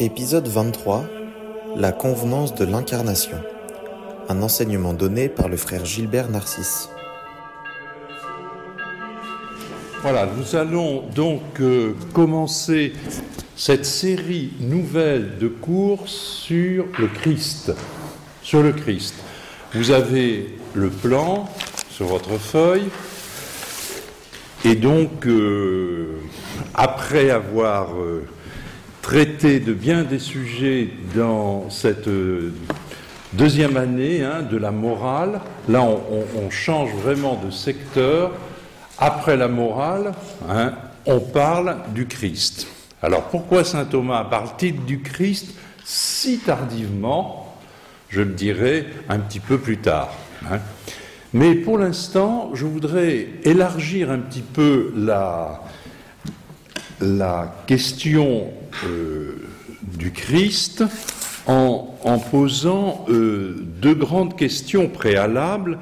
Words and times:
Épisode 0.00 0.46
23 0.46 1.04
La 1.74 1.90
convenance 1.90 2.54
de 2.54 2.64
l'incarnation. 2.64 3.36
Un 4.28 4.42
enseignement 4.42 4.92
donné 4.92 5.28
par 5.28 5.48
le 5.48 5.56
frère 5.56 5.84
Gilbert 5.84 6.28
Narcisse. 6.28 6.88
Voilà, 10.02 10.28
nous 10.36 10.54
allons 10.54 11.02
donc 11.16 11.42
euh, 11.58 11.96
commencer 12.12 12.92
cette 13.56 13.84
série 13.84 14.52
nouvelle 14.60 15.36
de 15.38 15.48
cours 15.48 16.08
sur 16.08 16.86
le 16.96 17.08
Christ. 17.08 17.72
Sur 18.40 18.62
le 18.62 18.72
Christ. 18.72 19.16
Vous 19.74 19.90
avez 19.90 20.56
le 20.74 20.90
plan 20.90 21.48
sur 21.90 22.06
votre 22.06 22.38
feuille. 22.38 22.88
Et 24.64 24.76
donc, 24.76 25.26
euh, 25.26 26.20
après 26.74 27.30
avoir 27.30 27.96
euh, 27.96 28.24
traité 29.08 29.58
de 29.58 29.72
bien 29.72 30.04
des 30.04 30.18
sujets 30.18 30.90
dans 31.16 31.70
cette 31.70 32.08
euh, 32.08 32.52
deuxième 33.32 33.78
année 33.78 34.22
hein, 34.22 34.42
de 34.42 34.58
la 34.58 34.70
morale, 34.70 35.40
là 35.66 35.82
on, 35.82 36.50
change 36.50 36.90
vraiment 36.92 37.40
de 37.42 37.50
secteur. 37.50 38.32
Après 38.98 39.38
la 39.38 39.48
morale, 39.48 40.12
hein, 40.46 40.74
on 41.06 41.20
parle 41.20 41.78
du 41.94 42.06
Christ. 42.06 42.66
Alors 43.00 43.22
pourquoi 43.28 43.64
saint 43.64 43.86
Thomas 43.86 44.24
parle-t-il 44.24 44.84
du 44.84 45.00
Christ 45.00 45.54
si 45.86 46.40
tardivement? 46.40 47.56
Je 48.10 48.20
le 48.20 48.34
dirai 48.34 48.88
un 49.08 49.20
petit 49.20 49.40
peu 49.40 49.56
plus 49.56 49.78
tard. 49.78 50.12
hein. 50.44 50.58
Mais 51.32 51.54
pour 51.54 51.78
l'instant, 51.78 52.50
je 52.52 52.66
voudrais 52.66 53.28
élargir 53.42 54.10
un 54.10 54.18
petit 54.18 54.42
peu 54.42 54.92
la, 54.94 55.62
la 57.00 57.62
question 57.66 58.50
euh, 58.84 59.36
du 59.82 60.12
Christ 60.12 60.84
en, 61.46 62.18
posant 62.30 63.06
euh, 63.08 63.56
deux 63.80 63.94
grandes 63.94 64.36
questions 64.36 64.88
préalables. 64.88 65.78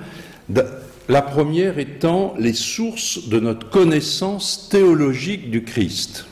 La 1.09 1.23
première 1.23 1.79
étant 1.79 2.35
les 2.39 2.53
sources 2.53 3.29
de 3.29 3.41
notre 3.41 3.71
connaissance 3.71 4.69
théologique 4.69 5.51
du 5.51 5.65
Christ. 5.65 6.27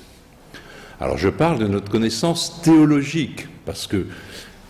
Alors 1.01 1.19
je 1.19 1.29
parle 1.29 1.59
de 1.59 1.67
notre 1.67 1.91
connaissance 1.91 2.61
théologique, 2.63 3.49
parce 3.67 3.87
que 3.87 4.07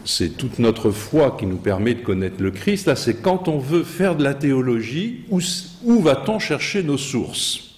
c'est 0.04 0.36
toute 0.36 0.58
notre 0.58 0.90
foi 0.90 1.36
qui 1.38 1.46
nous 1.46 1.56
permet 1.56 1.94
de 1.94 2.02
connaître 2.02 2.42
le 2.42 2.50
Christ. 2.50 2.86
Là, 2.86 2.96
c'est 2.96 3.22
quand 3.22 3.48
on 3.48 3.58
veut 3.58 3.84
faire 3.84 4.16
de 4.16 4.22
la 4.22 4.34
théologie, 4.34 5.24
où, 5.30 6.00
va-t-on 6.00 6.38
chercher 6.38 6.82
nos 6.82 6.98
sources? 6.98 7.76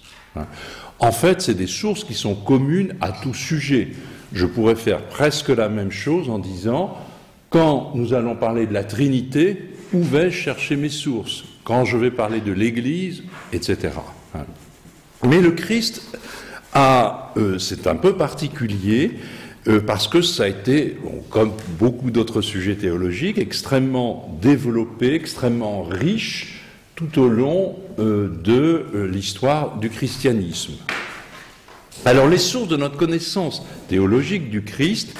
En 0.99 1.11
fait, 1.11 1.41
c'est 1.41 1.53
des 1.53 1.67
sources 1.67 2.03
qui 2.03 2.13
sont 2.13 2.35
communes 2.35 2.95
à 3.01 3.11
tout 3.11 3.33
sujet. 3.33 3.89
Je 4.33 4.45
pourrais 4.45 4.75
faire 4.75 5.01
presque 5.03 5.49
la 5.49 5.69
même 5.69 5.91
chose 5.91 6.29
en 6.29 6.39
disant, 6.39 6.97
quand 7.49 7.91
nous 7.95 8.13
allons 8.13 8.35
parler 8.35 8.65
de 8.65 8.73
la 8.73 8.83
Trinité, 8.83 9.69
où 9.93 10.01
vais-je 10.01 10.35
chercher 10.35 10.75
mes 10.75 10.89
sources? 10.89 11.45
Quand 11.63 11.85
je 11.85 11.97
vais 11.97 12.11
parler 12.11 12.41
de 12.41 12.51
l'Église, 12.51 13.23
etc. 13.53 13.89
Mais 15.23 15.41
le 15.41 15.51
Christ 15.51 16.17
a, 16.73 17.33
euh, 17.37 17.57
c'est 17.57 17.87
un 17.87 17.95
peu 17.95 18.13
particulier 18.13 19.11
euh, 19.67 19.81
parce 19.81 20.07
que 20.07 20.21
ça 20.21 20.43
a 20.43 20.47
été, 20.47 20.97
comme 21.29 21.53
beaucoup 21.79 22.11
d'autres 22.11 22.41
sujets 22.41 22.75
théologiques, 22.75 23.37
extrêmement 23.37 24.37
développé, 24.41 25.13
extrêmement 25.13 25.83
riche 25.83 26.61
tout 26.95 27.19
au 27.19 27.27
long 27.27 27.75
de 27.97 28.85
euh, 28.93 29.07
l'histoire 29.07 29.77
du 29.77 29.89
christianisme. 29.89 30.73
Alors 32.05 32.27
les 32.27 32.37
sources 32.37 32.67
de 32.67 32.77
notre 32.77 32.97
connaissance 32.97 33.65
théologique 33.89 34.49
du 34.49 34.63
Christ, 34.63 35.15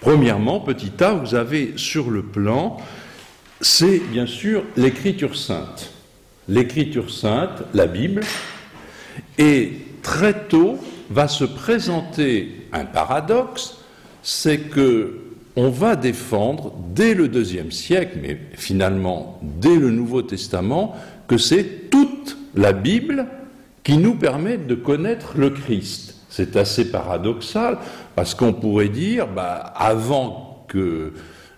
premièrement, 0.00 0.60
petit 0.60 0.92
a, 1.00 1.12
vous 1.12 1.34
avez 1.34 1.74
sur 1.76 2.10
le 2.10 2.22
plan, 2.22 2.78
c'est 3.60 3.98
bien 3.98 4.26
sûr 4.26 4.64
l'écriture 4.76 5.36
sainte. 5.36 5.92
L'écriture 6.48 7.10
sainte, 7.10 7.62
la 7.74 7.86
Bible, 7.86 8.22
et 9.38 9.72
très 10.02 10.46
tôt 10.48 10.78
va 11.10 11.28
se 11.28 11.44
présenter 11.44 12.66
un 12.72 12.84
paradoxe, 12.84 13.78
c'est 14.22 14.58
que 14.58 15.18
on 15.54 15.68
va 15.68 15.96
défendre 15.96 16.72
dès 16.94 17.12
le 17.14 17.28
deuxième 17.28 17.70
siècle, 17.70 18.18
mais 18.22 18.38
finalement 18.54 19.38
dès 19.42 19.76
le 19.76 19.90
Nouveau 19.90 20.22
Testament, 20.22 20.96
que 21.32 21.38
c'est 21.38 21.88
toute 21.88 22.36
la 22.54 22.74
Bible 22.74 23.26
qui 23.84 23.96
nous 23.96 24.16
permet 24.16 24.58
de 24.58 24.74
connaître 24.74 25.32
le 25.38 25.48
Christ. 25.48 26.14
C'est 26.28 26.56
assez 26.56 26.90
paradoxal 26.90 27.78
parce 28.14 28.34
qu'on 28.34 28.52
pourrait 28.52 28.90
dire, 28.90 29.28
bah, 29.28 29.72
avant 29.74 30.66
que 30.68 31.14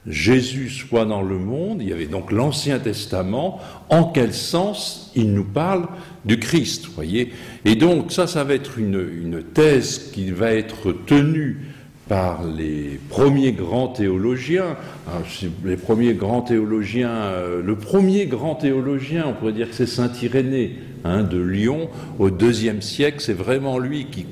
Jésus 0.06 0.70
soit 0.70 1.06
dans 1.06 1.22
le 1.22 1.40
monde, 1.40 1.82
il 1.82 1.88
y 1.88 1.92
avait 1.92 2.06
donc 2.06 2.30
l'Ancien 2.30 2.78
Testament, 2.78 3.60
en 3.88 4.04
quel 4.04 4.32
sens 4.32 5.10
il 5.16 5.32
nous 5.32 5.44
parle 5.44 5.88
du 6.24 6.38
Christ, 6.38 6.86
voyez? 6.94 7.32
Et 7.64 7.74
donc 7.74 8.12
ça, 8.12 8.28
ça 8.28 8.44
va 8.44 8.54
être 8.54 8.78
une, 8.78 9.04
une 9.12 9.42
thèse 9.42 10.12
qui 10.14 10.30
va 10.30 10.52
être 10.52 10.92
tenue 11.04 11.73
par 12.08 12.44
les 12.44 13.00
premiers 13.08 13.52
grands 13.52 13.88
théologiens. 13.88 14.76
hein, 15.08 15.22
Les 15.64 15.76
premiers 15.76 16.14
grands 16.14 16.42
théologiens, 16.42 17.10
euh, 17.10 17.62
le 17.62 17.76
premier 17.76 18.26
grand 18.26 18.54
théologien, 18.56 19.24
on 19.28 19.32
pourrait 19.32 19.52
dire 19.52 19.68
que 19.70 19.74
c'est 19.74 19.86
Saint 19.86 20.12
Irénée 20.22 20.78
hein, 21.04 21.22
de 21.22 21.40
Lyon 21.40 21.88
au 22.18 22.30
deuxième 22.30 22.82
siècle. 22.82 23.20
C'est 23.20 23.32
vraiment 23.32 23.78
lui 23.78 24.06
qui 24.06 24.26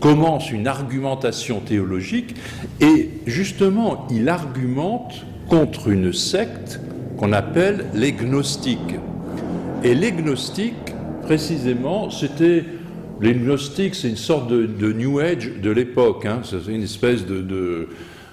commence 0.00 0.52
une 0.52 0.68
argumentation 0.68 1.58
théologique 1.60 2.36
et 2.80 3.10
justement 3.26 4.06
il 4.10 4.28
argumente 4.28 5.26
contre 5.48 5.88
une 5.88 6.12
secte 6.12 6.80
qu'on 7.16 7.32
appelle 7.32 7.86
les 7.94 8.12
gnostiques. 8.12 8.94
Et 9.82 9.94
les 9.94 10.12
gnostiques, 10.12 10.94
précisément, 11.22 12.10
c'était. 12.10 12.64
Les 13.20 13.34
gnostiques, 13.34 13.94
c'est 13.94 14.08
une 14.08 14.16
sorte 14.16 14.48
de, 14.48 14.92
New 14.92 15.18
Age 15.18 15.50
de 15.60 15.70
l'époque. 15.70 16.24
Hein. 16.24 16.40
C'est 16.44 16.72
une 16.72 16.84
espèce 16.84 17.26
de, 17.26 17.40
de, 17.40 17.88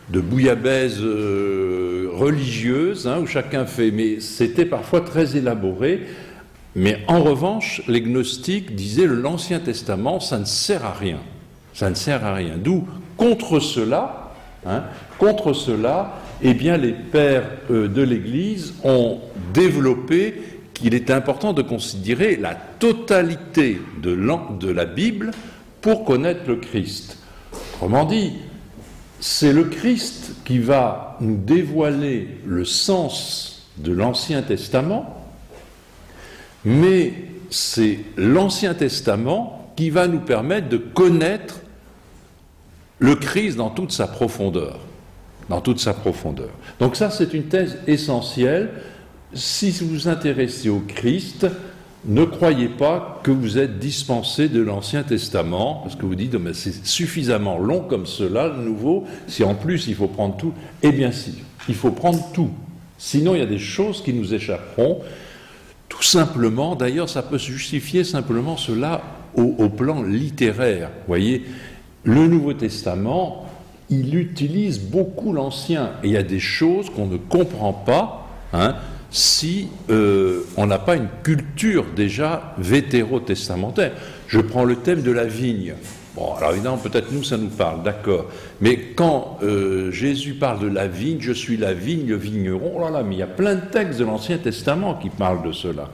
de 0.09 0.19
bouillabaisse 0.19 0.99
euh, 1.01 2.09
religieuse 2.13 3.07
hein, 3.07 3.19
où 3.21 3.25
chacun 3.25 3.65
fait. 3.65 3.89
Mais 3.91 4.19
c'était 4.19 4.65
parfois 4.65 5.01
très 5.01 5.37
élaboré. 5.37 6.01
Mais 6.75 6.99
en 7.07 7.23
revanche, 7.23 7.81
les 7.87 8.01
gnostiques 8.01 8.75
disaient 8.75 9.07
l'Ancien 9.07 9.59
Testament, 9.59 10.19
ça 10.19 10.37
ne 10.37 10.45
sert 10.45 10.85
à 10.85 10.93
rien. 10.93 11.19
Ça 11.73 11.89
ne 11.89 11.95
sert 11.95 12.23
à 12.23 12.33
rien. 12.33 12.55
D'où, 12.57 12.85
contre 13.17 13.59
cela, 13.59 14.33
hein, 14.65 14.83
contre 15.17 15.53
cela, 15.53 16.19
eh 16.41 16.53
bien, 16.53 16.77
les 16.77 16.91
pères 16.91 17.49
euh, 17.71 17.87
de 17.87 18.01
l'Église 18.01 18.75
ont 18.83 19.19
développé 19.53 20.35
qu'il 20.75 20.93
est 20.93 21.09
important 21.09 21.53
de 21.53 21.61
considérer 21.61 22.35
la 22.35 22.53
totalité 22.53 23.81
de, 24.01 24.69
la 24.69 24.85
Bible 24.85 25.31
pour 25.81 26.05
connaître 26.05 26.41
le 26.47 26.57
Christ. 26.57 27.17
Autrement 27.75 28.05
dit, 28.05 28.33
c'est 29.19 29.53
le 29.53 29.63
Christ 29.63 30.33
qui 30.45 30.59
va 30.59 31.17
nous 31.21 31.37
dévoiler 31.37 32.27
le 32.45 32.65
sens 32.65 33.71
de 33.77 33.91
l'Ancien 33.91 34.41
Testament, 34.41 35.25
mais 36.63 37.13
c'est 37.49 37.99
l'Ancien 38.17 38.73
Testament 38.73 39.71
qui 39.75 39.89
va 39.89 40.07
nous 40.07 40.19
permettre 40.19 40.69
de 40.69 40.77
connaître 40.77 41.61
le 42.99 43.15
Christ 43.15 43.57
dans 43.57 43.69
toute 43.69 43.91
sa 43.91 44.07
profondeur. 44.07 44.79
Dans 45.49 45.61
toute 45.61 45.79
sa 45.79 45.93
profondeur. 45.93 46.49
Donc 46.79 46.95
ça, 46.95 47.11
c'est 47.11 47.33
une 47.33 47.43
thèse 47.43 47.77
essentielle. 47.87 48.71
Si 49.33 49.71
vous 49.71 49.87
vous 49.87 50.07
intéressez 50.07 50.69
au 50.69 50.81
Christ, 50.87 51.47
ne 52.05 52.23
croyez 52.23 52.69
pas 52.69 53.19
que 53.23 53.31
vous 53.31 53.57
êtes 53.57 53.79
dispensé 53.79 54.47
de 54.47 54.61
l'Ancien 54.61 55.03
Testament, 55.03 55.81
parce 55.83 55.95
que 55.95 56.05
vous 56.05 56.15
dites, 56.15 56.35
mais 56.35 56.53
c'est 56.53 56.85
suffisamment 56.85 57.57
long 57.57 57.81
comme 57.81 58.05
cela, 58.05 58.47
le 58.47 58.63
nouveau, 58.63 59.05
si 59.27 59.43
en 59.43 59.55
plus 59.55 59.87
il 59.87 59.95
faut 59.95 60.07
prendre 60.07 60.37
tout. 60.37 60.53
Eh 60.83 60.91
bien 60.91 61.11
si, 61.11 61.33
il 61.67 61.75
faut 61.75 61.91
prendre 61.91 62.31
tout. 62.31 62.51
Sinon, 62.97 63.33
il 63.33 63.39
y 63.39 63.43
a 63.43 63.47
des 63.47 63.59
choses 63.59 64.03
qui 64.03 64.13
nous 64.13 64.33
échapperont. 64.33 64.99
Tout 65.89 66.03
simplement, 66.03 66.75
d'ailleurs, 66.75 67.09
ça 67.09 67.23
peut 67.23 67.37
se 67.37 67.51
justifier 67.51 68.03
simplement 68.03 68.55
cela 68.55 69.01
au, 69.35 69.55
au 69.57 69.69
plan 69.69 70.03
littéraire. 70.03 70.89
Vous 70.89 71.07
voyez, 71.07 71.43
le 72.03 72.27
Nouveau 72.27 72.53
Testament, 72.53 73.45
il 73.89 74.15
utilise 74.15 74.79
beaucoup 74.79 75.33
l'Ancien. 75.33 75.91
Et 76.03 76.07
il 76.07 76.11
y 76.13 76.17
a 76.17 76.23
des 76.23 76.39
choses 76.39 76.89
qu'on 76.89 77.07
ne 77.07 77.17
comprend 77.17 77.73
pas 77.73 78.27
hein, 78.53 78.75
si 79.15 79.69
euh, 79.89 80.41
on 80.57 80.67
n'a 80.67 80.77
pas 80.77 80.97
une 80.97 81.07
culture 81.23 81.85
déjà 81.95 82.53
vétérotestamentaire. 82.57 83.93
Je 84.27 84.41
prends 84.41 84.65
le 84.65 84.75
thème 84.75 85.03
de 85.03 85.11
la 85.11 85.23
vigne. 85.23 85.75
Bon, 86.15 86.33
alors 86.33 86.51
évidemment, 86.51 86.77
peut-être 86.77 87.13
nous, 87.13 87.23
ça 87.23 87.37
nous 87.37 87.47
parle, 87.47 87.81
d'accord. 87.81 88.25
Mais 88.59 88.77
quand 88.77 89.37
euh, 89.41 89.89
Jésus 89.89 90.33
parle 90.33 90.59
de 90.59 90.67
la 90.67 90.87
vigne, 90.87 91.19
je 91.21 91.31
suis 91.31 91.55
la 91.55 91.73
vigne, 91.73 92.07
le 92.07 92.17
vigneron, 92.17 92.73
oh 92.75 92.81
là 92.81 92.89
là, 92.89 93.03
mais 93.03 93.15
il 93.15 93.19
y 93.19 93.23
a 93.23 93.27
plein 93.27 93.55
de 93.55 93.65
textes 93.71 93.99
de 93.99 94.05
l'Ancien 94.05 94.37
Testament 94.37 94.95
qui 94.95 95.09
parlent 95.09 95.47
de 95.47 95.53
cela. 95.53 95.89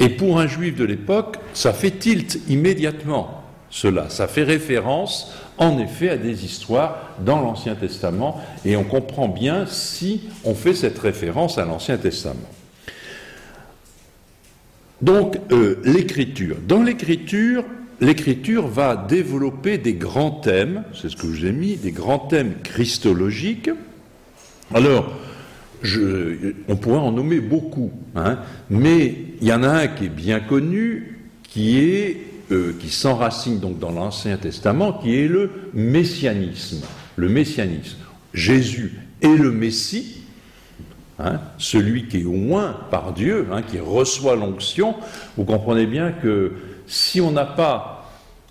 Et 0.00 0.08
pour 0.08 0.40
un 0.40 0.48
juif 0.48 0.76
de 0.76 0.84
l'époque, 0.84 1.36
ça 1.54 1.72
fait 1.72 1.92
tilt 1.92 2.40
immédiatement. 2.48 3.44
cela. 3.70 4.08
Ça 4.08 4.26
fait 4.26 4.44
référence, 4.44 5.32
en 5.58 5.78
effet, 5.78 6.10
à 6.10 6.16
des 6.16 6.44
histoires 6.44 7.10
dans 7.20 7.40
l'Ancien 7.40 7.76
Testament, 7.76 8.40
et 8.64 8.76
on 8.76 8.84
comprend 8.84 9.28
bien 9.28 9.66
si 9.66 10.22
on 10.44 10.54
fait 10.54 10.74
cette 10.74 10.98
référence 10.98 11.58
à 11.58 11.64
l'Ancien 11.64 11.96
Testament. 11.96 12.48
Donc, 15.02 15.38
euh, 15.52 15.76
l'écriture. 15.84 16.56
Dans 16.66 16.82
l'écriture, 16.82 17.64
l'écriture 18.00 18.66
va 18.66 18.96
développer 18.96 19.78
des 19.78 19.94
grands 19.94 20.30
thèmes, 20.30 20.84
c'est 20.94 21.08
ce 21.08 21.16
que 21.16 21.32
je 21.32 21.40
vous 21.40 21.46
ai 21.46 21.52
mis, 21.52 21.76
des 21.76 21.92
grands 21.92 22.18
thèmes 22.18 22.54
christologiques. 22.62 23.70
Alors, 24.74 25.12
on 26.68 26.76
pourrait 26.76 26.98
en 26.98 27.12
nommer 27.12 27.40
beaucoup, 27.40 27.92
hein, 28.14 28.38
mais 28.70 29.14
il 29.40 29.46
y 29.46 29.52
en 29.52 29.62
a 29.62 29.68
un 29.68 29.86
qui 29.88 30.06
est 30.06 30.08
bien 30.08 30.40
connu, 30.40 31.16
euh, 31.58 32.72
qui 32.78 32.90
s'enracine 32.90 33.60
donc 33.60 33.78
dans 33.78 33.90
l'Ancien 33.90 34.36
Testament, 34.36 34.92
qui 34.94 35.16
est 35.16 35.28
le 35.28 35.50
messianisme. 35.74 36.82
Le 37.16 37.28
messianisme. 37.28 37.98
Jésus 38.34 38.92
est 39.22 39.36
le 39.36 39.50
Messie, 39.50 40.22
hein, 41.18 41.40
celui 41.58 42.08
qui 42.08 42.20
est 42.20 42.26
oint 42.26 42.76
par 42.90 43.12
Dieu, 43.12 43.48
hein, 43.52 43.62
qui 43.62 43.78
reçoit 43.78 44.36
l'onction. 44.36 44.94
Vous 45.36 45.44
comprenez 45.44 45.86
bien 45.86 46.12
que 46.12 46.52
si 46.86 47.20
on 47.20 47.30
n'a 47.30 47.44
pas 47.46 47.96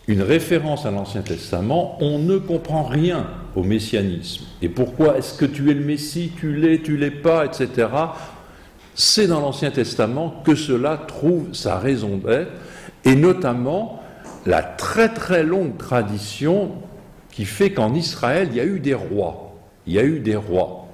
une 0.08 0.22
référence 0.22 0.86
à 0.86 0.92
l'Ancien 0.92 1.22
Testament, 1.22 1.98
on 2.00 2.20
ne 2.20 2.38
comprend 2.38 2.84
rien 2.84 3.28
au 3.56 3.64
messianisme. 3.64 4.46
Et 4.62 4.70
pourquoi 4.70 5.18
est-ce 5.18 5.34
que 5.34 5.46
tu 5.46 5.72
es 5.72 5.74
le 5.74 5.84
Messie, 5.84 6.32
tu 6.38 6.56
l'es, 6.56 6.82
tu 6.82 6.98
l'es 6.98 7.12
pas, 7.12 7.46
etc. 7.46 7.88
C'est 8.94 9.28
dans 9.28 9.40
l'Ancien 9.40 9.72
Testament 9.72 10.42
que 10.46 10.56
cela 10.56 10.98
trouve 10.98 11.54
sa 11.54 11.80
raison 11.80 12.18
d'être 12.18 12.52
et 13.04 13.16
notamment 13.16 14.02
la 14.46 14.62
très 14.62 15.10
très 15.10 15.44
longue 15.44 15.78
tradition 15.78 16.74
qui 17.32 17.46
fait 17.46 17.72
qu'en 17.72 17.94
Israël, 17.94 18.50
il 18.52 18.58
y 18.58 18.60
a 18.60 18.66
eu 18.66 18.80
des 18.80 18.94
rois. 18.94 19.56
Il 19.88 19.94
y 19.94 20.00
a 20.00 20.04
eu 20.04 20.20
des 20.20 20.36
rois. 20.36 20.85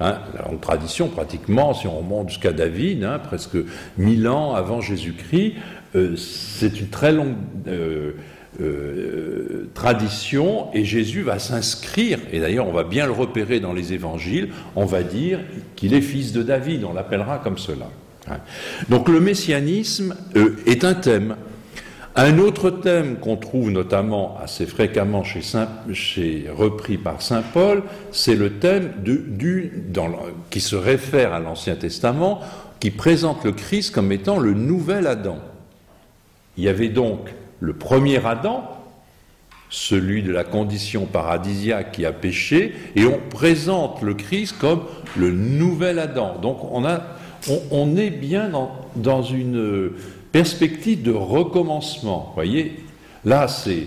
Hein, 0.00 0.18
la 0.34 0.48
longue 0.48 0.60
tradition, 0.60 1.08
pratiquement, 1.08 1.74
si 1.74 1.86
on 1.86 1.98
remonte 1.98 2.30
jusqu'à 2.30 2.52
David, 2.52 3.04
hein, 3.04 3.18
presque 3.18 3.58
mille 3.98 4.26
ans 4.28 4.54
avant 4.54 4.80
Jésus-Christ, 4.80 5.54
euh, 5.94 6.16
c'est 6.16 6.80
une 6.80 6.88
très 6.88 7.12
longue 7.12 7.34
euh, 7.68 8.12
euh, 8.62 9.68
tradition 9.74 10.68
et 10.72 10.84
Jésus 10.84 11.20
va 11.20 11.38
s'inscrire, 11.38 12.18
et 12.32 12.40
d'ailleurs 12.40 12.66
on 12.66 12.72
va 12.72 12.84
bien 12.84 13.04
le 13.04 13.12
repérer 13.12 13.60
dans 13.60 13.74
les 13.74 13.92
évangiles, 13.92 14.48
on 14.74 14.86
va 14.86 15.02
dire 15.02 15.40
qu'il 15.76 15.92
est 15.92 16.00
fils 16.00 16.32
de 16.32 16.42
David, 16.42 16.84
on 16.84 16.94
l'appellera 16.94 17.38
comme 17.38 17.58
cela. 17.58 17.90
Hein. 18.26 18.38
Donc 18.88 19.08
le 19.08 19.20
messianisme 19.20 20.14
est 20.66 20.84
un 20.84 20.94
thème 20.94 21.36
un 22.16 22.38
autre 22.38 22.70
thème 22.70 23.16
qu'on 23.16 23.36
trouve 23.36 23.70
notamment 23.70 24.36
assez 24.42 24.66
fréquemment 24.66 25.22
chez, 25.22 26.46
repris 26.52 26.98
par 26.98 27.22
saint 27.22 27.42
Paul, 27.42 27.84
c'est 28.10 28.34
le 28.34 28.58
thème 28.58 28.92
qui 30.50 30.60
se 30.60 30.76
réfère 30.76 31.32
à 31.32 31.38
l'Ancien 31.38 31.76
Testament, 31.76 32.40
qui 32.80 32.90
présente 32.90 33.44
le 33.44 33.52
Christ 33.52 33.94
comme 33.94 34.10
étant 34.10 34.38
le 34.38 34.54
nouvel 34.54 35.06
Adam. 35.06 35.38
Il 36.56 36.64
y 36.64 36.68
avait 36.68 36.88
donc 36.88 37.32
le 37.60 37.74
premier 37.74 38.24
Adam, 38.26 38.68
celui 39.68 40.22
de 40.24 40.32
la 40.32 40.42
condition 40.42 41.06
paradisiaque 41.06 41.92
qui 41.92 42.04
a 42.04 42.12
péché, 42.12 42.74
et 42.96 43.06
on 43.06 43.20
présente 43.30 44.02
le 44.02 44.14
Christ 44.14 44.56
comme 44.58 44.82
le 45.16 45.30
nouvel 45.30 46.00
Adam. 46.00 46.38
Donc 46.42 46.58
on, 46.72 46.84
a, 46.84 47.02
on, 47.70 47.96
est 47.96 48.10
bien 48.10 48.50
dans 48.96 49.22
une 49.22 49.92
perspective 50.32 51.02
de 51.02 51.12
recommencement. 51.12 52.32
Voyez, 52.34 52.80
là, 53.24 53.48
c'est. 53.48 53.86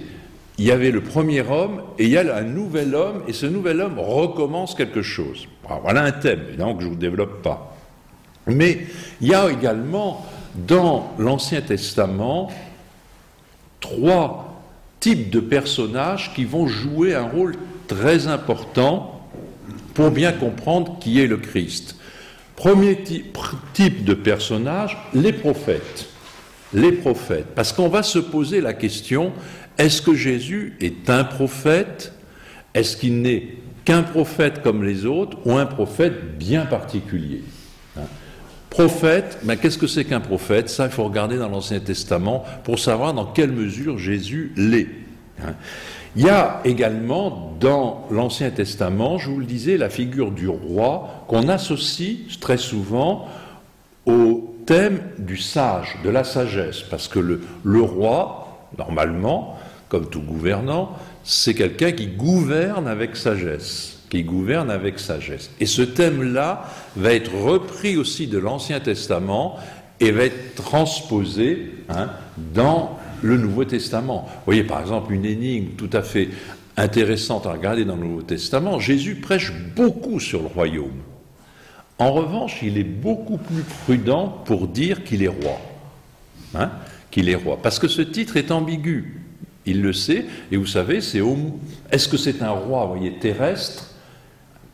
Il 0.60 0.66
y 0.66 0.72
avait 0.72 0.92
le 0.92 1.02
premier 1.02 1.42
homme 1.42 1.82
et 1.98 2.06
il 2.06 2.12
y 2.12 2.18
a 2.18 2.36
un 2.36 2.44
nouvel 2.44 2.94
homme, 2.94 3.24
et 3.28 3.34
ce 3.34 3.48
nouvel 3.48 3.82
homme 3.82 3.98
recommence 3.98 4.76
quelque 4.76 5.02
chose. 5.02 5.48
voilà 5.82 6.04
un 6.04 6.12
thème, 6.12 6.42
évidemment, 6.48 6.76
que 6.76 6.84
je 6.84 6.88
ne 6.88 6.94
vous 6.94 7.00
développe 7.00 7.42
pas. 7.42 7.76
Mais 8.46 8.86
il 9.20 9.30
y 9.30 9.34
a 9.34 9.50
également 9.50 10.24
dans 10.56 11.14
l'Ancien 11.18 11.62
Testament 11.62 12.52
trois 13.80 14.62
types 15.00 15.30
de 15.32 15.40
personnages 15.40 16.34
qui 16.36 16.46
vont 16.46 16.68
jouer 16.68 17.16
un 17.16 17.28
rôle 17.28 17.56
très 17.88 18.28
important 18.28 19.28
pour 19.94 20.12
bien 20.12 20.32
comprendre 20.32 20.98
qui 21.00 21.20
est 21.20 21.28
le 21.28 21.38
Christ. 21.38 21.98
Premier 22.56 23.04
type 23.74 24.06
de 24.06 24.14
personnage, 24.14 24.98
les 25.14 25.34
prophètes 25.34 26.08
les 26.74 26.92
prophètes. 26.92 27.48
Parce 27.56 27.72
qu'on 27.72 27.88
va 27.88 28.04
se 28.04 28.20
poser 28.20 28.62
la 28.62 28.74
question, 28.74 29.32
est-ce 29.78 30.02
que 30.02 30.14
Jésus 30.14 30.76
est 30.82 31.10
un 31.10 31.24
prophète? 31.24 32.14
Est-ce 32.74 32.98
qu'il 32.98 33.22
n'est 33.22 33.58
qu'un 33.86 34.04
prophète 34.04 34.62
comme 34.64 34.84
les 34.84 35.06
autres 35.06 35.38
ou 35.46 35.58
un 35.58 35.66
prophète 35.66 36.38
bien 36.38 36.66
particulier? 36.66 37.44
Hein? 37.98 38.06
Prophète, 38.70 39.40
mais 39.44 39.58
qu'est-ce 39.58 39.78
que 39.78 39.88
c'est 39.88 40.06
qu'un 40.06 40.20
prophète? 40.20 40.70
Ça, 40.70 40.86
il 40.86 40.92
faut 40.92 41.04
regarder 41.04 41.38
dans 41.38 41.50
l'Ancien 41.50 41.80
Testament 41.80 42.44
pour 42.64 42.80
savoir 42.80 43.14
dans 43.14 43.26
quelle 43.26 43.52
mesure 43.52 44.00
Jésus 44.00 44.52
l'est. 44.56 44.88
Hein? 45.44 45.54
Il 46.16 46.26
y 46.26 46.30
a 46.30 46.62
également 46.64 47.56
dans 47.60 48.06
l'Ancien 48.12 48.52
Testament, 48.52 49.18
je 49.18 49.30
vous 49.30 49.40
le 49.40 49.46
disais, 49.46 49.78
la 49.78 49.90
figure 49.90 50.32
du 50.32 50.48
roi 50.48 51.26
qu'on 51.28 51.50
associe 51.50 52.18
très 52.40 52.58
souvent 52.58 53.28
au 54.06 54.56
thème 54.66 55.02
du 55.18 55.38
sage, 55.38 55.98
de 56.04 56.10
la 56.10 56.24
sagesse, 56.24 56.82
parce 56.82 57.08
que 57.08 57.20
le, 57.20 57.82
roi, 57.82 58.68
normalement, 58.78 59.58
comme 59.90 60.08
tout 60.10 60.22
gouvernant, 60.22 60.92
c'est 61.24 61.54
quelqu'un 61.54 61.92
qui 61.92 62.08
gouverne 62.08 62.88
avec 62.88 63.16
sagesse, 63.16 64.00
qui 64.10 64.24
gouverne 64.24 64.70
avec 64.70 65.00
sagesse. 65.00 65.50
Et 65.60 65.66
ce 65.66 65.82
thème-là 65.82 66.66
va 66.96 67.14
être 67.14 67.34
repris 67.34 67.98
aussi 67.98 68.28
de 68.28 68.38
l'Ancien 68.38 68.80
Testament 68.80 69.58
et 70.00 70.12
va 70.12 70.26
être 70.26 70.56
transposé 70.56 71.72
hein, 71.90 72.10
dans 72.54 73.00
le 73.24 73.38
Nouveau 73.38 73.66
Testament. 73.66 74.26
Vous 74.28 74.42
voyez 74.46 74.64
par 74.64 74.80
exemple 74.80 75.14
une 75.14 75.26
énigme 75.26 75.72
tout 75.76 75.90
à 75.94 76.04
fait 76.04 76.30
intéressante 76.78 77.46
à 77.46 77.54
regarder 77.54 77.86
dans 77.86 77.96
le 77.96 78.04
Nouveau 78.04 78.22
Testament. 78.22 78.80
Jésus 78.80 79.16
prêche 79.16 79.52
beaucoup 79.76 80.20
sur 80.20 80.42
le 80.42 80.48
royaume. 80.48 81.02
En 82.00 82.12
revanche, 82.12 82.60
il 82.62 82.78
est 82.78 82.84
beaucoup 82.84 83.38
plus 83.38 83.64
prudent 83.86 84.42
pour 84.46 84.68
dire 84.68 85.04
qu'il 85.04 85.24
est 85.24 85.28
roi. 85.28 85.60
Hein, 86.56 86.72
qu'il 87.12 87.30
est 87.30 87.36
roi. 87.36 87.58
Parce 87.62 87.80
que 87.80 87.88
ce 87.88 88.02
titre 88.02 88.38
est 88.38 88.52
ambigu. 88.52 89.22
Il 89.66 89.82
le 89.82 89.94
sait, 89.94 90.26
et 90.52 90.58
vous 90.58 90.66
savez, 90.66 91.00
c'est 91.00 91.22
est-ce 91.92 92.10
que 92.10 92.18
c'est 92.18 92.42
un 92.42 92.52
roi, 92.52 92.86
voyez, 92.86 93.14
terrestre, 93.14 93.94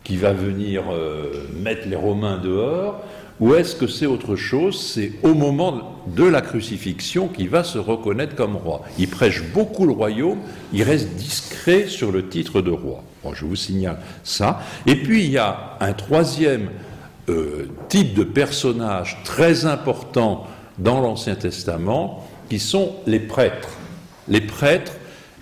qui 0.04 0.18
va 0.18 0.34
venir 0.34 0.86
euh, 0.92 1.48
mettre 1.62 1.88
les 1.88 1.96
Romains 1.96 2.40
dehors, 2.40 3.04
ou 3.40 3.56
est-ce 3.56 3.76
que 3.76 3.88
c'est 3.88 4.06
autre 4.06 4.36
chose? 4.36 4.82
C'est 4.82 5.14
au 5.24 5.34
moment 5.34 5.96
de 6.08 6.26
la 6.26 6.42
crucifixion 6.42 7.28
qu'il 7.28 7.50
va 7.50 7.64
se 7.64 7.78
reconnaître 7.78 8.36
comme 8.36 8.56
roi. 8.56 8.82
Il 8.98 9.08
prêche 9.08 9.44
beaucoup 9.54 9.86
le 9.86 9.94
royaume, 9.94 10.40
il 10.74 10.84
reste 10.84 11.16
discret 11.16 11.88
sur 11.88 12.12
le 12.12 12.28
titre 12.28 12.62
de 12.62 12.72
roi. 12.72 13.04
Bon, 13.24 13.34
je 13.34 13.46
vous 13.46 13.56
signale 13.56 14.00
ça. 14.24 14.62
Et 14.86 14.96
puis 14.96 15.24
il 15.24 15.32
y 15.32 15.38
a 15.38 15.78
un 15.80 15.94
troisième 15.94 16.70
euh, 17.30 17.70
type 17.88 18.14
de 18.14 18.24
personnages 18.24 19.18
très 19.24 19.66
importants 19.66 20.48
dans 20.78 21.02
l'Ancien 21.02 21.36
Testament, 21.36 22.26
qui 22.50 22.60
sont 22.60 22.96
les 23.06 23.20
prêtres. 23.20 23.70
Les 24.28 24.42
prêtres, 24.42 24.94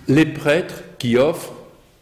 les 0.06 0.26
prêtres 0.26 0.82
qui 0.98 1.16
offrent 1.16 1.52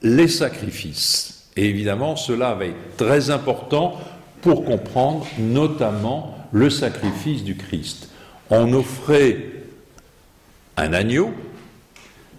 les 0.03 0.29
sacrifices. 0.29 1.49
Et 1.57 1.69
évidemment, 1.69 2.17
cela 2.17 2.55
va 2.55 2.67
être 2.67 2.97
très 2.97 3.31
important 3.31 3.95
pour 4.43 4.65
comprendre 4.65 5.27
notamment 5.39 6.37
le 6.53 6.71
sacrifice 6.71 7.45
du 7.45 7.57
Christ. 7.57 8.11
On 8.51 8.73
offrait 8.73 9.39
un 10.77 10.93
agneau, 10.93 11.33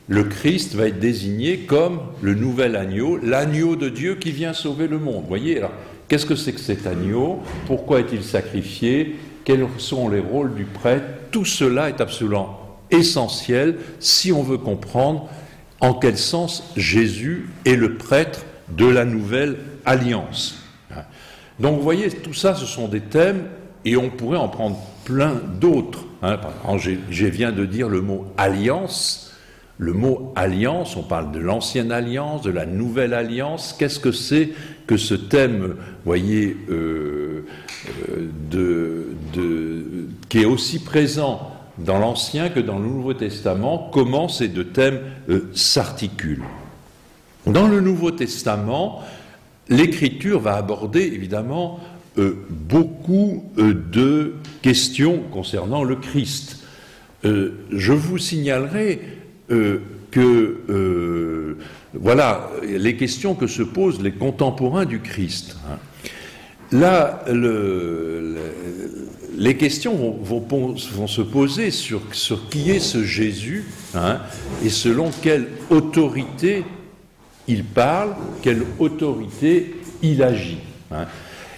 le 0.07 0.23
Christ 0.23 0.75
va 0.75 0.87
être 0.87 0.99
désigné 0.99 1.59
comme 1.59 1.99
le 2.21 2.33
nouvel 2.33 2.75
agneau, 2.75 3.17
l'agneau 3.17 3.75
de 3.75 3.89
Dieu 3.89 4.15
qui 4.15 4.31
vient 4.31 4.53
sauver 4.53 4.87
le 4.87 4.99
monde. 4.99 5.25
Voyez, 5.27 5.57
alors, 5.57 5.73
Qu'est-ce 6.07 6.25
que 6.25 6.35
c'est 6.35 6.53
que 6.53 6.59
cet 6.59 6.87
agneau? 6.87 7.39
Pourquoi 7.65 7.99
est-il 7.99 8.23
sacrifié? 8.23 9.17
Quels 9.43 9.67
sont 9.77 10.07
les 10.07 10.19
rôles 10.19 10.55
du 10.55 10.63
prêtre? 10.63 11.05
Tout 11.31 11.43
cela 11.43 11.89
est 11.89 11.99
absolument 11.99 12.59
essentiel 12.89 13.77
si 13.99 14.31
on 14.31 14.41
veut 14.41 14.57
comprendre 14.57 15.29
en 15.81 15.93
quel 15.93 16.17
sens 16.17 16.71
Jésus 16.77 17.49
est 17.65 17.75
le 17.75 17.95
prêtre 17.95 18.45
de 18.69 18.85
la 18.85 19.03
nouvelle 19.03 19.57
alliance. 19.85 20.63
Donc 21.59 21.77
vous 21.77 21.83
voyez, 21.83 22.09
tout 22.09 22.33
ça, 22.33 22.55
ce 22.55 22.65
sont 22.65 22.87
des 22.87 23.01
thèmes 23.01 23.45
et 23.85 23.97
on 23.97 24.09
pourrait 24.09 24.37
en 24.37 24.49
prendre 24.49 24.77
plein 25.05 25.41
d'autres. 25.59 26.05
Hein. 26.21 26.37
je 27.09 27.25
viens 27.25 27.51
de 27.51 27.65
dire 27.65 27.89
le 27.89 28.01
mot 28.01 28.25
alliance. 28.37 29.27
Le 29.79 29.93
mot 29.93 30.33
alliance, 30.35 30.95
on 30.97 31.03
parle 31.03 31.31
de 31.31 31.39
l'ancienne 31.39 31.91
alliance, 31.91 32.41
de 32.41 32.49
la 32.49 32.65
nouvelle 32.65 33.13
alliance. 33.13 33.75
Qu'est-ce 33.77 33.99
que 33.99 34.11
c'est 34.11 34.49
que 34.87 34.97
ce 34.97 35.13
thème, 35.13 35.75
voyez, 36.03 36.57
euh, 36.69 37.45
euh, 38.55 39.13
qui 40.29 40.41
est 40.41 40.45
aussi 40.45 40.83
présent 40.83 41.51
dans 41.77 41.99
l'Ancien 41.99 42.49
que 42.49 42.59
dans 42.59 42.79
le 42.79 42.87
Nouveau 42.87 43.13
Testament, 43.13 43.91
comment 43.93 44.27
ces 44.29 44.47
deux 44.47 44.65
thèmes 44.65 44.99
euh, 45.29 45.47
s'articulent? 45.53 46.43
Dans 47.45 47.67
le 47.67 47.79
Nouveau 47.79 48.09
Testament, 48.09 49.03
l'Écriture 49.69 50.39
va 50.39 50.55
aborder 50.55 51.01
évidemment 51.01 51.79
euh, 52.17 52.45
beaucoup 52.49 53.45
euh, 53.57 53.73
de 53.73 54.35
questions 54.61 55.19
concernant 55.31 55.83
le 55.83 55.95
Christ. 55.95 56.63
je 57.23 57.93
vous 57.93 58.17
signalerai 58.17 59.01
que 60.11 61.57
voilà 61.93 62.49
les 62.63 62.95
questions 62.95 63.35
que 63.35 63.47
se 63.47 63.63
posent 63.63 64.01
les 64.01 64.13
contemporains 64.13 64.85
du 64.85 64.99
Christ. 64.99 65.57
Hein. 65.67 65.77
Là, 66.71 67.23
les 69.37 69.55
questions 69.55 69.95
vont, 70.21 70.75
se 70.75 71.21
poser 71.21 71.71
sur, 71.71 72.01
qui 72.49 72.71
est 72.71 72.79
ce 72.79 73.03
Jésus 73.03 73.65
hein, 73.93 74.19
et 74.65 74.69
selon 74.69 75.11
quelle 75.21 75.47
autorité 75.69 76.65
il 77.47 77.63
parle, 77.63 78.15
quelle 78.41 78.63
autorité 78.79 79.75
il 80.01 80.21
agit. 80.23 80.59
Hein. 80.91 81.05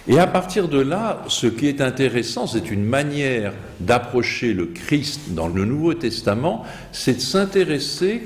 Et 0.08 0.18
à 0.18 0.26
partir 0.26 0.68
de 0.68 0.80
là, 0.80 1.22
ce 1.28 1.46
qui 1.46 1.66
est 1.66 1.80
intéressant, 1.80 2.46
c'est 2.46 2.70
une 2.70 2.84
manière 2.84 3.52
d'approcher 3.80 4.54
le 4.54 4.66
Christ 4.66 5.34
dans 5.34 5.48
le 5.48 5.64
Nouveau 5.64 5.94
Testament, 5.94 6.64
c'est 6.90 7.14
de 7.14 7.20
s'intéresser 7.20 8.22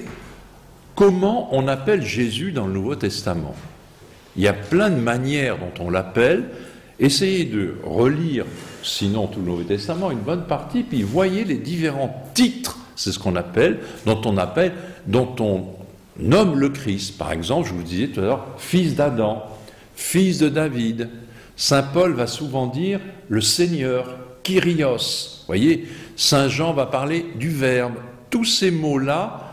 comment 0.95 1.49
on 1.55 1.67
appelle 1.69 2.03
Jésus 2.03 2.53
dans 2.53 2.67
le 2.67 2.73
Nouveau 2.73 2.95
Testament. 2.95 3.55
Il 4.37 4.43
y 4.43 4.49
a 4.49 4.53
plein 4.53 4.91
de 4.91 5.01
manières 5.01 5.59
dont 5.59 5.85
on 5.85 5.91
l'appelle, 5.91 6.45
Essayez 7.01 7.45
de 7.45 7.75
relire, 7.83 8.45
sinon 8.83 9.27
tout 9.27 9.41
le 9.41 9.47
Nouveau 9.47 9.63
Testament, 9.65 10.13
une 10.13 10.21
bonne 10.21 10.45
partie, 10.45 10.85
puis 10.85 11.03
voyez 11.03 11.45
les 11.45 11.57
différents 11.57 12.25
titres, 12.35 12.79
c'est 12.95 13.11
ce 13.11 13.19
qu'on 13.19 13.35
appelle, 13.35 13.81
dont 14.07 14.21
on 14.25 14.37
appelle, 14.37 14.73
dont 15.07 15.35
on 15.41 15.67
nomme 16.19 16.59
le 16.59 16.69
Christ. 16.69 17.19
Par 17.19 17.33
exemple, 17.33 17.69
je 17.69 17.75
vous 17.75 17.83
disais 17.83 18.09
tout 18.09 18.21
à 18.21 18.25
l'heure, 18.25 18.47
fils 18.59 18.95
d'Adam, 18.95 19.45
fils 19.95 20.39
de 20.39 20.49
David. 20.49 21.09
Saint 21.57 21.83
Paul 21.83 22.15
va 22.15 22.27
souvent 22.27 22.67
dire 22.67 23.01
le 23.29 23.41
Seigneur, 23.41 24.17
Kyrios. 24.43 25.45
Voyez, 25.47 25.89
Saint 26.17 26.49
Jean 26.49 26.73
va 26.73 26.87
parler 26.87 27.27
du 27.37 27.49
Verbe. 27.49 27.95
Tous 28.31 28.45
ces 28.45 28.71
mots-là, 28.71 29.53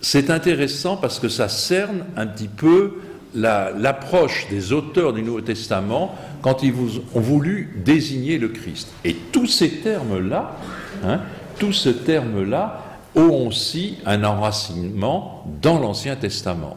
c'est 0.00 0.30
intéressant 0.30 0.96
parce 0.96 1.18
que 1.18 1.28
ça 1.28 1.48
cerne 1.48 2.04
un 2.16 2.26
petit 2.26 2.48
peu 2.48 2.94
l'approche 3.34 4.46
des 4.50 4.72
auteurs 4.72 5.12
du 5.14 5.22
Nouveau 5.22 5.40
Testament 5.40 6.18
quand 6.42 6.62
ils 6.62 6.74
ont 7.14 7.20
voulu 7.20 7.80
désigner 7.84 8.38
le 8.38 8.48
Christ. 8.48 8.92
Et 9.04 9.14
tous 9.14 9.46
ces 9.46 9.70
termes-là, 9.80 10.56
hein, 11.04 11.20
tous 11.58 11.72
ces 11.72 11.94
termes-là 11.94 12.81
ont 13.14 13.46
aussi 13.46 13.98
un 14.06 14.24
enracinement 14.24 15.44
dans 15.60 15.78
l'Ancien 15.78 16.16
Testament. 16.16 16.76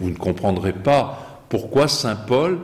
Vous 0.00 0.10
ne 0.10 0.16
comprendrez 0.16 0.72
pas 0.72 1.44
pourquoi 1.48 1.88
Saint 1.88 2.16
Paul 2.16 2.58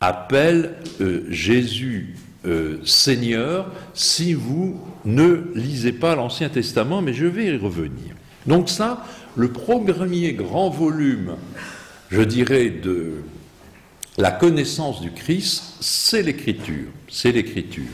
appelle 0.00 0.74
euh, 1.00 1.24
Jésus 1.30 2.16
euh, 2.46 2.80
Seigneur 2.84 3.70
si 3.94 4.34
vous 4.34 4.80
ne 5.04 5.50
lisez 5.54 5.92
pas 5.92 6.14
l'Ancien 6.14 6.48
Testament, 6.48 7.02
mais 7.02 7.12
je 7.12 7.26
vais 7.26 7.46
y 7.46 7.56
revenir. 7.56 8.14
Donc 8.46 8.68
ça, 8.68 9.04
le 9.36 9.50
premier 9.50 10.34
grand 10.34 10.70
volume 10.70 11.36
je 12.10 12.22
dirais, 12.22 12.70
de 12.70 13.22
la 14.16 14.30
connaissance 14.30 15.00
du 15.00 15.12
Christ, 15.12 15.62
c'est 15.80 16.22
l'écriture. 16.22 16.88
C'est 17.08 17.32
l'écriture. 17.32 17.84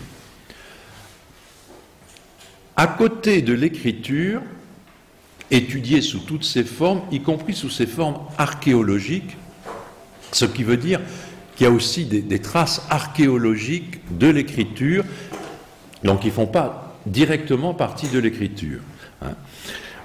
À 2.76 2.86
côté 2.86 3.42
de 3.42 3.52
l'écriture, 3.52 4.42
étudiée 5.50 6.00
sous 6.00 6.20
toutes 6.20 6.44
ses 6.44 6.64
formes, 6.64 7.02
y 7.12 7.20
compris 7.20 7.54
sous 7.54 7.70
ses 7.70 7.86
formes 7.86 8.18
archéologiques, 8.38 9.36
ce 10.32 10.44
qui 10.44 10.64
veut 10.64 10.76
dire 10.76 11.00
qu'il 11.54 11.66
y 11.66 11.70
a 11.70 11.72
aussi 11.72 12.04
des, 12.04 12.38
traces 12.40 12.84
archéologiques 12.90 14.00
de 14.18 14.28
l'écriture, 14.28 15.04
donc 16.02 16.20
qui 16.20 16.28
ne 16.28 16.32
font 16.32 16.46
pas 16.46 16.96
directement 17.06 17.74
partie 17.74 18.08
de 18.08 18.18
l'écriture. 18.18 18.80
Hein. 19.22 19.34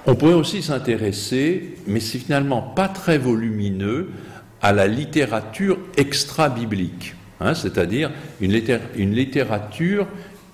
On 0.06 0.14
pourrait 0.14 0.34
aussi 0.34 0.62
s'intéresser, 0.62 1.76
mais 1.86 2.00
c'est 2.00 2.18
finalement 2.18 2.62
pas 2.62 2.88
très 2.88 3.18
volumineux, 3.18 4.10
à 4.62 4.72
la 4.72 4.86
littérature 4.86 5.78
extra-biblique, 5.96 7.14
hein, 7.40 7.54
c'est-à-dire 7.54 8.10
une, 8.40 8.52
littérature 9.14 10.06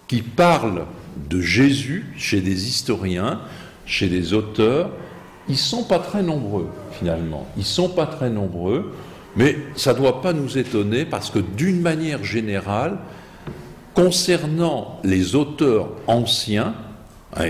qui 0.07 0.23
parle 0.23 0.87
de 1.29 1.41
Jésus 1.41 2.07
chez 2.17 2.41
des 2.41 2.69
historiens, 2.69 3.41
chez 3.85 4.09
des 4.09 4.33
auteurs. 4.33 4.91
Ils 5.49 5.57
sont 5.57 5.85
pas 5.85 5.99
très 5.99 6.23
nombreux 6.23 6.69
finalement, 6.99 7.47
ils 7.57 7.65
sont 7.65 7.89
pas 7.89 8.07
très 8.07 8.31
nombreux, 8.31 8.93
mais 9.37 9.57
ça 9.77 9.93
ne 9.93 9.99
doit 9.99 10.23
pas 10.23 10.33
nous 10.33 10.59
étonner 10.59 11.05
parce 11.05 11.31
que 11.31 11.39
d'une 11.39 11.81
manière 11.81 12.25
générale, 12.25 12.99
concernant 13.95 15.01
les 15.05 15.35
auteurs 15.35 15.91
anciens, 16.07 16.75
hein, 17.37 17.47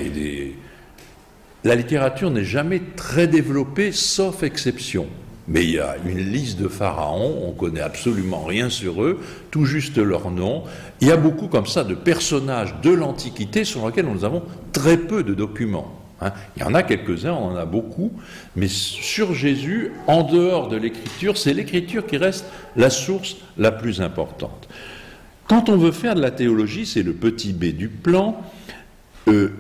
la 1.64 1.74
littérature 1.74 2.30
n'est 2.30 2.44
jamais 2.44 2.80
très 2.96 3.26
développée, 3.26 3.92
sauf 3.92 4.42
exception. 4.42 5.06
Mais 5.48 5.62
il 5.62 5.70
y 5.70 5.78
a 5.78 5.96
une 6.04 6.18
liste 6.18 6.58
de 6.58 6.68
pharaons, 6.68 7.46
on 7.46 7.52
connaît 7.52 7.80
absolument 7.80 8.44
rien 8.44 8.68
sur 8.68 9.02
eux, 9.02 9.20
tout 9.50 9.64
juste 9.64 9.98
leur 9.98 10.30
nom. 10.30 10.64
Il 11.00 11.08
y 11.08 11.12
a 11.12 11.16
beaucoup 11.16 11.46
comme 11.46 11.66
ça 11.66 11.84
de 11.84 11.94
personnages 11.94 12.74
de 12.82 12.90
l'Antiquité 12.90 13.64
sur 13.64 13.86
lesquels 13.86 14.06
nous 14.06 14.24
avons 14.24 14.42
très 14.72 14.96
peu 14.96 15.22
de 15.22 15.34
documents. 15.34 16.00
Hein. 16.20 16.32
Il 16.56 16.62
y 16.62 16.64
en 16.64 16.74
a 16.74 16.82
quelques-uns, 16.82 17.32
on 17.32 17.52
en 17.52 17.56
a 17.56 17.64
beaucoup, 17.64 18.10
mais 18.56 18.68
sur 18.68 19.34
Jésus, 19.34 19.92
en 20.06 20.24
dehors 20.24 20.68
de 20.68 20.76
l'écriture, 20.76 21.36
c'est 21.36 21.54
l'écriture 21.54 22.06
qui 22.06 22.16
reste 22.16 22.46
la 22.74 22.90
source 22.90 23.36
la 23.56 23.70
plus 23.70 24.00
importante. 24.00 24.68
Quand 25.46 25.68
on 25.68 25.76
veut 25.76 25.92
faire 25.92 26.16
de 26.16 26.20
la 26.20 26.32
théologie, 26.32 26.86
c'est 26.86 27.04
le 27.04 27.12
petit 27.12 27.52
b 27.52 27.66
du 27.66 27.88
plan. 27.88 28.40
Euh, 29.28 29.52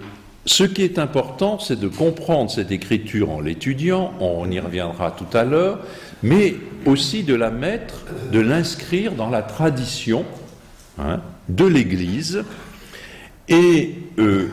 ce 0.46 0.62
qui 0.62 0.82
est 0.82 0.98
important, 1.00 1.58
c'est 1.58 1.78
de 1.78 1.88
comprendre 1.88 2.50
cette 2.50 2.70
écriture 2.70 3.30
en 3.30 3.40
l'étudiant, 3.40 4.14
on 4.20 4.48
y 4.48 4.60
reviendra 4.60 5.10
tout 5.10 5.36
à 5.36 5.44
l'heure, 5.44 5.80
mais 6.22 6.54
aussi 6.86 7.24
de 7.24 7.34
la 7.34 7.50
mettre, 7.50 8.04
de 8.32 8.38
l'inscrire 8.38 9.12
dans 9.12 9.28
la 9.28 9.42
tradition 9.42 10.24
hein, 10.98 11.20
de 11.48 11.66
l'Église 11.66 12.44
et 13.48 13.94
euh, 14.18 14.48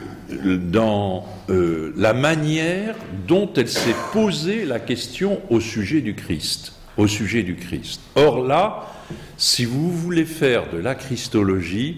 dans 0.72 1.26
euh, 1.50 1.94
la 1.96 2.14
manière 2.14 2.96
dont 3.28 3.52
elle 3.56 3.70
s'est 3.70 3.96
posée 4.12 4.66
la 4.66 4.80
question 4.80 5.42
au 5.52 5.60
sujet 5.60 6.02
du 6.02 6.16
Christ. 6.16 6.74
Au 6.98 7.06
sujet 7.06 7.44
du 7.44 7.56
Christ. 7.56 8.02
Or 8.16 8.44
là, 8.44 8.88
si 9.38 9.66
vous 9.66 9.92
voulez 9.92 10.26
faire 10.26 10.72
de 10.72 10.78
la 10.78 10.96
Christologie, 10.96 11.98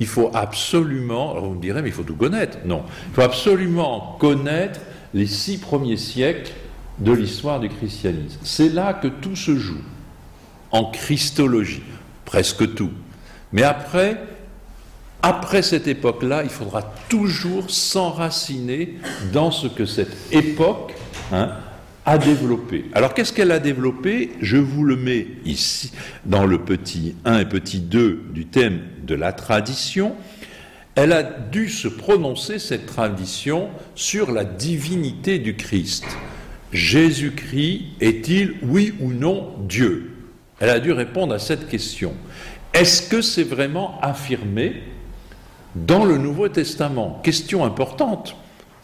il 0.00 0.06
faut 0.06 0.30
absolument, 0.34 1.40
vous 1.40 1.54
me 1.54 1.60
direz, 1.60 1.82
mais 1.82 1.88
il 1.88 1.94
faut 1.94 2.02
tout 2.02 2.16
connaître. 2.16 2.58
Non, 2.64 2.82
il 3.08 3.14
faut 3.14 3.22
absolument 3.22 4.16
connaître 4.18 4.80
les 5.12 5.26
six 5.26 5.58
premiers 5.58 5.96
siècles 5.96 6.52
de 6.98 7.12
l'histoire 7.12 7.60
du 7.60 7.68
christianisme. 7.68 8.38
C'est 8.42 8.68
là 8.68 8.92
que 8.92 9.08
tout 9.08 9.36
se 9.36 9.56
joue, 9.56 9.82
en 10.70 10.90
christologie, 10.90 11.82
presque 12.24 12.74
tout. 12.74 12.90
Mais 13.52 13.62
après, 13.62 14.20
après 15.22 15.62
cette 15.62 15.86
époque-là, 15.86 16.42
il 16.42 16.50
faudra 16.50 16.82
toujours 17.08 17.70
s'enraciner 17.70 18.98
dans 19.32 19.50
ce 19.50 19.68
que 19.68 19.86
cette 19.86 20.32
époque 20.32 20.94
hein, 21.32 21.52
a 22.06 22.18
développé. 22.18 22.84
Alors 22.92 23.14
qu'est-ce 23.14 23.32
qu'elle 23.32 23.52
a 23.52 23.58
développé? 23.58 24.32
Je 24.40 24.56
vous 24.56 24.84
le 24.84 24.96
mets 24.96 25.26
ici 25.44 25.92
dans 26.26 26.44
le 26.46 26.58
petit 26.58 27.14
1 27.24 27.38
et 27.40 27.44
petit 27.46 27.80
2 27.80 28.24
du 28.32 28.46
thème 28.46 28.80
de 29.06 29.14
la 29.14 29.32
tradition. 29.32 30.14
Elle 30.96 31.12
a 31.12 31.22
dû 31.22 31.68
se 31.68 31.88
prononcer, 31.88 32.58
cette 32.58 32.86
tradition, 32.86 33.68
sur 33.94 34.30
la 34.30 34.44
divinité 34.44 35.38
du 35.38 35.56
Christ. 35.56 36.04
Jésus-Christ 36.72 37.82
est-il, 38.00 38.54
oui 38.62 38.94
ou 39.00 39.12
non, 39.12 39.54
Dieu? 39.66 40.12
Elle 40.60 40.70
a 40.70 40.80
dû 40.80 40.92
répondre 40.92 41.34
à 41.34 41.38
cette 41.38 41.68
question. 41.68 42.14
Est-ce 42.72 43.08
que 43.08 43.22
c'est 43.22 43.44
vraiment 43.44 43.98
affirmé 44.02 44.82
dans 45.74 46.04
le 46.04 46.18
Nouveau 46.18 46.48
Testament? 46.48 47.20
Question 47.24 47.64
importante, 47.64 48.36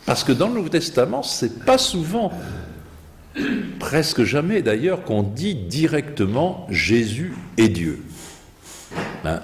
parce 0.06 0.24
que 0.24 0.32
dans 0.32 0.48
le 0.48 0.54
Nouveau 0.54 0.68
Testament, 0.68 1.22
c'est 1.22 1.64
pas 1.64 1.78
souvent 1.78 2.32
presque 3.78 4.24
jamais 4.24 4.62
d'ailleurs 4.62 5.02
qu'on 5.04 5.22
dit 5.22 5.54
directement 5.54 6.66
Jésus 6.70 7.32
est 7.56 7.68
Dieu. 7.68 8.00
Ben, 9.24 9.40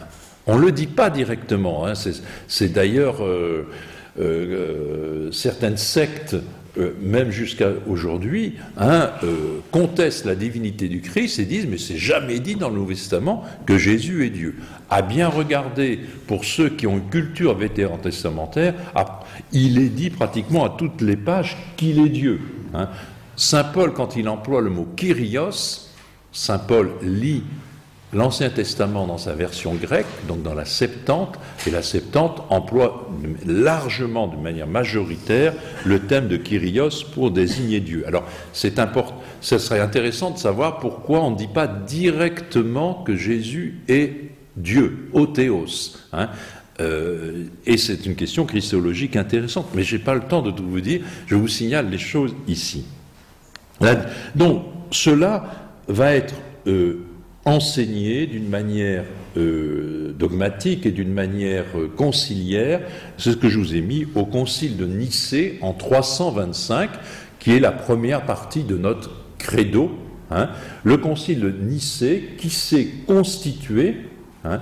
on 0.46 0.56
ne 0.56 0.62
le 0.62 0.72
dit 0.72 0.86
pas 0.86 1.10
directement. 1.10 1.86
Hein. 1.86 1.94
C'est 2.46 2.72
d'ailleurs 2.72 3.24
euh, 3.24 3.68
euh, 4.20 5.30
certaines 5.32 5.76
sectes 5.76 6.36
euh, 6.78 6.92
même 7.00 7.30
jusqu'à 7.30 7.70
aujourd'hui, 7.88 8.56
hein, 8.76 9.10
contestent 9.70 10.26
la 10.26 10.34
divinité 10.34 10.88
du 10.88 11.00
Christ 11.00 11.38
et 11.38 11.46
disent 11.46 11.66
mais 11.66 11.78
c'est 11.78 11.96
jamais 11.96 12.38
dit 12.38 12.54
dans 12.54 12.68
le 12.68 12.74
Nouveau 12.74 12.92
Testament 12.92 13.44
que 13.64 13.78
Jésus 13.78 14.26
est 14.26 14.30
Dieu. 14.30 14.56
À 14.90 15.00
bien 15.00 15.28
regarder, 15.28 15.98
pour 16.26 16.44
ceux 16.44 16.68
qui 16.68 16.86
ont 16.86 16.98
une 16.98 17.08
culture 17.08 17.56
vétéran 17.56 17.96
testamentaire, 17.96 18.74
il 19.52 19.78
est 19.78 19.88
dit 19.88 20.10
pratiquement 20.10 20.66
à 20.66 20.76
toutes 20.76 21.00
les 21.00 21.16
pages 21.16 21.56
qu'il 21.78 21.98
est 21.98 22.10
Dieu. 22.10 22.40
Hein. 22.74 22.90
Saint 23.36 23.64
Paul, 23.64 23.92
quand 23.92 24.16
il 24.16 24.28
emploie 24.28 24.62
le 24.62 24.70
mot 24.70 24.88
Kyrios, 24.96 25.90
Saint 26.32 26.58
Paul 26.58 26.90
lit 27.02 27.42
l'Ancien 28.12 28.48
Testament 28.48 29.06
dans 29.06 29.18
sa 29.18 29.34
version 29.34 29.74
grecque, 29.74 30.06
donc 30.26 30.42
dans 30.42 30.54
la 30.54 30.64
Septante, 30.64 31.38
et 31.66 31.70
la 31.70 31.82
Septante 31.82 32.42
emploie 32.48 33.10
largement, 33.44 34.26
de 34.26 34.36
manière 34.36 34.66
majoritaire, 34.66 35.52
le 35.84 36.00
thème 36.00 36.28
de 36.28 36.36
Kyrios 36.36 37.04
pour 37.14 37.30
désigner 37.30 37.80
Dieu. 37.80 38.04
Alors, 38.06 38.24
c'est 38.52 38.78
important, 38.78 39.20
ce 39.40 39.58
serait 39.58 39.80
intéressant 39.80 40.30
de 40.30 40.38
savoir 40.38 40.78
pourquoi 40.78 41.20
on 41.20 41.32
ne 41.32 41.36
dit 41.36 41.48
pas 41.48 41.66
directement 41.66 42.94
que 42.94 43.16
Jésus 43.16 43.80
est 43.88 44.30
Dieu, 44.56 45.10
Othéos. 45.12 45.98
Hein. 46.12 46.30
Euh, 46.80 47.44
et 47.66 47.76
c'est 47.76 48.06
une 48.06 48.14
question 48.14 48.46
christologique 48.46 49.16
intéressante, 49.16 49.68
mais 49.74 49.82
je 49.82 49.96
n'ai 49.96 50.02
pas 50.02 50.14
le 50.14 50.22
temps 50.22 50.42
de 50.42 50.50
tout 50.50 50.66
vous 50.66 50.80
dire, 50.80 51.02
je 51.26 51.34
vous 51.34 51.48
signale 51.48 51.90
les 51.90 51.98
choses 51.98 52.34
ici. 52.48 52.84
Donc, 54.34 54.64
cela 54.90 55.44
va 55.88 56.14
être 56.14 56.34
euh, 56.66 57.04
enseigné 57.44 58.26
d'une 58.26 58.48
manière 58.48 59.04
euh, 59.36 60.12
dogmatique 60.18 60.86
et 60.86 60.90
d'une 60.90 61.12
manière 61.12 61.64
euh, 61.76 61.88
conciliaire. 61.94 62.80
C'est 63.18 63.32
ce 63.32 63.36
que 63.36 63.48
je 63.48 63.58
vous 63.58 63.76
ai 63.76 63.80
mis 63.80 64.06
au 64.14 64.24
concile 64.24 64.76
de 64.76 64.86
Nicée 64.86 65.58
en 65.60 65.72
325, 65.72 66.90
qui 67.38 67.52
est 67.52 67.60
la 67.60 67.72
première 67.72 68.24
partie 68.24 68.64
de 68.64 68.76
notre 68.76 69.10
credo. 69.38 69.92
Hein. 70.30 70.48
Le 70.82 70.96
concile 70.96 71.40
de 71.40 71.50
Nicée 71.50 72.30
qui 72.38 72.50
s'est 72.50 72.88
constitué 73.06 73.96
hein, 74.44 74.60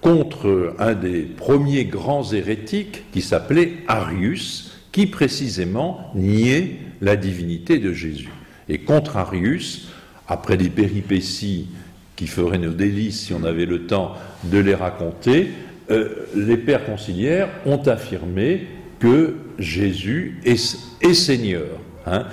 contre 0.00 0.74
un 0.78 0.94
des 0.94 1.22
premiers 1.22 1.84
grands 1.84 2.32
hérétiques 2.32 3.04
qui 3.12 3.20
s'appelait 3.20 3.74
Arius, 3.88 4.78
qui 4.90 5.06
précisément 5.06 6.10
niait 6.14 6.76
la 7.02 7.16
divinité 7.16 7.78
de 7.78 7.92
Jésus. 7.92 8.30
Et 8.68 8.78
contre 8.78 9.16
Arius, 9.16 9.88
après 10.28 10.56
des 10.56 10.70
péripéties 10.70 11.68
qui 12.16 12.26
feraient 12.26 12.58
nos 12.58 12.72
délices 12.72 13.26
si 13.26 13.34
on 13.34 13.44
avait 13.44 13.66
le 13.66 13.86
temps 13.86 14.14
de 14.44 14.58
les 14.58 14.74
raconter, 14.74 15.50
euh, 15.90 16.26
les 16.34 16.56
pères 16.56 16.84
conciliaires 16.84 17.48
ont 17.66 17.82
affirmé 17.82 18.66
que 18.98 19.34
Jésus 19.58 20.40
est, 20.44 21.14
Seigneur. 21.14 21.66
Hein. 22.06 22.24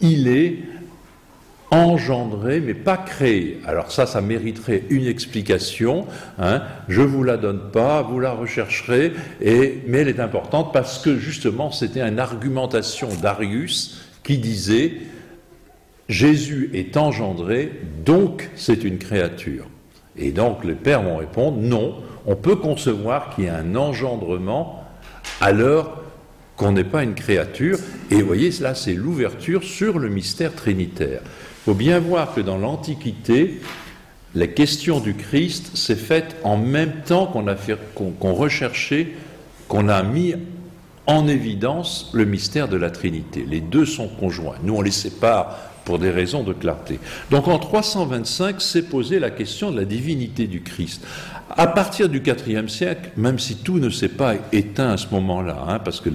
Il 0.00 0.28
est 0.28 0.58
engendré, 1.72 2.60
mais 2.60 2.74
pas 2.74 2.98
créé. 2.98 3.58
Alors 3.66 3.90
ça, 3.90 4.06
ça 4.06 4.20
mériterait 4.20 4.84
une 4.90 5.06
explication. 5.06 6.06
Hein. 6.38 6.62
Je 6.88 7.00
ne 7.00 7.06
vous 7.06 7.24
la 7.24 7.36
donne 7.36 7.70
pas, 7.72 8.02
vous 8.02 8.20
la 8.20 8.32
rechercherez, 8.32 9.12
et, 9.40 9.82
mais 9.86 9.98
elle 9.98 10.08
est 10.08 10.20
importante 10.20 10.72
parce 10.72 10.98
que 10.98 11.16
justement, 11.16 11.72
c'était 11.72 12.06
une 12.06 12.18
argumentation 12.18 13.08
d'Arius 13.20 14.02
qui 14.22 14.38
disait 14.38 14.92
Jésus 16.08 16.70
est 16.74 16.96
engendré, 16.96 17.72
donc 18.04 18.50
c'est 18.56 18.84
une 18.84 18.98
créature. 18.98 19.66
Et 20.16 20.30
donc 20.30 20.64
les 20.64 20.74
pères 20.74 21.02
vont 21.02 21.16
répondre, 21.16 21.58
non, 21.58 21.94
on 22.26 22.36
peut 22.36 22.56
concevoir 22.56 23.34
qu'il 23.34 23.44
y 23.44 23.46
ait 23.46 23.50
un 23.50 23.76
engendrement 23.76 24.84
alors 25.40 26.02
qu'on 26.56 26.72
n'est 26.72 26.84
pas 26.84 27.02
une 27.02 27.14
créature. 27.14 27.78
Et 28.10 28.16
vous 28.16 28.26
voyez, 28.26 28.50
là, 28.60 28.74
c'est 28.74 28.94
l'ouverture 28.94 29.62
sur 29.64 29.98
le 29.98 30.08
mystère 30.08 30.54
trinitaire. 30.54 31.20
Il 31.24 31.64
faut 31.64 31.74
bien 31.74 31.98
voir 31.98 32.34
que 32.34 32.40
dans 32.40 32.58
l'Antiquité, 32.58 33.60
la 34.34 34.46
question 34.46 35.00
du 35.00 35.14
Christ 35.14 35.76
s'est 35.76 35.96
faite 35.96 36.36
en 36.42 36.56
même 36.56 37.02
temps 37.04 37.26
qu'on 37.26 37.46
a 37.48 37.56
qu'on 37.94 38.32
recherchait, 38.34 39.08
qu'on 39.68 39.88
a 39.88 40.02
mis 40.02 40.34
en 41.06 41.26
évidence 41.26 42.10
le 42.14 42.24
mystère 42.24 42.68
de 42.68 42.76
la 42.76 42.90
Trinité. 42.90 43.44
Les 43.48 43.60
deux 43.60 43.84
sont 43.84 44.08
conjoints. 44.08 44.56
Nous, 44.62 44.74
on 44.74 44.82
les 44.82 44.90
sépare 44.90 45.58
pour 45.84 45.98
des 45.98 46.10
raisons 46.10 46.42
de 46.42 46.52
clarté. 46.52 46.98
Donc 47.30 47.48
en 47.48 47.58
325 47.58 48.60
s'est 48.60 48.82
posée 48.82 49.18
la 49.18 49.30
question 49.30 49.70
de 49.70 49.78
la 49.78 49.84
divinité 49.84 50.46
du 50.46 50.62
Christ. 50.62 51.04
À 51.50 51.66
partir 51.66 52.08
du 52.08 52.22
IVe 52.24 52.68
siècle, 52.68 53.10
même 53.16 53.38
si 53.38 53.56
tout 53.56 53.78
ne 53.78 53.90
s'est 53.90 54.08
pas 54.08 54.34
éteint 54.52 54.90
à 54.90 54.96
ce 54.96 55.08
moment-là, 55.12 55.64
hein, 55.68 55.78
parce 55.80 56.00
que 56.00 56.08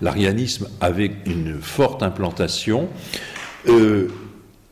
l'arianisme 0.00 0.68
avait 0.80 1.12
une 1.24 1.60
forte 1.60 2.02
implantation, 2.02 2.88
euh, 3.68 4.08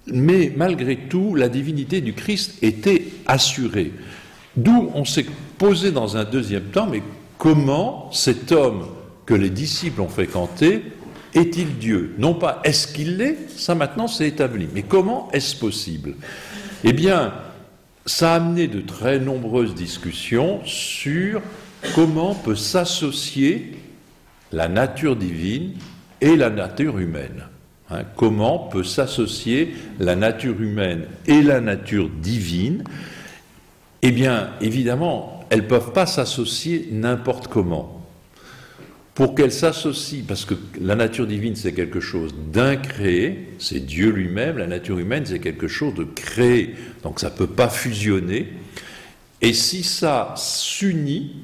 mais 0.07 0.53
malgré 0.57 0.97
tout, 0.97 1.35
la 1.35 1.49
divinité 1.49 2.01
du 2.01 2.13
Christ 2.13 2.63
était 2.63 3.05
assurée. 3.27 3.93
D'où 4.57 4.91
on 4.95 5.05
s'est 5.05 5.27
posé 5.57 5.93
dans 5.93 6.17
un 6.17 6.25
deuxième 6.25 6.65
temps, 6.65 6.87
mais 6.87 7.03
comment 7.39 8.11
cet 8.13 8.53
homme 8.53 8.87
que 9.25 9.35
les 9.35 9.51
disciples 9.51 10.01
ont 10.01 10.09
fréquenté 10.09 10.83
est-il 11.35 11.79
Dieu? 11.79 12.15
Non 12.19 12.35
pas 12.35 12.61
est-ce 12.65 12.87
qu'il 12.87 13.17
l'est, 13.17 13.51
ça 13.51 13.75
maintenant 13.75 14.09
c'est 14.09 14.29
établi, 14.29 14.69
mais 14.75 14.83
comment 14.83 15.29
est-ce 15.33 15.57
possible? 15.57 16.15
Eh 16.85 16.93
bien, 16.93 17.33
ça 18.07 18.33
a 18.33 18.37
amené 18.37 18.67
de 18.67 18.81
très 18.81 19.19
nombreuses 19.19 19.75
discussions 19.75 20.61
sur 20.65 21.43
comment 21.95 22.35
peut 22.35 22.57
s'associer 22.57 23.77
la 24.53 24.69
nature 24.69 25.17
divine 25.17 25.75
et 26.21 26.37
la 26.37 26.51
nature 26.51 26.99
humaine. 26.99 27.45
Hein, 27.91 28.03
comment 28.17 28.59
peut 28.59 28.85
s'associer 28.85 29.75
la 29.99 30.17
nature 30.17 30.61
humaine 30.61 31.05
et 31.27 31.43
la 31.43 31.61
nature 31.61 32.09
divine? 32.09 32.85
Eh 34.03 34.13
bien, 34.13 34.51
évidemment, 34.61 35.45
elles 35.51 35.63
ne 35.63 35.67
peuvent 35.67 35.93
pas 35.93 36.07
s'associer 36.07 36.89
n'importe 36.93 37.49
comment 37.49 38.00
pour 39.15 39.35
qu'elle 39.35 39.53
s'associe, 39.53 40.25
parce 40.27 40.45
que 40.45 40.55
la 40.81 40.95
nature 40.95 41.27
divine 41.27 41.57
c'est 41.57 41.73
quelque 41.73 42.01
chose 42.01 42.35
d'incréé, 42.53 43.49
c'est 43.59 43.81
Dieu 43.81 44.11
lui-même, 44.11 44.59
la 44.59 44.67
nature 44.67 44.99
humaine 44.99 45.25
c'est 45.27 45.41
quelque 45.41 45.69
chose 45.69 45.95
de 45.95 46.05
créé, 46.05 46.75
donc 47.03 47.21
ça 47.21 47.31
ne 47.31 47.35
peut 47.35 47.47
pas 47.47 47.69
fusionner, 47.69 48.49
et 49.43 49.53
si 49.53 49.83
ça 49.83 50.35
s'unit, 50.37 51.37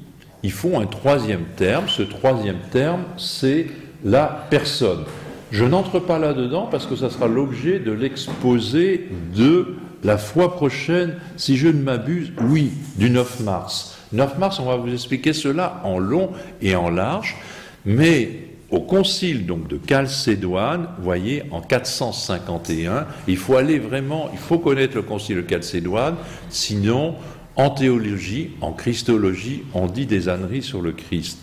il 0.43 0.51
faut 0.51 0.77
un 0.77 0.85
troisième 0.85 1.45
terme, 1.55 1.87
ce 1.87 2.03
troisième 2.03 2.59
terme 2.71 3.03
c'est 3.17 3.67
la 4.03 4.47
personne. 4.49 5.03
Je 5.51 5.63
n'entre 5.63 5.99
pas 5.99 6.19
là-dedans 6.19 6.67
parce 6.69 6.85
que 6.85 6.95
ça 6.95 7.09
sera 7.09 7.27
l'objet 7.27 7.79
de 7.79 7.91
l'exposé 7.91 9.07
de 9.35 9.75
la 10.03 10.17
fois 10.17 10.55
prochaine, 10.55 11.15
si 11.37 11.57
je 11.57 11.67
ne 11.67 11.81
m'abuse, 11.81 12.31
oui, 12.41 12.71
du 12.97 13.09
9 13.09 13.41
mars. 13.41 13.97
9 14.13 14.37
mars, 14.37 14.59
on 14.59 14.65
va 14.65 14.75
vous 14.75 14.91
expliquer 14.91 15.33
cela 15.33 15.81
en 15.83 15.99
long 15.99 16.31
et 16.61 16.75
en 16.75 16.89
large. 16.89 17.35
Mais 17.85 18.47
au 18.69 18.81
concile 18.81 19.45
donc 19.45 19.67
de 19.67 19.79
Chalcédoine, 19.87 20.89
voyez, 20.99 21.43
en 21.51 21.61
451, 21.61 23.07
il 23.27 23.37
faut 23.37 23.55
aller 23.55 23.79
vraiment, 23.79 24.29
il 24.33 24.39
faut 24.39 24.59
connaître 24.59 24.95
le 24.95 25.03
concile 25.03 25.37
de 25.37 25.49
Chalcédoine, 25.49 26.15
sinon, 26.49 27.15
en 27.55 27.69
théologie, 27.69 28.51
en 28.61 28.73
christologie, 28.73 29.63
on 29.73 29.87
dit 29.87 30.05
des 30.05 30.29
âneries 30.29 30.63
sur 30.63 30.81
le 30.81 30.91
Christ. 30.91 31.39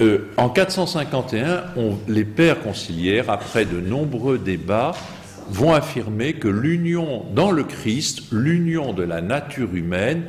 Euh, 0.00 0.30
en 0.36 0.48
451, 0.48 1.64
les 2.08 2.24
pères 2.24 2.60
conciliaires, 2.60 3.30
après 3.30 3.64
de 3.64 3.80
nombreux 3.80 4.38
débats, 4.38 4.92
vont 5.48 5.72
affirmer 5.72 6.34
que 6.34 6.48
l'union 6.48 7.24
dans 7.34 7.50
le 7.50 7.64
Christ, 7.64 8.22
l'union 8.32 8.92
de 8.92 9.02
la 9.02 9.20
nature 9.20 9.74
humaine 9.74 10.24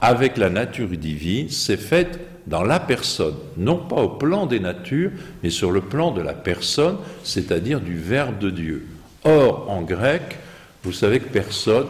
avec 0.00 0.36
la 0.36 0.48
nature 0.48 0.88
divine, 0.88 1.48
s'est 1.48 1.76
faite 1.76 2.20
dans 2.48 2.62
la 2.62 2.80
personne, 2.80 3.34
non 3.56 3.76
pas 3.76 3.96
au 3.96 4.08
plan 4.08 4.46
des 4.46 4.60
natures, 4.60 5.10
mais 5.42 5.50
sur 5.50 5.70
le 5.70 5.82
plan 5.82 6.12
de 6.12 6.22
la 6.22 6.32
personne, 6.32 6.96
c'est-à-dire 7.22 7.80
du 7.80 7.96
Verbe 7.96 8.38
de 8.38 8.50
Dieu. 8.50 8.86
Or, 9.24 9.70
en 9.70 9.82
grec, 9.82 10.38
vous 10.82 10.92
savez 10.92 11.20
que 11.20 11.28
personne, 11.28 11.86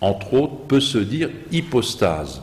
entre 0.00 0.34
autres, 0.34 0.66
peut 0.66 0.80
se 0.80 0.98
dire 0.98 1.30
hypostase. 1.52 2.42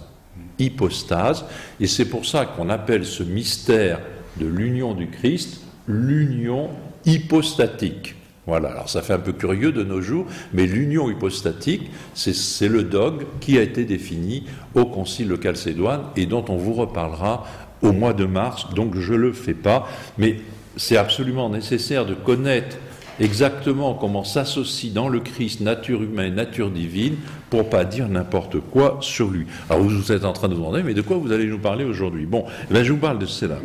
Hypostase, 0.60 1.44
et 1.80 1.88
c'est 1.88 2.06
pour 2.06 2.26
ça 2.26 2.46
qu'on 2.46 2.70
appelle 2.70 3.06
ce 3.06 3.24
mystère 3.24 4.00
de 4.38 4.48
l'union 4.48 4.94
du 4.94 5.08
Christ 5.08 5.62
l'union 5.88 6.70
hypostatique. 7.06 8.16
Voilà, 8.48 8.70
alors 8.70 8.90
ça 8.90 9.02
fait 9.04 9.14
un 9.14 9.20
peu 9.20 9.34
curieux 9.34 9.72
de 9.72 9.84
nos 9.84 10.02
jours, 10.02 10.26
mais 10.52 10.66
l'union 10.66 11.12
hypostatique, 11.12 11.92
c'est 12.16 12.68
le 12.68 12.84
dogme 12.84 13.26
qui 13.40 13.58
a 13.58 13.62
été 13.62 13.86
défini 13.86 14.46
au 14.74 14.86
Concile 14.86 15.28
de 15.28 15.38
Chalcédoine 15.42 16.02
et 16.16 16.26
dont 16.26 16.44
on 16.50 16.56
vous 16.56 16.74
reparlera 16.74 17.46
au 17.84 17.92
mois 17.92 18.14
de 18.14 18.26
mars, 18.26 18.68
donc 18.74 18.98
je 18.98 19.14
ne 19.14 19.20
le 19.20 19.34
fais 19.34 19.54
pas, 19.54 19.88
mais 20.18 20.38
c'est 20.76 20.98
absolument 20.98 21.50
nécessaire 21.50 22.06
de 22.06 22.14
connaître 22.14 22.78
exactement 23.20 23.94
comment 23.94 24.24
s'associe 24.24 24.92
dans 24.92 25.08
le 25.08 25.20
Christ 25.20 25.62
nature 25.62 26.02
humaine, 26.02 26.36
nature 26.36 26.72
divine, 26.72 27.18
pour 27.50 27.70
pas 27.70 27.86
dire 27.86 28.08
n'importe 28.08 28.60
quoi 28.60 28.98
sur 29.02 29.30
lui. 29.30 29.46
Alors 29.70 29.84
vous 29.84 30.12
êtes 30.12 30.26
en 30.26 30.34
train 30.34 30.48
de 30.48 30.56
vous 30.56 30.62
demander, 30.62 30.82
mais 30.82 30.94
de 30.94 31.02
quoi 31.02 31.18
vous 31.18 31.32
allez 31.32 31.46
nous 31.46 31.60
parler 31.60 31.84
aujourd'hui? 31.84 32.26
Bon, 32.26 32.46
eh 32.74 32.84
je 32.84 32.92
vous 32.92 33.00
parle 33.00 33.20
de 33.20 33.26
cela. 33.28 33.60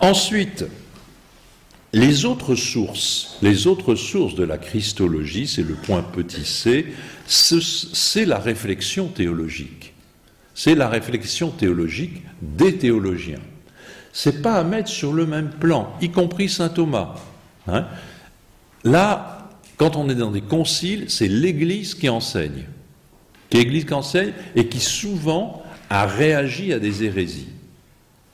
Ensuite, 0.00 0.64
les 1.96 2.26
autres 2.26 2.56
sources, 2.56 3.38
les 3.40 3.66
autres 3.66 3.94
sources 3.94 4.34
de 4.34 4.44
la 4.44 4.58
christologie, 4.58 5.46
c'est 5.46 5.62
le 5.62 5.72
point 5.72 6.02
petit 6.02 6.44
c, 6.44 6.92
c'est 7.26 8.26
la 8.26 8.38
réflexion 8.38 9.08
théologique. 9.08 9.94
C'est 10.54 10.74
la 10.74 10.90
réflexion 10.90 11.48
théologique 11.48 12.22
des 12.42 12.76
théologiens. 12.76 13.40
C'est 14.12 14.42
pas 14.42 14.56
à 14.56 14.62
mettre 14.62 14.90
sur 14.90 15.14
le 15.14 15.24
même 15.24 15.48
plan, 15.48 15.90
y 16.02 16.10
compris 16.10 16.50
saint 16.50 16.68
Thomas. 16.68 17.14
Hein. 17.66 17.86
Là, 18.84 19.48
quand 19.78 19.96
on 19.96 20.10
est 20.10 20.14
dans 20.14 20.30
des 20.30 20.42
conciles, 20.42 21.06
c'est 21.08 21.28
l'Église 21.28 21.94
qui 21.94 22.10
enseigne. 22.10 22.66
L'Église 23.52 23.86
qui 23.86 23.94
enseigne 23.94 24.34
et 24.54 24.66
qui 24.66 24.80
souvent 24.80 25.62
a 25.88 26.04
réagi 26.04 26.74
à 26.74 26.78
des 26.78 27.04
hérésies. 27.04 27.48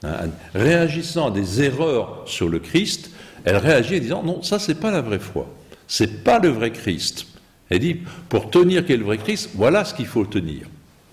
Hein. 0.03 0.31
Réagissant 0.53 1.27
à 1.27 1.31
des 1.31 1.61
erreurs 1.61 2.23
sur 2.25 2.49
le 2.49 2.59
Christ, 2.59 3.09
elle 3.45 3.57
réagit 3.57 3.97
en 3.97 3.99
disant 3.99 4.23
non, 4.23 4.41
ça 4.41 4.59
c'est 4.59 4.75
pas 4.75 4.91
la 4.91 5.01
vraie 5.01 5.19
foi, 5.19 5.53
c'est 5.87 6.23
pas 6.23 6.39
le 6.39 6.49
vrai 6.49 6.71
Christ. 6.71 7.27
Elle 7.69 7.79
dit 7.79 7.99
pour 8.29 8.49
tenir 8.49 8.85
qu'est 8.85 8.97
le 8.97 9.05
vrai 9.05 9.17
Christ, 9.17 9.51
voilà 9.55 9.85
ce 9.85 9.93
qu'il 9.93 10.07
faut 10.07 10.25
tenir. 10.25 10.67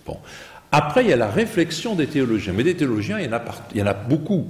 Bon. 0.06 0.18
Après, 0.72 1.04
il 1.04 1.10
y 1.10 1.12
a 1.12 1.16
la 1.16 1.30
réflexion 1.30 1.94
des 1.94 2.06
théologiens. 2.06 2.52
Mais 2.52 2.62
des 2.62 2.76
théologiens, 2.76 3.18
il 3.18 3.26
y 3.26 3.28
en 3.28 3.32
a, 3.32 3.42
il 3.74 3.80
y 3.80 3.82
en 3.82 3.86
a 3.86 3.94
beaucoup. 3.94 4.46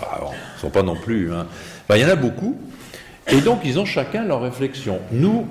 Ah, 0.00 0.20
ils 0.20 0.56
ne 0.56 0.60
sont 0.60 0.70
pas 0.70 0.82
non 0.82 0.96
plus. 0.96 1.32
Hein. 1.32 1.46
il 1.90 1.98
y 1.98 2.04
en 2.04 2.08
a 2.08 2.16
beaucoup. 2.16 2.56
Et 3.28 3.40
donc, 3.40 3.60
ils 3.64 3.78
ont 3.78 3.84
chacun 3.84 4.24
leur 4.24 4.42
réflexion. 4.42 5.00
Nous, 5.10 5.48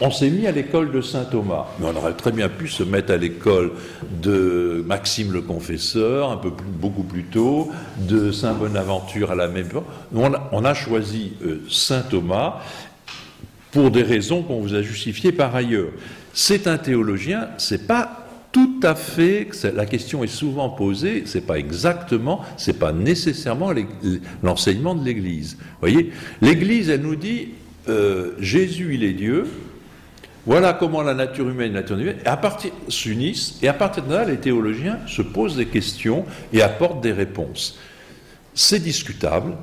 on 0.00 0.10
s'est 0.10 0.30
mis 0.30 0.46
à 0.46 0.50
l'école 0.50 0.90
de 0.90 1.00
saint 1.00 1.24
Thomas, 1.24 1.66
mais 1.78 1.86
on 1.86 1.96
aurait 1.96 2.14
très 2.14 2.32
bien 2.32 2.48
pu 2.48 2.68
se 2.68 2.82
mettre 2.82 3.12
à 3.12 3.16
l'école 3.16 3.72
de 4.22 4.82
Maxime 4.86 5.32
le 5.32 5.40
Confesseur, 5.40 6.40
beaucoup 6.80 7.04
plus 7.04 7.24
tôt, 7.24 7.70
de 7.98 8.32
saint 8.32 8.54
Bonaventure 8.54 9.30
à 9.30 9.34
la 9.34 9.48
même 9.48 9.66
époque. 9.66 9.84
On 10.14 10.64
a, 10.64 10.74
choisi 10.74 11.34
euh, 11.44 11.60
saint 11.68 12.02
Thomas 12.02 12.60
pour 13.70 13.90
des 13.90 14.02
raisons 14.02 14.42
qu'on 14.42 14.60
vous 14.60 14.74
a 14.74 14.82
justifiées 14.82 15.32
par 15.32 15.54
ailleurs. 15.54 15.90
C'est 16.32 16.66
un 16.66 16.78
théologien, 16.78 17.48
c'est 17.58 17.86
pas 17.86 18.20
tout 18.50 18.80
à 18.84 18.94
fait, 18.94 19.48
la 19.74 19.84
question 19.84 20.22
est 20.22 20.28
souvent 20.28 20.70
posée, 20.70 21.24
c'est 21.26 21.40
pas 21.40 21.58
exactement, 21.58 22.42
c'est 22.56 22.78
pas 22.78 22.92
nécessairement 22.92 23.72
l'enseignement 24.44 24.94
de 24.94 25.04
l'Église. 25.04 25.56
Vous 25.58 25.80
voyez, 25.80 26.12
l'Église, 26.40 26.88
elle 26.88 27.02
nous 27.02 27.16
dit, 27.16 27.48
euh, 27.88 28.32
Jésus, 28.38 28.94
il 28.94 29.02
est 29.02 29.12
Dieu, 29.12 29.44
voilà 30.46 30.74
comment 30.74 31.02
la 31.02 31.14
nature 31.14 31.48
humaine, 31.48 31.72
la 31.72 31.80
nature 31.80 31.98
humaine, 31.98 32.18
et 32.26 32.90
s'unissent, 32.90 33.58
et 33.62 33.68
à 33.68 33.72
partir 33.72 34.04
de 34.04 34.12
là, 34.12 34.24
les 34.24 34.36
théologiens 34.36 34.98
se 35.06 35.22
posent 35.22 35.56
des 35.56 35.66
questions 35.66 36.24
et 36.52 36.62
apportent 36.62 37.00
des 37.00 37.12
réponses. 37.12 37.78
C'est 38.54 38.80
discutable, 38.80 39.54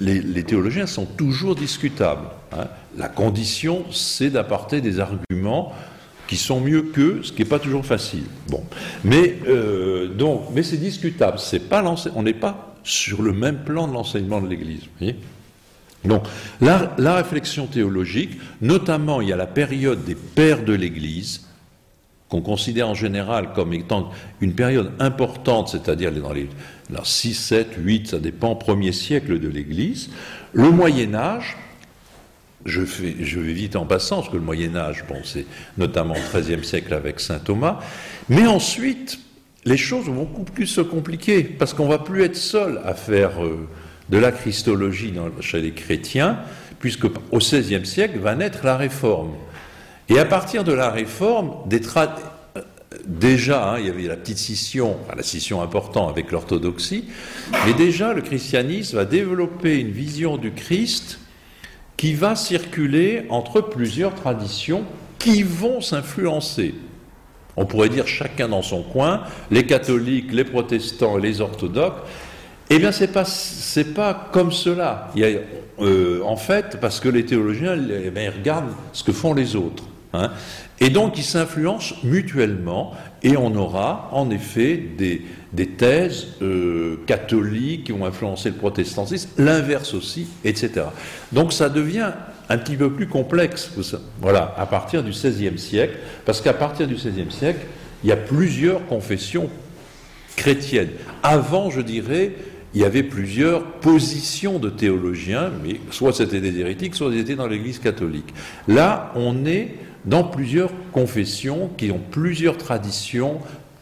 les, 0.00 0.42
théologiens 0.44 0.86
sont 0.86 1.06
toujours 1.06 1.54
discutables. 1.54 2.28
Hein. 2.52 2.66
La 2.96 3.08
condition, 3.08 3.84
c'est 3.90 4.30
d'apporter 4.30 4.80
des 4.80 5.00
arguments 5.00 5.72
qui 6.26 6.36
sont 6.36 6.60
mieux 6.60 6.82
qu'eux, 6.82 7.20
ce 7.22 7.32
qui 7.32 7.42
n'est 7.42 7.48
pas 7.48 7.58
toujours 7.58 7.86
facile. 7.86 8.24
Bon, 8.48 8.64
mais 9.04 9.36
euh, 9.46 10.08
c'est 10.62 10.76
discutable. 10.76 11.38
On 12.14 12.22
n'est 12.22 12.34
pas 12.34 12.74
sur 12.82 13.22
le 13.22 13.32
même 13.32 13.58
plan 13.64 13.88
de 13.88 13.92
l'enseignement 13.92 14.40
de 14.40 14.48
l'Église. 14.48 14.82
Donc, 16.04 16.24
la, 16.60 17.14
réflexion 17.16 17.66
théologique, 17.66 18.38
notamment, 18.60 19.20
il 19.20 19.28
y 19.28 19.32
a 19.32 19.36
la 19.36 19.46
période 19.46 20.04
des 20.04 20.14
pères 20.14 20.64
de 20.64 20.72
l'Église, 20.72 21.46
qu'on 22.28 22.42
considère 22.42 22.88
en 22.88 22.94
général 22.94 23.52
comme 23.54 23.72
étant 23.72 24.10
une 24.40 24.54
période 24.54 24.92
importante, 24.98 25.68
c'est-à-dire 25.68 26.12
dans 26.12 26.32
les 26.32 26.48
6, 27.02 27.34
7, 27.34 27.68
8, 27.78 28.08
ça 28.08 28.18
dépend, 28.18 28.56
premier 28.56 28.92
siècle 28.92 29.38
de 29.38 29.48
l'Église. 29.48 30.10
Le 30.52 30.70
Moyen 30.70 31.14
Âge, 31.14 31.56
je, 32.64 32.80
vais 32.80 33.52
vite 33.52 33.76
en 33.76 33.86
passant, 33.86 34.16
parce 34.16 34.28
que 34.28 34.36
le 34.36 34.42
Moyen 34.42 34.74
Âge, 34.74 35.04
bon, 35.08 35.20
c'est 35.24 35.46
notamment 35.78 36.14
au 36.14 36.38
XIIIe 36.38 36.64
siècle 36.64 36.94
avec 36.94 37.20
saint 37.20 37.38
Thomas, 37.38 37.78
mais 38.28 38.46
ensuite, 38.46 39.20
les 39.64 39.76
choses 39.76 40.06
vont 40.06 40.24
beaucoup 40.24 40.44
plus 40.44 40.66
se 40.66 40.80
compliquer, 40.80 41.42
parce 41.42 41.74
qu'on 41.74 41.88
va 41.88 41.98
plus 41.98 42.22
être 42.24 42.36
seul 42.36 42.80
à 42.84 42.94
faire 42.94 43.44
euh, 43.44 43.68
de 44.08 44.18
la 44.18 44.32
christologie 44.32 45.12
chez 45.40 45.60
les 45.60 45.72
chrétiens, 45.72 46.38
puisque 46.78 47.06
au 47.06 47.38
XVIe 47.38 47.84
siècle 47.84 48.18
va 48.18 48.34
naître 48.34 48.60
la 48.64 48.76
Réforme. 48.76 49.32
Et 50.08 50.18
à 50.18 50.24
partir 50.24 50.62
de 50.62 50.72
la 50.72 50.90
Réforme, 50.90 51.54
euh, 51.72 52.60
déjà, 53.06 53.72
hein, 53.72 53.78
il 53.80 53.86
y 53.86 53.90
avait 53.90 54.02
la 54.02 54.16
petite 54.16 54.38
scission, 54.38 54.96
la 55.14 55.22
scission 55.22 55.62
importante 55.62 56.10
avec 56.10 56.30
l'orthodoxie, 56.30 57.06
mais 57.64 57.72
déjà 57.74 58.12
le 58.12 58.22
christianisme 58.22 58.96
va 58.96 59.04
développer 59.04 59.80
une 59.80 59.90
vision 59.90 60.36
du 60.36 60.52
Christ 60.52 61.18
qui 61.96 62.14
va 62.14 62.36
circuler 62.36 63.24
entre 63.30 63.60
plusieurs 63.60 64.14
traditions 64.14 64.84
qui 65.18 65.42
vont 65.42 65.80
s'influencer. 65.80 66.74
On 67.56 67.64
pourrait 67.64 67.88
dire 67.88 68.06
chacun 68.06 68.48
dans 68.48 68.62
son 68.62 68.82
coin, 68.82 69.22
les 69.50 69.64
catholiques, 69.64 70.30
les 70.32 70.44
protestants 70.44 71.18
et 71.18 71.22
les 71.22 71.40
orthodoxes. 71.40 72.02
Eh 72.68 72.78
bien, 72.78 72.92
c'est 72.92 73.12
pas 73.12 73.24
pas 73.94 74.28
comme 74.32 74.52
cela. 74.52 75.10
Euh, 75.78 76.22
en 76.24 76.36
fait, 76.36 76.78
parce 76.80 77.00
que 77.00 77.08
les 77.08 77.24
théologiens, 77.24 77.76
eh 77.76 78.10
ils 78.14 78.28
regardent 78.30 78.72
ce 78.92 79.04
que 79.04 79.12
font 79.12 79.34
les 79.34 79.56
autres. 79.56 79.84
Hein. 80.14 80.30
Et 80.80 80.90
donc, 80.90 81.18
ils 81.18 81.24
s'influencent 81.24 81.94
mutuellement, 82.02 82.94
et 83.22 83.36
on 83.36 83.54
aura 83.54 84.08
en 84.12 84.30
effet 84.30 84.76
des, 84.76 85.22
des 85.52 85.68
thèses 85.68 86.28
euh, 86.42 86.96
catholiques 87.06 87.84
qui 87.84 87.92
ont 87.92 88.04
influencé 88.04 88.50
le 88.50 88.56
protestantisme, 88.56 89.30
l'inverse 89.38 89.94
aussi, 89.94 90.28
etc. 90.44 90.86
Donc 91.32 91.52
ça 91.52 91.68
devient 91.68 92.12
un 92.48 92.58
petit 92.58 92.76
peu 92.76 92.90
plus 92.92 93.08
complexe, 93.08 93.70
voilà, 94.20 94.54
à 94.58 94.66
partir 94.66 95.02
du 95.02 95.10
XVIe 95.10 95.58
siècle, 95.58 95.96
parce 96.24 96.40
qu'à 96.40 96.52
partir 96.52 96.86
du 96.86 96.94
XVIe 96.94 97.30
siècle, 97.30 97.66
il 98.04 98.10
y 98.10 98.12
a 98.12 98.16
plusieurs 98.16 98.86
confessions 98.86 99.48
chrétiennes. 100.36 100.90
Avant, 101.22 101.70
je 101.70 101.80
dirais, 101.80 102.32
il 102.76 102.82
y 102.82 102.84
avait 102.84 103.02
plusieurs 103.02 103.64
positions 103.64 104.58
de 104.58 104.68
théologiens, 104.68 105.50
mais 105.64 105.80
soit 105.90 106.12
c'était 106.12 106.42
des 106.42 106.60
hérétiques, 106.60 106.94
soit 106.94 107.08
ils 107.10 107.20
étaient 107.20 107.34
dans 107.34 107.46
l'Église 107.46 107.78
catholique. 107.78 108.34
Là, 108.68 109.12
on 109.16 109.46
est 109.46 109.76
dans 110.04 110.24
plusieurs 110.24 110.70
confessions 110.92 111.70
qui 111.78 111.90
ont 111.90 112.02
plusieurs 112.10 112.58
traditions, 112.58 113.38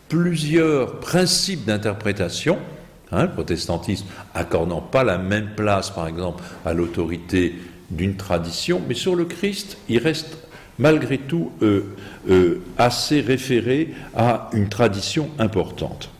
plusieurs 0.08 1.00
principes 1.00 1.64
d'interprétation, 1.64 2.56
hein, 3.10 3.24
le 3.24 3.30
protestantisme 3.32 4.06
accordant 4.32 4.80
pas 4.80 5.02
la 5.02 5.18
même 5.18 5.56
place, 5.56 5.90
par 5.90 6.06
exemple, 6.06 6.44
à 6.64 6.72
l'autorité 6.72 7.56
d'une 7.90 8.14
tradition, 8.14 8.80
mais 8.86 8.94
sur 8.94 9.16
le 9.16 9.24
Christ, 9.24 9.76
il 9.88 9.98
reste 9.98 10.38
malgré 10.78 11.18
tout 11.18 11.50
euh, 11.62 11.82
euh, 12.30 12.62
assez 12.78 13.22
référé 13.22 13.92
à 14.14 14.50
une 14.52 14.68
tradition 14.68 15.30
importante. 15.40 16.13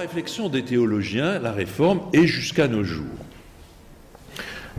Réflexion 0.00 0.48
des 0.48 0.64
théologiens, 0.64 1.38
la 1.38 1.52
réforme, 1.52 2.00
est 2.14 2.26
jusqu'à 2.26 2.68
nos 2.68 2.84
jours. 2.84 3.04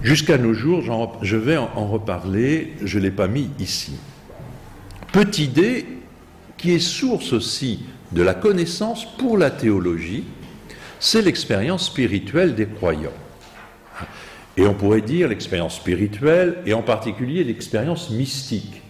Jusqu'à 0.01 0.39
nos 0.39 0.53
jours, 0.53 0.81
je 1.21 1.37
vais 1.37 1.57
en 1.57 1.87
reparler, 1.87 2.73
je 2.83 2.97
ne 2.97 3.03
l'ai 3.03 3.11
pas 3.11 3.27
mis 3.27 3.51
ici. 3.59 3.93
Petite 5.11 5.37
idée 5.37 5.85
qui 6.57 6.71
est 6.71 6.79
source 6.79 7.33
aussi 7.33 7.83
de 8.11 8.23
la 8.23 8.33
connaissance 8.33 9.05
pour 9.17 9.37
la 9.37 9.51
théologie, 9.51 10.23
c'est 10.99 11.21
l'expérience 11.21 11.85
spirituelle 11.85 12.55
des 12.55 12.67
croyants. 12.67 13.11
Et 14.57 14.65
on 14.65 14.73
pourrait 14.73 15.01
dire 15.01 15.27
l'expérience 15.29 15.75
spirituelle, 15.75 16.57
et 16.65 16.73
en 16.73 16.81
particulier 16.81 17.43
l'expérience 17.43 18.09
mystique. 18.09 18.81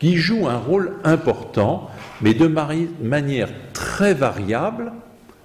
qui 0.00 0.16
joue 0.16 0.48
un 0.48 0.56
rôle 0.56 0.94
important, 1.04 1.90
mais 2.22 2.32
de 2.32 2.46
manière 2.46 3.50
très 3.74 4.14
variable, 4.14 4.92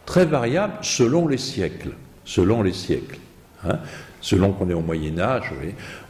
très 0.06 0.26
variable 0.26 0.74
selon 0.82 1.28
les 1.28 1.38
siècles. 1.38 1.91
Selon 2.24 2.63
les 2.63 2.74
siècles. 2.74 3.20
Hein. 3.68 3.80
selon 4.22 4.52
qu'on 4.52 4.70
est 4.70 4.76
au 4.76 4.82
Moyen 4.82 5.18
Âge, 5.18 5.52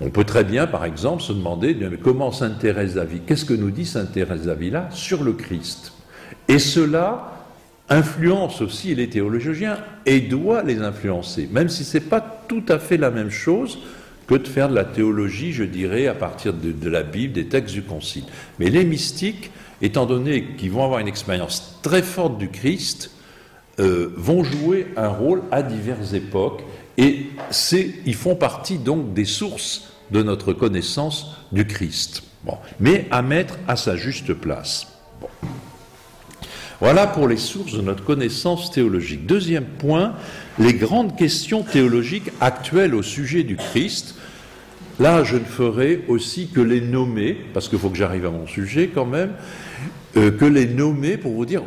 on 0.02 0.10
peut 0.10 0.26
très 0.26 0.44
bien, 0.44 0.68
par 0.68 0.84
exemple, 0.84 1.22
se 1.22 1.32
demander 1.32 1.78
comment 2.04 2.32
Sainte 2.32 2.60
Thérèse 2.60 2.96
d'Avila, 2.96 3.22
qu'est-ce 3.26 3.46
que 3.46 3.54
nous 3.54 3.72
dit 3.72 3.86
Sainte 3.86 4.12
Thérèse 4.12 4.44
d'Avila 4.44 4.90
sur 4.92 5.24
le 5.24 5.34
Christ? 5.34 5.94
Et 6.48 6.60
cela 6.60 7.32
influence 7.90 8.62
aussi 8.62 8.96
les 8.96 9.10
théologiens 9.10 9.78
et 10.06 10.22
doit 10.22 10.64
les 10.64 10.82
influencer, 10.82 11.48
même 11.52 11.70
si 11.70 11.84
ce 11.84 11.98
n'est 11.98 12.04
pas 12.04 12.22
tout 12.48 12.64
à 12.68 12.80
fait 12.80 12.98
la 12.98 13.12
même 13.12 13.30
chose 13.30 13.80
que 14.28 14.36
de 14.36 14.48
faire 14.48 14.70
de 14.70 14.76
la 14.76 14.86
théologie, 14.86 15.52
je 15.52 15.64
dirais, 15.64 16.08
à 16.08 16.16
partir 16.16 16.54
de, 16.54 16.90
la 16.90 17.04
Bible, 17.04 17.34
des 17.34 17.46
textes 17.46 17.74
du 17.74 17.84
Concile. 17.84 18.24
Mais 18.60 18.70
les 18.70 18.84
mystiques, 18.84 19.52
étant 19.82 20.06
donné 20.06 20.56
qu'ils 20.58 20.72
vont 20.72 20.84
avoir 20.84 21.00
une 21.00 21.08
expérience 21.08 21.80
très 21.84 22.02
forte 22.02 22.38
du 22.38 22.50
Christ, 22.50 23.12
euh, 23.80 24.14
vont 24.16 24.44
jouer 24.44 24.88
un 24.96 25.10
rôle 25.10 25.42
à 25.52 25.62
diverses 25.62 26.14
époques, 26.14 26.64
et 26.98 27.28
ils 28.06 28.16
font 28.16 28.36
partie 28.36 28.78
donc 28.78 29.14
des 29.14 29.26
sources 29.26 29.92
de 30.12 30.24
notre 30.24 30.54
connaissance 30.54 31.36
du 31.52 31.66
Christ. 31.66 32.24
Bon. 32.44 32.58
Mais 32.80 33.06
à 33.12 33.22
mettre 33.22 33.58
à 33.68 33.76
sa 33.76 33.96
juste 33.96 34.34
place. 34.34 34.88
Voilà 36.80 37.08
pour 37.08 37.28
les 37.28 37.38
sources 37.38 37.74
de 37.74 37.82
notre 37.82 38.04
connaissance 38.04 38.70
théologique. 38.70 39.26
Deuxième 39.26 39.66
point, 39.66 40.14
les 40.60 40.74
grandes 40.74 41.16
questions 41.18 41.64
théologiques 41.64 42.32
actuelles 42.42 42.94
au 42.94 43.02
sujet 43.02 43.44
du 43.44 43.56
Christ. 43.56 44.16
Là, 45.00 45.24
je 45.24 45.38
ne 45.38 45.44
ferai 45.44 46.04
aussi 46.08 46.48
que 46.48 46.62
les 46.62 46.82
nommer, 46.82 47.38
parce 47.54 47.70
qu'il 47.70 47.80
faut 47.80 47.90
que 47.90 47.98
j'arrive 47.98 48.26
à 48.26 48.30
mon 48.30 48.48
sujet 48.48 48.90
quand 48.94 49.06
même, 49.06 49.32
euh, 50.18 50.32
que 50.32 50.46
les 50.46 50.68
nommer 50.68 51.18
pour 51.18 51.34
vous 51.34 51.46
dire, 51.46 51.64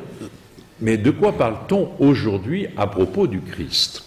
mais 0.81 0.97
de 0.97 1.11
quoi 1.11 1.33
parle-t-on 1.37 1.91
aujourd'hui 1.99 2.69
à 2.77 2.87
propos 2.87 3.27
du 3.27 3.41
Christ? 3.41 4.05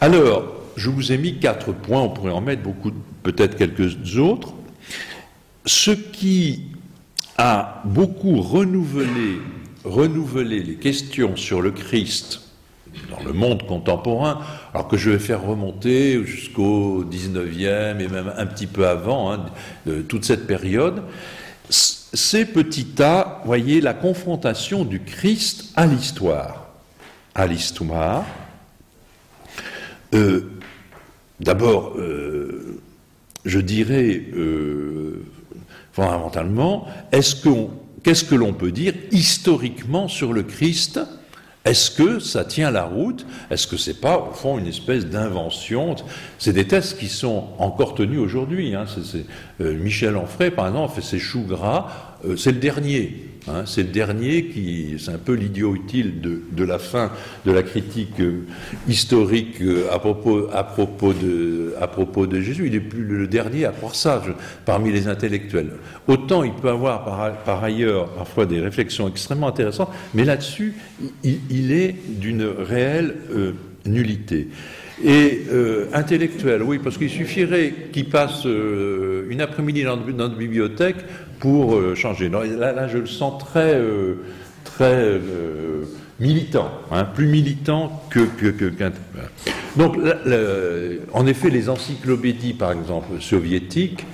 Alors, 0.00 0.54
je 0.76 0.88
vous 0.88 1.12
ai 1.12 1.18
mis 1.18 1.38
quatre 1.38 1.72
points, 1.72 2.00
on 2.00 2.08
pourrait 2.08 2.32
en 2.32 2.40
mettre 2.40 2.62
beaucoup, 2.62 2.92
peut-être 3.22 3.56
quelques 3.56 4.16
autres. 4.16 4.54
Ce 5.66 5.90
qui 5.90 6.62
a 7.36 7.82
beaucoup 7.84 8.40
renouvelé, 8.40 9.40
les 10.44 10.74
questions 10.76 11.36
sur 11.36 11.60
le 11.60 11.70
Christ 11.70 12.40
dans 13.10 13.22
le 13.22 13.32
monde 13.32 13.66
contemporain, 13.66 14.40
alors 14.74 14.88
que 14.88 14.96
je 14.96 15.10
vais 15.10 15.18
faire 15.18 15.42
remonter 15.42 16.24
jusqu'au 16.24 17.04
19e 17.04 18.00
et 18.00 18.08
même 18.08 18.32
un 18.36 18.46
petit 18.46 18.66
peu 18.66 18.86
avant, 18.86 19.32
hein, 19.32 19.46
toute 20.08 20.24
cette 20.24 20.46
période, 20.46 21.02
c'est 22.12 22.44
petit 22.46 23.00
a, 23.02 23.40
voyez, 23.44 23.80
la 23.80 23.94
confrontation 23.94 24.84
du 24.84 25.00
Christ 25.00 25.72
à 25.76 25.86
l'histoire. 25.86 26.68
À 27.34 27.46
l'histoire. 27.46 28.24
Euh, 30.14 30.50
d'abord, 31.38 31.94
euh, 31.96 32.80
je 33.44 33.60
dirais, 33.60 34.24
euh, 34.34 35.24
fondamentalement, 35.92 36.88
qu'est-ce 37.12 38.24
que 38.24 38.34
l'on 38.34 38.52
peut 38.52 38.72
dire 38.72 38.94
historiquement 39.12 40.08
sur 40.08 40.32
le 40.32 40.42
Christ 40.42 41.00
est-ce 41.64 41.90
que 41.90 42.18
ça 42.20 42.44
tient 42.44 42.70
la 42.70 42.84
route? 42.84 43.26
Est-ce 43.50 43.66
que 43.66 43.76
c'est 43.76 44.00
pas, 44.00 44.18
au 44.18 44.32
fond, 44.32 44.58
une 44.58 44.66
espèce 44.66 45.06
d'invention? 45.06 45.94
C'est 46.38 46.54
des 46.54 46.66
tests 46.66 46.98
qui 46.98 47.08
sont 47.08 47.48
encore 47.58 47.94
tenus 47.94 48.18
aujourd'hui. 48.18 48.74
Hein. 48.74 48.86
Euh, 49.60 49.74
Michel 49.74 50.16
Onfray, 50.16 50.50
par 50.50 50.68
exemple, 50.68 50.94
fait 50.94 51.02
ses 51.02 51.18
choux 51.18 51.42
gras. 51.42 52.16
Euh, 52.24 52.36
c'est 52.36 52.52
le 52.52 52.58
dernier. 52.58 53.29
Hein. 53.48 53.64
c'est 53.66 53.82
le 53.82 53.88
dernier 53.88 54.46
qui, 54.46 54.96
c'est 54.98 55.12
un 55.12 55.18
peu 55.18 55.34
l'idiot 55.34 55.74
utile 55.74 56.20
de, 56.20 56.64
la 56.64 56.78
fin 56.78 57.10
de 57.46 57.52
la 57.52 57.62
critique 57.62 58.20
euh, 58.20 58.44
historique 58.88 59.62
à, 59.90 59.98
propos, 59.98 60.48
à, 60.52 60.64
propos 60.64 61.12
de, 61.12 62.40
Jésus. 62.40 62.66
Il 62.66 62.74
est 62.74 62.80
plus 62.80 63.04
le 63.04 63.26
dernier 63.26 63.64
à 63.64 63.70
croire 63.70 63.94
ça 63.94 64.22
parmi 64.64 64.92
les 64.92 65.08
intellectuels. 65.08 65.72
Autant 66.06 66.42
il 66.42 66.52
peut 66.52 66.68
avoir 66.68 67.04
par, 67.44 67.64
ailleurs 67.64 68.08
parfois 68.10 68.46
des 68.46 68.60
réflexions 68.60 69.08
extrêmement 69.08 69.48
intéressantes, 69.48 69.90
mais 70.14 70.24
là-dessus, 70.24 70.74
il, 71.22 71.72
est 71.72 71.94
d'une 72.08 72.44
réelle 72.44 73.14
nullité. 73.86 74.48
Et 75.02 75.46
euh, 75.50 75.86
intellectuel, 75.94 76.62
oui, 76.62 76.78
parce 76.78 76.98
qu'il 76.98 77.08
suffirait 77.08 77.72
qu'il 77.90 78.10
passe 78.10 78.44
euh, 78.44 79.09
une 79.30 79.40
après-midi 79.40 79.84
dans, 79.84 79.96
notre 79.96 80.36
bibliothèque 80.36 80.96
pour 81.38 81.76
euh, 81.76 81.94
changer. 81.94 82.28
là, 82.28 82.88
je 82.88 82.98
le 82.98 83.06
sens 83.06 83.42
très, 83.42 83.80
très 84.64 85.20
militant, 86.18 86.70
hein, 86.90 87.04
plus 87.04 87.26
militant 87.26 88.02
que. 88.10 88.20
que, 88.20 88.72
Donc, 89.76 89.96
en 91.12 91.26
effet, 91.26 91.48
les 91.50 91.68
encyclopédies, 91.68 92.54
par 92.54 92.72
exemple, 92.72 93.20
soviétiques, 93.20 94.04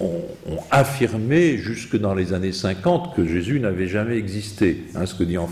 ont, 0.00 0.22
affirmé 0.70 1.56
jusque 1.58 1.96
dans 1.96 2.14
les 2.14 2.32
années 2.32 2.52
50 2.52 3.14
que 3.14 3.26
Jésus 3.26 3.60
n'avait 3.60 3.86
jamais 3.86 4.16
existé. 4.16 4.84
Hein, 4.94 5.06
ce 5.06 5.14
que 5.14 5.24
dit 5.24 5.38
en, 5.38 5.48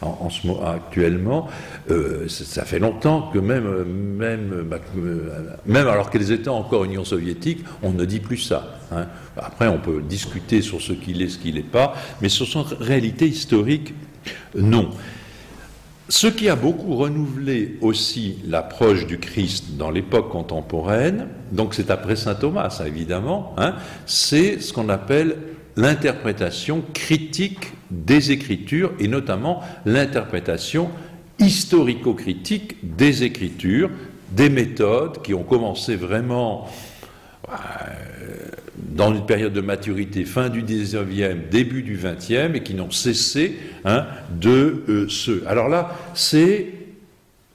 en, 0.00 0.28
actuellement, 0.64 1.48
euh, 1.90 2.28
ça 2.28 2.64
fait 2.64 2.78
longtemps 2.78 3.30
que 3.32 3.38
même, 3.38 3.84
même, 3.84 4.64
bah, 4.68 4.80
même 5.66 5.86
alors 5.86 6.10
qu'elles 6.10 6.32
étaient 6.32 6.48
encore 6.48 6.84
Union 6.84 7.04
soviétique, 7.04 7.64
on 7.82 7.92
ne 7.92 8.04
dit 8.04 8.20
plus 8.20 8.38
ça. 8.38 8.78
Hein. 8.92 9.06
Après, 9.36 9.68
on 9.68 9.78
peut 9.78 10.02
discuter 10.02 10.62
sur 10.62 10.80
ce 10.80 10.92
qu'il 10.92 11.22
est, 11.22 11.28
ce 11.28 11.38
qu'il 11.38 11.54
n'est 11.54 11.62
pas, 11.62 11.94
mais 12.20 12.28
sur 12.28 12.46
son 12.46 12.62
réalité 12.62 13.26
historique, 13.26 13.94
non. 14.56 14.90
Ce 16.10 16.26
qui 16.26 16.48
a 16.48 16.56
beaucoup 16.56 16.96
renouvelé 16.96 17.76
aussi 17.82 18.38
l'approche 18.46 19.06
du 19.06 19.18
Christ 19.18 19.76
dans 19.76 19.90
l'époque 19.90 20.30
contemporaine, 20.30 21.26
donc 21.52 21.74
c'est 21.74 21.90
après 21.90 22.16
saint 22.16 22.34
Thomas, 22.34 22.70
ça 22.70 22.88
évidemment, 22.88 23.54
hein, 23.58 23.74
c'est 24.06 24.58
ce 24.60 24.72
qu'on 24.72 24.88
appelle 24.88 25.36
l'interprétation 25.76 26.82
critique 26.94 27.72
des 27.90 28.32
Écritures 28.32 28.92
et 28.98 29.06
notamment 29.06 29.60
l'interprétation 29.84 30.88
historico-critique 31.38 32.76
des 32.82 33.24
Écritures, 33.24 33.90
des 34.30 34.48
méthodes 34.48 35.20
qui 35.20 35.34
ont 35.34 35.44
commencé 35.44 35.94
vraiment 35.94 36.68
euh, 37.50 37.52
dans 38.94 39.14
une 39.14 39.26
période 39.26 39.52
de 39.52 39.60
maturité 39.60 40.24
fin 40.24 40.48
du 40.48 40.62
19e, 40.62 41.48
début 41.50 41.82
du 41.82 41.96
20e, 41.96 42.54
et 42.54 42.62
qui 42.62 42.74
n'ont 42.74 42.90
cessé 42.90 43.58
hein, 43.84 44.06
de 44.40 44.84
euh, 44.88 45.06
ce. 45.08 45.46
Alors 45.46 45.68
là, 45.68 45.96
c'est, 46.14 46.66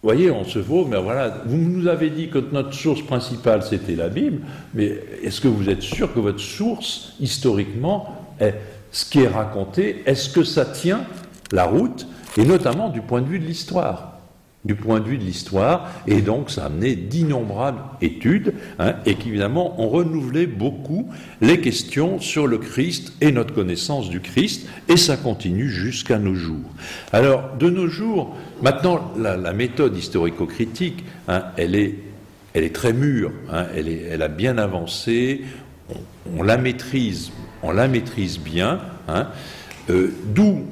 vous 0.01 0.09
voyez, 0.09 0.31
on 0.31 0.43
se 0.43 0.59
vaut, 0.59 0.85
mais 0.85 1.01
voilà, 1.01 1.41
vous 1.45 1.57
nous 1.57 1.87
avez 1.87 2.09
dit 2.09 2.29
que 2.29 2.39
notre 2.51 2.73
source 2.73 3.01
principale, 3.01 3.63
c'était 3.63 3.95
la 3.95 4.09
Bible, 4.09 4.41
mais 4.73 4.99
est-ce 5.23 5.41
que 5.41 5.47
vous 5.47 5.69
êtes 5.69 5.81
sûr 5.81 6.13
que 6.13 6.19
votre 6.19 6.39
source, 6.39 7.13
historiquement, 7.19 8.33
est 8.39 8.55
ce 8.91 9.05
qui 9.05 9.21
est 9.21 9.27
raconté, 9.27 10.03
est-ce 10.05 10.29
que 10.29 10.43
ça 10.43 10.65
tient 10.65 11.05
la 11.51 11.65
route, 11.65 12.07
et 12.37 12.45
notamment 12.45 12.89
du 12.89 13.01
point 13.01 13.21
de 13.21 13.27
vue 13.27 13.39
de 13.39 13.45
l'histoire? 13.45 14.12
Du 14.65 14.75
point 14.75 15.01
de 15.01 15.09
vue 15.09 15.17
de 15.17 15.23
l'histoire, 15.23 15.91
et 16.07 16.21
donc 16.21 16.49
ça 16.49 16.63
a 16.63 16.65
amené 16.67 16.95
d'innombrables 16.95 17.81
études, 18.01 18.53
hein, 18.79 18.95
et 19.05 19.15
qui 19.15 19.29
évidemment 19.29 19.79
ont 19.81 19.89
renouvelé 19.89 20.47
beaucoup 20.47 21.09
les 21.41 21.59
questions 21.59 22.19
sur 22.19 22.47
le 22.47 22.57
Christ 22.57 23.13
et 23.19 23.33
notre 23.33 23.53
connaissance 23.53 24.09
du 24.09 24.21
Christ, 24.21 24.67
et 24.87 24.95
ça 24.95 25.17
continue 25.17 25.69
jusqu'à 25.69 26.17
nos 26.17 26.35
jours. 26.35 26.69
Alors, 27.11 27.55
de 27.59 27.69
nos 27.69 27.87
jours, 27.87 28.35
maintenant, 28.61 29.11
la, 29.17 29.53
méthode 29.53 29.97
historico-critique, 29.97 31.03
hein, 31.27 31.43
elle, 31.57 31.75
est, 31.75 31.95
elle 32.53 32.63
est 32.63 32.73
très 32.75 32.93
mûre, 32.93 33.31
hein, 33.51 33.65
elle, 33.75 34.21
a 34.21 34.29
bien 34.29 34.57
avancé, 34.57 35.41
on, 36.37 36.41
la 36.41 36.57
maîtrise, 36.57 37.31
on 37.63 37.71
la 37.71 37.89
maîtrise 37.89 38.39
bien, 38.39 38.79
euh, 39.89 40.07
d'où 40.33 40.63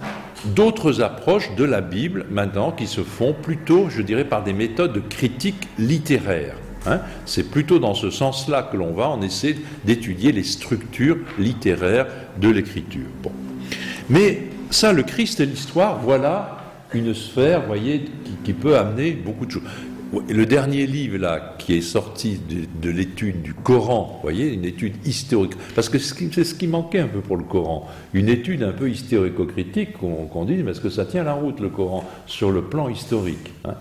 d'autres 0.45 1.01
approches 1.01 1.55
de 1.55 1.63
la 1.63 1.81
Bible 1.81 2.25
maintenant 2.29 2.71
qui 2.71 2.87
se 2.87 3.01
font 3.01 3.33
plutôt, 3.33 3.89
je 3.89 4.01
dirais, 4.01 4.25
par 4.25 4.43
des 4.43 4.53
méthodes 4.53 4.93
de 4.93 4.99
critique 4.99 5.67
littéraire. 5.77 6.55
Hein. 6.85 6.99
C'est 7.25 7.49
plutôt 7.49 7.79
dans 7.79 7.93
ce 7.93 8.09
sens-là 8.09 8.63
que 8.63 8.77
l'on 8.77 8.93
va, 8.93 9.09
on 9.09 9.21
essaie 9.21 9.55
d'étudier 9.85 10.31
les 10.31 10.43
structures 10.43 11.17
littéraires 11.37 12.07
de 12.39 12.49
l'écriture. 12.49 13.07
Bon. 13.21 13.31
Mais 14.09 14.43
ça, 14.69 14.93
le 14.93 15.03
Christ 15.03 15.39
et 15.39 15.45
l'histoire, 15.45 15.99
voilà 15.99 16.57
une 16.93 17.13
sphère, 17.13 17.65
voyez, 17.67 18.05
qui, 18.43 18.53
peut 18.53 18.77
amener 18.77 19.11
beaucoup 19.11 19.45
de 19.45 19.51
choses. 19.51 19.61
Le 20.27 20.45
dernier 20.45 20.87
livre 20.87 21.17
là 21.17 21.55
qui 21.57 21.75
est 21.75 21.81
sorti 21.81 22.37
de, 22.81 22.89
l'étude 22.89 23.41
du 23.41 23.53
Coran, 23.53 24.15
vous 24.15 24.21
voyez, 24.21 24.51
une 24.51 24.65
étude 24.65 24.95
historique, 25.05 25.53
parce 25.73 25.87
que 25.87 25.99
c'est 25.99 26.43
ce 26.43 26.53
qui 26.53 26.67
manquait 26.67 26.99
un 26.99 27.07
peu 27.07 27.21
pour 27.21 27.37
le 27.37 27.45
Coran, 27.45 27.87
une 28.13 28.27
étude 28.27 28.63
un 28.63 28.73
peu 28.73 28.89
historico-critique 28.89 29.93
qu'on 29.97 30.45
dit, 30.45 30.63
mais 30.63 30.71
est-ce 30.71 30.81
que 30.81 30.89
ça 30.89 31.05
tient 31.05 31.23
la 31.23 31.33
route 31.33 31.61
le 31.61 31.69
Coran 31.69 32.03
sur 32.25 32.51
le 32.51 32.63
plan 32.63 32.89
historique 32.89 33.53
hein. 33.63 33.75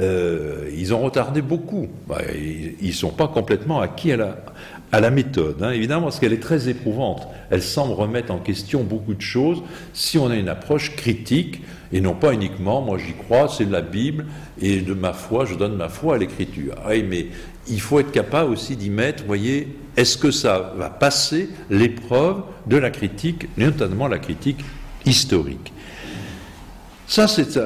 Euh, 0.00 0.68
Ils 0.76 0.92
ont 0.94 1.00
retardé 1.00 1.42
beaucoup, 1.42 1.86
bah, 2.08 2.22
ils 2.34 2.88
ne 2.88 2.92
sont 2.92 3.10
pas 3.10 3.28
complètement 3.28 3.80
acquis 3.80 4.10
à 4.10 4.16
la, 4.16 4.36
à 4.90 5.00
la 5.00 5.10
méthode, 5.10 5.62
hein, 5.62 5.70
évidemment, 5.70 6.04
parce 6.04 6.18
qu'elle 6.18 6.32
est 6.32 6.42
très 6.42 6.68
éprouvante. 6.68 7.28
Elle 7.50 7.62
semble 7.62 7.92
remettre 7.92 8.32
en 8.32 8.38
question 8.38 8.82
beaucoup 8.82 9.14
de 9.14 9.22
choses 9.22 9.62
si 9.92 10.18
on 10.18 10.28
a 10.28 10.34
une 10.34 10.48
approche 10.48 10.96
critique 10.96 11.60
et 11.92 12.00
non 12.00 12.14
pas 12.14 12.32
uniquement, 12.32 12.82
moi 12.82 12.98
j'y 12.98 13.14
crois, 13.14 13.48
c'est 13.48 13.64
la 13.64 13.80
Bible 13.80 14.26
et 14.60 14.80
de 14.80 14.94
ma 14.94 15.12
foi, 15.12 15.44
je 15.44 15.54
donne 15.54 15.76
ma 15.76 15.88
foi 15.88 16.16
à 16.16 16.18
l'écriture. 16.18 16.74
Ah 16.84 16.90
mais 17.08 17.28
il 17.68 17.80
faut 17.80 18.00
être 18.00 18.12
capable 18.12 18.52
aussi 18.52 18.76
d'y 18.76 18.90
mettre, 18.90 19.22
vous 19.22 19.26
voyez, 19.26 19.68
est-ce 19.96 20.16
que 20.16 20.30
ça 20.30 20.74
va 20.76 20.90
passer 20.90 21.48
l'épreuve 21.70 22.42
de 22.66 22.76
la 22.76 22.90
critique, 22.90 23.48
notamment 23.56 24.08
la 24.08 24.18
critique 24.18 24.64
historique? 25.04 25.72
Ça, 27.06 27.26
c'est 27.26 27.58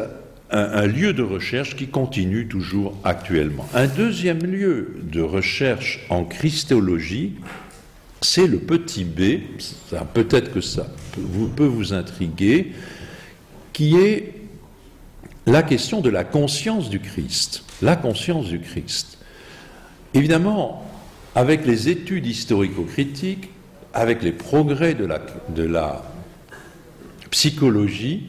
un, 0.50 0.86
lieu 0.86 1.12
de 1.12 1.22
recherche 1.22 1.76
qui 1.76 1.88
continue 1.88 2.46
toujours 2.46 2.96
actuellement. 3.04 3.68
Un 3.74 3.86
deuxième 3.86 4.44
lieu 4.44 4.96
de 5.02 5.20
recherche 5.20 6.06
en 6.10 6.24
christologie, 6.24 7.34
c'est 8.20 8.46
le 8.46 8.58
petit 8.58 9.04
b, 9.04 9.40
peut-être 10.14 10.52
que 10.52 10.60
ça 10.60 10.86
peut 11.56 11.66
vous 11.66 11.92
intriguer, 11.92 12.72
qui 13.72 13.96
est 13.96 14.34
la 15.46 15.62
question 15.62 16.00
de 16.00 16.10
la 16.10 16.24
conscience 16.24 16.90
du 16.90 17.00
Christ. 17.00 17.64
La 17.80 17.96
conscience 17.96 18.48
du 18.48 18.60
Christ. 18.60 19.18
Évidemment, 20.14 20.84
avec 21.34 21.66
les 21.66 21.88
études 21.88 22.26
historico-critiques, 22.26 23.50
avec 23.94 24.22
les 24.22 24.32
progrès 24.32 24.94
de 24.94 25.64
la, 25.64 26.02
psychologie, 27.30 28.24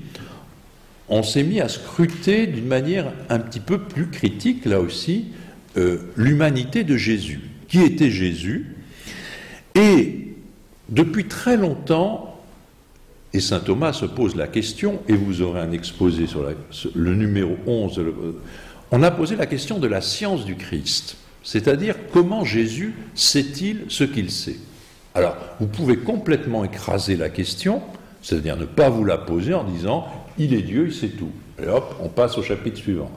on 1.09 1.23
s'est 1.23 1.43
mis 1.43 1.59
à 1.59 1.67
scruter 1.67 2.47
d'une 2.47 2.67
manière 2.67 3.11
un 3.29 3.39
petit 3.39 3.59
peu 3.59 3.79
plus 3.79 4.07
critique, 4.07 4.63
là 4.65 4.79
aussi, 4.79 5.25
euh, 5.75 5.97
l'humanité 6.15 6.85
de 6.85 6.95
Jésus. 6.95 7.41
Qui 7.67 7.81
était 7.81 8.09
Jésus? 8.09 8.75
Et 9.75 10.35
depuis 10.87 11.25
très 11.25 11.57
longtemps, 11.57 12.32
et 13.33 13.39
saint 13.39 13.59
Thomas 13.59 13.93
se 13.93 14.05
pose 14.05 14.35
la 14.35 14.47
question, 14.47 15.01
et 15.07 15.13
vous 15.13 15.41
aurez 15.41 15.61
un 15.61 15.71
exposé 15.71 16.27
sur 16.27 16.45
le 16.95 17.15
numéro 17.15 17.57
11, 17.65 18.01
on 18.91 19.01
a 19.01 19.09
posé 19.09 19.35
la 19.35 19.47
question 19.47 19.79
de 19.79 19.87
la 19.87 20.01
science 20.01 20.45
du 20.45 20.55
Christ, 20.55 21.17
c'est-à-dire 21.43 21.95
comment 22.11 22.45
Jésus 22.45 22.93
sait-il 23.15 23.85
ce 23.89 24.03
qu'il 24.03 24.29
sait 24.29 24.57
Alors, 25.15 25.35
vous 25.59 25.67
pouvez 25.67 25.97
complètement 25.97 26.63
écraser 26.63 27.15
la 27.15 27.29
question, 27.29 27.81
c'est-à-dire 28.21 28.55
ne 28.55 28.65
pas 28.65 28.89
vous 28.89 29.03
la 29.03 29.17
poser 29.17 29.53
en 29.53 29.63
disant 29.63 30.05
il 30.37 30.53
est 30.53 30.61
Dieu, 30.61 30.85
il 30.87 30.93
sait 30.93 31.09
tout. 31.09 31.31
Et 31.61 31.67
hop, 31.67 31.95
on 32.01 32.09
passe 32.09 32.37
au 32.37 32.43
chapitre 32.43 32.77
suivant. 32.77 33.11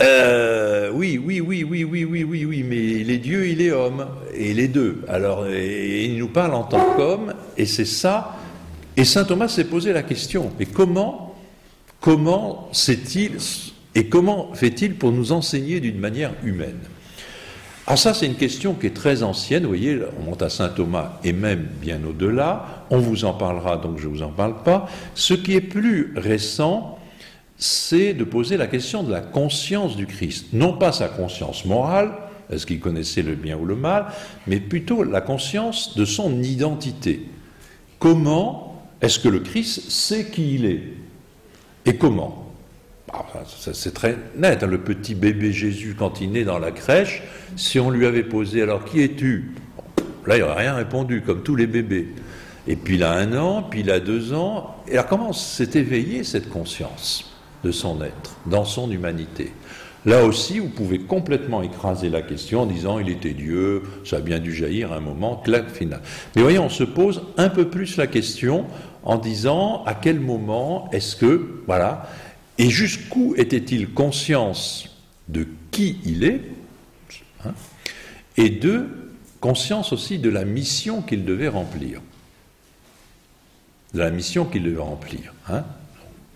Euh, 0.00 0.90
oui, 0.92 1.20
oui, 1.22 1.40
oui, 1.40 1.64
oui, 1.68 1.84
oui, 1.84 2.04
oui, 2.04 2.24
oui, 2.24 2.44
oui, 2.44 2.64
mais 2.68 2.78
il 2.78 3.10
est 3.10 3.18
Dieu, 3.18 3.46
il 3.46 3.60
est 3.60 3.70
homme, 3.70 4.06
et 4.34 4.54
les 4.54 4.68
deux. 4.68 5.02
Alors, 5.06 5.48
il 5.48 6.16
nous 6.16 6.28
parle 6.28 6.54
en 6.54 6.64
tant 6.64 6.94
qu'homme, 6.96 7.34
et 7.56 7.66
c'est 7.66 7.84
ça. 7.84 8.36
Et 8.96 9.04
saint 9.04 9.24
Thomas 9.24 9.48
s'est 9.48 9.64
posé 9.64 9.92
la 9.92 10.02
question 10.02 10.50
mais 10.58 10.66
comment, 10.66 11.34
comment 12.00 12.68
sait-il 12.72 13.38
et 13.94 14.08
comment 14.08 14.52
fait-il 14.54 14.94
pour 14.94 15.12
nous 15.12 15.32
enseigner 15.32 15.80
d'une 15.80 15.98
manière 15.98 16.32
humaine? 16.44 16.78
Alors 17.86 17.98
ça, 17.98 18.14
c'est 18.14 18.26
une 18.26 18.36
question 18.36 18.74
qui 18.74 18.86
est 18.86 18.94
très 18.94 19.24
ancienne, 19.24 19.64
vous 19.64 19.70
voyez, 19.70 19.98
on 20.20 20.24
monte 20.24 20.42
à 20.42 20.48
Saint 20.48 20.68
Thomas 20.68 21.18
et 21.24 21.32
même 21.32 21.66
bien 21.80 22.00
au-delà, 22.08 22.86
on 22.90 22.98
vous 22.98 23.24
en 23.24 23.34
parlera, 23.34 23.76
donc 23.76 23.98
je 23.98 24.06
ne 24.06 24.12
vous 24.12 24.22
en 24.22 24.30
parle 24.30 24.62
pas. 24.62 24.88
Ce 25.14 25.34
qui 25.34 25.54
est 25.54 25.60
plus 25.60 26.12
récent, 26.16 26.98
c'est 27.58 28.14
de 28.14 28.22
poser 28.22 28.56
la 28.56 28.68
question 28.68 29.02
de 29.02 29.10
la 29.10 29.20
conscience 29.20 29.96
du 29.96 30.06
Christ. 30.06 30.46
Non 30.52 30.74
pas 30.74 30.92
sa 30.92 31.08
conscience 31.08 31.64
morale, 31.64 32.12
est-ce 32.50 32.66
qu'il 32.66 32.78
connaissait 32.78 33.22
le 33.22 33.34
bien 33.34 33.56
ou 33.56 33.64
le 33.64 33.74
mal, 33.74 34.06
mais 34.46 34.60
plutôt 34.60 35.02
la 35.02 35.20
conscience 35.20 35.96
de 35.96 36.04
son 36.04 36.40
identité. 36.40 37.26
Comment 37.98 38.71
est-ce 39.02 39.18
que 39.18 39.28
le 39.28 39.40
Christ 39.40 39.90
sait 39.90 40.26
qui 40.26 40.54
il 40.54 40.64
est 40.64 40.82
Et 41.84 41.96
comment? 41.96 42.54
Ah, 43.12 43.26
c'est 43.72 43.92
très 43.92 44.16
net. 44.36 44.62
Hein, 44.62 44.66
le 44.66 44.78
petit 44.78 45.14
bébé 45.14 45.52
Jésus, 45.52 45.94
quand 45.98 46.20
il 46.20 46.30
naît 46.30 46.44
dans 46.44 46.58
la 46.58 46.70
crèche, 46.70 47.22
si 47.56 47.78
on 47.78 47.90
lui 47.90 48.06
avait 48.06 48.22
posé 48.22 48.62
alors 48.62 48.84
qui 48.84 49.02
es-tu? 49.02 49.52
Là, 50.26 50.36
il 50.36 50.40
n'aurait 50.40 50.62
rien 50.62 50.74
répondu, 50.74 51.22
comme 51.22 51.42
tous 51.42 51.56
les 51.56 51.66
bébés. 51.66 52.08
Et 52.68 52.76
puis 52.76 52.94
il 52.94 53.02
a 53.02 53.12
un 53.12 53.36
an, 53.36 53.64
puis 53.68 53.80
il 53.80 53.90
a 53.90 54.00
deux 54.00 54.32
ans. 54.32 54.76
Et 54.86 54.92
alors 54.92 55.06
comment 55.06 55.32
s'est 55.32 55.70
éveillée 55.74 56.24
cette 56.24 56.48
conscience 56.48 57.30
de 57.64 57.72
son 57.72 58.00
être, 58.02 58.36
dans 58.46 58.64
son 58.64 58.90
humanité? 58.90 59.52
Là 60.04 60.24
aussi, 60.24 60.58
vous 60.58 60.68
pouvez 60.68 61.00
complètement 61.00 61.62
écraser 61.62 62.08
la 62.08 62.22
question 62.22 62.62
en 62.62 62.66
disant 62.66 62.98
il 62.98 63.08
était 63.08 63.34
Dieu, 63.34 63.82
ça 64.04 64.16
a 64.16 64.20
bien 64.20 64.40
dû 64.40 64.52
jaillir 64.52 64.92
à 64.92 64.96
un 64.96 65.00
moment, 65.00 65.36
claque 65.36 65.70
final. 65.70 66.00
Mais 66.34 66.42
voyez, 66.42 66.58
on 66.58 66.68
se 66.68 66.82
pose 66.82 67.22
un 67.36 67.48
peu 67.48 67.68
plus 67.68 67.96
la 67.96 68.08
question 68.08 68.64
en 69.04 69.18
disant 69.18 69.82
à 69.84 69.94
quel 69.94 70.20
moment 70.20 70.88
est-ce 70.92 71.16
que, 71.16 71.62
voilà, 71.66 72.08
et 72.58 72.70
jusqu'où 72.70 73.34
était-il 73.36 73.90
conscience 73.90 74.88
de 75.28 75.46
qui 75.70 75.98
il 76.04 76.24
est, 76.24 76.42
hein, 77.44 77.52
et 78.36 78.50
de 78.50 78.86
conscience 79.40 79.92
aussi 79.92 80.18
de 80.18 80.30
la 80.30 80.44
mission 80.44 81.02
qu'il 81.02 81.24
devait 81.24 81.48
remplir. 81.48 82.00
De 83.94 83.98
la 83.98 84.10
mission 84.10 84.44
qu'il 84.44 84.62
devait 84.62 84.80
remplir. 84.80 85.34
Hein. 85.50 85.64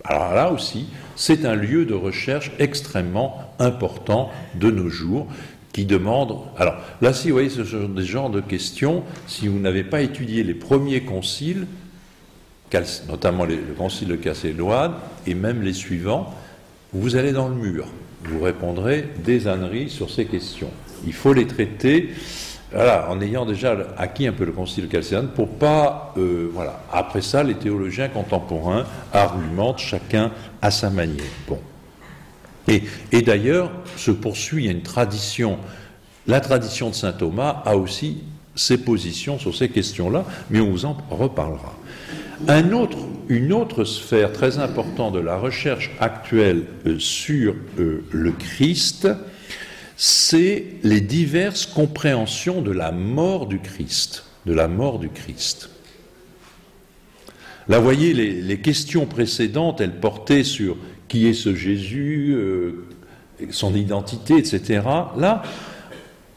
Alors 0.04 0.34
là 0.34 0.52
aussi, 0.52 0.86
c'est 1.16 1.44
un 1.44 1.54
lieu 1.54 1.84
de 1.84 1.94
recherche 1.94 2.52
extrêmement 2.58 3.52
important 3.58 4.30
de 4.54 4.70
nos 4.70 4.88
jours 4.88 5.26
qui 5.72 5.84
demande. 5.84 6.38
Alors 6.56 6.76
là, 7.00 7.12
si 7.12 7.28
vous 7.28 7.34
voyez, 7.34 7.50
ce 7.50 7.64
sont 7.64 7.88
des 7.88 8.04
genres 8.04 8.30
de 8.30 8.40
questions, 8.40 9.02
si 9.26 9.48
vous 9.48 9.58
n'avez 9.58 9.84
pas 9.84 10.00
étudié 10.00 10.42
les 10.42 10.54
premiers 10.54 11.02
conciles, 11.02 11.66
notamment 13.08 13.44
le 13.44 13.74
concile 13.76 14.08
de 14.08 14.18
Chalcédoine 14.22 14.94
et 15.26 15.34
même 15.34 15.62
les 15.62 15.72
suivants, 15.72 16.34
vous 16.92 17.16
allez 17.16 17.32
dans 17.32 17.48
le 17.48 17.54
mur. 17.54 17.86
Vous 18.24 18.42
répondrez 18.42 19.08
des 19.24 19.46
âneries 19.46 19.90
sur 19.90 20.10
ces 20.10 20.26
questions. 20.26 20.70
Il 21.06 21.12
faut 21.12 21.32
les 21.32 21.46
traiter 21.46 22.10
en 22.74 23.20
ayant 23.20 23.46
déjà 23.46 23.76
acquis 23.96 24.26
un 24.26 24.32
peu 24.32 24.44
le 24.44 24.52
concile 24.52 24.88
chalcédoine 24.90 25.28
pour 25.28 25.48
pas. 25.48 26.12
Euh, 26.18 26.50
voilà. 26.52 26.82
Après 26.92 27.22
ça, 27.22 27.42
les 27.42 27.54
théologiens 27.54 28.08
contemporains 28.08 28.84
argumentent 29.12 29.78
chacun 29.78 30.32
à 30.60 30.70
sa 30.70 30.90
manière. 30.90 31.24
Bon. 31.48 31.60
Et 32.68 33.22
d'ailleurs, 33.22 33.70
se 33.96 34.10
poursuit 34.10 34.66
une 34.66 34.82
tradition. 34.82 35.58
La 36.26 36.40
tradition 36.40 36.90
de 36.90 36.94
saint 36.96 37.12
Thomas 37.12 37.62
a 37.64 37.76
aussi 37.76 38.24
ses 38.56 38.78
positions 38.78 39.38
sur 39.38 39.54
ces 39.54 39.68
questions-là, 39.68 40.24
mais 40.50 40.60
on 40.60 40.70
vous 40.70 40.84
en 40.84 40.96
reparlera 41.08 41.76
une 43.28 43.52
autre 43.52 43.84
sphère 43.84 44.32
très 44.32 44.58
importante 44.58 45.14
de 45.14 45.20
la 45.20 45.36
recherche 45.36 45.90
actuelle 46.00 46.64
euh, 46.86 46.98
sur 46.98 47.54
euh, 47.78 48.04
le 48.10 48.32
Christ, 48.32 49.08
c'est 49.96 50.66
les 50.82 51.00
diverses 51.00 51.66
compréhensions 51.66 52.60
de 52.60 52.70
la 52.70 52.92
mort 52.92 53.46
du 53.46 53.58
Christ, 53.58 54.24
de 54.44 54.52
la. 54.52 54.68
Là, 57.68 57.78
voyez, 57.80 58.12
les, 58.12 58.60
questions 58.60 59.06
précédentes, 59.06 59.80
elles 59.80 59.98
portaient 59.98 60.44
sur 60.44 60.76
qui 61.08 61.26
est 61.26 61.34
ce 61.34 61.54
Jésus, 61.54 62.34
euh, 62.36 62.86
son 63.50 63.74
identité, 63.74 64.36
etc. 64.36 64.82
Là, 65.16 65.42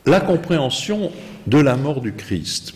la 0.05 0.21
compréhension 0.21 1.11
de 1.45 1.59
la 1.59 1.75
mort 1.75 2.01
du 2.01 2.13
Christ. 2.13 2.73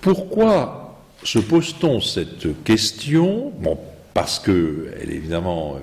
Pourquoi 0.00 0.87
se 1.22 1.38
pose-t-on 1.38 2.00
cette 2.00 2.62
question 2.64 3.52
Bon, 3.60 3.78
parce 4.14 4.38
que 4.38 4.92
elle 5.00 5.12
évidemment, 5.12 5.76
euh, 5.76 5.78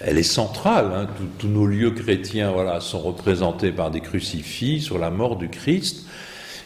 elle 0.00 0.18
est 0.18 0.22
centrale. 0.22 0.90
Hein, 0.94 1.08
tous 1.38 1.48
nos 1.48 1.66
lieux 1.66 1.90
chrétiens, 1.90 2.50
voilà, 2.52 2.80
sont 2.80 3.00
représentés 3.00 3.72
par 3.72 3.90
des 3.90 4.00
crucifix 4.00 4.80
sur 4.80 4.98
la 4.98 5.10
mort 5.10 5.36
du 5.36 5.48
Christ, 5.48 6.06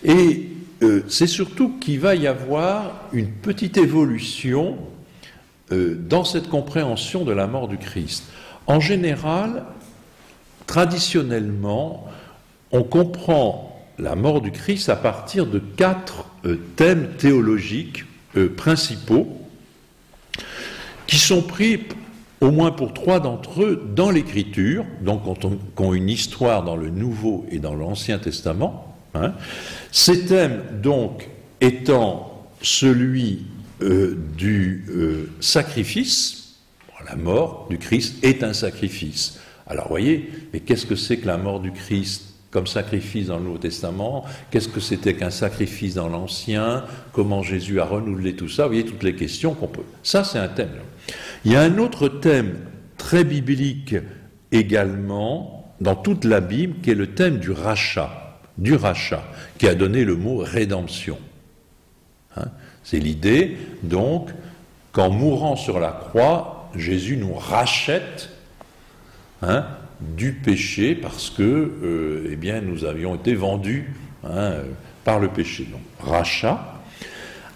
et 0.04 0.48
euh, 0.82 1.02
c'est 1.08 1.26
surtout 1.26 1.78
qu'il 1.78 2.00
va 2.00 2.14
y 2.14 2.26
avoir 2.26 3.08
une 3.12 3.30
petite 3.30 3.76
évolution 3.76 4.76
euh, 5.72 5.96
dans 5.96 6.24
cette 6.24 6.48
compréhension 6.48 7.24
de 7.24 7.32
la 7.32 7.46
mort 7.46 7.68
du 7.68 7.78
Christ. 7.78 8.24
En 8.66 8.80
général, 8.80 9.64
traditionnellement, 10.66 12.06
on 12.72 12.82
comprend 12.82 13.73
la 13.98 14.14
mort 14.16 14.40
du 14.40 14.50
Christ 14.50 14.88
à 14.88 14.96
partir 14.96 15.46
de 15.46 15.58
quatre 15.58 16.26
euh, 16.44 16.56
thèmes 16.76 17.10
théologiques 17.16 18.04
euh, 18.36 18.48
principaux 18.48 19.40
qui 21.06 21.16
sont 21.16 21.42
pris 21.42 21.80
au 22.40 22.50
moins 22.50 22.72
pour 22.72 22.92
trois 22.92 23.20
d'entre 23.20 23.62
eux 23.62 23.90
dans 23.94 24.10
l'Écriture, 24.10 24.84
donc 25.00 25.22
qui 25.38 25.82
ont 25.82 25.94
une 25.94 26.08
histoire 26.08 26.64
dans 26.64 26.76
le 26.76 26.90
Nouveau 26.90 27.46
et 27.50 27.58
dans 27.58 27.74
l'Ancien 27.74 28.18
Testament. 28.18 28.96
Hein. 29.14 29.34
Ces 29.92 30.26
thèmes, 30.26 30.62
donc, 30.82 31.28
étant 31.60 32.48
celui 32.60 33.46
euh, 33.82 34.18
du 34.36 34.84
sacrifice, 35.40 36.44
la 37.06 37.16
mort 37.16 37.66
du 37.68 37.78
Christ 37.78 38.16
est 38.24 38.42
un 38.42 38.52
sacrifice. 38.52 39.38
Alors, 39.66 39.88
voyez, 39.88 40.30
mais 40.52 40.60
qu'est-ce 40.60 40.86
que 40.86 40.96
c'est 40.96 41.18
que 41.18 41.26
la 41.26 41.36
mort 41.36 41.60
du 41.60 41.72
Christ 41.72 42.33
comme 42.54 42.68
sacrifice 42.68 43.26
dans 43.26 43.38
le 43.38 43.42
Nouveau 43.42 43.58
Testament, 43.58 44.24
qu'est-ce 44.52 44.68
que 44.68 44.78
c'était 44.78 45.14
qu'un 45.14 45.30
sacrifice 45.30 45.94
dans 45.94 46.08
l'Ancien, 46.08 46.84
comment 47.10 47.42
Jésus 47.42 47.80
a 47.80 47.84
renouvelé 47.84 48.36
tout 48.36 48.48
ça, 48.48 48.62
vous 48.62 48.68
voyez 48.68 48.84
toutes 48.84 49.02
les 49.02 49.16
questions 49.16 49.54
qu'on 49.54 49.66
peut. 49.66 49.82
Ça, 50.04 50.22
c'est 50.22 50.38
un 50.38 50.46
thème. 50.46 50.70
Il 51.44 51.50
y 51.50 51.56
a 51.56 51.62
un 51.62 51.78
autre 51.78 52.08
thème 52.08 52.54
très 52.96 53.24
biblique 53.24 53.96
également 54.52 55.74
dans 55.80 55.96
toute 55.96 56.24
la 56.24 56.40
Bible 56.40 56.76
qui 56.80 56.92
est 56.92 56.94
le 56.94 57.08
thème 57.08 57.38
du 57.38 57.50
rachat, 57.50 58.38
du 58.56 58.76
rachat, 58.76 59.24
qui 59.58 59.66
a 59.66 59.74
donné 59.74 60.04
le 60.04 60.14
mot 60.14 60.36
rédemption. 60.36 61.18
Hein? 62.36 62.46
C'est 62.84 63.00
l'idée, 63.00 63.56
donc, 63.82 64.30
qu'en 64.92 65.10
mourant 65.10 65.56
sur 65.56 65.80
la 65.80 65.90
croix, 65.90 66.70
Jésus 66.76 67.16
nous 67.16 67.34
rachète 67.34 68.30
hein, 69.42 69.66
du 70.00 70.32
péché 70.32 70.94
parce 70.94 71.30
que 71.30 71.42
euh, 71.42 72.28
eh 72.30 72.36
bien, 72.36 72.60
nous 72.60 72.84
avions 72.84 73.14
été 73.14 73.34
vendus 73.34 73.92
hein, 74.24 74.54
par 75.04 75.20
le 75.20 75.28
péché. 75.28 75.66
Donc, 75.70 75.80
rachat. 76.00 76.70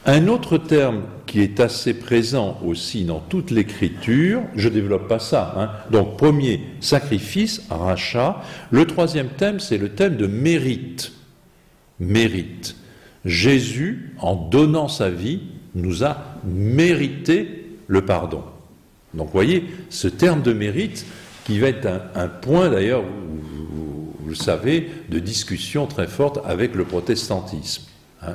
Un 0.06 0.28
autre 0.28 0.56
terme 0.56 1.02
qui 1.26 1.40
est 1.40 1.60
assez 1.60 1.92
présent 1.92 2.58
aussi 2.64 3.04
dans 3.04 3.20
toute 3.20 3.50
l'écriture, 3.50 4.40
je 4.56 4.68
ne 4.68 4.74
développe 4.74 5.08
pas 5.08 5.18
ça. 5.18 5.54
Hein. 5.56 5.70
Donc, 5.90 6.16
premier, 6.16 6.62
sacrifice, 6.80 7.66
rachat. 7.68 8.42
Le 8.70 8.86
troisième 8.86 9.28
thème, 9.28 9.60
c'est 9.60 9.76
le 9.76 9.90
thème 9.90 10.16
de 10.16 10.26
mérite. 10.26 11.12
Mérite. 12.00 12.76
Jésus, 13.24 14.14
en 14.18 14.34
donnant 14.34 14.88
sa 14.88 15.10
vie, 15.10 15.40
nous 15.74 16.04
a 16.04 16.38
mérité 16.44 17.66
le 17.86 18.02
pardon. 18.02 18.44
Donc, 19.14 19.30
voyez, 19.32 19.64
ce 19.90 20.08
terme 20.08 20.42
de 20.42 20.52
mérite, 20.52 21.04
qui 21.48 21.58
va 21.60 21.68
être 21.68 21.88
un, 22.14 22.28
point 22.28 22.68
d'ailleurs, 22.68 23.02
vous, 23.02 24.28
le 24.28 24.34
savez, 24.34 24.90
de 25.08 25.18
discussion 25.18 25.86
très 25.86 26.06
forte 26.06 26.40
avec 26.44 26.74
le 26.74 26.84
protestantisme. 26.84 27.84
Hein. 28.22 28.34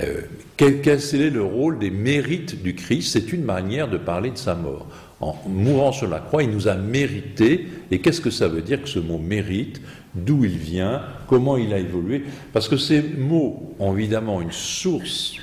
Euh, 0.00 0.22
quel, 0.56 0.80
quel 0.80 0.98
est 0.98 1.30
le 1.30 1.44
rôle 1.44 1.78
des 1.78 1.92
mérites 1.92 2.60
du 2.60 2.74
Christ? 2.74 3.12
C'est 3.12 3.32
une 3.32 3.44
manière 3.44 3.88
de 3.88 3.98
parler 3.98 4.32
de 4.32 4.36
sa 4.36 4.56
mort. 4.56 4.88
En 5.20 5.36
mourant 5.46 5.92
sur 5.92 6.08
la 6.08 6.18
croix, 6.18 6.42
il 6.42 6.50
nous 6.50 6.66
a 6.66 6.74
mérité. 6.74 7.68
Et 7.92 8.00
qu'est-ce 8.00 8.20
que 8.20 8.30
ça 8.30 8.48
veut 8.48 8.62
dire 8.62 8.82
que 8.82 8.88
ce 8.88 8.98
mot 8.98 9.18
mérite? 9.18 9.80
D'où 10.16 10.44
il 10.44 10.58
vient? 10.58 11.02
Comment 11.28 11.56
il 11.56 11.72
a 11.72 11.78
évolué? 11.78 12.24
Parce 12.52 12.68
que 12.68 12.76
ces 12.76 13.00
mots 13.00 13.76
ont 13.78 13.94
évidemment 13.94 14.40
une 14.40 14.50
source 14.50 15.36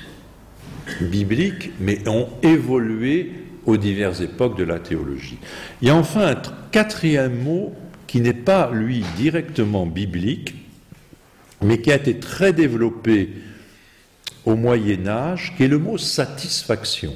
biblique, 0.99 1.71
mais 1.79 2.05
ont 2.05 2.27
évolué 2.43 3.31
aux 3.67 3.77
diverses 3.77 4.21
époques 4.21 4.57
de 4.57 4.63
la 4.63 4.79
théologie. 4.79 5.37
Il 5.81 5.89
y 5.89 5.91
a 5.91 5.95
enfin 5.95 6.29
un 6.29 6.41
quatrième 6.71 7.43
mot 7.43 7.75
qui 8.07 8.21
n'est 8.21 8.33
pas, 8.33 8.71
lui, 8.71 9.03
directement 9.17 9.85
biblique, 9.85 10.55
mais 11.61 11.81
qui 11.81 11.91
a 11.91 11.95
été 11.95 12.17
très 12.17 12.53
développé 12.53 13.29
au 14.45 14.55
Moyen 14.55 15.05
Âge, 15.07 15.53
qui 15.57 15.65
est 15.65 15.67
le 15.67 15.77
mot 15.77 15.97
satisfaction. 15.97 17.15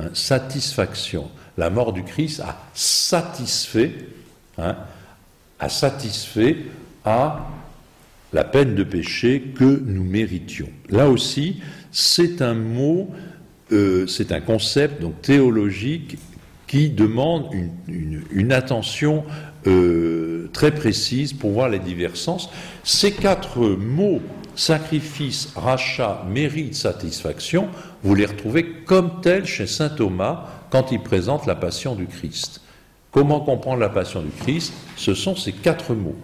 Hein, 0.00 0.08
satisfaction. 0.14 1.30
La 1.58 1.68
mort 1.68 1.92
du 1.92 2.04
Christ 2.04 2.40
a 2.40 2.58
satisfait, 2.72 3.92
hein, 4.56 4.76
a 5.60 5.68
satisfait 5.68 6.56
à 7.04 7.50
la 8.32 8.44
peine 8.44 8.74
de 8.74 8.84
péché 8.84 9.52
que 9.54 9.82
nous 9.84 10.04
méritions. 10.04 10.70
Là 10.88 11.10
aussi, 11.10 11.60
c'est 11.92 12.40
un 12.40 12.54
mot 12.54 13.10
euh, 13.72 14.06
c'est 14.06 14.32
un 14.32 14.40
concept 14.40 15.00
donc 15.02 15.20
théologique 15.22 16.18
qui 16.66 16.90
demande 16.90 17.50
une, 17.88 18.52
attention 18.52 19.24
euh, 19.66 20.48
très 20.52 20.70
précise 20.70 21.32
pour 21.32 21.52
voir 21.52 21.68
les 21.68 21.78
divers 21.78 22.16
sens. 22.16 22.50
Ces 22.84 23.12
quatre 23.12 23.60
mots, 23.60 24.20
sacrifice, 24.54 25.52
rachat, 25.56 26.24
mérite, 26.28 26.74
satisfaction, 26.74 27.68
vous 28.02 28.14
les 28.14 28.26
retrouvez 28.26 28.66
comme 28.84 29.20
tels 29.22 29.46
chez 29.46 29.66
saint 29.66 29.88
Thomas 29.88 30.44
quand 30.70 30.92
il 30.92 31.00
présente 31.00 31.46
la 31.46 31.54
passion 31.54 31.94
du 31.94 32.06
Christ. 32.06 32.60
Comment 33.10 33.40
comprendre 33.40 33.80
la 33.80 33.88
passion 33.88 34.20
du 34.20 34.30
Christ? 34.30 34.74
Ce 34.96 35.14
sont 35.14 35.34
ces 35.34 35.52
quatre 35.52 35.94
mots. 35.94 36.16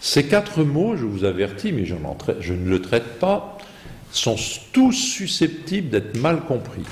Ces 0.00 0.24
quatre 0.24 0.64
mots, 0.64 0.96
je 0.96 1.04
vous 1.04 1.24
avertis, 1.24 1.72
mais 1.72 1.84
je, 1.84 1.94
je 2.40 2.54
ne 2.54 2.70
le 2.70 2.80
traite 2.80 3.18
pas 3.18 3.58
sont 4.12 4.36
tous 4.72 4.92
susceptibles 4.92 5.90
d'être 5.90 6.16
mal 6.16 6.40
compris 6.42 6.82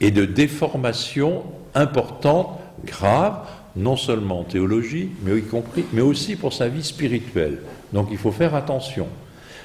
et 0.00 0.10
de 0.10 0.24
déformations 0.24 1.42
importantes, 1.74 2.58
graves, 2.84 3.46
non 3.76 3.96
seulement 3.96 4.40
en 4.40 4.44
théologie, 4.44 5.10
mais, 5.22 5.38
y 5.38 5.42
compris, 5.42 5.84
mais 5.92 6.00
aussi 6.00 6.36
pour 6.36 6.52
sa 6.52 6.68
vie 6.68 6.84
spirituelle. 6.84 7.58
Donc 7.92 8.08
il 8.10 8.18
faut 8.18 8.32
faire 8.32 8.54
attention. 8.54 9.06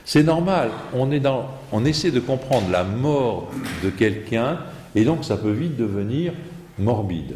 C'est 0.05 0.23
normal, 0.23 0.69
on, 0.93 1.11
est 1.11 1.19
dans, 1.19 1.49
on 1.71 1.85
essaie 1.85 2.11
de 2.11 2.19
comprendre 2.19 2.69
la 2.69 2.83
mort 2.83 3.51
de 3.83 3.89
quelqu'un, 3.89 4.59
et 4.95 5.05
donc 5.05 5.23
ça 5.23 5.37
peut 5.37 5.51
vite 5.51 5.77
devenir 5.77 6.33
morbide. 6.77 7.35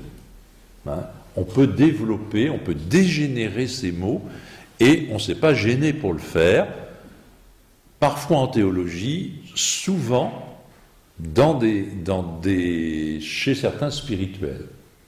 Hein? 0.88 1.04
on 1.38 1.44
peut 1.44 1.68
développer, 1.68 2.50
on 2.50 2.58
peut 2.58 2.76
dégénérer 2.76 3.68
ces 3.68 3.92
mots, 3.92 4.22
et 4.80 5.08
on 5.12 5.16
ne 5.16 5.20
s'est 5.20 5.36
pas 5.36 5.54
gêné 5.54 5.94
pour 5.94 6.12
le 6.12 6.20
faire, 6.20 6.68
parfois 8.00 8.38
en 8.38 8.48
théologie, 8.48 9.36
souvent 9.58 10.44
chez 13.20 13.56
certains 13.56 13.90
spirituels, 13.90 14.66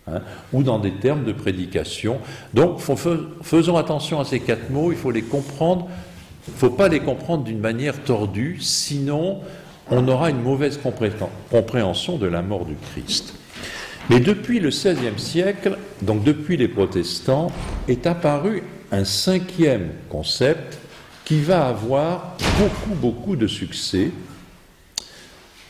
hein, 0.07 0.21
ou 0.51 0.63
dans 0.63 0.79
des 0.79 0.93
termes 0.93 1.23
de 1.23 1.33
prédication. 1.33 2.17
Donc 2.53 2.79
faisons 3.43 3.77
attention 3.77 4.19
à 4.19 4.25
ces 4.25 4.39
quatre 4.39 4.71
mots, 4.71 4.91
il 4.91 4.97
faut 4.97 5.11
les 5.11 5.21
comprendre, 5.21 5.87
il 6.47 6.53
ne 6.53 6.57
faut 6.57 6.71
pas 6.71 6.87
les 6.87 6.99
comprendre 6.99 7.43
d'une 7.43 7.59
manière 7.59 8.03
tordue, 8.03 8.57
sinon 8.59 9.41
on 9.91 10.07
aura 10.07 10.31
une 10.31 10.41
mauvaise 10.41 10.79
compréhension 11.51 12.17
de 12.17 12.27
la 12.27 12.41
mort 12.41 12.65
du 12.65 12.75
Christ. 12.91 13.35
Mais 14.09 14.19
depuis 14.19 14.59
le 14.59 14.69
XVIe 14.69 15.17
siècle, 15.17 15.77
donc 16.01 16.23
depuis 16.23 16.57
les 16.57 16.67
protestants, 16.67 17.51
est 17.87 18.07
apparu 18.07 18.63
un 18.91 19.05
cinquième 19.05 19.89
concept 20.09 20.79
qui 21.25 21.41
va 21.41 21.67
avoir 21.67 22.35
beaucoup, 22.59 22.95
beaucoup 22.99 23.35
de 23.35 23.45
succès 23.45 24.09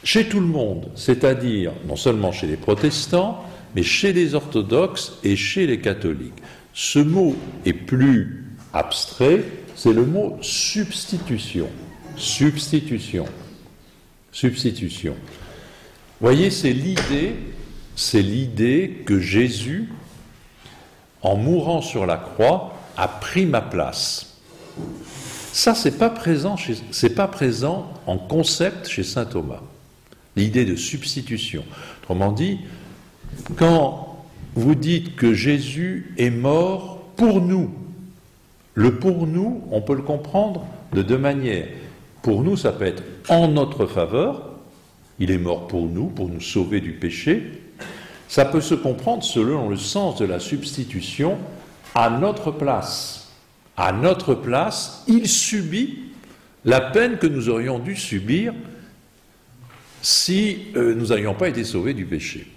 chez 0.03 0.27
tout 0.27 0.39
le 0.39 0.47
monde, 0.47 0.89
c'est-à-dire 0.95 1.73
non 1.87 1.95
seulement 1.95 2.31
chez 2.31 2.47
les 2.47 2.55
protestants, 2.57 3.43
mais 3.75 3.83
chez 3.83 4.13
les 4.13 4.35
orthodoxes 4.35 5.17
et 5.23 5.35
chez 5.35 5.67
les 5.67 5.81
catholiques. 5.81 6.41
Ce 6.73 6.99
mot 6.99 7.35
est 7.65 7.73
plus 7.73 8.45
abstrait, 8.73 9.43
c'est 9.75 9.93
le 9.93 10.05
mot 10.05 10.37
substitution. 10.41 11.67
Substitution. 12.15 13.25
Substitution. 14.31 15.15
Voyez, 16.21 16.51
c'est 16.51 16.73
l'idée, 16.73 17.35
c'est 17.95 18.21
l'idée 18.21 19.03
que 19.05 19.19
Jésus, 19.19 19.89
en 21.21 21.35
mourant 21.35 21.81
sur 21.81 22.05
la 22.05 22.17
croix, 22.17 22.73
a 22.97 23.07
pris 23.07 23.45
ma 23.45 23.61
place. 23.61 24.37
Ça, 25.51 25.73
c'est 25.75 25.97
pas 25.97 26.09
présent, 26.09 26.55
pas 27.15 27.27
présent 27.27 27.91
en 28.05 28.17
concept 28.17 28.87
chez 28.87 29.03
saint 29.03 29.25
Thomas. 29.25 29.61
L'idée 30.39 30.65
de 30.65 30.75
substitution. 30.75 31.63
Autrement 32.01 32.31
dit, 32.31 32.59
quand 33.57 34.25
vous 34.55 34.75
dites 34.75 35.15
que 35.15 35.33
Jésus 35.33 36.13
est 36.17 36.29
mort 36.29 37.03
pour 37.15 37.41
nous, 37.41 37.69
le 38.73 38.95
pour 38.95 39.27
nous, 39.27 39.63
on 39.71 39.81
peut 39.81 39.95
le 39.95 40.01
comprendre 40.01 40.65
de 40.93 41.01
deux 41.01 41.17
manières. 41.17 41.67
Pour 42.21 42.43
nous, 42.43 42.55
ça 42.57 42.71
peut 42.71 42.85
être 42.85 43.03
en 43.27 43.49
notre 43.49 43.85
faveur, 43.85 44.49
il 45.19 45.31
est 45.31 45.37
mort 45.37 45.67
pour 45.67 45.87
nous, 45.87 46.07
pour 46.07 46.29
nous 46.29 46.41
sauver 46.41 46.79
du 46.79 46.93
péché. 46.93 47.61
Ça 48.27 48.45
peut 48.45 48.61
se 48.61 48.75
comprendre 48.75 49.23
selon 49.23 49.69
le 49.69 49.77
sens 49.77 50.17
de 50.19 50.25
la 50.25 50.39
substitution 50.39 51.37
à 51.93 52.09
notre 52.09 52.51
place 52.51 53.19
à 53.79 53.93
notre 53.93 54.33
place, 54.33 55.05
il 55.07 55.25
subit 55.25 55.99
la 56.65 56.81
peine 56.81 57.17
que 57.17 57.27
nous 57.27 57.47
aurions 57.47 57.79
dû 57.79 57.95
subir 57.95 58.53
si 60.01 60.67
euh, 60.75 60.95
nous 60.95 61.07
n'avions 61.07 61.33
pas 61.33 61.49
été 61.49 61.63
sauvés 61.63 61.93
du 61.93 62.05
péché. 62.05 62.47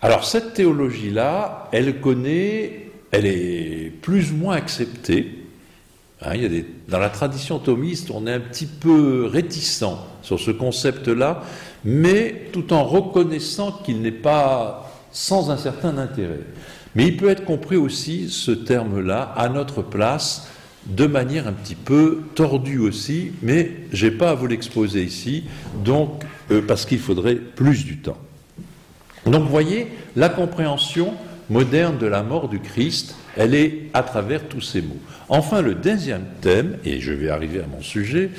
Alors 0.00 0.24
cette 0.24 0.54
théologie-là, 0.54 1.68
elle 1.72 2.00
connaît, 2.00 2.90
elle 3.10 3.26
est 3.26 3.92
plus 4.02 4.32
ou 4.32 4.36
moins 4.36 4.56
acceptée. 4.56 5.38
Hein, 6.24 6.34
dans 6.88 6.98
la 6.98 7.08
tradition 7.08 7.58
thomiste, 7.58 8.10
on 8.10 8.26
est 8.26 8.32
un 8.32 8.40
petit 8.40 8.66
peu 8.66 9.26
réticent 9.26 9.84
sur 10.22 10.38
ce 10.38 10.50
concept-là, 10.50 11.42
mais 11.84 12.46
tout 12.52 12.72
en 12.72 12.84
reconnaissant 12.84 13.72
qu'il 13.72 14.02
n'est 14.02 14.12
pas 14.12 14.92
sans 15.10 15.50
un 15.50 15.56
certain 15.56 15.98
intérêt. 15.98 16.40
Mais 16.94 17.06
il 17.06 17.16
peut 17.16 17.28
être 17.28 17.44
compris 17.44 17.76
aussi, 17.76 18.28
ce 18.28 18.50
terme-là, 18.50 19.32
à 19.36 19.48
notre 19.48 19.82
place, 19.82 20.48
de 20.86 21.06
manière 21.06 21.46
un 21.46 21.52
petit 21.52 21.74
peu 21.74 22.22
tordue 22.34 22.78
aussi, 22.78 23.32
mais 23.42 23.72
je 23.92 24.06
n'ai 24.06 24.12
pas 24.12 24.30
à 24.30 24.34
vous 24.34 24.46
l'exposer 24.46 25.02
ici, 25.02 25.44
donc, 25.84 26.24
euh, 26.52 26.62
parce 26.62 26.84
qu'il 26.84 27.00
faudrait 27.00 27.36
plus 27.36 27.84
du 27.84 27.98
temps. 27.98 28.18
Donc 29.26 29.42
vous 29.42 29.48
voyez, 29.48 29.88
la 30.16 30.28
compréhension, 30.28 31.14
moderne 31.50 31.98
de 31.98 32.06
la 32.06 32.22
mort 32.22 32.48
du 32.48 32.60
Christ, 32.60 33.14
elle 33.36 33.54
est 33.54 33.88
à 33.94 34.02
travers 34.02 34.48
tous 34.48 34.60
ces 34.60 34.82
mots. 34.82 35.00
Enfin, 35.28 35.62
le 35.62 35.74
deuxième 35.74 36.24
thème, 36.40 36.78
et 36.84 37.00
je 37.00 37.12
vais 37.12 37.28
arriver 37.28 37.60
à 37.60 37.66
mon 37.66 37.82
sujet, 37.82 38.30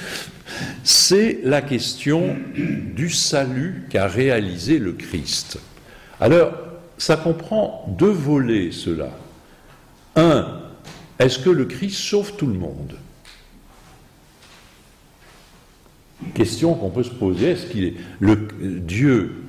c'est 0.84 1.39
la 1.43 1.61
question 1.61 2.36
du 2.55 3.09
salut 3.09 3.84
qu'a 3.89 4.07
réalisé 4.07 4.78
le 4.80 4.93
Christ. 4.93 5.59
Alors, 6.20 6.51
ça 6.97 7.18
comprend 7.18 7.95
deux 7.97 8.11
volets, 8.11 8.72
cela. 8.72 9.09
Un, 10.16 10.59
est-ce 11.20 11.39
que 11.39 11.49
le 11.49 11.66
Christ 11.66 11.97
sauve 11.97 12.36
tout 12.36 12.47
le 12.47 12.53
monde? 12.53 12.95
Question 16.34 16.74
qu'on 16.74 16.89
peut 16.89 17.03
se 17.03 17.09
poser, 17.09 17.51
est-ce 17.51 17.65
qu'il 17.67 17.84
est, 17.86 17.95
Dieu 18.61 19.43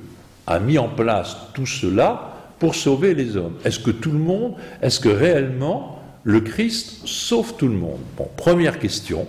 a 0.47 0.59
mis 0.59 0.77
en 0.77 0.89
place 0.89 1.35
tout 1.53 1.65
cela 1.65 2.33
pour 2.59 2.75
sauver 2.75 3.13
les 3.13 3.37
hommes? 3.37 3.55
Est-ce 3.63 3.79
que 3.79 3.91
tout 3.91 4.11
le 4.11 4.19
monde, 4.19 4.55
est-ce 4.81 4.99
que 4.99 5.09
réellement 5.09 6.01
le 6.23 6.41
Christ 6.41 7.07
sauve 7.07 7.55
tout 7.57 7.67
le 7.67 7.75
monde? 7.75 7.99
Première 8.37 8.79
question, 8.79 9.27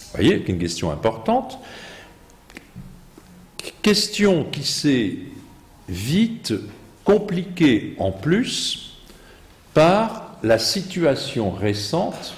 vous 0.00 0.22
voyez, 0.22 0.44
une 0.46 0.58
question 0.58 0.90
importante. 0.90 1.58
Question 3.82 4.44
qui 4.44 4.64
s'est 4.64 5.16
vite 5.88 6.54
compliquée 7.04 7.94
en 7.98 8.10
plus 8.10 8.98
par 9.74 10.36
la 10.42 10.58
situation 10.58 11.50
récente, 11.50 12.34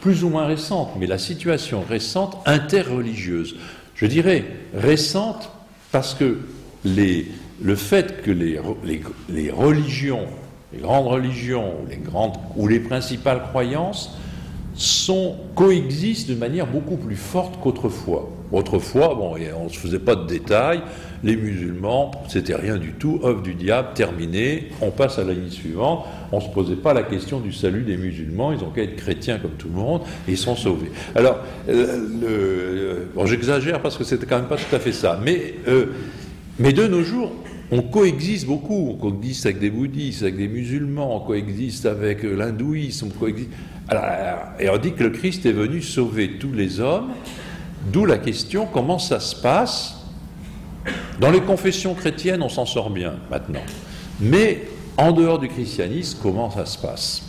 plus 0.00 0.24
ou 0.24 0.28
moins 0.28 0.46
récente, 0.46 0.90
mais 0.98 1.06
la 1.06 1.18
situation 1.18 1.82
récente 1.88 2.36
interreligieuse. 2.46 3.56
Je 3.94 4.06
dirais 4.06 4.44
récente 4.74 5.50
parce 5.90 6.14
que 6.14 6.38
le 6.84 7.76
fait 7.76 8.22
que 8.22 8.30
les, 8.30 8.58
religions, 9.50 10.26
les 10.72 10.80
grandes 10.80 11.06
religions 11.06 11.72
ou 12.56 12.68
les 12.68 12.80
principales 12.80 13.42
croyances 13.48 14.16
coexistent 15.54 16.28
de 16.28 16.34
manière 16.34 16.66
beaucoup 16.66 16.96
plus 16.96 17.16
forte 17.16 17.58
qu'autrefois. 17.62 18.30
Autrefois, 18.52 19.14
bon, 19.14 19.34
on 19.58 19.64
ne 19.64 19.68
se 19.68 19.78
faisait 19.78 19.98
pas 19.98 20.14
de 20.14 20.26
détails, 20.26 20.80
les 21.24 21.36
musulmans, 21.36 22.12
c'était 22.28 22.54
rien 22.54 22.76
du 22.76 22.92
tout, 22.92 23.20
œuvre 23.24 23.42
du 23.42 23.54
diable, 23.54 23.88
terminé, 23.94 24.68
on 24.80 24.90
passe 24.90 25.18
à 25.18 25.24
la 25.24 25.32
ligne 25.32 25.50
suivante, 25.50 26.04
on 26.30 26.36
ne 26.36 26.42
se 26.42 26.48
posait 26.48 26.76
pas 26.76 26.94
la 26.94 27.02
question 27.02 27.40
du 27.40 27.52
salut 27.52 27.82
des 27.82 27.96
musulmans, 27.96 28.52
ils 28.52 28.62
ont 28.62 28.70
qu'à 28.70 28.82
être 28.82 28.96
chrétiens 28.96 29.38
comme 29.38 29.52
tout 29.52 29.68
le 29.68 29.74
monde, 29.74 30.02
et 30.28 30.32
ils 30.32 30.38
sont 30.38 30.56
sauvés. 30.56 30.90
Alors, 31.14 31.40
euh, 31.68 33.06
bon, 33.14 33.26
j'exagère 33.26 33.80
parce 33.80 33.96
que 33.96 34.04
c'était 34.04 34.26
quand 34.26 34.36
même 34.36 34.48
pas 34.48 34.56
tout 34.56 34.74
à 34.74 34.78
fait 34.78 34.92
ça, 34.92 35.18
mais, 35.22 35.54
euh, 35.66 35.86
mais 36.58 36.72
de 36.72 36.86
nos 36.86 37.02
jours, 37.02 37.32
on 37.72 37.82
coexiste 37.82 38.46
beaucoup, 38.46 38.90
on 38.90 38.94
coexiste 38.94 39.46
avec 39.46 39.58
des 39.58 39.70
bouddhistes, 39.70 40.22
avec 40.22 40.36
des 40.36 40.46
musulmans, 40.46 41.16
on 41.16 41.26
coexiste 41.26 41.86
avec 41.86 42.22
l'hindouisme, 42.22 43.08
on 43.08 43.18
coexiste... 43.18 43.50
et 44.60 44.68
on 44.68 44.76
dit 44.78 44.92
que 44.92 45.02
le 45.02 45.10
Christ 45.10 45.46
est 45.46 45.52
venu 45.52 45.82
sauver 45.82 46.38
tous 46.38 46.52
les 46.52 46.78
hommes, 46.78 47.08
d'où 47.92 48.04
la 48.04 48.18
question 48.18 48.66
comment 48.66 48.98
ça 48.98 49.20
se 49.20 49.34
passe? 49.34 49.94
Dans 51.20 51.30
les 51.30 51.40
confessions 51.40 51.94
chrétiennes, 51.94 52.42
on 52.42 52.48
s'en 52.48 52.66
sort 52.66 52.90
bien 52.90 53.14
maintenant. 53.30 53.64
Mais 54.20 54.62
en 54.96 55.12
dehors 55.12 55.38
du 55.38 55.48
christianisme, 55.48 56.18
comment 56.22 56.50
ça 56.50 56.66
se 56.66 56.78
passe? 56.78 57.22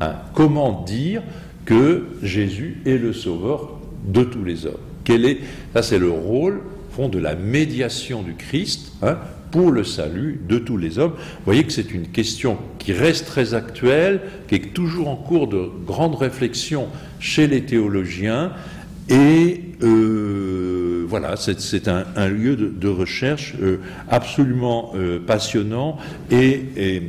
Hein? 0.00 0.14
Comment 0.34 0.82
dire 0.82 1.22
que 1.64 2.06
Jésus 2.22 2.82
est 2.86 2.98
le 2.98 3.12
sauveur 3.12 3.78
de 4.04 4.24
tous 4.24 4.44
les 4.44 4.66
hommes? 4.66 4.74
Quel 5.04 5.24
est, 5.24 5.38
Ça, 5.74 5.82
c'est 5.82 5.98
le 5.98 6.10
rôle 6.10 6.62
fond 6.94 7.08
de 7.08 7.18
la 7.18 7.34
médiation 7.34 8.22
du 8.22 8.34
Christ 8.34 8.92
hein, 9.02 9.18
pour 9.50 9.70
le 9.70 9.84
salut 9.84 10.40
de 10.48 10.58
tous 10.58 10.76
les 10.76 10.98
hommes. 10.98 11.12
Vous 11.12 11.44
voyez 11.44 11.64
que 11.64 11.72
c'est 11.72 11.92
une 11.92 12.08
question 12.08 12.56
qui 12.78 12.92
reste 12.92 13.26
très 13.26 13.54
actuelle, 13.54 14.20
qui 14.48 14.56
est 14.56 14.72
toujours 14.72 15.08
en 15.08 15.16
cours 15.16 15.48
de 15.48 15.70
grande 15.86 16.14
réflexion 16.14 16.88
chez 17.18 17.46
les 17.46 17.62
théologiens, 17.62 18.52
et 19.08 19.60
euh, 19.82 21.04
voilà, 21.08 21.36
c'est 21.36 21.88
un, 21.88 22.28
lieu 22.28 22.56
de, 22.56 22.88
recherche 22.88 23.54
euh, 23.60 23.78
absolument 24.10 24.92
euh, 24.94 25.18
passionnant 25.24 25.98
et, 26.30 27.02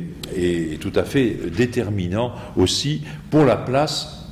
tout 0.80 0.92
à 0.94 1.04
fait 1.04 1.36
déterminant 1.56 2.32
aussi 2.56 3.02
pour 3.30 3.44
la 3.44 3.56
place, 3.56 4.28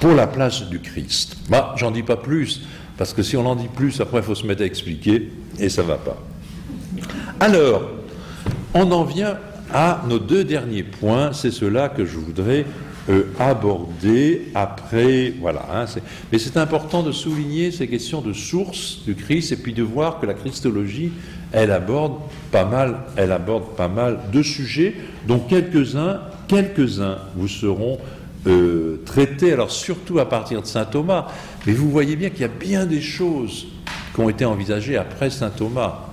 pour 0.00 0.12
la 0.12 0.26
place 0.26 0.68
du 0.68 0.80
Christ. 0.80 1.36
Bah, 1.48 1.74
j'en 1.76 1.90
dis 1.90 2.02
pas 2.02 2.16
plus, 2.16 2.62
parce 2.98 3.12
que 3.12 3.22
si 3.22 3.36
on 3.36 3.46
en 3.46 3.54
dit 3.54 3.68
plus, 3.68 4.00
après 4.00 4.18
il 4.18 4.24
faut 4.24 4.34
se 4.34 4.46
mettre 4.46 4.62
à 4.62 4.66
expliquer, 4.66 5.30
et 5.58 5.68
ça 5.68 5.82
va 5.82 5.96
pas. 5.96 6.18
Alors, 7.38 7.88
on 8.74 8.90
en 8.90 9.04
vient 9.04 9.38
à 9.72 10.02
nos 10.08 10.18
deux 10.18 10.42
derniers 10.44 10.82
points, 10.82 11.32
c'est 11.32 11.52
cela 11.52 11.88
que 11.88 12.04
je 12.04 12.16
voudrais 12.16 12.64
euh, 13.08 13.24
aborder 13.38 14.48
après. 14.54 15.32
Voilà. 15.40 15.66
Hein, 15.72 15.86
mais 16.30 16.38
c'est 16.38 16.56
important 16.56 17.02
de 17.02 17.12
souligner 17.12 17.70
ces 17.70 17.88
questions 17.88 18.20
de 18.20 18.32
source 18.32 18.98
du 19.06 19.14
Christ 19.14 19.52
et 19.52 19.56
puis 19.56 19.72
de 19.72 19.82
voir 19.82 20.20
que 20.20 20.26
la 20.26 20.34
Christologie, 20.34 21.12
elle 21.52 21.70
aborde 21.70 22.14
pas 22.52 22.64
mal, 22.64 23.00
elle 23.16 23.32
aborde 23.32 23.74
pas 23.76 23.88
mal 23.88 24.20
de 24.32 24.42
sujets, 24.42 24.94
dont 25.26 25.38
quelques-uns, 25.38 26.20
quelques-uns 26.46 27.18
vous 27.36 27.48
seront 27.48 27.98
euh, 28.46 29.02
traités, 29.04 29.52
alors 29.52 29.70
surtout 29.70 30.18
à 30.18 30.28
partir 30.28 30.62
de 30.62 30.66
saint 30.66 30.84
Thomas. 30.84 31.28
Mais 31.66 31.72
vous 31.72 31.90
voyez 31.90 32.16
bien 32.16 32.30
qu'il 32.30 32.42
y 32.42 32.44
a 32.44 32.48
bien 32.48 32.86
des 32.86 33.00
choses 33.00 33.66
qui 34.14 34.20
ont 34.20 34.28
été 34.28 34.44
envisagées 34.44 34.96
après 34.96 35.30
saint 35.30 35.50
Thomas. 35.50 36.10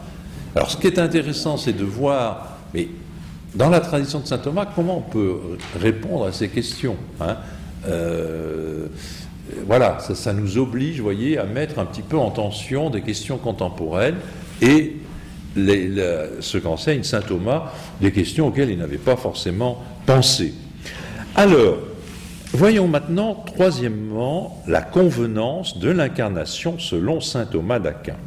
Alors 0.56 0.72
ce 0.72 0.78
qui 0.78 0.88
est 0.88 1.00
intéressant, 1.00 1.58
c'est 1.58 1.74
de 1.74 1.84
voir, 1.84 2.58
mais 2.74 2.88
dans 3.56 3.70
la 3.70 3.80
tradition 3.80 4.20
de 4.20 4.28
saint 4.28 4.38
Thomas, 4.38 4.68
comment 4.76 4.98
on 4.98 5.02
peut 5.12 5.38
répondre 5.80 6.26
à 6.26 6.32
ces 6.32 6.50
questions 6.50 6.96
hein 7.20 7.38
euh, 7.88 8.88
Voilà, 9.66 10.00
ça, 10.00 10.34
nous 10.34 10.58
oblige, 10.58 11.00
voyez, 11.00 11.38
à 11.38 11.46
mettre 11.46 11.80
un 11.80 11.86
petit 11.86 12.02
peu 12.02 12.18
en 12.18 12.30
tension 12.30 12.90
des 12.90 13.02
questions 13.02 13.38
contemporaines 13.38 14.18
et 14.62 14.98
ce 15.56 16.58
qu'enseigne 16.58 17.04
saint 17.04 17.22
Thomas, 17.22 17.74
des 18.00 18.12
questions 18.12 18.48
auxquelles 18.48 18.70
il 18.70 18.78
n'avait 18.78 18.98
pas 18.98 19.16
forcément 19.16 19.84
pensé. 20.06 20.54
Alors, 21.36 21.78
voyons 22.54 22.88
maintenant, 22.88 23.34
troisièmement, 23.34 24.62
la 24.68 24.82
convenance 24.82 25.80
de 25.80 25.90
l'incarnation 25.90 26.78
selon 26.78 27.22
saint 27.22 27.46
Thomas 27.46 27.80
d'Aquin. 27.80 28.18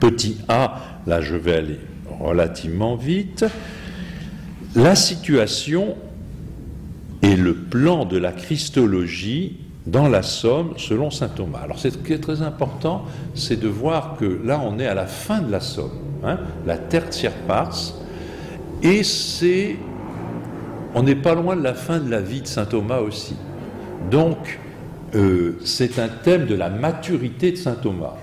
Petit 0.00 0.38
a, 0.48 0.82
là 1.06 1.22
je 1.22 1.36
vais 1.36 1.54
aller 1.54 1.78
relativement 2.20 2.96
vite, 2.96 3.44
la 4.76 4.94
situation 4.94 5.96
et 7.22 7.36
le 7.36 7.54
plan 7.54 8.04
de 8.04 8.18
la 8.18 8.32
Christologie 8.32 9.58
dans 9.86 10.08
la 10.08 10.22
Somme 10.22 10.74
selon 10.76 11.10
saint 11.10 11.28
Thomas. 11.28 11.60
Alors 11.62 11.78
ce 11.78 11.88
qui 11.88 12.12
est 12.12 12.18
très 12.18 12.42
important, 12.42 13.04
c'est 13.34 13.60
de 13.60 13.68
voir 13.68 14.16
que 14.18 14.40
là 14.44 14.60
on 14.62 14.78
est 14.78 14.86
à 14.86 14.94
la 14.94 15.06
fin 15.06 15.40
de 15.40 15.50
la 15.50 15.60
Somme, 15.60 15.90
hein, 16.24 16.38
la 16.66 16.78
tertiaire 16.78 17.34
pars, 17.46 17.76
et 18.82 19.02
c'est 19.02 19.76
on 20.94 21.02
n'est 21.02 21.16
pas 21.16 21.34
loin 21.34 21.56
de 21.56 21.62
la 21.62 21.74
fin 21.74 21.98
de 21.98 22.10
la 22.10 22.20
vie 22.20 22.40
de 22.40 22.46
saint 22.46 22.66
Thomas 22.66 22.98
aussi. 22.98 23.36
Donc 24.10 24.60
euh, 25.14 25.58
c'est 25.64 25.98
un 25.98 26.08
thème 26.08 26.46
de 26.46 26.54
la 26.54 26.70
maturité 26.70 27.52
de 27.52 27.56
saint 27.56 27.74
Thomas. 27.74 28.14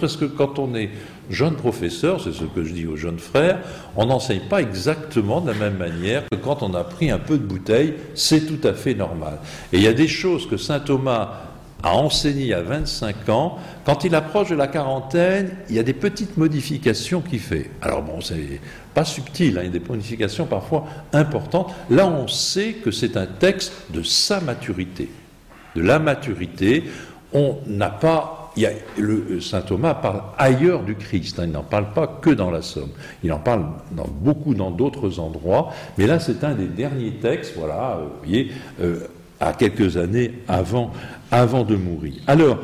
Parce 0.00 0.16
que 0.16 0.24
quand 0.26 0.58
on 0.58 0.74
est 0.74 0.90
jeune 1.30 1.56
professeur, 1.56 2.20
c'est 2.20 2.32
ce 2.32 2.44
que 2.44 2.64
je 2.64 2.72
dis 2.72 2.86
aux 2.86 2.96
jeunes 2.96 3.18
frères, 3.18 3.60
on 3.96 4.06
n'enseigne 4.06 4.48
pas 4.48 4.60
exactement 4.60 5.40
de 5.40 5.50
la 5.50 5.54
même 5.56 5.76
manière 5.76 6.22
que 6.30 6.36
quand 6.36 6.62
on 6.62 6.74
a 6.74 6.84
pris 6.84 7.10
un 7.10 7.18
peu 7.18 7.38
de 7.38 7.44
bouteille, 7.44 7.94
c'est 8.14 8.46
tout 8.46 8.66
à 8.66 8.74
fait 8.74 8.94
normal. 8.94 9.38
Et 9.72 9.78
il 9.78 9.82
y 9.82 9.88
a 9.88 9.92
des 9.92 10.08
choses 10.08 10.48
que 10.48 10.56
saint 10.56 10.80
Thomas 10.80 11.44
a 11.84 11.94
enseigné 11.96 12.54
à 12.54 12.62
25 12.62 13.28
ans, 13.28 13.58
quand 13.84 14.04
il 14.04 14.14
approche 14.14 14.48
de 14.48 14.54
la 14.54 14.68
quarantaine, 14.68 15.50
il 15.68 15.76
y 15.76 15.78
a 15.78 15.82
des 15.82 15.92
petites 15.92 16.38
modifications 16.38 17.20
qu'il 17.20 17.40
fait. 17.40 17.70
Alors 17.82 18.02
bon, 18.02 18.22
c'est 18.22 18.60
pas 18.94 19.04
subtil, 19.04 19.58
hein, 19.58 19.62
il 19.62 19.66
y 19.66 19.76
a 19.76 19.78
des 19.78 19.86
modifications 19.86 20.46
parfois 20.46 20.86
importantes. 21.12 21.74
Là, 21.90 22.06
on 22.06 22.26
sait 22.26 22.72
que 22.72 22.90
c'est 22.90 23.18
un 23.18 23.26
texte 23.26 23.72
de 23.90 24.02
sa 24.02 24.40
maturité, 24.40 25.10
de 25.76 25.82
la 25.82 25.98
maturité. 25.98 26.84
On 27.34 27.58
n'a 27.66 27.90
pas 27.90 28.43
le, 28.56 29.26
euh, 29.30 29.40
Saint 29.40 29.62
Thomas 29.62 29.94
parle 29.94 30.22
ailleurs 30.38 30.82
du 30.82 30.94
Christ, 30.94 31.38
hein, 31.38 31.44
il 31.46 31.52
n'en 31.52 31.62
parle 31.62 31.92
pas 31.92 32.06
que 32.06 32.30
dans 32.30 32.50
la 32.50 32.62
Somme, 32.62 32.90
il 33.22 33.32
en 33.32 33.38
parle 33.38 33.66
dans 33.92 34.06
beaucoup 34.08 34.54
dans 34.54 34.70
d'autres 34.70 35.18
endroits, 35.18 35.72
mais 35.98 36.06
là 36.06 36.18
c'est 36.18 36.44
un 36.44 36.54
des 36.54 36.66
derniers 36.66 37.14
textes, 37.14 37.54
voilà, 37.56 37.98
euh, 37.98 38.04
vous 38.04 38.18
voyez, 38.26 38.52
euh, 38.80 39.00
à 39.40 39.52
quelques 39.52 39.96
années 39.96 40.32
avant 40.48 40.92
de 41.64 41.76
mourir. 41.76 42.14
Alors, 42.26 42.58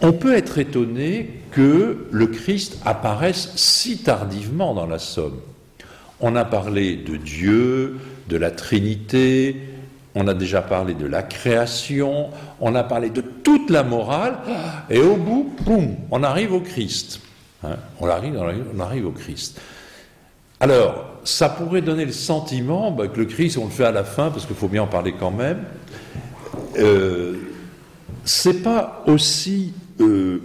on 0.00 0.12
peut 0.12 0.34
être 0.34 0.58
étonné 0.58 1.40
que 1.50 2.06
le 2.10 2.26
Christ 2.26 2.78
apparaisse 2.84 3.52
si 3.56 3.98
tardivement 3.98 4.74
dans 4.74 4.86
la 4.86 4.98
Somme. 4.98 5.40
On 6.20 6.36
a 6.36 6.44
parlé 6.44 6.96
de 6.96 7.16
Dieu, 7.16 7.96
de 8.28 8.36
la 8.36 8.50
Trinité, 8.50 9.56
on 10.14 10.28
a 10.28 10.34
déjà 10.34 10.62
parlé 10.62 10.94
de 10.94 11.06
la 11.06 11.22
création, 11.22 12.30
on 12.60 12.74
a 12.74 12.84
parlé 12.84 13.10
de 13.10 13.20
toute 13.20 13.70
la 13.70 13.82
morale, 13.82 14.38
et 14.88 15.00
au 15.00 15.16
bout, 15.16 15.52
boum, 15.62 15.96
on 16.10 16.22
arrive 16.22 16.52
au 16.52 16.60
Christ. 16.60 17.20
Hein, 17.64 17.76
on, 18.00 18.08
arrive, 18.08 19.06
au 19.06 19.10
Christ. 19.10 19.60
Alors, 20.60 21.06
ça 21.24 21.48
pourrait 21.48 21.80
donner 21.80 22.04
le 22.04 22.12
sentiment 22.12 22.90
bah, 22.90 23.08
que 23.08 23.18
le 23.18 23.26
Christ, 23.26 23.58
on 23.58 23.64
le 23.64 23.70
fait 23.70 23.84
à 23.84 23.92
la 23.92 24.04
fin, 24.04 24.30
parce 24.30 24.46
qu'il 24.46 24.56
faut 24.56 24.68
bien 24.68 24.82
en 24.82 24.86
parler 24.86 25.14
quand 25.18 25.30
même. 25.30 25.64
Euh, 26.78 27.34
c'est 28.24 28.62
pas 28.62 29.02
aussi, 29.06 29.72
euh, 30.00 30.40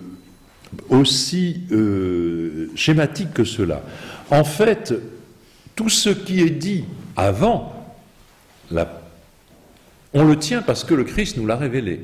euh, 0.91 2.67
schématique 2.75 3.33
que 3.33 3.43
cela. 3.43 3.81
En 4.31 4.43
fait, 4.43 4.93
tout 5.75 5.89
ce 5.89 6.09
qui 6.09 6.41
est 6.41 6.49
dit 6.49 6.85
avant, 7.15 7.95
on 10.13 10.23
le 10.23 10.37
tient 10.37 10.61
parce 10.61 10.83
que 10.83 10.93
le 10.93 11.03
Christ 11.03 11.37
nous 11.37 11.45
l'a 11.45 11.55
révélé. 11.55 12.01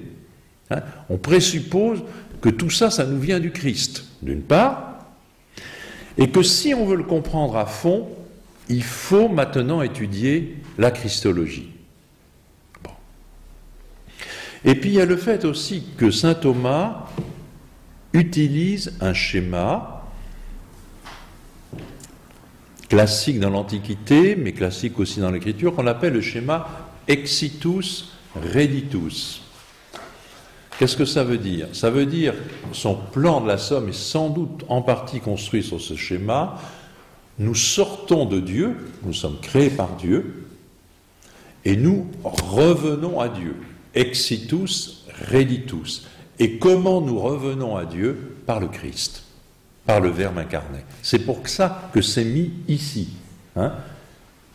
Hein. 0.72 0.82
on 1.10 1.18
présuppose 1.18 2.03
que 2.41 2.49
tout 2.49 2.72
ça, 2.72 2.89
ça 2.89 3.06
nous 3.06 3.20
vient 3.20 3.39
du 3.39 3.51
Christ, 3.51 4.06
d'une 4.22 4.41
part, 4.41 5.06
et 6.18 6.30
que 6.30 6.41
si 6.41 6.74
on 6.74 6.86
veut 6.86 6.95
le 6.95 7.03
comprendre 7.03 7.56
à 7.58 7.66
fond, 7.66 8.08
il 8.70 8.84
faut 8.84 9.30
maintenant 9.30 9.82
étudier 9.82 10.58
la 10.78 10.91
Christologie. 10.91 11.70
Et 14.64 14.74
puis 14.74 14.89
il 14.89 14.95
y 14.95 15.01
a 15.01 15.06
le 15.06 15.18
fait 15.18 15.45
aussi 15.45 15.84
que 15.97 16.10
saint 16.10 16.34
Thomas 16.34 17.06
utilise 18.14 18.93
un 19.01 19.14
schéma 19.14 20.03
classique 22.89 23.39
dans 23.39 23.49
l'Antiquité, 23.49 24.36
mais 24.36 24.53
classique 24.53 24.97
aussi 24.99 25.20
dans 25.20 25.30
l'Écriture, 25.30 25.76
qu'on 25.76 25.86
appelle 25.86 26.14
le 26.14 26.22
schéma 26.22 26.84
exitus 27.08 28.12
reditus. 28.36 29.41
Qu'est-ce 30.78 30.97
que 30.97 31.06
ça 31.06 31.24
veut 31.24 31.38
dire? 31.38 31.68
Ça 31.74 31.89
veut 31.89 32.06
dire 32.06 32.34
son 32.74 32.95
plan 32.95 33.41
de 33.41 33.47
la 33.47 33.58
somme 33.58 33.89
est 33.89 33.93
sans 33.93 34.30
doute 34.30 34.66
en 34.68 34.82
partie 34.82 35.22
construit 35.22 35.64
sur 35.64 35.80
ce 35.80 35.95
schéma. 35.95 36.60
Nous 37.39 37.56
sortons 37.56 38.26
de 38.26 38.39
Dieu, 38.39 38.76
nous 39.03 39.14
sommes 39.14 39.39
créés 39.41 39.70
par 39.70 39.95
Dieu, 39.95 40.47
et 41.64 41.76
nous 41.76 42.08
revenons 42.24 43.20
à 43.20 43.30
Dieu. 43.30 43.56
Exitus 43.93 45.06
reditus. 45.32 46.06
Et 46.39 46.58
comment 46.60 47.01
nous 47.01 47.20
revenons 47.20 47.78
à 47.78 47.86
Dieu? 47.86 48.38
Par 48.45 48.60
le 48.60 48.68
Christ, 48.68 49.24
par 49.86 50.01
le 50.01 50.10
Verbe 50.10 50.38
incarné. 50.38 50.80
C'est 51.01 51.20
pour 51.20 51.47
ça 51.47 51.89
que 51.93 52.01
c'est 52.01 52.26
mis 52.26 52.51
ici. 52.68 53.10
Hein. 53.56 53.74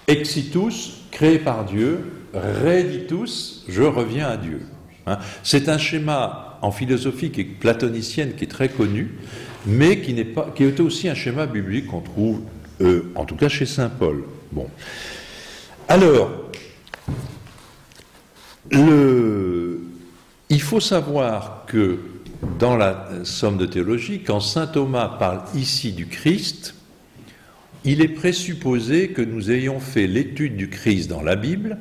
Exitus, 0.06 0.98
créé 1.10 1.38
par 1.38 1.64
Dieu, 1.64 2.19
reditus, 2.34 3.64
je 3.68 3.82
reviens 3.82 4.28
à 4.28 4.36
Dieu. 4.36 4.62
Hein. 5.06 5.18
C'est 5.42 5.68
un 5.68 5.78
schéma 5.78 6.58
en 6.62 6.70
philosophie 6.70 7.30
qui 7.30 7.40
est 7.40 7.44
platonicienne 7.44 8.34
qui 8.34 8.44
est 8.44 8.48
très 8.48 8.68
connu, 8.68 9.14
mais 9.66 10.00
qui, 10.00 10.14
n'est 10.14 10.24
pas, 10.24 10.52
qui 10.54 10.64
est 10.64 10.80
aussi 10.80 11.08
un 11.08 11.14
schéma 11.14 11.46
biblique 11.46 11.86
qu'on 11.86 12.00
trouve, 12.00 12.40
euh, 12.80 13.12
en 13.14 13.24
tout 13.24 13.36
cas 13.36 13.48
chez 13.48 13.66
saint 13.66 13.88
Paul. 13.88 14.24
Alors, 15.88 16.30
il 18.72 20.62
faut 20.62 20.80
savoir 20.80 21.64
que 21.66 21.98
dans 22.58 22.76
la 22.76 23.08
somme 23.24 23.58
de 23.58 23.66
théologie, 23.66 24.22
quand 24.22 24.40
saint 24.40 24.66
Thomas 24.66 25.08
parle 25.18 25.42
ici 25.54 25.92
du 25.92 26.06
Christ, 26.06 26.74
il 27.84 28.02
est 28.02 28.08
présupposé 28.08 29.08
que 29.08 29.22
nous 29.22 29.50
ayons 29.50 29.80
fait 29.80 30.06
l'étude 30.06 30.56
du 30.56 30.68
Christ 30.68 31.08
dans 31.08 31.22
la 31.22 31.36
Bible 31.36 31.78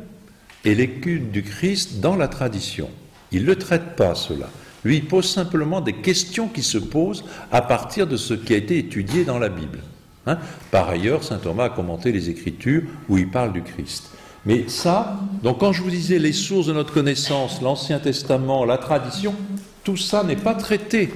et 0.66 0.76
l'étude 0.76 1.32
du 1.32 1.44
Christ 1.44 2.00
dans 2.00 2.16
la 2.16 2.28
tradition. 2.28 2.90
Il 3.32 3.46
ne 3.46 3.54
traite 3.54 3.96
pas, 3.96 4.16
cela. 4.16 4.50
Lui, 4.84 4.98
il 4.98 5.06
pose 5.06 5.30
simplement 5.30 5.82
des 5.82 5.94
questions 5.94 6.48
qui 6.48 6.64
se 6.64 6.78
posent 6.78 7.26
à 7.52 7.62
partir 7.62 8.08
de 8.08 8.18
ce 8.18 8.34
qui 8.34 8.54
a 8.54 8.58
été 8.58 8.78
étudié 8.78 9.26
dans 9.26 9.40
la 9.40 9.50
Bible. 9.50 9.80
Hein. 10.26 10.38
Par 10.72 10.90
ailleurs, 10.90 11.24
saint 11.24 11.38
Thomas 11.38 11.66
a 11.66 11.70
commenté 11.70 12.12
les 12.12 12.30
Écritures 12.30 12.84
où 13.08 13.18
il 13.18 13.30
parle 13.30 13.54
du 13.54 13.62
Christ. 13.62 14.12
Mais 14.46 14.68
ça, 14.68 15.20
donc 15.44 15.60
quand 15.60 15.74
je 15.74 15.84
vous 15.84 15.90
disais 15.90 16.18
les 16.18 16.32
sources 16.32 16.68
de 16.68 16.74
notre 16.74 16.94
connaissance, 16.94 17.62
l'Ancien 17.62 18.00
Testament, 18.00 18.64
la 18.64 18.78
tradition, 18.78 19.36
tout 19.84 19.98
ça 19.98 20.24
n'est 20.24 20.38
pas 20.38 20.54
traité 20.54 21.10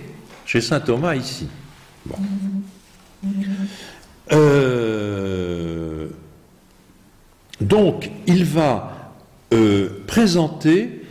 chez 0.46 0.60
saint 0.60 0.82
Thomas 0.82 1.16
ici. 1.16 1.48
Euh, 4.32 6.08
donc, 7.62 8.10
il 8.28 8.44
va 8.44 8.93
euh, 9.54 10.04
présenter 10.08 11.04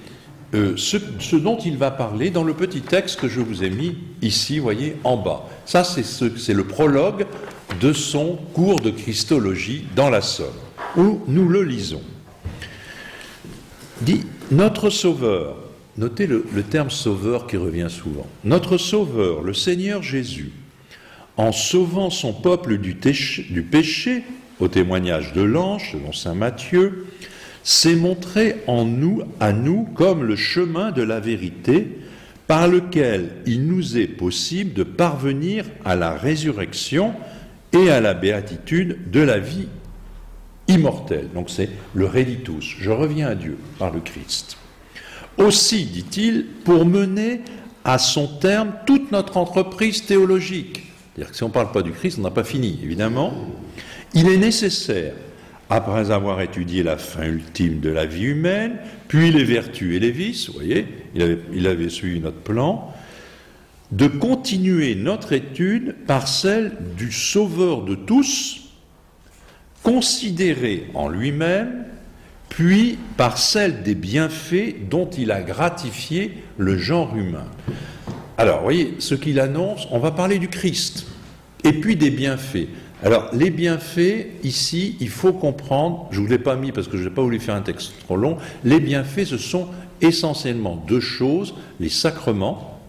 euh, 0.54 0.74
ce, 0.76 1.36
dont 1.36 1.58
il 1.58 1.78
va 1.78 1.90
parler 1.90 2.30
dans 2.30 2.44
le 2.44 2.54
petit 2.54 2.82
texte 2.82 3.20
que 3.20 3.28
je 3.28 3.40
vous 3.40 3.62
ai 3.64 3.70
mis 3.70 3.96
ici, 4.20 4.58
voyez, 4.58 4.96
en 5.04 5.16
bas. 5.16 5.48
Ça, 5.64 5.84
c'est 5.84 6.52
le 6.52 6.64
prologue 6.64 7.26
de 7.80 7.92
son 7.92 8.38
cours 8.52 8.80
de 8.80 8.90
Christologie 8.90 9.86
dans 9.96 10.10
la 10.10 10.20
Somme, 10.20 10.48
où 10.96 11.20
nous 11.26 11.48
le 11.48 11.62
lisons. 11.62 12.02
Dit 14.02 14.26
Notre 14.50 14.90
Sauveur, 14.90 15.56
notez 15.96 16.26
le, 16.26 16.44
terme 16.68 16.90
Sauveur 16.90 17.46
qui 17.46 17.56
revient 17.56 17.88
souvent, 17.88 18.26
Notre 18.44 18.76
Sauveur, 18.76 19.42
le 19.42 19.54
Seigneur 19.54 20.02
Jésus, 20.02 20.52
en 21.38 21.52
sauvant 21.52 22.10
son 22.10 22.34
peuple 22.34 22.76
du, 22.76 22.94
du 22.94 23.62
péché, 23.62 24.24
au 24.60 24.68
témoignage 24.68 25.32
de 25.32 25.42
l'ange, 25.42 25.92
selon 25.92 26.12
saint 26.12 26.34
Matthieu, 26.34 27.06
s'est 27.62 27.96
montré 27.96 28.56
en 28.66 28.84
nous, 28.84 29.22
à 29.40 29.52
nous, 29.52 29.84
comme 29.94 30.24
le 30.24 30.36
chemin 30.36 30.90
de 30.90 31.02
la 31.02 31.20
vérité 31.20 31.98
par 32.46 32.68
lequel 32.68 33.30
il 33.46 33.66
nous 33.66 33.96
est 33.96 34.08
possible 34.08 34.72
de 34.72 34.82
parvenir 34.82 35.64
à 35.84 35.96
la 35.96 36.12
résurrection 36.12 37.14
et 37.72 37.90
à 37.90 38.00
la 38.00 38.14
béatitude 38.14 39.10
de 39.10 39.20
la 39.20 39.38
vie 39.38 39.68
immortelle. 40.68 41.28
Donc 41.34 41.50
c'est 41.50 41.70
le 41.94 42.06
réditus. 42.06 42.76
Je 42.78 42.90
reviens 42.90 43.28
à 43.28 43.34
Dieu 43.34 43.56
par 43.78 43.92
le 43.92 44.00
Christ. 44.00 44.56
Aussi, 45.38 45.84
dit-il, 45.84 46.44
pour 46.64 46.84
mener 46.84 47.40
à 47.84 47.98
son 47.98 48.26
terme 48.26 48.72
toute 48.86 49.10
notre 49.12 49.38
entreprise 49.38 50.04
théologique. 50.04 50.82
C'est-à-dire 51.14 51.30
que 51.30 51.36
si 51.36 51.42
on 51.42 51.48
ne 51.48 51.52
parle 51.52 51.72
pas 51.72 51.82
du 51.82 51.92
Christ, 51.92 52.18
on 52.18 52.22
n'a 52.22 52.30
pas 52.30 52.44
fini, 52.44 52.78
évidemment. 52.82 53.32
Il 54.14 54.28
est 54.28 54.36
nécessaire 54.36 55.14
après 55.72 56.10
avoir 56.10 56.42
étudié 56.42 56.82
la 56.82 56.98
fin 56.98 57.24
ultime 57.24 57.80
de 57.80 57.88
la 57.88 58.04
vie 58.04 58.24
humaine, 58.24 58.76
puis 59.08 59.32
les 59.32 59.42
vertus 59.42 59.96
et 59.96 60.00
les 60.00 60.10
vices, 60.10 60.48
vous 60.48 60.54
voyez, 60.54 60.86
il 61.14 61.66
avait, 61.66 61.88
suivi 61.88 62.20
notre 62.20 62.40
plan, 62.40 62.92
de 63.90 64.06
continuer 64.06 64.94
notre 64.94 65.32
étude 65.32 65.94
par 66.06 66.28
celle 66.28 66.76
du 66.98 67.10
Sauveur 67.10 67.84
de 67.84 67.94
tous, 67.94 68.68
considéré 69.82 70.88
en 70.92 71.08
lui-même, 71.08 71.86
puis 72.50 72.98
par 73.16 73.38
celle 73.38 73.82
des 73.82 73.94
bienfaits 73.94 74.90
dont 74.90 75.08
il 75.08 75.30
a 75.30 75.40
gratifié 75.40 76.34
le 76.58 76.76
genre 76.76 77.16
humain. 77.16 77.46
Alors, 78.36 78.58
vous 78.58 78.64
voyez, 78.64 78.94
ce 78.98 79.14
qu'il 79.14 79.40
annonce, 79.40 79.88
on 79.90 79.98
va 80.00 80.10
parler 80.10 80.38
du 80.38 80.48
Christ, 80.48 81.06
et 81.64 81.72
puis 81.72 81.96
des 81.96 82.10
bienfaits. 82.10 82.68
Alors, 83.04 83.30
les 83.32 83.50
bienfaits, 83.50 84.26
ici, 84.44 84.96
il 85.00 85.08
faut 85.08 85.32
comprendre, 85.32 86.06
je 86.12 86.20
ne 86.20 86.24
vous 86.24 86.30
l'ai 86.30 86.38
pas 86.38 86.54
mis 86.54 86.70
parce 86.70 86.86
que 86.86 86.96
je 86.96 87.04
n'ai 87.04 87.10
pas 87.10 87.22
voulu 87.22 87.40
faire 87.40 87.56
un 87.56 87.62
texte 87.62 87.94
trop 88.04 88.16
long, 88.16 88.36
les 88.62 88.78
bienfaits, 88.78 89.24
ce 89.24 89.38
sont 89.38 89.68
essentiellement 90.00 90.76
deux 90.86 91.00
choses, 91.00 91.54
les 91.80 91.88
sacrements, 91.88 92.80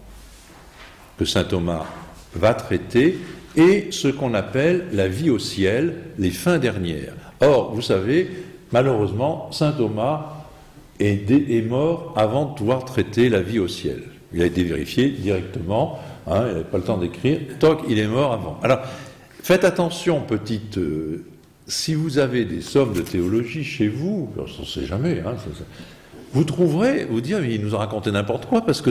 que 1.18 1.24
saint 1.24 1.44
Thomas 1.44 1.84
va 2.34 2.54
traiter, 2.54 3.18
et 3.56 3.88
ce 3.90 4.08
qu'on 4.08 4.34
appelle 4.34 4.86
la 4.92 5.08
vie 5.08 5.30
au 5.30 5.38
ciel, 5.38 5.96
les 6.18 6.30
fins 6.30 6.58
dernières. 6.58 7.14
Or, 7.40 7.72
vous 7.74 7.82
savez, 7.82 8.30
malheureusement, 8.72 9.50
saint 9.50 9.72
Thomas 9.72 10.44
est, 11.00 11.68
mort 11.68 12.14
avant 12.16 12.46
de 12.46 12.54
pouvoir 12.54 12.84
traiter 12.84 13.28
la 13.28 13.42
vie 13.42 13.58
au 13.58 13.68
ciel. 13.68 14.02
Il 14.32 14.42
a 14.42 14.46
été 14.46 14.62
vérifié 14.62 15.08
directement, 15.08 15.98
hein, 16.28 16.44
il 16.46 16.52
n'avait 16.52 16.64
pas 16.64 16.78
le 16.78 16.84
temps 16.84 16.98
d'écrire, 16.98 17.40
toc, 17.58 17.80
il 17.88 17.98
est 17.98 18.06
mort 18.06 18.32
avant. 18.32 18.58
Alors, 18.62 18.80
Faites 19.44 19.64
attention, 19.64 20.22
petite. 20.22 20.78
Euh, 20.78 21.22
si 21.66 21.92
vous 21.92 22.16
avez 22.16 22.46
des 22.46 22.62
sommes 22.62 22.94
de 22.94 23.02
théologie 23.02 23.62
chez 23.62 23.88
vous, 23.88 24.30
on 24.38 24.62
ne 24.62 24.66
sait 24.66 24.86
jamais, 24.86 25.20
hein, 25.20 25.34
vous 26.32 26.44
trouverez, 26.44 27.04
vous 27.04 27.20
dire, 27.20 27.44
il 27.44 27.60
nous 27.60 27.74
a 27.74 27.78
raconté 27.78 28.10
n'importe 28.10 28.46
quoi, 28.46 28.64
parce 28.64 28.80
que 28.80 28.90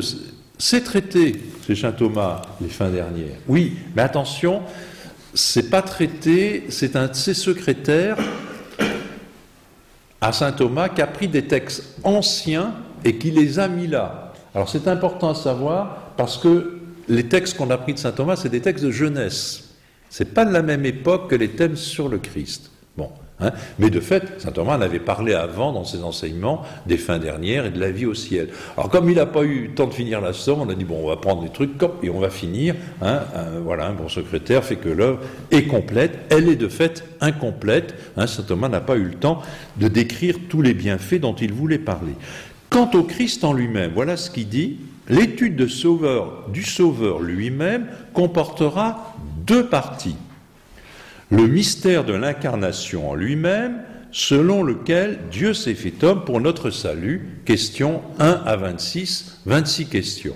c'est 0.59 0.83
traité 0.83 1.41
chez 1.65 1.75
Saint 1.75 1.91
Thomas 1.91 2.43
les 2.61 2.67
fins 2.67 2.91
dernières. 2.91 3.37
Oui, 3.47 3.77
mais 3.95 4.03
attention, 4.03 4.61
c'est 5.33 5.71
pas 5.71 5.81
traité, 5.81 6.65
c'est 6.69 6.95
un 6.95 7.07
de 7.07 7.15
ses 7.15 7.33
secrétaires 7.33 8.17
à 10.21 10.31
Saint 10.33 10.51
Thomas 10.51 10.87
qui 10.87 11.01
a 11.01 11.07
pris 11.07 11.27
des 11.27 11.47
textes 11.47 11.97
anciens 12.03 12.75
et 13.03 13.17
qui 13.17 13.31
les 13.31 13.57
a 13.57 13.67
mis 13.67 13.87
là. 13.87 14.33
Alors 14.53 14.69
c'est 14.69 14.87
important 14.87 15.31
à 15.31 15.35
savoir 15.35 16.11
parce 16.15 16.37
que 16.37 16.77
les 17.09 17.27
textes 17.27 17.57
qu'on 17.57 17.71
a 17.71 17.77
pris 17.79 17.95
de 17.95 17.99
Saint 17.99 18.11
Thomas, 18.11 18.35
c'est 18.35 18.49
des 18.49 18.61
textes 18.61 18.85
de 18.85 18.91
jeunesse. 18.91 19.62
C'est 20.13 20.31
pas 20.31 20.45
de 20.45 20.53
la 20.53 20.61
même 20.61 20.85
époque 20.85 21.31
que 21.31 21.35
les 21.35 21.49
thèmes 21.49 21.75
sur 21.75 22.07
le 22.07 22.19
Christ. 22.19 22.69
Hein. 23.39 23.51
Mais 23.79 23.89
de 23.89 23.99
fait, 23.99 24.39
saint 24.39 24.51
Thomas 24.51 24.77
en 24.77 24.81
avait 24.81 24.99
parlé 24.99 25.33
avant 25.33 25.73
dans 25.73 25.85
ses 25.85 26.03
enseignements 26.03 26.61
des 26.85 26.97
fins 26.97 27.17
dernières 27.17 27.65
et 27.65 27.71
de 27.71 27.79
la 27.79 27.89
vie 27.89 28.05
au 28.05 28.13
ciel. 28.13 28.49
Alors 28.77 28.91
comme 28.91 29.09
il 29.09 29.15
n'a 29.15 29.25
pas 29.25 29.41
eu 29.41 29.69
le 29.69 29.73
temps 29.73 29.87
de 29.87 29.93
finir 29.93 30.21
la 30.21 30.31
somme, 30.33 30.61
on 30.61 30.69
a 30.69 30.75
dit 30.75 30.83
bon, 30.83 30.99
on 31.03 31.07
va 31.07 31.15
prendre 31.15 31.41
des 31.41 31.49
trucs 31.49 31.71
et 32.03 32.11
on 32.11 32.19
va 32.19 32.29
finir. 32.29 32.75
Hein, 33.01 33.21
voilà, 33.63 33.87
un 33.87 33.93
bon 33.93 34.07
secrétaire 34.07 34.63
fait 34.63 34.75
que 34.75 34.87
l'œuvre 34.87 35.17
est 35.49 35.63
complète. 35.63 36.19
Elle 36.29 36.47
est 36.47 36.57
de 36.57 36.67
fait 36.67 37.03
incomplète. 37.19 37.95
Hein, 38.15 38.27
saint 38.27 38.43
Thomas 38.43 38.69
n'a 38.69 38.81
pas 38.81 38.97
eu 38.97 39.05
le 39.05 39.15
temps 39.15 39.41
de 39.77 39.87
décrire 39.87 40.35
tous 40.47 40.61
les 40.61 40.75
bienfaits 40.75 41.19
dont 41.19 41.33
il 41.33 41.53
voulait 41.53 41.79
parler. 41.79 42.13
Quant 42.69 42.91
au 42.93 43.01
Christ 43.01 43.43
en 43.43 43.53
lui-même, 43.53 43.93
voilà 43.95 44.15
ce 44.15 44.29
qu'il 44.29 44.47
dit. 44.47 44.77
L'étude 45.09 45.55
de 45.55 45.67
sauveur, 45.67 46.45
du 46.53 46.63
Sauveur 46.63 47.19
lui-même 47.19 47.87
comportera 48.13 49.15
deux 49.45 49.67
parties 49.67 50.17
le 51.33 51.47
mystère 51.47 52.03
de 52.03 52.13
l'incarnation 52.13 53.09
en 53.09 53.15
lui-même, 53.15 53.81
selon 54.11 54.61
lequel 54.61 55.19
Dieu 55.31 55.55
s'est 55.55 55.73
fait 55.73 56.03
homme 56.03 56.23
pour 56.25 56.39
notre 56.39 56.69
salut, 56.69 57.41
question 57.45 58.03
1 58.19 58.43
à 58.45 58.55
26, 58.55 59.39
26 59.47 59.87
questions. 59.87 60.35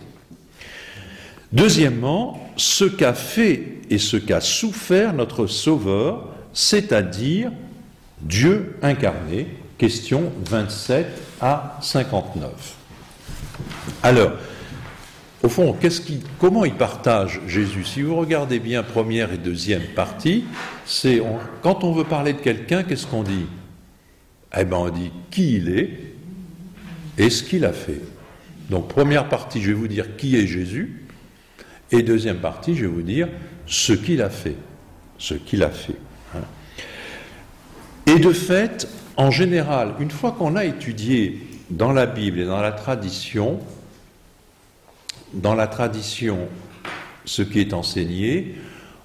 Deuxièmement, 1.52 2.52
ce 2.58 2.86
qu'a 2.86 3.14
fait 3.14 3.76
et 3.92 4.00
ce 4.00 4.18
qu'a 4.18 4.42
souffert 4.42 5.14
notre 5.14 5.46
Sauveur, 5.46 6.30
c'est-à-dire 6.52 7.52
Dieu 8.22 8.76
incarné, 8.82 9.48
question 9.78 10.32
27 10.46 11.06
à 11.40 11.78
59. 11.84 12.52
Alors, 14.02 14.32
au 15.44 15.50
fond, 15.50 15.76
comment 16.40 16.66
il 16.66 16.74
partage 16.74 17.42
Jésus 17.48 17.86
Si 17.86 18.02
vous 18.02 18.16
regardez 18.16 18.60
bien 18.60 18.82
première 18.82 19.32
et 19.32 19.38
deuxième 19.38 19.84
partie, 19.96 20.46
c'est 20.86 21.22
quand 21.62 21.84
on 21.84 21.92
veut 21.92 22.04
parler 22.04 22.34
de 22.34 22.40
quelqu'un, 22.40 22.84
qu'est-ce 22.84 23.06
qu'on 23.06 23.24
dit? 23.24 23.46
Eh 24.58 24.66
bien, 24.66 24.78
on 24.78 24.90
dit 24.90 25.12
qui 25.30 25.58
il 25.58 25.70
est 25.70 25.90
et 27.18 27.30
ce 27.30 27.44
qu'il 27.44 27.66
a 27.66 27.74
fait. 27.74 28.02
Donc, 28.70 28.88
première 28.88 29.30
partie, 29.30 29.62
je 29.62 29.68
vais 29.68 29.74
vous 29.74 29.88
dire 29.88 30.16
qui 30.18 30.36
est 30.36 30.48
Jésus, 30.48 31.06
et 31.92 32.02
deuxième 32.02 32.38
partie, 32.38 32.76
je 32.76 32.82
vais 32.82 32.92
vous 32.92 33.02
dire 33.02 33.30
ce 33.66 33.94
qu'il 33.94 34.22
a 34.22 34.30
fait. 34.30 34.56
Ce 35.18 35.34
qu'il 35.36 35.64
a 35.64 35.70
fait. 35.70 35.96
Et 38.08 38.20
de 38.20 38.32
fait, 38.32 38.88
en 39.18 39.32
général, 39.32 39.94
une 40.00 40.12
fois 40.12 40.32
qu'on 40.32 40.56
a 40.56 40.66
étudié 40.66 41.42
dans 41.70 41.92
la 41.92 42.06
Bible 42.06 42.40
et 42.40 42.46
dans 42.46 42.62
la 42.62 42.72
tradition, 42.72 43.60
dans 45.34 45.56
la 45.56 45.68
tradition 45.68 46.48
ce 47.26 47.42
qui 47.42 47.60
est 47.60 47.74
enseigné, 47.74 48.56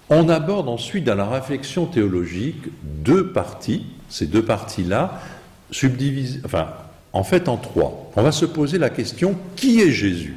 on 0.08 0.28
aborde 0.28 0.68
ensuite 0.68 1.04
dans 1.04 1.14
la 1.14 1.28
réflexion 1.28 1.86
théologique 1.86 2.68
deux 2.82 3.32
parties, 3.32 3.86
ces 4.08 4.26
deux 4.26 4.44
parties-là, 4.44 5.20
subdivisées, 5.70 6.40
enfin, 6.44 6.68
en 7.12 7.24
fait 7.24 7.48
en 7.48 7.56
trois. 7.56 8.10
On 8.16 8.22
va 8.22 8.32
se 8.32 8.44
poser 8.44 8.78
la 8.78 8.90
question 8.90 9.36
qui 9.56 9.80
est 9.80 9.90
Jésus? 9.90 10.36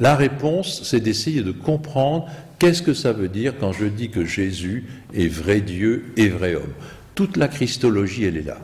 La 0.00 0.16
réponse, 0.16 0.82
c'est 0.82 1.00
d'essayer 1.00 1.42
de 1.42 1.52
comprendre 1.52 2.28
qu'est-ce 2.58 2.82
que 2.82 2.94
ça 2.94 3.12
veut 3.12 3.28
dire 3.28 3.54
quand 3.58 3.72
je 3.72 3.84
dis 3.84 4.10
que 4.10 4.24
Jésus 4.24 4.86
est 5.12 5.28
vrai 5.28 5.60
Dieu 5.60 6.12
et 6.16 6.28
vrai 6.28 6.54
homme. 6.54 6.72
Toute 7.14 7.36
la 7.36 7.48
christologie, 7.48 8.24
elle 8.24 8.36
est 8.36 8.42
là. 8.42 8.58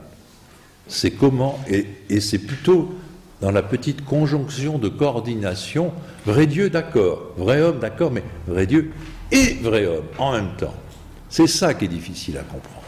C'est 0.89 1.13
comment, 1.13 1.59
et, 1.69 1.87
et 2.09 2.21
c'est 2.21 2.39
plutôt 2.39 2.93
dans 3.41 3.51
la 3.51 3.63
petite 3.63 4.05
conjonction 4.05 4.79
de 4.79 4.89
coordination, 4.89 5.93
vrai 6.27 6.47
Dieu 6.47 6.71
d'accord, 6.71 7.33
vrai 7.37 7.61
homme 7.61 7.79
d'accord, 7.79 8.11
mais 8.11 8.23
vrai 8.47 8.67
Dieu 8.67 8.93
et 9.33 9.55
vrai 9.63 9.87
homme 9.87 10.07
en 10.19 10.33
même 10.33 10.51
temps. 10.59 10.75
C'est 11.29 11.47
ça 11.47 11.75
qui 11.75 11.85
est 11.87 11.89
difficile 11.89 12.39
à 12.39 12.43
comprendre. 12.43 12.80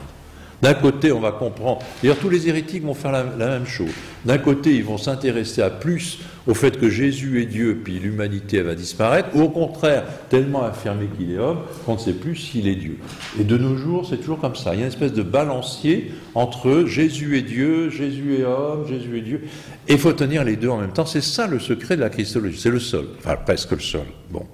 D'un 0.62 0.74
côté, 0.74 1.10
on 1.10 1.18
va 1.18 1.32
comprendre. 1.32 1.80
D'ailleurs, 2.00 2.18
tous 2.18 2.30
les 2.30 2.48
hérétiques 2.48 2.84
vont 2.84 2.94
faire 2.94 3.10
la, 3.10 3.24
même 3.24 3.66
chose. 3.66 3.90
D'un 4.24 4.38
côté, 4.38 4.76
ils 4.76 4.84
vont 4.84 4.96
s'intéresser 4.96 5.60
à 5.60 5.70
plus 5.70 6.20
au 6.46 6.54
fait 6.54 6.78
que 6.78 6.88
Jésus 6.88 7.42
est 7.42 7.46
Dieu, 7.46 7.80
puis 7.82 7.98
l'humanité 7.98 8.62
va 8.62 8.76
disparaître, 8.76 9.30
ou 9.34 9.42
au 9.42 9.48
contraire, 9.48 10.04
tellement 10.28 10.62
affirmer 10.62 11.06
qu'il 11.16 11.32
est 11.32 11.38
homme 11.38 11.62
qu'on 11.84 11.94
ne 11.94 11.98
sait 11.98 12.12
plus 12.12 12.36
s'il 12.36 12.68
est 12.68 12.76
Dieu. 12.76 12.98
Et 13.40 13.44
de 13.44 13.58
nos 13.58 13.76
jours, 13.76 14.06
c'est 14.08 14.18
toujours 14.18 14.38
comme 14.38 14.54
ça. 14.54 14.74
Il 14.74 14.78
y 14.78 14.82
a 14.82 14.86
une 14.86 14.92
espèce 14.92 15.12
de 15.12 15.24
balancier 15.24 16.12
entre 16.36 16.84
Jésus 16.86 17.36
est 17.36 17.42
Dieu, 17.42 17.90
Jésus 17.90 18.36
est 18.36 18.44
homme, 18.44 18.86
Jésus 18.88 19.18
est 19.18 19.22
Dieu. 19.22 19.42
Et 19.88 19.94
il 19.94 19.98
faut 19.98 20.12
tenir 20.12 20.44
les 20.44 20.54
deux 20.54 20.68
en 20.68 20.78
même 20.78 20.92
temps. 20.92 21.06
C'est 21.06 21.22
ça 21.22 21.48
le 21.48 21.58
secret 21.58 21.96
de 21.96 22.02
la 22.02 22.10
Christologie. 22.10 22.60
C'est 22.60 22.70
le 22.70 22.78
seul. 22.78 23.06
Enfin, 23.18 23.34
presque 23.34 23.72
le 23.72 23.80
seul. 23.80 24.06
Bon. 24.30 24.46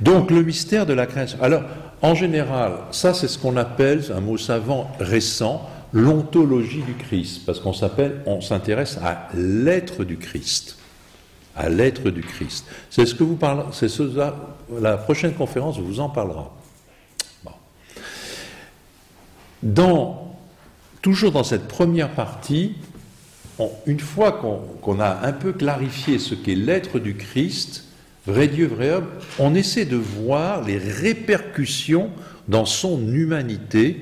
Donc, 0.00 0.30
le 0.30 0.42
mystère 0.42 0.86
de 0.86 0.92
la 0.92 1.06
création. 1.06 1.38
Alors, 1.42 1.62
en 2.02 2.14
général, 2.14 2.72
ça 2.90 3.14
c'est 3.14 3.28
ce 3.28 3.38
qu'on 3.38 3.56
appelle, 3.56 4.04
un 4.14 4.20
mot 4.20 4.36
savant 4.36 4.90
récent, 5.00 5.68
l'ontologie 5.92 6.82
du 6.82 6.94
Christ, 6.94 7.42
parce 7.46 7.60
qu'on 7.60 7.72
s'appelle, 7.72 8.20
on 8.26 8.40
s'intéresse 8.40 8.98
à 9.02 9.28
l'être 9.34 10.04
du 10.04 10.16
Christ. 10.16 10.76
C'est 12.90 13.06
ce 13.06 13.14
que 13.14 13.24
vous 13.24 13.36
parlez, 13.36 13.62
c'est 13.72 13.88
ce, 13.88 14.02
la 14.80 14.96
prochaine 14.96 15.34
conférence 15.34 15.78
vous 15.78 15.98
en 15.98 16.08
parlera. 16.08 16.54
Dans, 19.60 20.36
toujours 21.02 21.32
dans 21.32 21.42
cette 21.42 21.66
première 21.66 22.10
partie, 22.10 22.76
une 23.86 23.98
fois 23.98 24.32
qu'on 24.84 25.00
a 25.00 25.26
un 25.26 25.32
peu 25.32 25.52
clarifié 25.52 26.20
ce 26.20 26.36
qu'est 26.36 26.54
l'être 26.54 27.00
du 27.00 27.16
Christ, 27.16 27.87
vrai 28.28 28.46
Dieu, 28.46 28.66
vrai 28.66 28.92
homme, 28.92 29.06
on 29.38 29.54
essaie 29.54 29.86
de 29.86 29.96
voir 29.96 30.62
les 30.62 30.78
répercussions 30.78 32.10
dans 32.46 32.66
son 32.66 33.12
humanité. 33.12 33.96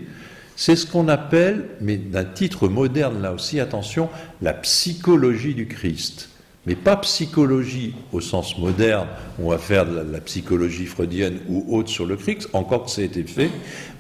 C'est 0.57 0.77
ce 0.77 0.87
qu'on 0.87 1.09
appelle, 1.09 1.67
mais 1.81 1.97
d'un 1.97 2.25
titre 2.25 2.69
moderne 2.69 3.23
là 3.23 3.33
aussi, 3.33 3.61
attention, 3.61 4.09
la 4.43 4.53
psychologie 4.53 5.55
du 5.55 5.67
Christ. 5.67 6.31
Mais 6.67 6.75
pas 6.75 6.97
psychologie 6.97 7.95
au 8.13 8.21
sens 8.21 8.59
moderne, 8.59 9.07
on 9.39 9.51
va 9.51 9.59
faire 9.59 9.87
de 9.87 10.01
la, 10.13 10.21
psychologie 10.21 10.87
freudienne 10.87 11.39
ou 11.49 11.77
autre 11.77 11.89
sur 11.89 12.07
le 12.07 12.17
Christ, 12.17 12.49
encore 12.53 12.87
que 12.87 12.91
ça 12.91 13.03
ait 13.03 13.07
été 13.07 13.23
fait, 13.23 13.51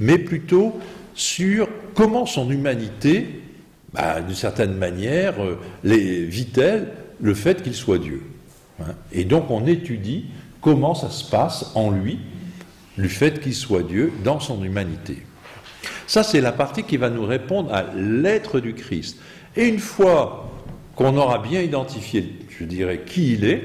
mais 0.01 0.18
plutôt 0.18 0.77
sur 1.14 1.68
comment 1.95 2.27
son 2.27 2.51
humanité, 2.51 3.43
bah, 3.93 4.20
d'une 4.20 4.35
certaine 4.35 4.74
manière, 4.74 5.35
euh, 5.41 5.57
vit-elle 5.85 6.89
le 7.20 7.35
fait 7.35 7.62
qu'il 7.62 7.74
soit 7.74 7.99
Dieu. 7.99 8.22
Hein. 8.81 8.95
Et 9.12 9.24
donc 9.24 9.51
on 9.51 9.66
étudie 9.66 10.27
comment 10.61 10.95
ça 10.95 11.11
se 11.11 11.29
passe 11.29 11.70
en 11.74 11.91
lui, 11.91 12.18
le 12.97 13.09
fait 13.09 13.41
qu'il 13.41 13.55
soit 13.55 13.83
Dieu 13.83 14.12
dans 14.24 14.41
son 14.41 14.64
humanité. 14.64 15.18
Ça, 16.07 16.22
c'est 16.22 16.41
la 16.41 16.53
partie 16.53 16.85
qui 16.85 16.97
va 16.97 17.11
nous 17.11 17.24
répondre 17.24 17.72
à 17.72 17.85
l'être 17.95 18.61
du 18.61 18.74
Christ. 18.74 19.18
Et 19.57 19.66
une 19.66 19.79
fois 19.79 20.51
qu'on 20.95 21.16
aura 21.16 21.39
bien 21.39 21.61
identifié, 21.61 22.39
je 22.59 22.64
dirais, 22.64 23.03
qui 23.05 23.35
il 23.35 23.45
est, 23.45 23.62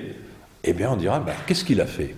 eh 0.64 0.74
bien 0.74 0.92
on 0.92 0.96
dira, 0.96 1.20
ben, 1.20 1.34
qu'est-ce 1.48 1.64
qu'il 1.64 1.82
a 1.82 1.86
fait? 1.86 2.16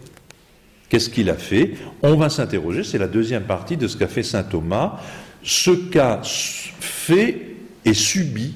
Qu'est-ce 0.90 1.10
qu'il 1.10 1.30
a 1.30 1.36
fait? 1.36 1.76
On 2.02 2.16
va 2.16 2.30
s'interroger, 2.30 2.84
c'est 2.84 2.98
la 2.98 3.08
deuxième 3.08 3.44
partie 3.44 3.78
de 3.78 3.88
ce 3.88 3.98
qu'a 3.98 4.08
fait 4.08 4.24
Saint 4.24 4.44
Thomas, 4.44 5.00
ce 5.44 5.72
qu'a 5.72 6.22
fait 6.24 7.56
et 7.86 7.94
subi 7.94 8.54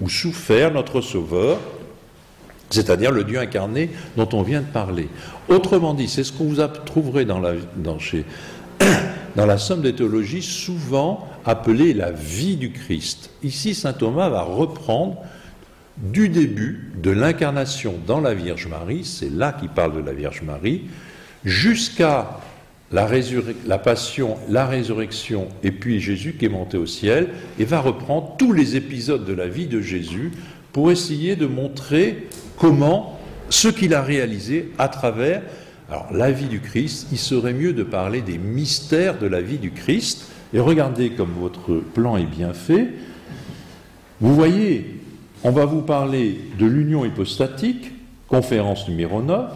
ou 0.00 0.08
souffert 0.08 0.72
notre 0.72 1.00
Sauveur 1.00 1.58
c'est-à-dire 2.70 3.12
le 3.12 3.24
Dieu 3.24 3.38
incarné 3.38 3.90
dont 4.16 4.28
on 4.32 4.42
vient 4.42 4.60
de 4.60 4.66
parler. 4.66 5.08
Autrement 5.48 5.94
dit, 5.94 6.08
c'est 6.08 6.24
ce 6.24 6.32
que 6.32 6.42
vous 6.42 6.56
trouverez 6.84 7.24
dans 7.24 7.40
la, 7.40 7.52
dans, 7.76 7.98
chez, 7.98 8.24
dans 9.36 9.46
la 9.46 9.58
somme 9.58 9.82
des 9.82 9.94
théologies, 9.94 10.42
souvent 10.42 11.28
appelée 11.44 11.94
la 11.94 12.10
vie 12.10 12.56
du 12.56 12.70
Christ. 12.72 13.30
Ici, 13.42 13.74
saint 13.74 13.92
Thomas 13.92 14.28
va 14.28 14.42
reprendre 14.42 15.16
du 15.96 16.28
début 16.28 16.92
de 17.02 17.10
l'incarnation 17.10 17.94
dans 18.06 18.20
la 18.20 18.34
Vierge 18.34 18.68
Marie, 18.68 19.04
c'est 19.04 19.30
là 19.30 19.52
qu'il 19.52 19.68
parle 19.68 19.96
de 19.96 20.06
la 20.06 20.12
Vierge 20.12 20.42
Marie, 20.42 20.82
jusqu'à 21.44 22.38
la, 22.92 23.08
la, 23.66 23.78
passion, 23.78 24.36
la 24.48 24.66
résurrection 24.66 25.48
et 25.62 25.72
puis 25.72 26.00
Jésus 26.00 26.36
qui 26.38 26.44
est 26.44 26.50
monté 26.50 26.76
au 26.76 26.86
ciel, 26.86 27.28
et 27.58 27.64
va 27.64 27.80
reprendre 27.80 28.36
tous 28.38 28.52
les 28.52 28.76
épisodes 28.76 29.24
de 29.24 29.32
la 29.32 29.48
vie 29.48 29.66
de 29.66 29.80
Jésus 29.80 30.30
pour 30.72 30.90
essayer 30.90 31.34
de 31.34 31.46
montrer 31.46 32.28
comment 32.58 33.18
ce 33.50 33.68
qu'il 33.68 33.94
a 33.94 34.02
réalisé 34.02 34.72
à 34.78 34.88
travers 34.88 35.42
la 36.12 36.30
vie 36.30 36.48
du 36.48 36.60
Christ, 36.60 37.08
il 37.12 37.18
serait 37.18 37.54
mieux 37.54 37.72
de 37.72 37.82
parler 37.82 38.20
des 38.20 38.36
mystères 38.36 39.18
de 39.18 39.26
la 39.26 39.40
vie 39.40 39.58
du 39.58 39.70
Christ. 39.70 40.26
Et 40.52 40.60
regardez 40.60 41.10
comme 41.10 41.32
votre 41.38 41.76
plan 41.76 42.16
est 42.16 42.26
bien 42.26 42.52
fait. 42.52 42.88
Vous 44.20 44.34
voyez, 44.34 45.00
on 45.44 45.50
va 45.50 45.64
vous 45.64 45.82
parler 45.82 46.40
de 46.58 46.66
l'union 46.66 47.04
hypostatique, 47.04 47.92
conférence 48.28 48.88
numéro 48.88 49.22
9. 49.22 49.50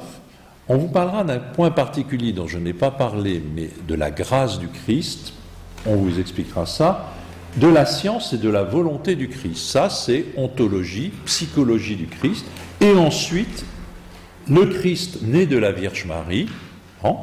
On 0.69 0.77
vous 0.77 0.89
parlera 0.89 1.25
d'un 1.25 1.39
point 1.39 1.71
particulier 1.71 2.33
dont 2.33 2.47
je 2.47 2.59
n'ai 2.59 2.73
pas 2.73 2.91
parlé, 2.91 3.43
mais 3.55 3.69
de 3.87 3.95
la 3.95 4.11
grâce 4.11 4.59
du 4.59 4.69
Christ. 4.69 5.35
On 5.85 5.97
vous 5.97 6.21
expliquera 6.21 6.65
ça. 6.65 7.13
De 7.57 7.69
la 7.69 7.85
science 7.87 8.33
et 8.33 8.39
de 8.39 8.49
la 8.49 8.63
volonté 8.63 9.15
du 9.15 9.29
Christ. 9.29 9.59
Ça, 9.59 9.91
c'est 9.91 10.27
ontologie, 10.37 11.13
psychologie 11.27 11.97
du 11.97 12.07
Christ. 12.07 12.47
Et 12.81 12.93
ensuite, 12.93 13.65
le 14.49 14.67
Christ 14.67 15.23
né 15.23 15.47
de 15.47 15.59
la 15.59 15.73
Vierge 15.73 16.07
Marie, 16.07 16.49
hein, 17.05 17.17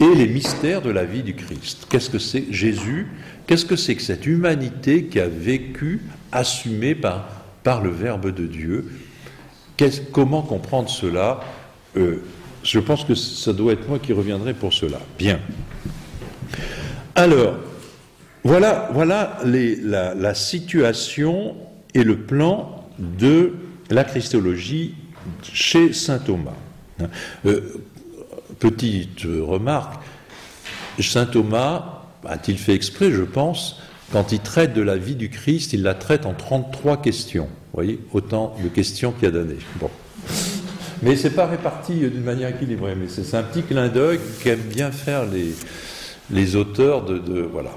et 0.00 0.14
les 0.14 0.26
mystères 0.26 0.82
de 0.82 0.90
la 0.90 1.04
vie 1.04 1.22
du 1.22 1.34
Christ. 1.34 1.86
Qu'est-ce 1.88 2.10
que 2.10 2.18
c'est 2.18 2.46
Jésus? 2.50 3.06
Qu'est-ce 3.46 3.64
que 3.64 3.76
c'est 3.76 3.94
que 3.94 4.02
cette 4.02 4.26
humanité 4.26 5.04
qui 5.04 5.20
a 5.20 5.28
vécu, 5.28 6.02
assumée 6.32 6.94
par, 6.94 7.28
par 7.62 7.80
le 7.80 7.90
Verbe 7.90 8.34
de 8.34 8.46
Dieu? 8.46 8.90
Comment 10.12 10.42
comprendre 10.42 10.88
cela? 10.88 11.40
Euh, 11.96 12.22
Je 12.64 12.80
pense 12.80 13.04
que 13.04 13.14
ça 13.14 13.52
doit 13.52 13.74
être 13.74 13.88
moi 13.88 13.98
qui 13.98 14.12
reviendrai 14.12 14.54
pour 14.54 14.72
cela. 14.72 14.98
Bien. 15.18 15.38
Alors, 17.14 17.54
voilà, 18.44 18.90
voilà 18.92 19.38
la, 19.44 20.34
situation 20.34 21.56
et 21.94 22.04
le 22.04 22.18
plan 22.18 22.84
de 22.98 23.54
la 23.90 24.04
christologie 24.04 24.94
chez 25.42 25.94
saint 25.94 26.18
Thomas. 26.18 26.52
Euh, 27.46 27.82
petite 28.58 29.22
remarque, 29.22 29.94
saint 31.00 31.24
Thomas 31.24 32.02
a-t-il 32.26 32.58
fait 32.58 32.74
exprès, 32.74 33.10
je 33.10 33.22
pense, 33.22 33.80
quand 34.12 34.32
il 34.32 34.40
traite 34.40 34.74
de 34.74 34.82
la 34.82 34.96
vie 34.96 35.16
du 35.16 35.30
Christ, 35.30 35.72
il 35.72 35.82
la 35.82 35.94
traite 35.94 36.26
en 36.26 36.34
33 36.34 37.00
questions. 37.00 37.46
Vous 37.46 37.82
voyez, 37.82 37.98
autant 38.12 38.54
de 38.62 38.68
questions 38.68 39.12
qu'il 39.12 39.28
a 39.28 39.30
donné. 39.30 39.56
Bon. 39.80 39.90
Mais 41.02 41.16
ce 41.16 41.28
n'est 41.28 41.34
pas 41.34 41.46
réparti 41.46 41.94
d'une 41.94 42.22
manière 42.22 42.50
équilibrée, 42.50 42.94
mais 42.94 43.08
c'est 43.08 43.36
un 43.36 43.42
petit 43.42 43.62
clin 43.62 43.88
d'œil 43.88 44.20
qu'aiment 44.42 44.60
bien 44.60 44.90
faire 44.90 45.26
les, 45.26 45.54
les 46.30 46.56
auteurs 46.56 47.04
de, 47.04 47.18
de 47.18 47.40
voilà. 47.40 47.70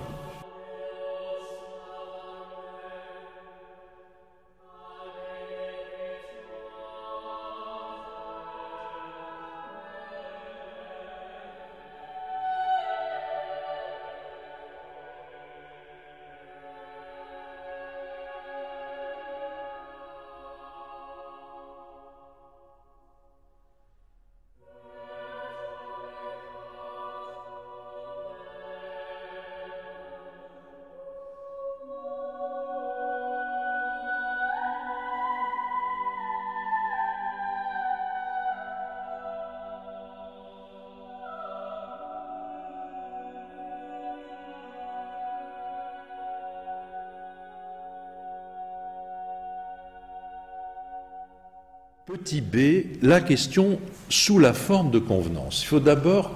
La 53.02 53.22
question 53.22 53.80
sous 54.10 54.40
la 54.40 54.54
forme 54.54 54.92
de 54.92 55.00
convenance. 55.00 55.64
Il 55.64 55.68
faut 55.68 55.80
d'abord, 55.80 56.32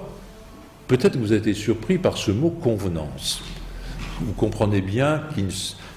peut-être 0.88 1.14
que 1.14 1.18
vous 1.18 1.32
avez 1.32 1.40
été 1.40 1.54
surpris 1.54 1.98
par 1.98 2.16
ce 2.16 2.30
mot 2.30 2.50
convenance. 2.50 3.42
Vous 4.20 4.32
comprenez 4.32 4.80
bien 4.80 5.22
qu'il 5.34 5.46
ne 5.46 5.50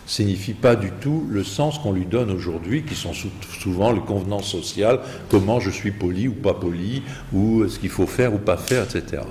signifie 0.08 0.54
pas 0.54 0.76
du 0.76 0.92
tout 0.92 1.26
le 1.30 1.44
sens 1.44 1.80
qu'on 1.80 1.92
lui 1.92 2.06
donne 2.06 2.32
aujourd'hui, 2.32 2.84
qui 2.84 2.96
sont 2.96 3.12
souvent 3.60 3.92
les 3.92 4.00
convenances 4.00 4.50
sociales, 4.50 5.00
comment 5.30 5.60
je 5.60 5.70
suis 5.70 5.92
poli 5.92 6.28
ou 6.28 6.34
pas 6.34 6.54
poli, 6.54 7.04
ou 7.34 7.68
ce 7.68 7.80
qu'il 7.80 7.90
faut 7.90 8.08
faire 8.08 8.34
ou 8.34 8.38
pas 8.38 8.58
faire, 8.58 8.84
etc. 8.84 9.24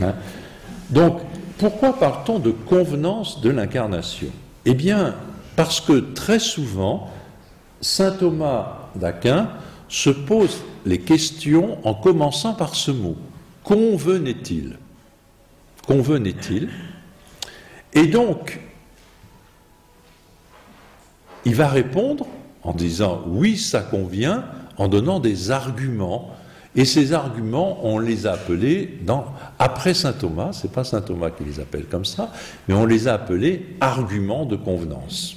Hein? 0.00 0.14
Donc, 0.90 1.20
pourquoi 1.58 1.98
parle-t-on 1.98 2.38
de 2.38 2.50
convenance 2.50 3.40
de 3.40 3.50
l'incarnation? 3.50 4.28
Eh 4.64 4.74
bien, 4.74 5.14
parce 5.56 5.80
que 5.80 6.12
très 6.14 6.38
souvent, 6.38 7.10
Saint 7.80 8.12
Thomas 8.12 8.90
d'Aquin 8.94 9.48
se 9.88 10.10
pose 10.10 10.62
les 10.86 11.00
questions 11.00 11.78
en 11.86 11.94
commençant 11.94 12.54
par 12.54 12.74
ce 12.74 12.90
mot. 12.90 13.16
Convenait-il? 13.64 14.78
Convenait-il? 15.86 16.68
Et 17.94 18.06
donc, 18.06 18.60
il 21.44 21.54
va 21.54 21.68
répondre 21.68 22.26
en 22.62 22.74
disant 22.74 23.22
oui, 23.26 23.56
ça 23.56 23.80
convient, 23.80 24.44
en 24.76 24.88
donnant 24.88 25.20
des 25.20 25.50
arguments. 25.50 26.30
Et 26.76 26.84
ces 26.84 27.12
arguments, 27.12 27.84
on 27.84 27.98
les 27.98 28.26
a 28.26 28.32
appelés, 28.32 29.00
après 29.58 29.94
saint 29.94 30.12
Thomas, 30.12 30.52
c'est 30.52 30.70
pas 30.70 30.84
saint 30.84 31.00
Thomas 31.00 31.30
qui 31.30 31.42
les 31.44 31.58
appelle 31.58 31.86
comme 31.86 32.04
ça, 32.04 32.30
mais 32.68 32.74
on 32.74 32.84
les 32.84 33.08
a 33.08 33.14
appelés 33.14 33.76
arguments 33.80 34.44
de 34.44 34.54
convenance. 34.54 35.36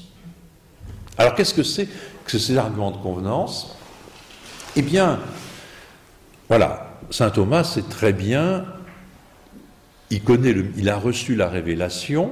Alors 1.17 1.33
qu'est-ce 1.33 1.53
que 1.53 1.63
c'est 1.63 1.87
que 2.25 2.37
ces 2.37 2.57
arguments 2.57 2.91
de 2.91 2.97
convenance? 2.97 3.75
Eh 4.77 4.81
bien, 4.81 5.19
voilà, 6.47 6.97
saint 7.09 7.29
Thomas 7.29 7.65
sait 7.65 7.81
très 7.81 8.13
bien, 8.13 8.65
il 10.09 10.23
connaît, 10.23 10.55
il 10.77 10.89
a 10.89 10.97
reçu 10.97 11.35
la 11.35 11.49
révélation, 11.49 12.31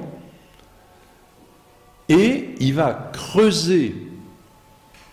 et 2.08 2.54
il 2.58 2.74
va 2.74 3.10
creuser 3.12 3.94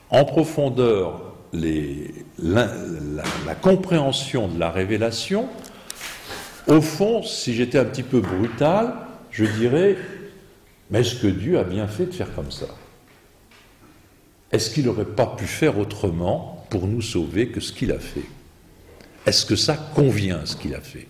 en 0.09 0.23
profondeur 0.23 1.35
la, 1.51 2.67
la, 3.45 3.55
compréhension 3.55 4.47
de 4.47 4.57
la 4.57 4.71
révélation. 4.71 5.49
Au 6.67 6.81
fond, 6.81 7.23
si 7.23 7.53
j'étais 7.53 7.77
un 7.77 7.85
petit 7.85 8.03
peu 8.03 8.21
brutal, 8.21 8.93
je 9.31 9.45
dirais, 9.45 9.97
mais 10.89 11.01
est-ce 11.01 11.15
que 11.15 11.27
Dieu 11.27 11.59
a 11.59 11.63
bien 11.63 11.87
fait 11.87 12.05
de 12.05 12.13
faire 12.13 12.33
comme 12.33 12.51
ça? 12.51 12.67
Est-ce 14.51 14.69
qu'il 14.69 14.85
n'aurait 14.85 15.05
pas 15.05 15.27
pu 15.27 15.45
faire 15.45 15.77
autrement? 15.77 16.56
Pour 16.69 16.87
nous 16.87 17.01
sauver 17.01 17.47
que 17.47 17.59
ce 17.59 17.71
qu'il 17.71 17.91
a 17.91 17.99
fait 17.99 18.25
Est-ce 19.25 19.45
que 19.45 19.55
ça 19.55 19.75
convient 19.75 20.45
ce 20.45 20.55
qu'il 20.55 20.75
a 20.75 20.81
fait? 20.81 21.07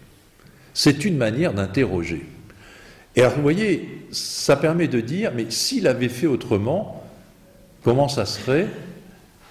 C'est 0.73 1.05
une 1.05 1.17
manière 1.17 1.53
d'interroger. 1.53 2.25
Et 3.15 3.21
alors 3.21 3.33
vous 3.33 3.41
voyez, 3.41 4.05
ça 4.11 4.55
permet 4.55 4.87
de 4.87 5.01
dire, 5.01 5.31
mais 5.35 5.49
s'il 5.49 5.87
avait 5.87 6.09
fait 6.09 6.27
autrement, 6.27 7.03
comment 7.83 8.07
ça 8.07 8.25
serait? 8.25 8.67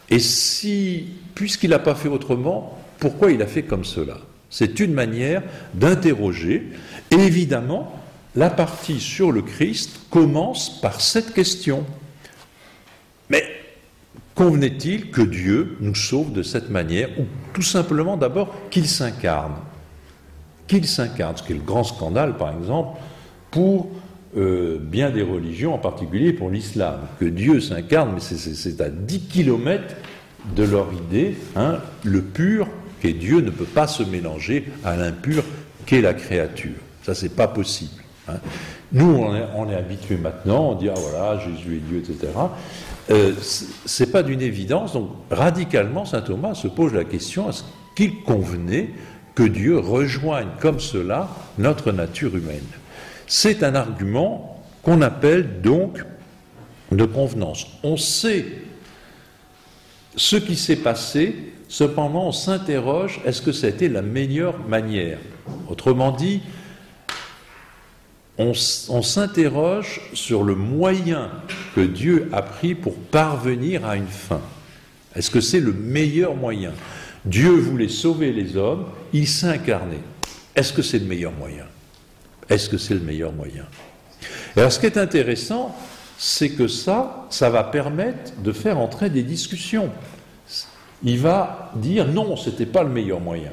Et 0.08 0.20
si, 0.20 1.08
puisqu'il 1.34 1.70
n'a 1.70 1.80
pas 1.80 1.96
fait 1.96 2.08
autrement, 2.08 2.78
pourquoi 3.00 3.32
il 3.32 3.42
a 3.42 3.46
fait 3.46 3.64
comme 3.64 3.84
cela? 3.84 4.18
C'est 4.50 4.78
une 4.78 4.92
manière 4.92 5.42
d'interroger. 5.74 6.68
Et 7.10 7.16
évidemment, 7.16 7.92
la 8.36 8.50
partie 8.50 9.00
sur 9.00 9.32
le 9.32 9.42
Christ 9.42 9.98
commence 10.10 10.80
par 10.80 11.00
cette 11.00 11.34
question. 11.34 11.84
Mais 13.28 13.44
Convenait-il 14.36 15.10
que 15.10 15.22
Dieu 15.22 15.78
nous 15.80 15.94
sauve 15.94 16.30
de 16.32 16.42
cette 16.42 16.68
manière, 16.68 17.08
ou 17.18 17.24
tout 17.54 17.62
simplement 17.62 18.18
d'abord 18.18 18.54
qu'il 18.70 18.86
s'incarne? 18.86 19.54
Qu'il 20.68 20.86
s'incarne, 20.86 21.38
ce 21.38 21.42
qui 21.42 21.52
est 21.52 21.56
le 21.56 21.62
grand 21.62 21.84
scandale, 21.84 22.36
par 22.36 22.54
exemple, 22.54 22.98
pour 23.50 23.88
euh, 24.36 24.78
bien 24.78 25.10
des 25.10 25.22
religions, 25.22 25.72
en 25.72 25.78
particulier 25.78 26.34
pour 26.34 26.50
l'islam. 26.50 27.00
Que 27.18 27.24
Dieu 27.24 27.62
s'incarne, 27.62 28.10
mais 28.12 28.20
c'est 28.20 28.80
à 28.82 28.90
10 28.90 29.20
kilomètres 29.20 29.94
de 30.54 30.64
leur 30.64 30.88
idée, 30.92 31.34
hein, 31.56 31.78
le 32.04 32.20
pur 32.20 32.68
qu'est 33.00 33.14
Dieu 33.14 33.40
ne 33.40 33.50
peut 33.50 33.64
pas 33.64 33.86
se 33.86 34.02
mélanger 34.02 34.68
à 34.84 34.96
l'impur 34.98 35.44
qu'est 35.86 36.02
la 36.02 36.12
créature. 36.12 36.76
Ça, 37.04 37.14
c'est 37.14 37.34
pas 37.34 37.48
possible. 37.48 38.02
Hein. 38.28 38.34
Nous, 38.92 39.06
on 39.06 39.34
est, 39.34 39.44
on 39.54 39.70
est 39.70 39.74
habitués 39.74 40.18
maintenant, 40.18 40.72
on 40.72 40.74
dit, 40.74 40.90
ah 40.90 40.94
voilà, 40.94 41.38
Jésus 41.38 41.76
est 41.76 41.88
Dieu, 41.88 41.98
etc. 41.98 42.28
Euh, 43.10 43.32
ce 43.40 44.02
n'est 44.02 44.10
pas 44.10 44.22
d'une 44.22 44.42
évidence. 44.42 44.94
Donc, 44.94 45.10
radicalement, 45.30 46.04
saint 46.04 46.22
Thomas 46.22 46.54
se 46.54 46.68
pose 46.68 46.92
la 46.92 47.04
question 47.04 47.48
est-ce 47.48 47.62
qu'il 47.94 48.22
convenait 48.22 48.90
que 49.34 49.44
Dieu 49.44 49.78
rejoigne 49.78 50.48
comme 50.60 50.80
cela 50.80 51.28
notre 51.58 51.92
nature 51.92 52.36
humaine 52.36 52.64
C'est 53.26 53.62
un 53.62 53.74
argument 53.74 54.64
qu'on 54.82 55.02
appelle 55.02 55.60
donc 55.60 56.02
de 56.90 57.04
convenance. 57.04 57.66
On 57.82 57.96
sait 57.96 58.46
ce 60.16 60.36
qui 60.36 60.56
s'est 60.56 60.76
passé, 60.76 61.52
cependant 61.68 62.28
on 62.28 62.32
s'interroge 62.32 63.20
est-ce 63.24 63.42
que 63.42 63.52
c'était 63.52 63.88
la 63.88 64.02
meilleure 64.02 64.58
manière? 64.66 65.18
Autrement 65.68 66.10
dit, 66.12 66.40
on, 68.38 68.52
s'interroge 68.54 70.00
sur 70.12 70.42
le 70.42 70.54
moyen 70.54 71.30
que 71.74 71.80
Dieu 71.80 72.28
a 72.32 72.42
pris 72.42 72.74
pour 72.74 72.94
parvenir 72.94 73.86
à 73.86 73.96
une 73.96 74.06
fin. 74.06 74.40
Est-ce 75.14 75.30
que 75.30 75.40
c'est 75.40 75.60
le 75.60 75.72
meilleur 75.72 76.34
moyen? 76.34 76.72
Dieu 77.24 77.50
voulait 77.50 77.88
sauver 77.88 78.32
les 78.32 78.56
hommes, 78.56 78.86
il 79.12 79.26
s'est 79.26 79.48
incarné. 79.48 79.98
Est-ce 80.54 80.72
que 80.72 80.82
c'est 80.82 80.98
le 80.98 81.06
meilleur 81.06 81.32
moyen? 81.32 81.64
Est-ce 82.48 82.68
que 82.68 82.78
c'est 82.78 82.94
le 82.94 83.00
meilleur 83.00 83.32
moyen? 83.32 83.64
Alors 84.56 84.70
ce 84.70 84.78
qui 84.78 84.86
est 84.86 84.98
intéressant, 84.98 85.74
c'est 86.18 86.50
que 86.50 86.68
ça, 86.68 87.26
ça 87.30 87.50
va 87.50 87.64
permettre 87.64 88.32
de 88.42 88.52
faire 88.52 88.78
entrer 88.78 89.10
des 89.10 89.22
discussions. 89.22 89.90
Il 91.02 91.18
va 91.18 91.72
dire 91.76 92.06
non, 92.06 92.36
ce 92.36 92.50
n'était 92.50 92.66
pas 92.66 92.82
le 92.82 92.90
meilleur 92.90 93.20
moyen. 93.20 93.52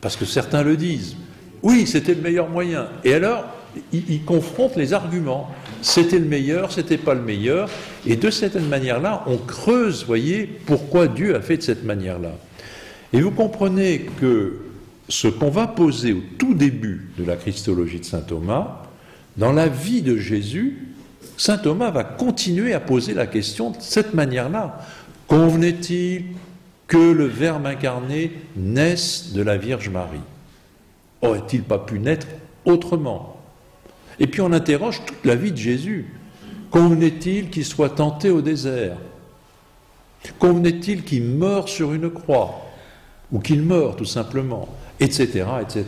parce 0.00 0.16
que 0.16 0.24
certains 0.24 0.62
le 0.62 0.76
disent. 0.76 1.16
Oui, 1.62 1.86
c'était 1.86 2.14
le 2.14 2.20
meilleur 2.20 2.48
moyen. 2.48 2.88
Et 3.04 3.14
alors, 3.14 3.44
ils, 3.92 4.24
confrontent 4.24 4.76
les 4.76 4.92
arguments. 4.92 5.50
C'était 5.80 6.18
le 6.18 6.26
meilleur, 6.26 6.72
c'était 6.72 6.98
pas 6.98 7.14
le 7.14 7.22
meilleur. 7.22 7.68
Et 8.06 8.16
de 8.16 8.30
cette 8.30 8.56
manière-là, 8.56 9.24
on 9.26 9.36
creuse, 9.36 10.04
voyez, 10.06 10.46
pourquoi 10.66 11.08
Dieu 11.08 11.34
a 11.34 11.40
fait 11.40 11.56
de 11.56 11.62
cette 11.62 11.84
manière-là. 11.84 12.32
Et 13.12 13.20
vous 13.20 13.30
comprenez 13.30 14.06
que 14.20 14.58
ce 15.08 15.28
qu'on 15.28 15.50
va 15.50 15.66
poser 15.66 16.12
au 16.12 16.22
tout 16.38 16.54
début 16.54 17.10
de 17.18 17.24
la 17.24 17.36
Christologie 17.36 18.00
de 18.00 18.04
saint 18.04 18.20
Thomas, 18.20 18.82
dans 19.36 19.52
la 19.52 19.68
vie 19.68 20.02
de 20.02 20.16
Jésus, 20.16 20.88
saint 21.36 21.58
Thomas 21.58 21.90
va 21.90 22.04
continuer 22.04 22.74
à 22.74 22.80
poser 22.80 23.14
la 23.14 23.26
question 23.26 23.70
de 23.70 23.76
cette 23.80 24.14
manière-là. 24.14 24.80
Convenait-il 25.26 26.24
que 26.86 26.98
le 26.98 27.26
Verbe 27.26 27.66
incarné 27.66 28.32
naisse 28.56 29.32
de 29.32 29.42
la 29.42 29.56
Vierge 29.56 29.88
Marie? 29.88 30.20
Aurait-il 31.22 31.62
pas 31.62 31.78
pu 31.78 31.98
naître 31.98 32.26
autrement? 32.64 33.36
Et 34.18 34.26
puis 34.26 34.40
on 34.40 34.52
interroge 34.52 35.00
toute 35.06 35.24
la 35.24 35.34
vie 35.34 35.52
de 35.52 35.56
Jésus. 35.56 36.06
Convenait-il 36.70 37.50
qu'il 37.50 37.64
soit 37.64 37.90
tenté 37.90 38.30
au 38.30 38.40
désert? 38.40 38.96
Convenait-il 40.38 41.04
qu'il 41.04 41.24
meure 41.24 41.68
sur 41.68 41.92
une 41.92 42.10
croix? 42.10 42.66
Ou 43.30 43.38
qu'il 43.38 43.62
meure 43.62 43.96
tout 43.96 44.04
simplement 44.04 44.68
Etc. 45.00 45.44
etc. 45.60 45.84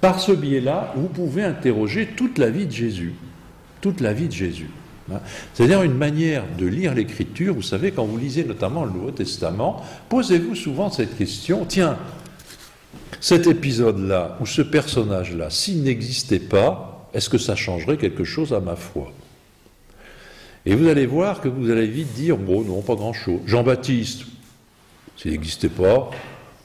Par 0.00 0.20
ce 0.20 0.32
biais-là, 0.32 0.92
vous 0.96 1.08
pouvez 1.08 1.42
interroger 1.42 2.06
toute 2.16 2.38
la 2.38 2.50
vie 2.50 2.66
de 2.66 2.72
Jésus. 2.72 3.14
Toute 3.80 4.00
la 4.00 4.12
vie 4.12 4.28
de 4.28 4.32
Jésus. 4.32 4.70
Hein. 5.12 5.20
C'est-à-dire 5.54 5.82
une 5.82 5.94
manière 5.94 6.44
de 6.58 6.66
lire 6.66 6.94
l'Écriture. 6.94 7.54
Vous 7.54 7.62
savez, 7.62 7.90
quand 7.90 8.04
vous 8.04 8.18
lisez 8.18 8.44
notamment 8.44 8.84
le 8.84 8.92
Nouveau 8.92 9.10
Testament, 9.10 9.82
posez-vous 10.08 10.54
souvent 10.54 10.90
cette 10.90 11.16
question, 11.16 11.64
tiens, 11.66 11.96
cet 13.20 13.46
épisode-là, 13.46 14.36
ou 14.40 14.46
ce 14.46 14.62
personnage-là, 14.62 15.50
s'il 15.50 15.82
n'existait 15.82 16.38
pas, 16.38 17.08
est-ce 17.14 17.28
que 17.28 17.38
ça 17.38 17.56
changerait 17.56 17.96
quelque 17.96 18.24
chose 18.24 18.52
à 18.52 18.60
ma 18.60 18.76
foi? 18.76 19.12
Et 20.66 20.74
vous 20.74 20.88
allez 20.88 21.06
voir 21.06 21.40
que 21.40 21.48
vous 21.48 21.70
allez 21.70 21.86
vite 21.86 22.12
dire, 22.14 22.36
bon, 22.36 22.62
non, 22.62 22.82
pas 22.82 22.94
grand-chose. 22.94 23.40
Jean-Baptiste, 23.46 24.24
s'il 25.16 25.30
n'existait 25.30 25.68
pas, 25.68 26.10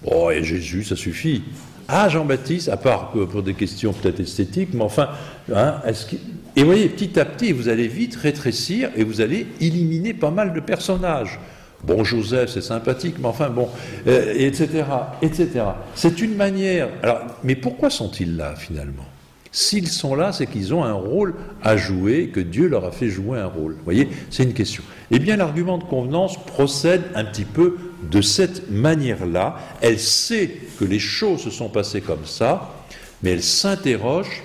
oh, 0.04 0.30
et 0.32 0.44
Jésus, 0.44 0.84
ça 0.84 0.96
suffit. 0.96 1.44
Ah, 1.88 2.10
Jean-Baptiste, 2.10 2.70
à 2.70 2.78
part 2.78 3.12
pour 3.12 3.44
des 3.44 3.54
questions 3.54 3.94
peut-être 3.94 4.20
esthétiques, 4.20 4.70
mais 4.74 4.84
enfin, 4.84 5.10
hein, 5.54 5.76
est-ce 5.86 6.16
et 6.56 6.62
vous 6.62 6.68
voyez, 6.68 6.88
petit 6.88 7.20
à 7.20 7.26
petit, 7.26 7.52
vous 7.52 7.68
allez 7.68 7.88
vite 7.88 8.16
rétrécir 8.16 8.92
et 8.96 9.04
vous 9.04 9.22
allez 9.22 9.48
éliminer 9.60 10.14
pas 10.14 10.30
mal 10.30 10.54
de 10.54 10.60
personnages. 10.60 11.40
Bon, 11.84 12.04
Joseph, 12.04 12.50
c'est 12.50 12.62
sympathique, 12.62 13.16
mais 13.20 13.28
enfin, 13.28 13.50
bon, 13.50 13.68
etc., 14.06 14.68
euh, 14.90 15.04
etc. 15.22 15.50
C'est 15.96 16.22
une 16.22 16.36
manière. 16.36 16.90
Alors, 17.02 17.20
mais 17.44 17.56
pourquoi 17.56 17.90
sont-ils 17.90 18.38
là, 18.38 18.56
finalement? 18.56 19.06
S'ils 19.52 19.90
sont 19.90 20.16
là, 20.16 20.32
c'est 20.32 20.48
qu'ils 20.48 20.74
ont 20.74 20.84
un 20.84 20.94
rôle 20.94 21.36
à 21.62 21.78
jouer, 21.78 22.30
que 22.30 22.40
Dieu 22.40 22.68
leur 22.68 22.86
a 22.86 22.92
fait 22.92 23.10
jouer 23.10 23.38
un 23.38 23.46
rôle. 23.46 23.74
Vous 23.74 23.84
voyez, 23.84 24.10
c'est 24.32 24.44
une 24.44 24.54
question. 24.54 24.82
Eh 25.12 25.20
bien, 25.20 25.36
l'argument 25.36 25.78
de 25.78 25.84
convenance 25.84 26.44
procède 26.44 27.04
un 27.14 27.24
petit 27.24 27.46
peu 27.46 27.78
de 28.10 28.22
cette 28.22 28.72
manière-là. 28.72 29.58
Elle 29.82 30.00
sait 30.00 30.50
que 30.80 30.86
les 30.86 30.98
choses 30.98 31.42
se 31.42 31.52
sont 31.52 31.70
passées 31.70 32.02
comme 32.02 32.26
ça, 32.26 32.74
mais 33.22 33.32
elle 33.32 33.44
s'interroge. 33.44 34.42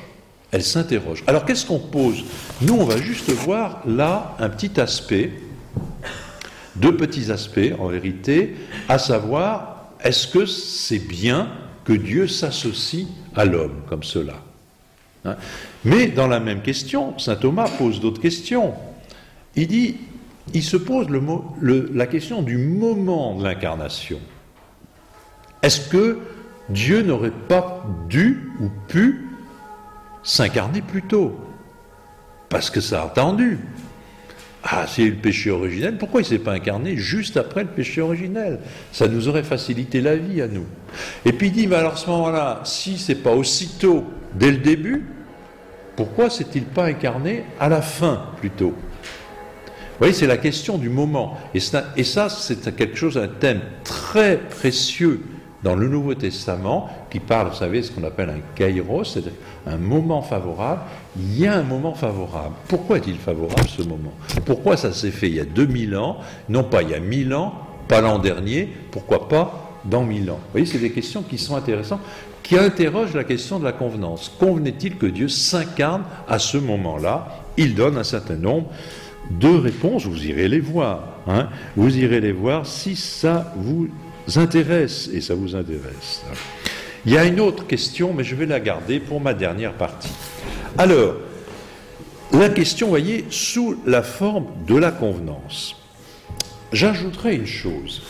Elle 0.50 0.62
s'interroge. 0.62 1.24
Alors, 1.26 1.46
qu'est-ce 1.46 1.64
qu'on 1.64 1.78
pose? 1.78 2.24
Nous, 2.60 2.74
on 2.74 2.84
va 2.84 2.98
juste 2.98 3.30
voir 3.30 3.82
là 3.86 4.36
un 4.38 4.50
petit 4.50 4.78
aspect 4.78 5.30
deux 6.80 6.96
petits 6.96 7.30
aspects 7.30 7.72
en 7.78 7.88
vérité, 7.88 8.54
à 8.88 8.98
savoir, 8.98 9.92
est-ce 10.02 10.26
que 10.26 10.46
c'est 10.46 10.98
bien 10.98 11.48
que 11.84 11.92
Dieu 11.92 12.28
s'associe 12.28 13.06
à 13.34 13.44
l'homme 13.44 13.82
comme 13.88 14.02
cela 14.02 14.34
hein 15.24 15.36
Mais 15.84 16.08
dans 16.08 16.26
la 16.26 16.40
même 16.40 16.62
question, 16.62 17.18
Saint 17.18 17.36
Thomas 17.36 17.68
pose 17.78 18.00
d'autres 18.00 18.20
questions. 18.20 18.74
Il 19.56 19.66
dit, 19.66 19.96
il 20.54 20.62
se 20.62 20.76
pose 20.76 21.08
la 21.60 22.06
question 22.06 22.42
du 22.42 22.56
moment 22.56 23.34
de 23.36 23.44
l'incarnation. 23.44 24.20
Est-ce 25.62 25.88
que 25.88 26.18
Dieu 26.68 27.02
n'aurait 27.02 27.30
pas 27.30 27.84
dû 28.08 28.52
ou 28.60 28.68
pu 28.88 29.26
s'incarner 30.22 30.82
plus 30.82 31.02
tôt? 31.02 31.38
Parce 32.48 32.70
que 32.70 32.80
ça 32.80 33.02
a 33.02 33.06
attendu. 33.06 33.58
Ah, 34.64 34.86
c'est 34.88 35.04
le 35.04 35.14
péché 35.14 35.50
originel, 35.50 35.96
pourquoi 35.98 36.20
il 36.20 36.24
ne 36.24 36.28
s'est 36.28 36.38
pas 36.38 36.52
incarné 36.52 36.96
juste 36.96 37.36
après 37.36 37.62
le 37.62 37.68
péché 37.68 38.00
originel? 38.00 38.58
Ça 38.90 39.06
nous 39.06 39.28
aurait 39.28 39.44
facilité 39.44 40.00
la 40.00 40.16
vie 40.16 40.42
à 40.42 40.48
nous. 40.48 40.66
Et 41.24 41.32
puis 41.32 41.46
il 41.46 41.52
dit, 41.52 41.66
mais 41.68 41.76
alors 41.76 41.92
à 41.92 41.96
ce 41.96 42.08
moment-là, 42.10 42.60
si 42.64 42.98
c'est 42.98 43.22
pas 43.22 43.32
aussitôt, 43.32 44.04
dès 44.34 44.50
le 44.50 44.56
début, 44.58 45.04
pourquoi 45.94 46.28
s'est-il 46.28 46.64
pas 46.64 46.86
incarné 46.86 47.44
à 47.60 47.68
la 47.68 47.82
fin 47.82 48.26
plutôt? 48.38 48.70
Vous 48.70 50.04
voyez, 50.04 50.12
c'est 50.12 50.26
la 50.26 50.36
question 50.36 50.76
du 50.76 50.88
moment. 50.88 51.38
Et 51.54 51.60
ça, 51.60 51.92
et 51.96 52.04
ça 52.04 52.28
c'est 52.28 52.74
quelque 52.76 52.96
chose, 52.96 53.16
un 53.16 53.28
thème 53.28 53.60
très 53.84 54.38
précieux 54.38 55.22
dans 55.62 55.74
le 55.74 55.88
Nouveau 55.88 56.14
Testament, 56.14 56.88
qui 57.10 57.20
parle, 57.20 57.48
vous 57.48 57.56
savez, 57.56 57.82
ce 57.82 57.90
qu'on 57.90 58.04
appelle 58.04 58.30
un 58.30 58.40
kairos, 58.54 59.04
c'est-à-dire 59.04 59.32
un 59.66 59.76
moment 59.76 60.22
favorable, 60.22 60.82
il 61.16 61.38
y 61.38 61.46
a 61.46 61.54
un 61.54 61.62
moment 61.62 61.94
favorable. 61.94 62.54
Pourquoi 62.68 62.98
est-il 62.98 63.16
favorable 63.16 63.68
ce 63.68 63.82
moment? 63.82 64.12
Pourquoi 64.44 64.76
ça 64.76 64.92
s'est 64.92 65.10
fait 65.10 65.28
il 65.28 65.34
y 65.34 65.40
a 65.40 65.44
2000 65.44 65.96
ans, 65.96 66.18
non 66.48 66.62
pas 66.62 66.82
il 66.82 66.90
y 66.90 66.94
a 66.94 67.00
1000 67.00 67.34
ans, 67.34 67.54
pas 67.88 68.00
l'an 68.00 68.18
dernier, 68.18 68.68
pourquoi 68.90 69.28
pas 69.28 69.80
dans 69.84 70.04
1000 70.04 70.30
ans? 70.30 70.34
Vous 70.34 70.52
voyez, 70.52 70.66
c'est 70.66 70.78
des 70.78 70.92
questions 70.92 71.22
qui 71.22 71.38
sont 71.38 71.56
intéressantes, 71.56 72.00
qui 72.42 72.56
interrogent 72.56 73.14
la 73.14 73.24
question 73.24 73.58
de 73.58 73.64
la 73.64 73.72
convenance. 73.72 74.32
Convenait-il 74.38 74.96
que 74.96 75.06
Dieu 75.06 75.28
s'incarne 75.28 76.04
à 76.28 76.38
ce 76.38 76.56
moment-là? 76.56 77.42
Il 77.56 77.74
donne 77.74 77.98
un 77.98 78.04
certain 78.04 78.36
nombre 78.36 78.68
de 79.30 79.48
réponses, 79.48 80.06
vous 80.06 80.24
irez 80.24 80.48
les 80.48 80.60
voir. 80.60 81.02
Hein 81.26 81.48
vous 81.76 81.98
irez 81.98 82.20
les 82.20 82.32
voir 82.32 82.64
si 82.64 82.96
ça 82.96 83.52
vous 83.56 83.88
intéresse, 84.36 85.08
et 85.12 85.20
ça 85.20 85.34
vous 85.34 85.54
intéresse. 85.54 86.22
Il 87.06 87.12
y 87.12 87.16
a 87.16 87.24
une 87.24 87.40
autre 87.40 87.66
question, 87.66 88.12
mais 88.12 88.24
je 88.24 88.34
vais 88.34 88.46
la 88.46 88.60
garder 88.60 89.00
pour 89.00 89.20
ma 89.20 89.32
dernière 89.32 89.74
partie. 89.74 90.12
Alors, 90.76 91.14
la 92.32 92.48
question, 92.50 92.88
voyez, 92.88 93.24
sous 93.30 93.78
la 93.86 94.02
forme 94.02 94.46
de 94.66 94.76
la 94.76 94.90
convenance. 94.90 95.76
J'ajouterai 96.72 97.36
une 97.36 97.46
chose. 97.46 98.02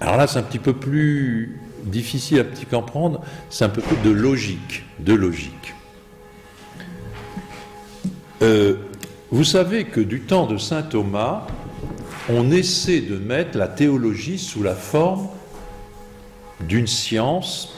Alors 0.00 0.16
là, 0.16 0.26
c'est 0.26 0.38
un 0.38 0.42
petit 0.42 0.58
peu 0.58 0.72
plus 0.72 1.60
difficile 1.84 2.40
à 2.40 2.66
comprendre, 2.66 3.20
c'est 3.50 3.64
un 3.64 3.68
peu 3.68 3.80
plus 3.80 3.96
de 4.04 4.10
logique, 4.10 4.84
de 4.98 5.14
logique. 5.14 5.74
Euh, 8.42 8.76
vous 9.30 9.44
savez 9.44 9.84
que 9.84 10.00
du 10.00 10.20
temps 10.20 10.46
de 10.46 10.56
saint 10.56 10.82
Thomas, 10.82 11.46
on 12.28 12.50
essaie 12.50 13.00
de 13.00 13.16
mettre 13.16 13.56
la 13.56 13.68
théologie 13.68 14.38
sous 14.38 14.62
la 14.62 14.74
forme 14.74 15.28
d'une 16.60 16.86
science 16.86 17.74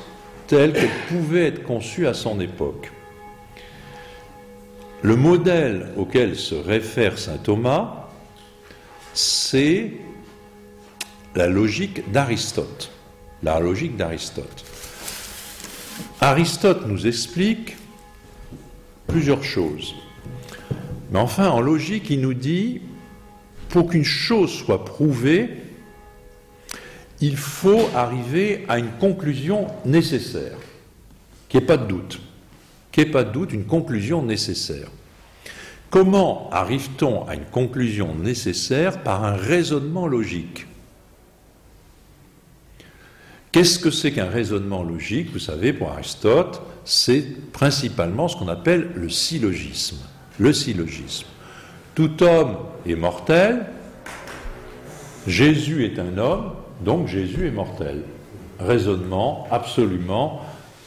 telle 0.46 0.72
qu'elle 0.72 0.90
pouvait 1.08 1.46
être 1.46 1.62
conçue 1.62 2.06
à 2.06 2.14
son 2.14 2.40
époque. 2.40 2.90
Le 5.02 5.16
modèle 5.16 5.92
auquel 5.96 6.36
se 6.36 6.54
réfère 6.54 7.18
saint 7.18 7.38
Thomas, 7.38 8.08
c'est 9.14 9.92
la 11.34 11.46
logique 11.46 12.10
d'Aristote. 12.10 12.90
La 13.42 13.60
logique 13.60 13.96
d'Aristote. 13.96 14.64
Aristote 16.20 16.86
nous 16.86 17.06
explique 17.06 17.76
plusieurs 19.06 19.44
choses. 19.44 19.94
Mais 21.10 21.18
enfin, 21.18 21.48
en 21.48 21.60
logique, 21.60 22.10
il 22.10 22.20
nous 22.20 22.34
dit 22.34 22.82
pour 23.70 23.88
qu'une 23.88 24.04
chose 24.04 24.52
soit 24.52 24.84
prouvée, 24.84 25.48
il 27.20 27.36
faut 27.36 27.88
arriver 27.94 28.64
à 28.68 28.78
une 28.78 28.90
conclusion 28.92 29.66
nécessaire, 29.84 30.56
qu'il 31.48 31.60
n'y 31.60 31.64
ait 31.64 31.66
pas 31.66 31.76
de 31.76 31.86
doute, 31.86 32.20
qu'il 32.92 33.04
n'y 33.04 33.10
ait 33.10 33.12
pas 33.12 33.24
de 33.24 33.30
doute, 33.30 33.52
une 33.52 33.66
conclusion 33.66 34.22
nécessaire. 34.22 34.88
Comment 35.88 36.50
arrive-t-on 36.50 37.26
à 37.26 37.34
une 37.34 37.44
conclusion 37.44 38.14
nécessaire 38.14 39.02
par 39.02 39.24
un 39.24 39.34
raisonnement 39.34 40.06
logique? 40.06 40.66
Qu'est-ce 43.52 43.80
que 43.80 43.90
c'est 43.90 44.12
qu'un 44.12 44.28
raisonnement 44.28 44.84
logique? 44.84 45.32
Vous 45.32 45.40
savez, 45.40 45.72
pour 45.72 45.90
Aristote, 45.90 46.62
c'est 46.84 47.24
principalement 47.52 48.28
ce 48.28 48.36
qu'on 48.36 48.48
appelle 48.48 48.90
le 48.94 49.08
syllogisme. 49.08 49.98
Le 50.38 50.52
syllogisme. 50.52 51.26
Tout 51.94 52.22
homme 52.22 52.56
est 52.86 52.94
mortel, 52.94 53.66
Jésus 55.26 55.84
est 55.84 55.98
un 55.98 56.18
homme, 56.18 56.52
donc 56.84 57.08
Jésus 57.08 57.46
est 57.46 57.50
mortel. 57.50 58.02
Raisonnement 58.58 59.46
absolument 59.50 60.42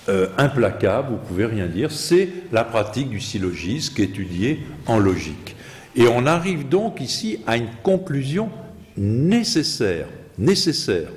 euh, 0.09 0.27
implacable, 0.37 1.11
vous 1.11 1.27
pouvez 1.27 1.45
rien 1.45 1.67
dire, 1.67 1.91
c'est 1.91 2.29
la 2.51 2.63
pratique 2.63 3.09
du 3.09 3.19
syllogisme 3.19 4.01
étudiée 4.01 4.65
en 4.85 4.99
logique. 4.99 5.55
Et 5.95 6.07
on 6.07 6.25
arrive 6.25 6.67
donc 6.67 6.99
ici 6.99 7.39
à 7.47 7.57
une 7.57 7.69
conclusion 7.83 8.49
nécessaire, 8.97 10.07
nécessaire. 10.37 11.09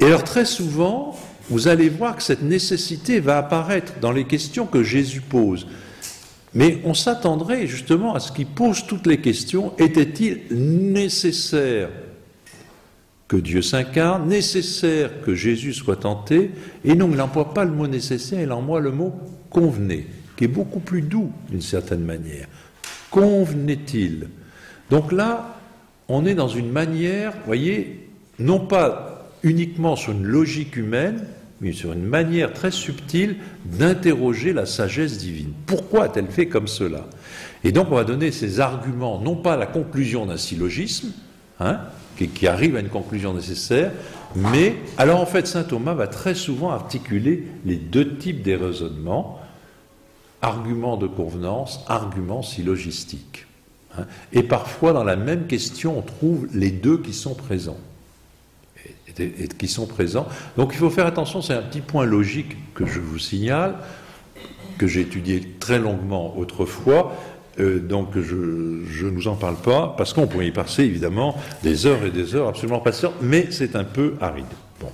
Et 0.00 0.04
alors 0.04 0.24
très 0.24 0.44
souvent, 0.44 1.16
vous 1.48 1.68
allez 1.68 1.88
voir 1.88 2.16
que 2.16 2.22
cette 2.22 2.42
nécessité 2.42 3.20
va 3.20 3.38
apparaître 3.38 3.94
dans 4.00 4.12
les 4.12 4.24
questions 4.24 4.66
que 4.66 4.82
Jésus 4.82 5.20
pose. 5.20 5.66
Mais 6.54 6.78
on 6.84 6.94
s'attendrait 6.94 7.66
justement 7.66 8.14
à 8.14 8.20
ce 8.20 8.30
qu'il 8.32 8.46
pose 8.46 8.86
toutes 8.86 9.06
les 9.06 9.20
questions. 9.20 9.72
Était-il 9.78 10.40
nécessaire 10.50 11.88
que 13.26 13.36
Dieu 13.38 13.62
s'incarne, 13.62 14.28
nécessaire 14.28 15.22
que 15.22 15.34
Jésus 15.34 15.72
soit 15.72 15.96
tenté? 15.96 16.50
Et 16.84 16.94
non, 16.94 17.08
il 17.10 17.16
n'emploie 17.16 17.54
pas 17.54 17.64
le 17.64 17.70
mot 17.70 17.86
nécessaire, 17.86 18.42
il 18.42 18.52
emploie 18.52 18.80
le 18.80 18.92
mot 18.92 19.14
convenait, 19.48 20.06
qui 20.36 20.44
est 20.44 20.48
beaucoup 20.48 20.80
plus 20.80 21.00
doux 21.00 21.32
d'une 21.50 21.62
certaine 21.62 22.04
manière. 22.04 22.46
Convenait-il? 23.10 24.28
Donc 24.90 25.12
là, 25.12 25.58
on 26.08 26.26
est 26.26 26.34
dans 26.34 26.48
une 26.48 26.70
manière, 26.70 27.32
voyez, 27.46 28.10
non 28.38 28.60
pas 28.60 29.30
uniquement 29.42 29.96
sur 29.96 30.12
une 30.12 30.26
logique 30.26 30.76
humaine, 30.76 31.24
sur 31.70 31.92
une 31.92 32.02
manière 32.02 32.52
très 32.52 32.72
subtile 32.72 33.36
d'interroger 33.64 34.52
la 34.52 34.66
sagesse 34.66 35.18
divine. 35.18 35.52
Pourquoi 35.66 36.04
a-t-elle 36.04 36.26
fait 36.26 36.46
comme 36.46 36.66
cela? 36.66 37.06
Et 37.62 37.70
donc 37.70 37.92
on 37.92 37.94
va 37.94 38.02
donner 38.02 38.32
ces 38.32 38.58
arguments, 38.58 39.20
non 39.20 39.36
pas 39.36 39.56
la 39.56 39.66
conclusion 39.66 40.26
d'un 40.26 40.36
syllogisme, 40.36 41.12
hein, 41.60 41.78
qui, 42.16 42.26
qui, 42.26 42.48
arrive 42.48 42.74
à 42.74 42.80
une 42.80 42.88
conclusion 42.88 43.32
nécessaire, 43.32 43.92
mais 44.34 44.74
alors 44.98 45.20
en 45.20 45.26
fait 45.26 45.46
saint 45.46 45.62
Thomas 45.62 45.94
va 45.94 46.08
très 46.08 46.34
souvent 46.34 46.70
articuler 46.70 47.46
les 47.64 47.76
deux 47.76 48.16
types 48.16 48.42
des 48.42 48.56
raisonnements, 48.56 49.38
arguments 50.40 50.96
de 50.96 51.06
convenance, 51.06 51.84
arguments 51.86 52.42
syllogistiques. 52.42 53.46
Hein. 53.96 54.06
Et 54.32 54.42
parfois 54.42 54.92
dans 54.92 55.04
la 55.04 55.16
même 55.16 55.46
question 55.46 55.96
on 55.96 56.02
trouve 56.02 56.48
les 56.52 56.70
deux 56.72 56.98
qui 56.98 57.12
sont 57.12 57.34
présents 57.34 57.78
et 59.18 59.48
qui 59.48 59.68
sont 59.68 59.86
présents. 59.86 60.26
Donc 60.56 60.70
il 60.72 60.78
faut 60.78 60.90
faire 60.90 61.06
attention, 61.06 61.42
c'est 61.42 61.54
un 61.54 61.62
petit 61.62 61.80
point 61.80 62.04
logique 62.04 62.56
que 62.74 62.86
je 62.86 63.00
vous 63.00 63.18
signale, 63.18 63.74
que 64.78 64.86
j'ai 64.86 65.00
étudié 65.00 65.40
très 65.60 65.78
longuement 65.78 66.36
autrefois, 66.38 67.14
euh, 67.60 67.78
donc 67.78 68.18
je 68.18 69.04
ne 69.04 69.10
vous 69.10 69.28
en 69.28 69.36
parle 69.36 69.56
pas, 69.56 69.94
parce 69.96 70.12
qu'on 70.12 70.26
pourrait 70.26 70.46
y 70.46 70.52
passer 70.52 70.84
évidemment 70.84 71.36
des 71.62 71.86
heures 71.86 72.04
et 72.04 72.10
des 72.10 72.34
heures 72.34 72.48
absolument 72.48 72.80
passionnantes, 72.80 73.18
mais 73.20 73.48
c'est 73.50 73.76
un 73.76 73.84
peu 73.84 74.14
aride. 74.20 74.46
Bon. 74.80 74.88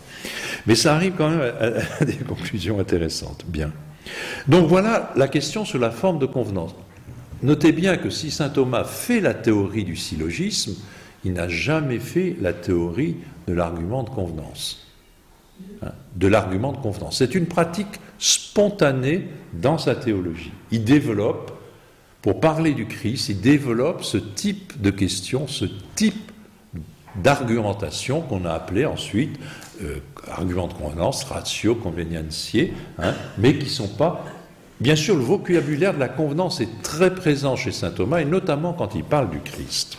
Mais 0.67 0.75
ça 0.75 0.95
arrive 0.95 1.13
quand 1.17 1.31
même 1.31 1.41
à, 1.41 2.03
à 2.03 2.05
des 2.05 2.15
conclusions 2.15 2.81
intéressantes. 2.81 3.45
Bien. 3.47 3.71
Donc 4.49 4.67
voilà 4.67 5.13
la 5.17 5.29
question 5.29 5.65
sur 5.65 5.79
la 5.79 5.91
forme 5.91 6.19
de 6.19 6.27
convenance. 6.27 6.75
Notez 7.43 7.73
bien 7.73 7.97
que 7.97 8.11
si 8.11 8.31
saint 8.31 8.49
Thomas 8.49 8.85
fait 8.85 9.21
la 9.21 9.35
théorie 9.35 9.85
du 9.85 9.95
syllogisme, 9.97 10.75
il 11.25 11.35
n'a 11.35 11.49
jamais 11.49 12.01
fait 12.01 12.37
la 12.41 12.53
théorie 12.53 13.17
de 13.49 13.55
l'argument 13.55 14.03
de 14.03 14.11
convenance. 14.11 14.87
Hein, 15.83 15.93
de 16.15 16.29
l'argument 16.29 16.73
de 16.73 16.77
convenance. 16.77 17.19
C'est 17.19 17.35
une 17.35 17.47
pratique 17.47 17.99
spontanée 18.19 19.27
dans 19.55 19.79
sa 19.79 19.95
théologie. 19.95 20.53
Il 20.71 20.85
développe, 20.85 21.53
pour 22.23 22.41
parler 22.41 22.75
du 22.75 22.87
Christ, 22.87 23.31
il 23.31 23.41
développe 23.41 24.05
ce 24.05 24.19
type 24.19 24.81
de 24.81 24.91
questions, 24.91 25.49
ce 25.49 25.65
type 25.95 26.31
d'argumentation 27.17 28.21
qu'on 28.21 28.45
a 28.45 28.53
appelé 28.53 28.85
ensuite 28.85 29.39
euh, 29.83 29.97
argument 30.31 30.69
de 30.69 30.75
convenance, 30.75 31.25
ratio, 31.25 31.75
convenientiae, 31.75 32.73
hein, 32.99 33.15
mais 33.39 33.55
qui 33.55 33.65
ne 33.65 33.71
sont 33.71 33.89
pas. 33.89 34.25
Bien 34.81 34.95
sûr, 34.95 35.17
le 35.17 35.23
vocabulaire 35.23 35.95
de 35.95 35.99
la 35.99 36.09
convenance 36.09 36.61
est 36.61 36.83
très 36.83 37.15
présent 37.15 37.57
chez 37.57 37.73
saint 37.73 37.91
Thomas, 37.91 38.21
et 38.21 38.25
notamment 38.25 38.75
quand 38.75 38.95
il 38.95 39.05
parle 39.05 39.31
du 39.31 39.41
Christ. 39.41 39.99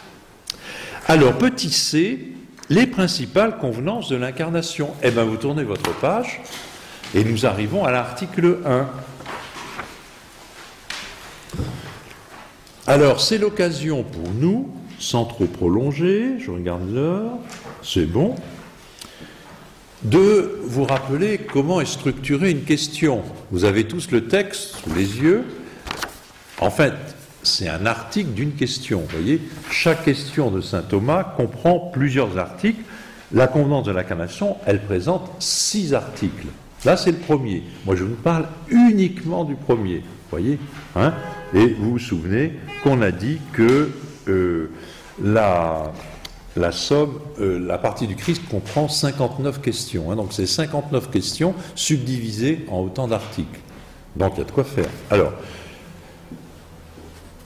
Alors, 1.08 1.38
petit 1.38 1.72
c, 1.72 2.34
les 2.70 2.86
principales 2.86 3.58
convenances 3.58 4.10
de 4.10 4.16
l'incarnation. 4.16 4.94
Eh 5.04 5.12
bien, 5.12 5.24
vous 5.24 5.38
tournez 5.38 5.64
votre 5.64 5.94
page 6.00 6.42
et 7.16 7.24
nous 7.24 7.46
arrivons 7.46 7.84
à 7.84 7.92
l'article 7.92 8.60
1. 8.66 8.88
Alors, 12.88 13.22
c'est 13.22 13.38
l'occasion 13.38 14.04
pour 14.04 14.32
nous, 14.32 14.70
sans 15.00 15.26
trop 15.26 15.46
prolonger, 15.46 16.40
je 16.40 16.52
regarde 16.52 16.92
l'heure, 16.92 17.32
c'est 17.84 18.06
bon, 18.06 18.36
de 20.04 20.60
vous 20.64 20.86
rappeler 20.86 21.40
comment 21.40 21.82
est 21.82 21.86
structurée 21.86 22.52
une 22.52 22.64
question. 22.64 23.24
Vous 23.52 23.66
avez 23.66 23.86
tous 23.86 24.12
le 24.12 24.28
texte 24.28 24.76
sous 24.78 24.94
les 24.94 25.18
yeux. 25.18 25.44
En 26.60 26.72
fait, 26.72 26.94
c'est 27.44 27.68
un 27.68 27.86
article 27.86 28.32
d'une 28.32 28.54
question. 28.54 29.04
Voyez, 29.10 29.42
chaque 29.72 30.04
question 30.04 30.52
de 30.52 30.62
saint 30.62 30.82
Thomas 30.82 31.24
comprend 31.24 31.80
plusieurs 31.80 32.38
articles. 32.38 32.82
La 33.32 33.48
convenance 33.48 33.86
de 33.86 33.92
l'incarnation, 33.92 34.58
elle 34.66 34.82
présente 34.82 35.30
six 35.40 35.94
articles. 35.94 36.48
Là, 36.86 36.98
c'est 36.98 37.12
le 37.12 37.18
premier. 37.18 37.64
Moi, 37.86 37.96
je 37.96 38.04
vous 38.04 38.16
parle 38.16 38.48
uniquement 38.70 39.44
du 39.44 39.56
premier. 39.56 39.98
Vous 39.98 40.38
voyez 40.38 40.60
hein 40.96 41.14
Et 41.54 41.68
vous 41.68 41.92
vous 41.92 42.00
souvenez 42.00 42.54
qu'on 42.84 43.02
a 43.02 43.12
dit 43.12 43.40
que 43.54 43.90
euh, 44.28 44.72
la, 45.22 45.92
la 46.56 46.72
somme, 46.72 47.20
euh, 47.40 47.60
la 47.60 47.78
partie 47.78 48.08
du 48.08 48.16
Christ 48.16 48.42
comprend 48.50 48.88
59 48.88 49.62
questions. 49.62 50.12
Hein. 50.12 50.16
donc, 50.16 50.34
c'est 50.34 50.46
59 50.46 51.12
questions 51.12 51.54
subdivisées 51.76 52.66
en 52.70 52.80
autant 52.80 53.08
d'articles. 53.08 53.60
Donc, 54.16 54.34
il 54.36 54.40
y 54.40 54.42
a 54.42 54.46
de 54.46 54.52
quoi 54.52 54.64
faire. 54.64 54.90
Alors, 55.12 55.34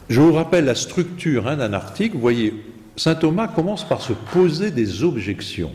je 0.10 0.20
vous 0.22 0.34
rappelle 0.34 0.66
la 0.66 0.76
structure 0.76 1.47
hein, 1.47 1.58
d'un 1.58 1.74
article. 1.74 2.16
Vous 2.16 2.22
voyez, 2.22 2.54
saint 2.95 3.16
Thomas 3.16 3.47
commence 3.47 3.88
par 3.88 4.01
se 4.01 4.14
poser 4.14 4.72
des 4.72 5.04
objections. 5.04 5.72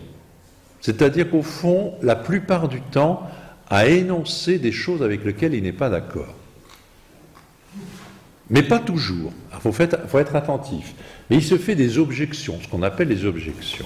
C'est-à-dire 0.80 1.30
qu'au 1.30 1.42
fond, 1.42 1.94
la 2.02 2.16
plupart 2.16 2.68
du 2.68 2.80
temps, 2.80 3.28
à 3.70 3.86
énoncer 3.86 4.58
des 4.58 4.72
choses 4.72 5.02
avec 5.02 5.24
lesquelles 5.24 5.54
il 5.54 5.62
n'est 5.62 5.72
pas 5.72 5.90
d'accord. 5.90 6.34
Mais 8.50 8.62
pas 8.62 8.78
toujours. 8.78 9.32
Il 9.52 9.72
faut, 9.72 10.18
être 10.18 10.36
attentif. 10.36 10.94
Mais 11.28 11.36
il 11.36 11.42
se 11.42 11.58
fait 11.58 11.74
des 11.74 11.98
objections, 11.98 12.58
ce 12.62 12.68
qu'on 12.68 12.82
appelle 12.82 13.08
les 13.08 13.26
objections. 13.26 13.84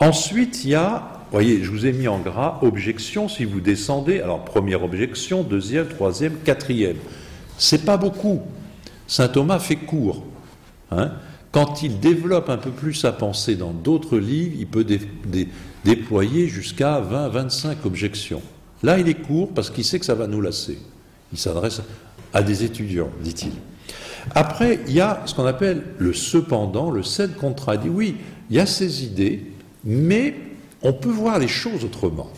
Ensuite, 0.00 0.64
il 0.64 0.70
y 0.70 0.74
a, 0.74 1.20
voyez, 1.30 1.62
je 1.62 1.70
vous 1.70 1.86
ai 1.86 1.92
mis 1.92 2.08
en 2.08 2.18
gras, 2.18 2.58
objection 2.62 3.28
si 3.28 3.44
vous 3.44 3.60
descendez. 3.60 4.20
Alors, 4.20 4.44
première 4.44 4.82
objection, 4.82 5.42
deuxième, 5.42 5.86
troisième, 5.86 6.38
quatrième. 6.38 6.96
C'est 7.58 7.84
pas 7.84 7.96
beaucoup. 7.96 8.42
Saint 9.10 9.26
Thomas 9.26 9.58
fait 9.58 9.74
court. 9.74 10.22
Hein. 10.92 11.10
Quand 11.50 11.82
il 11.82 11.98
développe 11.98 12.48
un 12.48 12.58
peu 12.58 12.70
plus 12.70 12.94
sa 12.94 13.10
pensée 13.10 13.56
dans 13.56 13.72
d'autres 13.72 14.18
livres, 14.18 14.54
il 14.56 14.68
peut 14.68 14.86
déployer 15.84 16.46
jusqu'à 16.46 17.00
20-25 17.00 17.78
objections. 17.86 18.40
Là, 18.84 19.00
il 19.00 19.08
est 19.08 19.20
court 19.20 19.50
parce 19.52 19.68
qu'il 19.68 19.84
sait 19.84 19.98
que 19.98 20.06
ça 20.06 20.14
va 20.14 20.28
nous 20.28 20.40
lasser. 20.40 20.78
Il 21.32 21.38
s'adresse 21.40 21.82
à 22.32 22.44
des 22.44 22.62
étudiants, 22.62 23.10
dit-il. 23.20 23.50
Après, 24.36 24.78
il 24.86 24.92
y 24.92 25.00
a 25.00 25.22
ce 25.26 25.34
qu'on 25.34 25.44
appelle 25.46 25.82
le 25.98 26.12
cependant, 26.12 26.92
le 26.92 27.02
sed 27.02 27.34
contra. 27.34 27.76
dit 27.76 27.88
oui, 27.88 28.14
il 28.48 28.56
y 28.56 28.60
a 28.60 28.66
ces 28.66 29.04
idées, 29.04 29.44
mais 29.82 30.36
on 30.82 30.92
peut 30.92 31.10
voir 31.10 31.40
les 31.40 31.48
choses 31.48 31.84
autrement. 31.84 32.30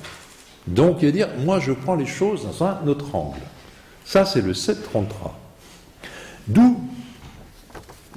Donc, 0.67 1.03
il 1.03 1.07
va 1.07 1.13
dire, 1.13 1.29
moi, 1.45 1.61
je 1.61 1.73
prends 1.73 1.97
les 1.97 2.07
choses 2.07 2.45
dans 2.45 2.65
un 2.65 2.87
autre 2.87 3.15
angle. 3.15 3.41
Ça, 4.07 4.25
c'est 4.25 4.41
le 4.41 4.55
sed 4.55 4.79
contra. 4.91 5.37
D'où, 6.49 6.81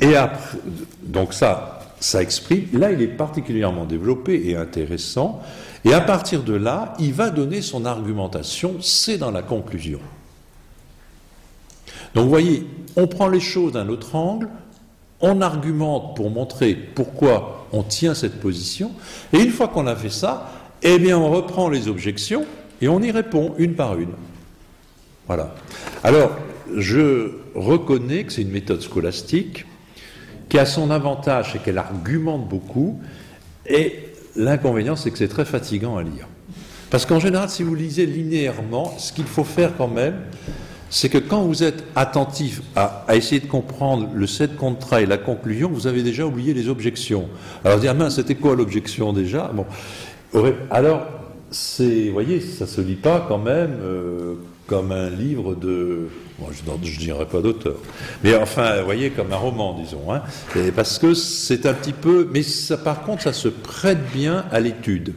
et 0.02 0.16
après, 0.16 0.58
donc 1.04 1.34
ça, 1.34 1.80
ça 2.00 2.22
exprime, 2.22 2.68
là 2.74 2.92
il 2.92 3.02
est 3.02 3.08
particulièrement 3.08 3.86
développé 3.86 4.50
et 4.50 4.56
intéressant, 4.56 5.42
et 5.86 5.94
à 5.94 6.02
partir 6.02 6.44
de 6.44 6.54
là, 6.54 6.94
il 7.00 7.14
va 7.14 7.30
donner 7.30 7.62
son 7.62 7.86
argumentation, 7.86 8.76
c'est 8.82 9.18
dans 9.18 9.32
la 9.32 9.44
conclusion. 9.44 10.00
Donc 12.14 12.26
vous 12.26 12.30
voyez, 12.30 12.68
on 12.96 13.08
prend 13.08 13.28
les 13.28 13.40
choses 13.40 13.74
d'un 13.74 13.90
autre 13.90 14.16
angle, 14.16 14.50
on 15.22 15.42
argumente 15.42 16.16
pour 16.16 16.30
montrer 16.30 16.74
pourquoi 16.74 17.68
on 17.72 17.84
tient 17.84 18.14
cette 18.16 18.40
position, 18.40 18.92
et 19.32 19.40
une 19.40 19.52
fois 19.52 19.68
qu'on 19.68 19.88
a 19.88 19.96
fait 19.96 20.10
ça, 20.10 20.52
eh 20.82 20.98
bien 21.00 21.18
on 21.18 21.30
reprend 21.30 21.70
les 21.70 21.88
objections 21.88 22.46
et 22.82 22.88
on 22.88 23.02
y 23.02 23.12
répond 23.12 23.54
une 23.58 23.76
par 23.76 23.98
une. 23.98 24.14
Voilà. 25.28 25.56
Alors, 26.04 26.32
je 26.76 27.32
reconnais 27.56 28.24
que 28.24 28.34
c'est 28.34 28.42
une 28.42 28.52
méthode 28.52 28.82
scolastique 28.82 29.66
qui 30.50 30.60
a 30.60 30.66
son 30.66 30.92
avantage, 30.92 31.52
c'est 31.54 31.64
qu'elle 31.64 31.78
argumente 31.78 32.48
beaucoup, 32.48 33.00
et 33.66 34.10
l'inconvénient, 34.36 34.96
c'est 34.96 35.12
que 35.12 35.18
c'est 35.18 35.28
très 35.28 35.46
fatigant 35.46 35.98
à 35.98 36.04
lire. 36.04 36.28
Parce 36.90 37.06
qu'en 37.06 37.20
général, 37.20 37.50
si 37.50 37.64
vous 37.64 37.76
lisez 37.76 38.06
linéairement, 38.06 38.94
ce 38.98 39.12
qu'il 39.12 39.26
faut 39.26 39.44
faire 39.44 39.76
quand 39.78 39.88
même, 39.88 40.16
c'est 40.90 41.10
que 41.10 41.18
quand 41.18 41.42
vous 41.42 41.64
êtes 41.64 41.84
attentif 41.96 42.62
à, 42.76 43.06
essayer 43.14 43.42
de 43.42 43.48
comprendre 43.48 44.10
le 44.14 44.28
set 44.28 44.56
contrat 44.56 45.02
et 45.02 45.06
la 45.06 45.18
conclusion, 45.18 45.70
vous 45.70 45.88
avez 45.88 46.04
déjà 46.04 46.26
oublié 46.26 46.54
les 46.54 46.70
objections. 46.70 47.28
Alors, 47.64 47.80
dire, 47.80 47.92
ah 47.92 47.96
mince, 47.96 48.16
c'était 48.16 48.36
quoi 48.36 48.56
l'objection 48.56 49.12
déjà? 49.12 49.52
Bon. 49.54 49.66
Alors, 50.70 51.06
c'est, 51.50 52.08
vous 52.08 52.14
voyez, 52.14 52.40
ça 52.40 52.68
se 52.68 52.82
lit 52.82 52.96
pas 52.96 53.26
quand 53.28 53.40
même 53.40 53.78
euh, 53.82 54.36
comme 54.68 54.92
un 54.92 55.10
livre 55.10 55.56
de. 55.56 56.08
je 56.40 56.72
ne 56.72 56.98
dirais 56.98 57.28
pas 57.28 57.42
d'auteur. 57.42 57.76
Mais 58.24 58.36
enfin, 58.36 58.80
vous 58.80 58.86
voyez, 58.86 59.12
comme 59.12 59.32
un 59.32 59.38
roman, 59.38 59.78
disons. 59.80 60.12
Hein, 60.12 60.22
parce 60.76 60.98
que 61.00 61.14
c'est 61.14 61.66
un 61.66 61.74
petit 61.74 61.94
peu. 61.94 62.28
Mais 62.32 62.44
ça, 62.44 62.78
par 62.78 63.04
contre, 63.04 63.24
ça 63.24 63.34
se 63.34 63.48
prête 63.48 64.12
bien 64.14 64.46
à 64.52 64.60
l'étude. 64.60 65.14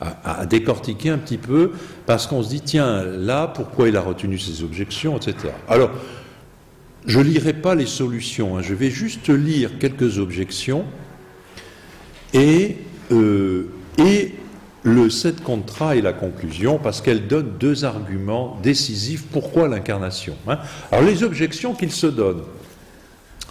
à, 0.00 0.44
décortiquer 0.44 1.10
un 1.10 1.18
petit 1.18 1.38
peu, 1.38 1.72
parce 2.04 2.26
qu'on 2.26 2.42
se 2.42 2.50
dit, 2.50 2.60
tiens, 2.60 3.02
là, 3.02 3.46
pourquoi 3.46 3.88
il 3.88 3.96
a 3.96 4.02
retenu 4.02 4.38
ses 4.38 4.62
objections, 4.62 5.16
etc. 5.16 5.54
Alors, 5.68 5.90
je 7.06 7.18
ne 7.18 7.24
lirai 7.24 7.54
pas 7.54 7.74
les 7.74 7.86
solutions, 7.86 8.58
hein. 8.58 8.62
je 8.62 8.74
vais 8.74 8.90
juste 8.90 9.28
lire 9.28 9.78
quelques 9.78 10.18
objections 10.18 10.84
et, 12.34 12.76
euh, 13.12 13.68
et 13.98 14.34
le 14.86 15.10
set 15.10 15.42
contrat 15.42 15.96
et 15.96 16.00
la 16.00 16.12
conclusion, 16.12 16.78
parce 16.78 17.00
qu'elle 17.00 17.26
donne 17.26 17.54
deux 17.58 17.84
arguments 17.84 18.56
décisifs 18.62 19.24
pourquoi 19.24 19.66
l'incarnation. 19.66 20.36
Hein. 20.46 20.58
Alors 20.92 21.04
les 21.04 21.24
objections 21.24 21.74
qu'il 21.74 21.90
se 21.90 22.06
donne. 22.06 22.42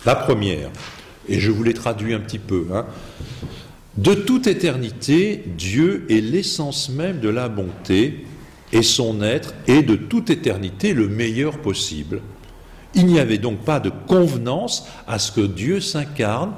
La 0.05 0.15
première, 0.15 0.69
et 1.27 1.41
je 1.41 1.51
vous 1.51 1.63
les 1.63 1.73
traduis 1.73 2.13
un 2.13 2.21
petit 2.21 2.39
peu, 2.39 2.67
hein. 2.73 2.85
de 3.97 4.13
toute 4.13 4.47
éternité, 4.47 5.43
Dieu 5.57 6.05
est 6.09 6.21
l'essence 6.21 6.87
même 6.87 7.19
de 7.19 7.27
la 7.27 7.49
bonté, 7.49 8.25
et 8.71 8.81
son 8.81 9.21
être 9.21 9.53
est 9.67 9.83
de 9.83 9.97
toute 9.97 10.29
éternité 10.29 10.93
le 10.93 11.09
meilleur 11.09 11.57
possible. 11.57 12.21
Il 12.93 13.07
n'y 13.07 13.19
avait 13.19 13.39
donc 13.39 13.59
pas 13.59 13.81
de 13.81 13.91
convenance 14.07 14.87
à 15.05 15.19
ce 15.19 15.33
que 15.33 15.41
Dieu 15.41 15.81
s'incarne, 15.81 16.53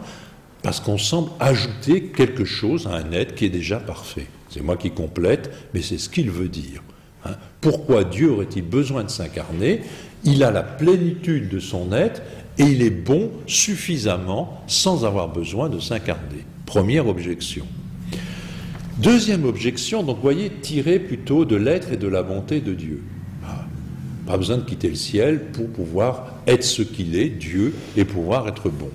parce 0.62 0.80
qu'on 0.80 1.00
semble 1.00 1.32
ajouter 1.40 2.04
quelque 2.16 2.46
chose 2.46 2.86
à 2.86 2.92
un 2.92 3.12
être 3.12 3.34
qui 3.34 3.46
est 3.46 3.50
déjà 3.50 3.80
parfait. 3.80 4.28
C'est 4.50 4.62
moi 4.62 4.78
qui 4.78 4.92
complète, 4.92 5.52
mais 5.74 5.82
c'est 5.82 5.98
ce 5.98 6.10
qu'il 6.10 6.32
veut 6.32 6.50
dire. 6.50 6.82
Hein. 7.26 7.36
Pourquoi 7.62 8.04
Dieu 8.04 8.32
aurait-il 8.32 8.64
besoin 8.64 9.04
de 9.04 9.10
s'incarner? 9.10 9.82
Il 10.24 10.44
a 10.44 10.52
la 10.52 10.64
plénitude 10.64 11.50
de 11.50 11.60
son 11.60 11.92
être 11.92 12.22
et 12.58 12.64
il 12.64 12.82
est 12.82 12.90
bon 12.90 13.32
suffisamment 13.46 14.64
sans 14.68 15.06
avoir 15.06 15.30
besoin 15.30 15.70
de 15.70 15.80
s'incarner. 15.80 16.46
Première 16.66 17.08
objection. 17.08 17.66
Deuxième 18.98 19.46
objection, 19.46 20.02
donc 20.02 20.20
voyez, 20.22 20.50
tirée 20.50 21.00
plutôt 21.00 21.46
de 21.46 21.56
l'être 21.56 21.92
et 21.92 21.98
de 21.98 22.08
la 22.08 22.24
bonté 22.24 22.62
de 22.62 22.74
Dieu. 22.74 23.04
Ah, 23.46 23.66
pas 24.26 24.38
besoin 24.38 24.58
de 24.58 24.64
quitter 24.64 24.90
le 24.90 24.96
ciel 24.96 25.52
pour 25.54 25.70
pouvoir 25.70 26.34
être 26.48 26.64
ce 26.64 26.82
qu'il 26.82 27.16
est, 27.16 27.30
Dieu, 27.30 27.76
et 27.96 28.06
pouvoir 28.06 28.48
être 28.48 28.70
bon. 28.70 28.90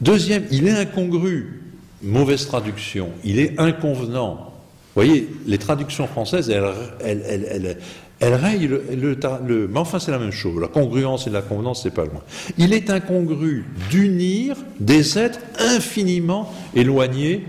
Deuxième, 0.00 0.44
il 0.50 0.66
est 0.66 0.72
incongru. 0.72 1.62
Mauvaise 2.02 2.46
traduction. 2.46 3.10
Il 3.22 3.38
est 3.38 3.58
inconvenant. 3.60 4.53
Voyez, 4.94 5.28
les 5.46 5.58
traductions 5.58 6.06
françaises, 6.06 6.50
elles, 6.50 7.76
rayent 8.20 8.68
le, 8.68 9.68
Mais 9.70 9.78
enfin, 9.78 9.98
c'est 9.98 10.12
la 10.12 10.18
même 10.18 10.30
chose. 10.30 10.60
La 10.60 10.68
congruence 10.68 11.26
et 11.26 11.30
la 11.30 11.42
convenance, 11.42 11.82
c'est 11.82 11.94
pas 11.94 12.04
loin. 12.04 12.22
Il 12.58 12.72
est 12.72 12.90
incongru 12.90 13.64
d'unir 13.90 14.56
des 14.78 15.18
êtres 15.18 15.40
infiniment 15.58 16.52
éloignés 16.74 17.44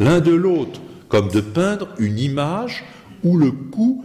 l'un 0.00 0.20
de 0.20 0.32
l'autre, 0.32 0.80
comme 1.08 1.28
de 1.30 1.40
peindre 1.40 1.88
une 1.98 2.18
image 2.18 2.84
où 3.24 3.36
le 3.36 3.50
coup 3.50 4.04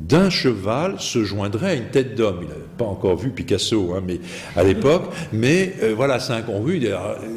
d'un 0.00 0.30
cheval 0.30 0.96
se 0.98 1.24
joindrait 1.24 1.70
à 1.70 1.74
une 1.74 1.88
tête 1.90 2.14
d'homme. 2.14 2.38
Il 2.42 2.48
n'avait 2.48 2.60
pas 2.76 2.84
encore 2.84 3.16
vu 3.16 3.30
Picasso, 3.30 3.94
hein, 3.94 4.02
mais 4.06 4.20
à 4.56 4.62
l'époque. 4.62 5.10
Mais 5.32 5.74
euh, 5.82 5.94
voilà, 5.94 6.20
c'est 6.20 6.32
incongru. 6.32 6.80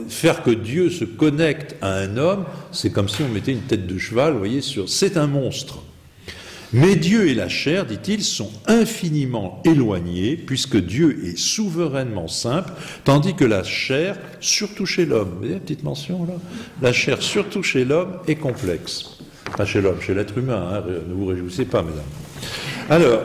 Faire 0.09 0.43
que 0.43 0.51
Dieu 0.51 0.89
se 0.89 1.05
connecte 1.05 1.75
à 1.81 1.93
un 1.93 2.17
homme, 2.17 2.45
c'est 2.71 2.91
comme 2.91 3.09
si 3.09 3.23
on 3.23 3.29
mettait 3.29 3.51
une 3.51 3.61
tête 3.61 3.87
de 3.87 3.97
cheval, 3.97 4.33
vous 4.33 4.39
voyez, 4.39 4.61
sur. 4.61 4.89
C'est 4.89 5.17
un 5.17 5.27
monstre. 5.27 5.83
Mais 6.73 6.95
Dieu 6.95 7.27
et 7.27 7.33
la 7.33 7.49
chair, 7.49 7.85
dit-il, 7.85 8.23
sont 8.23 8.49
infiniment 8.65 9.61
éloignés, 9.65 10.37
puisque 10.37 10.77
Dieu 10.77 11.25
est 11.25 11.37
souverainement 11.37 12.29
simple, 12.29 12.71
tandis 13.03 13.33
que 13.33 13.43
la 13.43 13.63
chair, 13.63 14.17
surtout 14.39 14.85
chez 14.85 15.05
l'homme, 15.05 15.31
vous 15.31 15.37
voyez 15.39 15.53
la 15.55 15.59
petite 15.59 15.83
mention 15.83 16.23
là? 16.23 16.35
La 16.81 16.93
chair, 16.93 17.21
surtout 17.21 17.61
chez 17.61 17.83
l'homme, 17.83 18.13
est 18.25 18.35
complexe. 18.35 19.17
Pas 19.57 19.65
chez 19.65 19.81
l'homme, 19.81 20.01
chez 20.01 20.13
l'être 20.13 20.37
humain, 20.37 20.69
hein, 20.71 20.83
ne 21.07 21.13
vous 21.13 21.25
réjouissez 21.25 21.65
pas, 21.65 21.83
mesdames. 21.83 22.03
Alors, 22.89 23.21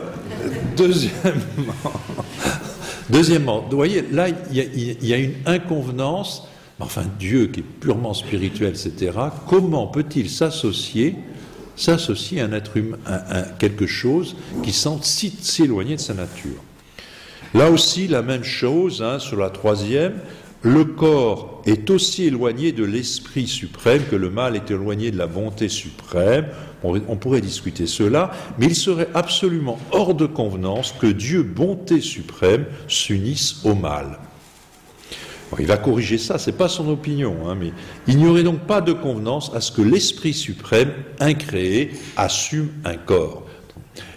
deuxièmement, 0.75 1.93
deuxièmement, 3.09 3.65
voyez, 3.71 4.03
là, 4.11 4.27
il 4.51 5.05
y, 5.05 5.13
a 5.13 5.17
une 5.17 5.33
inconvenance, 5.45 6.47
enfin, 6.79 7.03
Dieu 7.19 7.47
qui 7.47 7.61
est 7.61 7.63
purement 7.63 8.13
spirituel, 8.13 8.69
etc., 8.69 9.11
comment 9.47 9.87
peut-il 9.87 10.29
s'associer 10.29 11.15
s'associer 11.75 12.41
à 12.41 12.45
un 12.45 12.53
être 12.53 12.75
humain, 12.75 12.97
à, 13.05 13.43
quelque 13.59 13.85
chose 13.85 14.35
qui 14.63 14.73
semble 14.73 15.03
si, 15.03 15.31
éloigné 15.63 15.95
de 15.95 16.01
sa 16.01 16.13
nature? 16.13 16.63
Là 17.53 17.69
aussi, 17.69 18.07
la 18.07 18.21
même 18.21 18.43
chose, 18.43 19.01
hein, 19.01 19.19
sur 19.19 19.37
la 19.37 19.49
troisième, 19.49 20.13
le 20.63 20.85
corps 20.85 21.61
est 21.65 21.89
aussi 21.89 22.25
éloigné 22.25 22.71
de 22.71 22.83
l'esprit 22.83 23.47
suprême 23.47 24.01
que 24.09 24.15
le 24.15 24.29
mal 24.29 24.55
est 24.55 24.71
éloigné 24.71 25.11
de 25.11 25.17
la 25.17 25.27
bonté 25.27 25.69
suprême. 25.69 26.47
On, 26.83 27.15
pourrait 27.15 27.41
discuter 27.41 27.87
cela, 27.87 28.31
mais 28.57 28.67
il 28.67 28.75
serait 28.75 29.09
absolument 29.13 29.79
hors 29.91 30.13
de 30.13 30.25
convenance 30.25 30.93
que 30.99 31.07
Dieu, 31.07 31.43
bonté 31.43 32.01
suprême, 32.01 32.65
s'unisse 32.87 33.65
au 33.65 33.75
mal. 33.75 34.19
il 35.59 35.65
va 35.65 35.77
corriger 35.77 36.17
ça, 36.17 36.37
c'est 36.37 36.57
pas 36.57 36.69
son 36.69 36.87
opinion, 36.89 37.35
hein, 37.47 37.55
mais 37.59 37.71
il 38.07 38.17
n'y 38.17 38.27
aurait 38.27 38.43
donc 38.43 38.59
pas 38.61 38.81
de 38.81 38.93
convenance 38.93 39.51
à 39.55 39.61
ce 39.61 39.71
que 39.71 39.81
l'Esprit 39.81 40.33
suprême, 40.33 40.91
incréé, 41.19 41.91
assume 42.15 42.69
un 42.85 42.95
corps. 42.95 43.43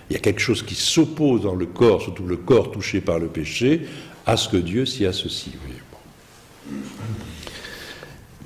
Il 0.09 0.15
y 0.15 0.17
a 0.17 0.21
quelque 0.21 0.41
chose 0.41 0.63
qui 0.63 0.75
s'oppose 0.75 1.43
dans 1.43 1.55
le 1.55 1.67
corps, 1.67 2.03
surtout 2.03 2.27
le 2.27 2.37
corps 2.37 2.71
touché 2.71 3.01
par 3.01 3.19
le 3.19 3.29
péché, 3.29 3.87
à 4.27 4.37
ce 4.37 4.49
que 4.49 4.59
Dieu 4.59 4.85
s'y 4.85 5.07
associe. 5.07 5.55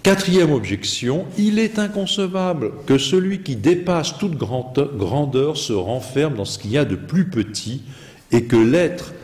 Quatrième 0.03 0.53
objection, 0.53 1.25
il 1.39 1.59
est 1.59 1.79
inconcevable 1.79 2.73
que 2.87 2.99
celui 2.99 3.43
qui 3.43 3.57
dépasse 3.57 4.19
toute 4.19 4.37
grandeur 4.37 5.57
se 5.57 5.73
renferme 5.73 6.35
dans 6.35 6.45
ce 6.45 6.59
qu'il 6.59 6.73
y 6.73 6.79
a 6.79 6.85
de 6.85 6.95
plus 6.95 7.31
petit 7.31 7.81
et 8.31 8.45
que 8.45 8.57
l'être 8.57 9.15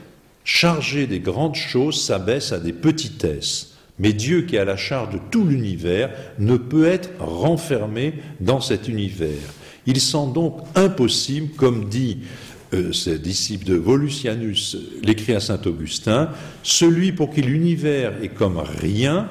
chargé 0.44 1.06
des 1.06 1.20
grandes 1.20 1.54
choses 1.54 2.00
s'abaisse 2.02 2.52
à 2.52 2.58
des 2.58 2.72
petitesses. 2.72 3.74
Mais 3.98 4.14
Dieu 4.14 4.42
qui 4.42 4.56
a 4.56 4.64
la 4.64 4.78
charge 4.78 5.12
de 5.12 5.20
tout 5.30 5.44
l'univers 5.44 6.10
ne 6.38 6.56
peut 6.56 6.86
être 6.86 7.10
renfermé 7.18 8.14
dans 8.40 8.62
cet 8.62 8.88
univers. 8.88 9.36
Il 9.84 10.00
semble 10.00 10.32
donc 10.32 10.60
impossible, 10.74 11.54
comme 11.56 11.90
dit 11.90 12.20
euh, 12.72 12.92
ce 12.92 13.10
disciple 13.10 13.64
de 13.64 13.74
Volusianus 13.74 14.76
l'écrit 15.02 15.34
à 15.34 15.40
saint 15.40 15.60
Augustin, 15.66 16.30
celui 16.62 17.12
pour 17.12 17.30
qui 17.30 17.42
l'univers 17.42 18.12
est 18.22 18.28
comme 18.28 18.58
rien, 18.58 19.28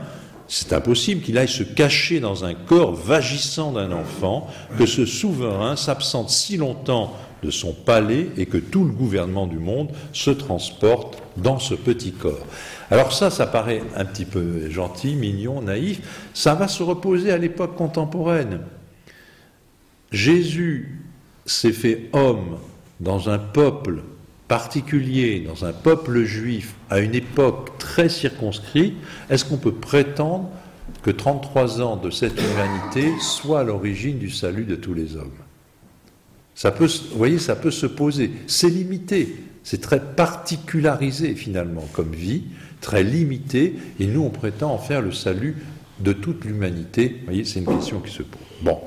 c'est 0.50 0.74
impossible 0.74 1.22
qu'il 1.22 1.38
aille 1.38 1.48
se 1.48 1.64
cacher 1.64 2.20
dans 2.20 2.44
un 2.44 2.54
corps 2.54 2.94
vagissant 2.94 3.72
d'un 3.72 3.92
enfant, 3.92 4.48
que 4.78 4.86
ce 4.86 5.06
souverain 5.06 5.76
s'absente 5.76 6.32
si 6.32 6.58
longtemps 6.58 7.16
de 7.44 7.52
son 7.52 7.72
palais 7.72 8.28
et 8.36 8.46
que 8.46 8.58
tout 8.58 8.84
le 8.84 8.92
gouvernement 8.92 9.48
du 9.48 9.60
monde 9.60 9.92
se 10.12 10.32
transporte 10.32 11.22
dans 11.38 11.60
ce 11.60 11.76
petit 11.76 12.12
corps. 12.12 12.46
Alors 12.92 13.14
ça, 13.14 13.30
ça 13.30 13.48
paraît 13.48 13.84
un 13.96 14.06
petit 14.06 14.26
peu 14.26 14.70
gentil, 14.70 15.16
mignon, 15.16 15.62
naïf, 15.62 16.02
ça 16.34 16.56
va 16.56 16.68
se 16.68 16.84
reposer 16.84 17.32
à 17.32 17.38
l'époque 17.38 17.76
contemporaine. 17.76 18.62
Jésus 20.12 21.00
s'est 21.46 21.72
fait 21.72 22.10
homme 22.14 22.58
dans 23.00 23.30
un 23.30 23.38
peuple 23.38 24.02
particulier 24.50 25.42
dans 25.42 25.64
un 25.64 25.72
peuple 25.72 26.24
juif 26.24 26.74
à 26.90 27.00
une 27.00 27.16
époque 27.16 27.78
très 27.78 28.10
circonscrite, 28.10 28.96
est-ce 29.30 29.46
qu'on 29.46 29.58
peut 29.58 29.74
prétendre 29.74 30.50
que 31.04 31.12
33 31.12 31.82
ans 31.82 31.96
de 31.96 32.10
cette 32.10 32.42
humanité 32.42 33.14
soient 33.22 33.62
à 33.62 33.64
l'origine 33.64 34.18
du 34.18 34.30
salut 34.30 34.66
de 34.66 34.76
tous 34.76 34.94
les 34.94 35.16
hommes? 35.16 35.32
Ça 36.56 36.72
peut, 36.72 36.88
Vous 37.12 37.18
voyez, 37.18 37.38
ça 37.38 37.56
peut 37.56 37.72
se 37.72 37.86
poser. 37.86 38.32
C'est 38.48 38.70
limité, 38.70 39.38
c'est 39.64 39.82
très 39.82 40.02
particularisé 40.02 41.36
finalement 41.36 41.88
comme 41.94 42.12
vie, 42.12 42.44
très 42.82 43.04
limité, 43.04 43.76
et 44.00 44.08
nous 44.08 44.24
on 44.24 44.32
prétend 44.32 44.74
en 44.74 44.80
faire 44.80 45.02
le 45.02 45.12
salut 45.12 45.58
de 46.00 46.12
toute 46.12 46.44
l'humanité. 46.44 47.18
Vous 47.20 47.26
voyez, 47.26 47.46
c'est 47.46 47.60
une 47.60 47.66
question 47.66 48.00
qui 48.00 48.12
se 48.12 48.24
pose. 48.24 48.42
Bon. 48.62 48.80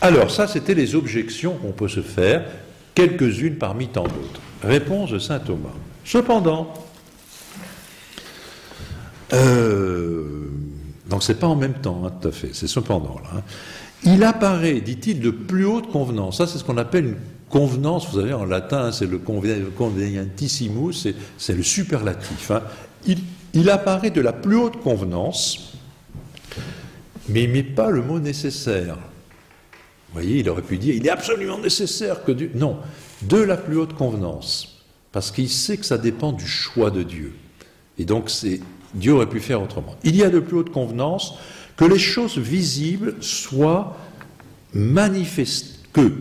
Alors, 0.00 0.30
ça, 0.30 0.48
c'était 0.48 0.74
les 0.74 0.94
objections 0.94 1.54
qu'on 1.54 1.70
peut 1.70 1.88
se 1.88 2.02
faire, 2.02 2.44
quelques-unes 2.94 3.56
parmi 3.56 3.88
tant 3.88 4.04
d'autres. 4.04 4.40
Réponse 4.62 5.10
de 5.10 5.18
saint 5.18 5.38
Thomas. 5.38 5.74
Cependant, 6.04 6.72
euh, 9.32 10.48
donc 11.08 11.22
c'est 11.22 11.38
pas 11.38 11.46
en 11.46 11.56
même 11.56 11.74
temps, 11.74 12.02
hein, 12.04 12.12
tout 12.20 12.28
à 12.28 12.32
fait, 12.32 12.50
c'est 12.52 12.66
cependant 12.66 13.16
là. 13.22 13.38
Hein. 13.38 13.42
il 14.04 14.24
apparaît, 14.24 14.80
dit-il, 14.80 15.20
de 15.20 15.30
plus 15.30 15.64
haute 15.64 15.90
convenance. 15.90 16.38
Ça, 16.38 16.46
c'est 16.46 16.58
ce 16.58 16.64
qu'on 16.64 16.76
appelle 16.76 17.04
une 17.06 17.16
convenance. 17.48 18.08
Vous 18.10 18.20
savez, 18.20 18.32
en 18.32 18.44
latin, 18.44 18.90
c'est 18.92 19.06
le 19.06 19.18
convenientissimus, 19.18 21.14
c'est 21.38 21.54
le 21.54 21.62
superlatif. 21.62 22.50
Hein. 22.50 22.62
Il, 23.54 23.70
apparaît 23.70 24.10
de 24.10 24.20
la 24.20 24.32
plus 24.32 24.56
haute 24.56 24.80
convenance, 24.80 25.74
mais 27.28 27.44
il 27.44 27.48
ne 27.48 27.52
met 27.54 27.62
pas 27.62 27.90
le 27.90 28.02
mot 28.02 28.18
nécessaire. 28.18 28.96
Vous 30.12 30.20
voyez, 30.20 30.40
il 30.40 30.48
aurait 30.50 30.62
pu 30.62 30.76
dire 30.76 30.94
il 30.94 31.06
est 31.06 31.10
absolument 31.10 31.58
nécessaire 31.58 32.22
que 32.22 32.32
Dieu. 32.32 32.50
Non, 32.54 32.76
de 33.22 33.38
la 33.38 33.56
plus 33.56 33.78
haute 33.78 33.94
convenance, 33.94 34.82
parce 35.10 35.30
qu'il 35.30 35.48
sait 35.48 35.78
que 35.78 35.86
ça 35.86 35.96
dépend 35.96 36.32
du 36.32 36.46
choix 36.46 36.90
de 36.90 37.02
Dieu. 37.02 37.32
Et 37.98 38.04
donc, 38.04 38.30
Dieu 38.94 39.12
aurait 39.14 39.28
pu 39.28 39.40
faire 39.40 39.62
autrement. 39.62 39.96
Il 40.04 40.14
y 40.16 40.22
a 40.22 40.28
de 40.28 40.40
plus 40.40 40.58
haute 40.58 40.70
convenance 40.70 41.34
que 41.76 41.86
les 41.86 41.98
choses 41.98 42.36
visibles 42.36 43.16
soient 43.20 43.96
manifestées, 44.74 45.78
que 45.94 46.12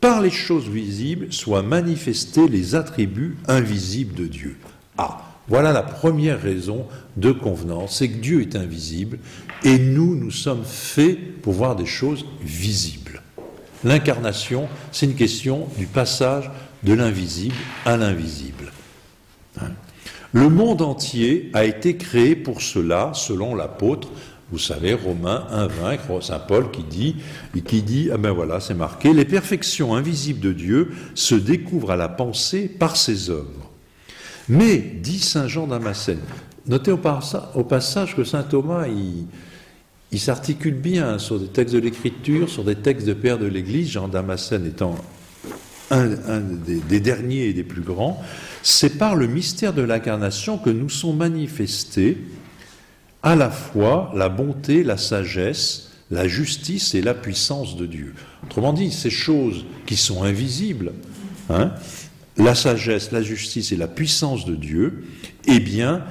par 0.00 0.22
les 0.22 0.30
choses 0.30 0.68
visibles 0.68 1.32
soient 1.32 1.62
manifestés 1.62 2.48
les 2.48 2.76
attributs 2.76 3.36
invisibles 3.48 4.14
de 4.14 4.26
Dieu. 4.26 4.56
Ah, 4.96 5.22
voilà 5.48 5.72
la 5.72 5.82
première 5.82 6.40
raison 6.40 6.86
de 7.16 7.32
convenance, 7.32 7.98
c'est 7.98 8.08
que 8.08 8.18
Dieu 8.18 8.40
est 8.42 8.54
invisible 8.54 9.18
et 9.64 9.78
nous, 9.78 10.14
nous 10.14 10.30
sommes 10.30 10.64
faits 10.64 11.42
pour 11.42 11.52
voir 11.52 11.74
des 11.74 11.86
choses 11.86 12.24
visibles. 12.40 13.20
L'incarnation, 13.84 14.68
c'est 14.92 15.06
une 15.06 15.14
question 15.14 15.68
du 15.78 15.86
passage 15.86 16.50
de 16.82 16.92
l'invisible 16.92 17.54
à 17.84 17.96
l'invisible. 17.96 18.72
Hein. 19.60 19.70
Le 20.32 20.48
monde 20.48 20.82
entier 20.82 21.50
a 21.54 21.64
été 21.64 21.96
créé 21.96 22.36
pour 22.36 22.62
cela, 22.62 23.10
selon 23.14 23.54
l'apôtre, 23.54 24.08
vous 24.52 24.58
savez, 24.58 24.94
Romains 24.94 25.46
1,20, 25.52 26.22
Saint 26.22 26.38
Paul 26.40 26.70
qui 26.70 26.82
dit, 26.82 27.16
qui 27.64 27.82
dit, 27.82 28.10
ah 28.12 28.16
ben 28.16 28.32
voilà, 28.32 28.60
c'est 28.60 28.74
marqué, 28.74 29.12
les 29.12 29.24
perfections 29.24 29.94
invisibles 29.94 30.40
de 30.40 30.52
Dieu 30.52 30.92
se 31.14 31.36
découvrent 31.36 31.92
à 31.92 31.96
la 31.96 32.08
pensée 32.08 32.68
par 32.68 32.96
ses 32.96 33.30
œuvres. 33.30 33.70
Mais, 34.48 34.78
dit 34.78 35.20
Saint 35.20 35.46
Jean 35.46 35.68
d'Amassène, 35.68 36.20
notez 36.66 36.90
au, 36.90 36.96
passage 37.64 38.16
que 38.16 38.24
Saint 38.24 38.42
Thomas, 38.42 38.88
il, 38.88 39.26
s'articule 40.18 40.74
bien 40.74 41.18
sur 41.18 41.38
des 41.38 41.46
textes 41.46 41.74
de 41.74 41.80
l'Écriture, 41.80 42.48
sur 42.48 42.64
des 42.64 42.74
textes 42.74 43.06
de 43.06 43.12
Père 43.14 43.38
de 43.38 43.46
l'Église, 43.46 43.90
Jean 43.90 44.08
d'Amassène 44.08 44.66
étant 44.66 44.96
un, 45.90 46.06
des, 46.40 46.76
des, 46.76 47.00
derniers 47.00 47.46
et 47.46 47.52
des 47.52 47.64
plus 47.64 47.82
grands, 47.82 48.22
c'est 48.62 48.98
par 48.98 49.16
le 49.16 49.26
mystère 49.26 49.72
de 49.72 49.82
l'incarnation 49.82 50.58
que 50.58 50.70
nous 50.70 50.88
sont 50.88 51.12
manifestés 51.12 52.18
à 53.22 53.36
la 53.36 53.50
fois 53.50 54.12
la 54.14 54.28
bonté, 54.28 54.82
la 54.82 54.96
sagesse, 54.96 55.90
la 56.10 56.26
justice 56.26 56.94
et 56.94 57.02
la 57.02 57.14
puissance 57.14 57.76
de 57.76 57.86
Dieu. 57.86 58.14
Autrement 58.44 58.72
dit, 58.72 58.90
ces 58.90 59.10
choses 59.10 59.64
qui 59.86 59.96
sont 59.96 60.22
invisibles, 60.22 60.92
hein, 61.48 61.72
la 62.36 62.54
sagesse, 62.54 63.12
la 63.12 63.22
justice 63.22 63.72
et 63.72 63.76
la 63.76 63.88
puissance 63.88 64.44
de 64.44 64.54
Dieu, 64.54 65.04
eh 65.46 65.60
bien, 65.60 66.04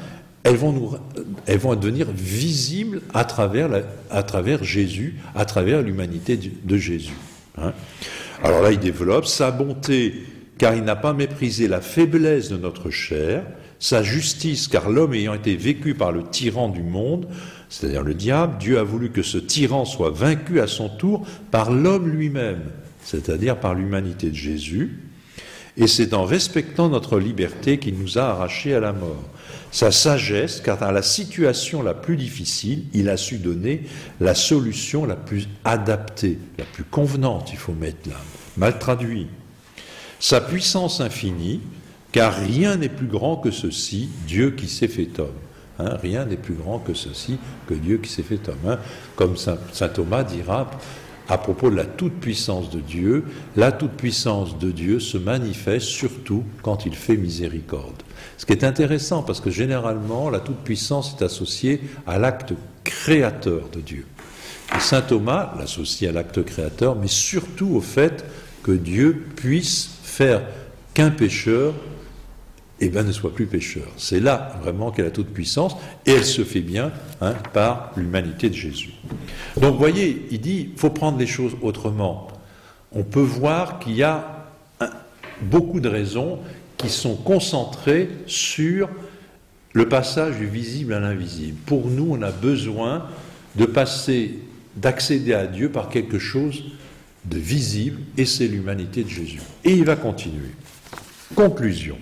elles 0.44 0.56
vont, 0.56 1.00
elles 1.46 1.60
vont 1.60 1.76
devenir 1.76 2.08
visibles 2.12 3.02
à 3.14 3.26
travers, 3.26 3.70
à 4.10 4.24
travers 4.24 4.64
Jésus, 4.64 5.16
à 5.36 5.46
travers 5.46 5.82
l'humanité 5.82 6.38
de 6.38 6.78
Jésus. 6.78 7.14
Hein. 7.58 7.74
Alors 8.44 8.62
là, 8.62 8.72
il 8.72 8.80
développe 8.80 9.26
sa 9.26 9.52
bonté, 9.52 10.14
car 10.58 10.76
il 10.76 10.84
n'a 10.84 10.96
pas 10.96 11.14
méprisé 11.14 11.68
la 11.68 11.82
faiblesse 11.82 12.50
de 12.50 12.58
notre 12.58 12.90
chair, 12.90 13.44
sa 13.80 14.04
justice, 14.04 14.68
car 14.68 14.90
l'homme 14.90 15.14
ayant 15.14 15.34
été 15.34 15.56
vécu 15.56 15.94
par 15.94 16.12
le 16.12 16.24
tyran 16.24 16.70
du 16.70 16.84
monde, 16.84 17.28
c'est-à-dire 17.70 18.04
le 18.04 18.14
diable, 18.14 18.58
Dieu 18.60 18.80
a 18.80 18.84
voulu 18.84 19.12
que 19.12 19.22
ce 19.22 19.38
tyran 19.38 19.86
soit 19.86 20.10
vaincu 20.10 20.60
à 20.60 20.68
son 20.68 20.90
tour 20.90 21.26
par 21.52 21.72
l'homme 21.72 22.10
lui-même, 22.10 22.64
c'est-à-dire 23.04 23.58
par 23.58 23.76
l'humanité 23.76 24.30
de 24.30 24.36
Jésus, 24.36 25.00
et 25.78 25.88
c'est 25.88 26.14
en 26.14 26.26
respectant 26.26 26.90
notre 26.90 27.20
liberté 27.20 27.78
qu'il 27.78 27.98
nous 27.98 28.18
a 28.18 28.24
arrachés 28.24 28.74
à 28.74 28.80
la 28.80 28.92
mort. 28.92 29.24
Sa 29.72 29.92
sagesse, 29.92 30.62
car 30.62 30.80
dans 30.80 30.92
la 30.92 31.04
situation 31.04 31.84
la 31.84 31.94
plus 31.94 32.18
difficile, 32.18 32.86
il 32.94 33.10
a 33.10 33.18
su 33.18 33.38
donner 33.38 33.84
la 34.20 34.34
solution 34.34 35.06
la 35.06 35.16
plus 35.16 35.48
adaptée, 35.64 36.40
la 36.58 36.66
plus 36.66 36.84
convenante, 36.84 37.52
il 37.52 37.58
faut 37.58 37.74
mettre 37.74 38.10
là, 38.10 38.16
mal 38.58 38.80
traduit. 38.80 39.28
Sa 40.20 40.42
puissance 40.42 41.02
infinie, 41.02 41.62
car 42.12 42.36
rien 42.36 42.78
n'est 42.78 42.90
plus 42.90 43.08
grand 43.08 43.38
que 43.38 43.52
ceci, 43.52 44.10
Dieu 44.26 44.52
qui 44.52 44.68
s'est 44.68 44.88
fait 44.88 45.20
homme. 45.20 45.30
Hein, 45.78 45.98
rien 46.02 46.26
n'est 46.26 46.36
plus 46.36 46.56
grand 46.56 46.80
que 46.80 46.94
ceci, 46.94 47.38
que 47.68 47.74
Dieu 47.74 48.00
qui 48.00 48.10
s'est 48.10 48.24
fait 48.24 48.50
homme. 48.50 48.58
Hein. 48.68 48.80
Comme 49.16 49.38
saint, 49.38 49.58
Thomas 49.94 50.24
dira 50.24 50.70
à 51.30 51.38
propos 51.38 51.70
de 51.70 51.76
la 51.76 51.86
toute-puissance 51.86 52.72
de 52.72 52.80
Dieu, 52.80 53.24
la 53.56 53.72
toute-puissance 53.72 54.58
de 54.58 54.72
Dieu 54.72 55.00
se 55.00 55.18
manifeste 55.18 55.88
surtout 55.88 56.44
quand 56.64 56.86
il 56.86 56.96
fait 56.96 57.18
miséricorde. 57.18 58.02
Ce 58.38 58.46
qui 58.46 58.54
est 58.54 58.64
intéressant 58.64 59.22
parce 59.22 59.40
que 59.40 59.52
généralement 59.52 60.30
la 60.30 60.40
toute-puissance 60.40 61.16
est 61.18 61.24
associée 61.24 61.82
à 62.08 62.18
l'acte 62.18 62.54
créateur 62.84 63.70
de 63.70 63.80
Dieu. 63.80 64.06
Et 64.76 64.80
saint 64.80 65.02
Thomas 65.02 65.54
l'associe 65.58 66.10
à 66.10 66.14
l'acte 66.14 66.44
créateur, 66.44 66.96
mais 66.96 67.08
surtout 67.08 67.76
au 67.76 67.82
fait 67.82 68.26
que 68.64 68.72
Dieu 68.72 69.26
puisse 69.36 69.90
faire 70.04 70.42
qu'un 70.94 71.12
pécheur 71.12 71.74
eh 72.82 72.90
bien, 72.90 73.04
ne 73.04 73.12
soit 73.12 73.34
plus 73.34 73.46
pécheur. 73.46 73.88
C'est 73.98 74.20
là 74.20 74.58
vraiment 74.62 74.92
qu'elle 74.92 75.06
a 75.06 75.12
toute 75.12 75.34
puissance, 75.34 75.76
et 76.06 76.12
elle 76.12 76.26
se 76.26 76.44
fait 76.44 76.62
bien 76.62 76.92
hein, 77.22 77.34
par 77.54 77.92
l'humanité 77.98 78.50
de 78.50 78.56
Jésus. 78.56 78.94
Donc, 79.58 79.78
voyez, 79.78 80.28
il 80.32 80.42
dit, 80.42 80.70
faut 80.78 80.90
prendre 80.90 81.18
les 81.18 81.28
choses 81.28 81.56
autrement. 81.62 82.28
On 82.92 83.04
peut 83.04 83.20
voir 83.20 83.80
qu'il 83.80 83.96
y 83.96 84.04
a 84.04 84.40
beaucoup 85.42 85.80
de 85.80 85.90
raisons 85.90 86.40
qui 86.78 86.90
sont 86.90 87.16
concentrées 87.16 88.10
sur 88.26 88.90
le 89.74 89.88
passage 89.88 90.38
du 90.38 90.48
visible 90.48 90.94
à 90.94 91.00
l'invisible. 91.00 91.58
Pour 91.66 91.88
nous, 91.88 92.08
on 92.12 92.22
a 92.22 92.32
besoin 92.32 93.08
de 93.56 93.66
passer, 93.66 94.40
d'accéder 94.76 95.34
à 95.34 95.46
Dieu 95.46 95.70
par 95.70 95.90
quelque 95.90 96.20
chose 96.20 96.64
de 97.26 97.38
visible, 97.38 98.00
et 98.18 98.26
c'est 98.26 98.48
l'humanité 98.48 99.04
de 99.04 99.10
Jésus. 99.10 99.42
Et 99.64 99.74
il 99.74 99.84
va 99.84 99.96
continuer. 99.96 100.52
Conclusion. 101.36 101.98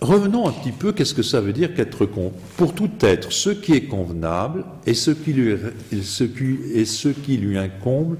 Revenons 0.00 0.48
un 0.48 0.52
petit 0.52 0.72
peu, 0.72 0.92
qu'est-ce 0.92 1.14
que 1.14 1.22
ça 1.22 1.40
veut 1.40 1.52
dire 1.52 1.74
qu'être 1.74 2.06
con? 2.06 2.32
Pour 2.56 2.74
tout 2.74 2.90
être, 3.02 3.32
ce 3.32 3.50
qui 3.50 3.74
est 3.74 3.84
convenable 3.84 4.64
et 4.84 4.94
ce 4.94 5.12
qui 5.12 5.32
lui, 5.32 5.54
et 5.92 6.84
ce 6.84 7.08
qui 7.08 7.36
lui 7.36 7.56
incombe 7.56 8.16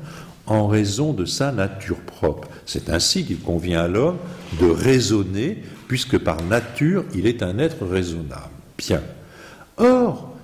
en 0.46 0.68
raison 0.68 1.12
de 1.12 1.24
sa 1.24 1.50
nature 1.50 1.98
propre. 1.98 2.48
C'est 2.66 2.88
ainsi 2.88 3.24
qu'il 3.24 3.40
convient 3.40 3.80
à 3.80 3.88
l'homme 3.88 4.18
de 4.60 4.66
raisonner, 4.66 5.62
puisque 5.88 6.18
par 6.18 6.42
nature, 6.42 7.04
il 7.14 7.26
est 7.26 7.42
un 7.42 7.58
être 7.58 7.84
raisonnable. 7.84 8.50
Bien. 8.78 9.02
Or, 9.76 10.36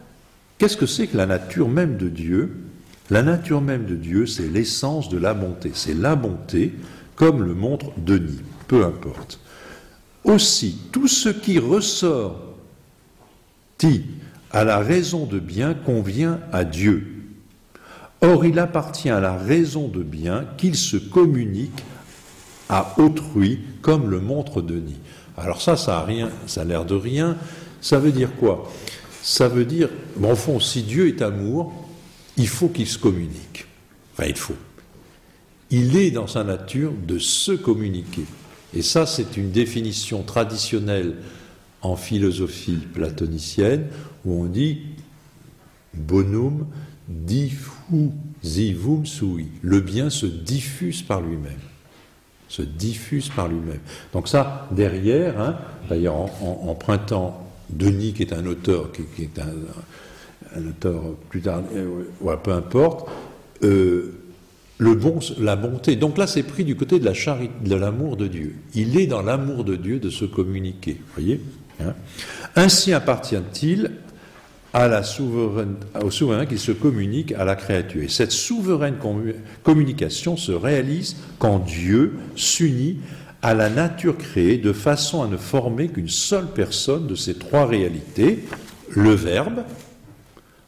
qu'est-ce 0.58 0.76
que 0.76 0.86
c'est 0.86 1.06
que 1.06 1.16
la 1.16 1.26
nature 1.26 1.68
même 1.68 1.96
de 1.98 2.08
Dieu? 2.08 2.56
La 3.10 3.22
nature 3.22 3.60
même 3.60 3.86
de 3.86 3.94
Dieu, 3.94 4.26
c'est 4.26 4.48
l'essence 4.48 5.08
de 5.08 5.18
la 5.18 5.34
bonté. 5.34 5.70
C'est 5.72 5.94
la 5.94 6.16
bonté, 6.16 6.74
comme 7.14 7.42
le 7.42 7.54
montre 7.54 7.92
Denis, 7.96 8.40
peu 8.66 8.84
importe. 8.84 9.38
Aussi, 10.28 10.76
tout 10.92 11.08
ce 11.08 11.30
qui 11.30 11.58
ressort 11.58 12.48
à 14.50 14.64
la 14.64 14.78
raison 14.78 15.24
de 15.24 15.38
bien 15.38 15.72
convient 15.72 16.40
à 16.52 16.64
Dieu. 16.64 17.14
Or, 18.20 18.44
il 18.44 18.58
appartient 18.58 19.08
à 19.08 19.20
la 19.20 19.36
raison 19.36 19.88
de 19.88 20.02
bien 20.02 20.44
qu'il 20.58 20.74
se 20.74 20.96
communique 20.96 21.82
à 22.68 22.94
autrui, 22.98 23.60
comme 23.80 24.10
le 24.10 24.20
montre 24.20 24.60
Denis. 24.60 24.98
Alors 25.36 25.62
ça, 25.62 25.76
ça 25.76 26.00
a 26.00 26.04
rien, 26.04 26.30
ça 26.46 26.62
a 26.62 26.64
l'air 26.64 26.84
de 26.84 26.94
rien. 26.94 27.36
Ça 27.80 27.98
veut 27.98 28.12
dire 28.12 28.34
quoi? 28.36 28.70
Ça 29.22 29.48
veut 29.48 29.64
dire, 29.64 29.88
en 30.22 30.34
fond, 30.34 30.60
si 30.60 30.82
Dieu 30.82 31.08
est 31.08 31.22
amour, 31.22 31.72
il 32.36 32.48
faut 32.48 32.68
qu'il 32.68 32.86
se 32.86 32.98
communique. 32.98 33.66
Enfin, 34.12 34.28
il 34.28 34.36
faut. 34.36 34.56
Il 35.70 35.96
est 35.96 36.10
dans 36.10 36.26
sa 36.26 36.44
nature 36.44 36.92
de 37.06 37.18
se 37.18 37.52
communiquer. 37.52 38.24
Et 38.74 38.82
ça, 38.82 39.06
c'est 39.06 39.36
une 39.36 39.50
définition 39.50 40.22
traditionnelle 40.22 41.16
en 41.82 41.96
philosophie 41.96 42.78
platonicienne 42.92 43.86
où 44.24 44.42
on 44.42 44.46
dit 44.46 44.78
bonum 45.94 46.66
diffusivum 47.08 49.06
sui. 49.06 49.48
Le 49.62 49.80
bien 49.80 50.10
se 50.10 50.26
diffuse 50.26 51.02
par 51.02 51.20
lui-même. 51.20 51.60
Se 52.48 52.62
diffuse 52.62 53.28
par 53.28 53.48
lui-même. 53.48 53.80
Donc 54.12 54.28
ça, 54.28 54.68
derrière, 54.70 55.40
hein, 55.40 55.56
d'ailleurs 55.88 56.14
en, 56.14 56.66
empruntant 56.68 57.44
Denis, 57.70 58.14
qui 58.14 58.22
est 58.22 58.32
un 58.32 58.46
auteur, 58.46 58.90
qui, 58.92 59.22
est 59.22 59.38
un, 59.38 60.66
auteur 60.66 61.02
plus 61.28 61.42
tard, 61.42 61.62
euh, 61.74 62.36
peu 62.36 62.52
importe, 62.52 63.08
euh, 63.62 64.17
le 64.78 64.94
bon, 64.94 65.18
la 65.38 65.56
bonté. 65.56 65.96
Donc 65.96 66.16
là, 66.18 66.26
c'est 66.26 66.44
pris 66.44 66.64
du 66.64 66.76
côté 66.76 67.00
de 67.00 67.04
la 67.04 67.14
charité, 67.14 67.52
de 67.64 67.74
l'amour 67.74 68.16
de 68.16 68.28
Dieu. 68.28 68.54
Il 68.74 68.98
est 68.98 69.06
dans 69.06 69.22
l'amour 69.22 69.64
de 69.64 69.76
Dieu 69.76 69.98
de 69.98 70.08
se 70.08 70.24
communiquer. 70.24 71.00
Voyez 71.14 71.40
hein 71.80 71.94
Ainsi 72.54 72.92
appartient-il 72.92 73.90
à 74.72 74.86
la 74.86 75.02
souveraine, 75.02 75.74
au 76.02 76.10
souverain 76.10 76.46
qui 76.46 76.58
se 76.58 76.72
communique 76.72 77.32
à 77.32 77.44
la 77.44 77.56
créature. 77.56 78.02
Et 78.02 78.08
cette 78.08 78.32
souveraine 78.32 78.96
communication 79.62 80.36
se 80.36 80.52
réalise 80.52 81.16
quand 81.38 81.58
Dieu 81.58 82.14
s'unit 82.36 82.98
à 83.42 83.54
la 83.54 83.70
nature 83.70 84.16
créée 84.16 84.58
de 84.58 84.72
façon 84.72 85.22
à 85.22 85.26
ne 85.26 85.36
former 85.36 85.88
qu'une 85.88 86.08
seule 86.08 86.46
personne 86.46 87.06
de 87.06 87.14
ces 87.14 87.34
trois 87.34 87.66
réalités, 87.66 88.44
le 88.90 89.12
Verbe, 89.12 89.62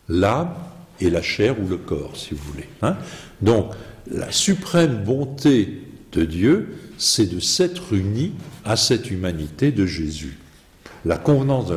l'âme 0.09 0.55
et 1.01 1.11
la 1.11 1.23
chair 1.23 1.57
ou 1.61 1.69
le 1.69 1.77
corps, 1.77 2.17
si 2.17 2.35
vous 2.35 2.53
voulez. 2.53 2.69
Hein 2.83 2.97
Donc, 3.43 3.73
la 4.11 4.33
suprême 4.33 5.03
bonté 5.05 5.83
de 6.13 6.25
Dieu, 6.25 6.77
c'est 6.99 7.27
de 7.27 7.41
s'être 7.41 7.93
uni 7.95 8.33
à 8.65 8.77
cette 8.77 9.11
humanité 9.11 9.73
de 9.73 9.87
Jésus. 9.87 10.39
La 11.05 11.17
convenance 11.17 11.73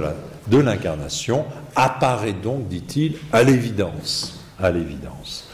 de 0.47 0.57
l'incarnation 0.57 1.45
apparaît 1.75 2.33
donc, 2.33 2.67
dit-il, 2.67 3.15
à 3.31 3.43
l'évidence. 3.43 4.39
À 4.59 4.71
l'évidence. 4.71 5.47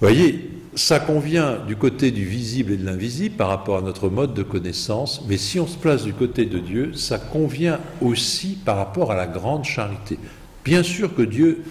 Voyez, 0.00 0.50
ça 0.74 0.98
convient 0.98 1.58
du 1.66 1.76
côté 1.76 2.10
du 2.10 2.24
visible 2.24 2.72
et 2.72 2.76
de 2.76 2.84
l'invisible 2.84 3.36
par 3.36 3.48
rapport 3.48 3.78
à 3.78 3.82
notre 3.82 4.08
mode 4.08 4.34
de 4.34 4.42
connaissance, 4.42 5.22
mais 5.28 5.36
si 5.36 5.60
on 5.60 5.66
se 5.66 5.76
place 5.76 6.04
du 6.04 6.12
côté 6.12 6.46
de 6.46 6.58
Dieu, 6.58 6.94
ça 6.94 7.18
convient 7.18 7.78
aussi 8.00 8.58
par 8.64 8.76
rapport 8.76 9.12
à 9.12 9.14
la 9.14 9.26
grande 9.26 9.64
charité. 9.64 10.18
Bien 10.64 10.82
sûr 10.82 11.14
que 11.14 11.22
Dieu, 11.22 11.62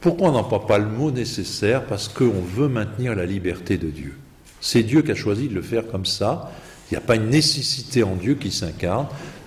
pourquoi 0.00 0.28
on 0.28 0.32
n'emploie 0.32 0.66
pas 0.66 0.78
le 0.78 0.86
mot 0.86 1.10
nécessaire 1.10 1.84
Parce 1.84 2.08
qu'on 2.08 2.40
veut 2.40 2.68
maintenir 2.68 3.14
la 3.14 3.26
liberté 3.26 3.76
de 3.76 3.88
Dieu? 3.88 4.14
C'est 4.60 4.82
Dieu 4.82 5.02
qui 5.02 5.10
a 5.10 5.14
choisi 5.14 5.48
de 5.48 5.54
le 5.54 5.62
faire 5.62 5.86
comme 5.86 6.06
ça. 6.06 6.52
Il 6.90 6.94
n'y 6.94 6.98
a 6.98 7.02
pas 7.02 7.16
une 7.16 7.28
nécessité 7.30 8.02
en 8.02 8.16
Dieu 8.16 8.34
qui 8.34 8.50
s'incarne, 8.50 9.06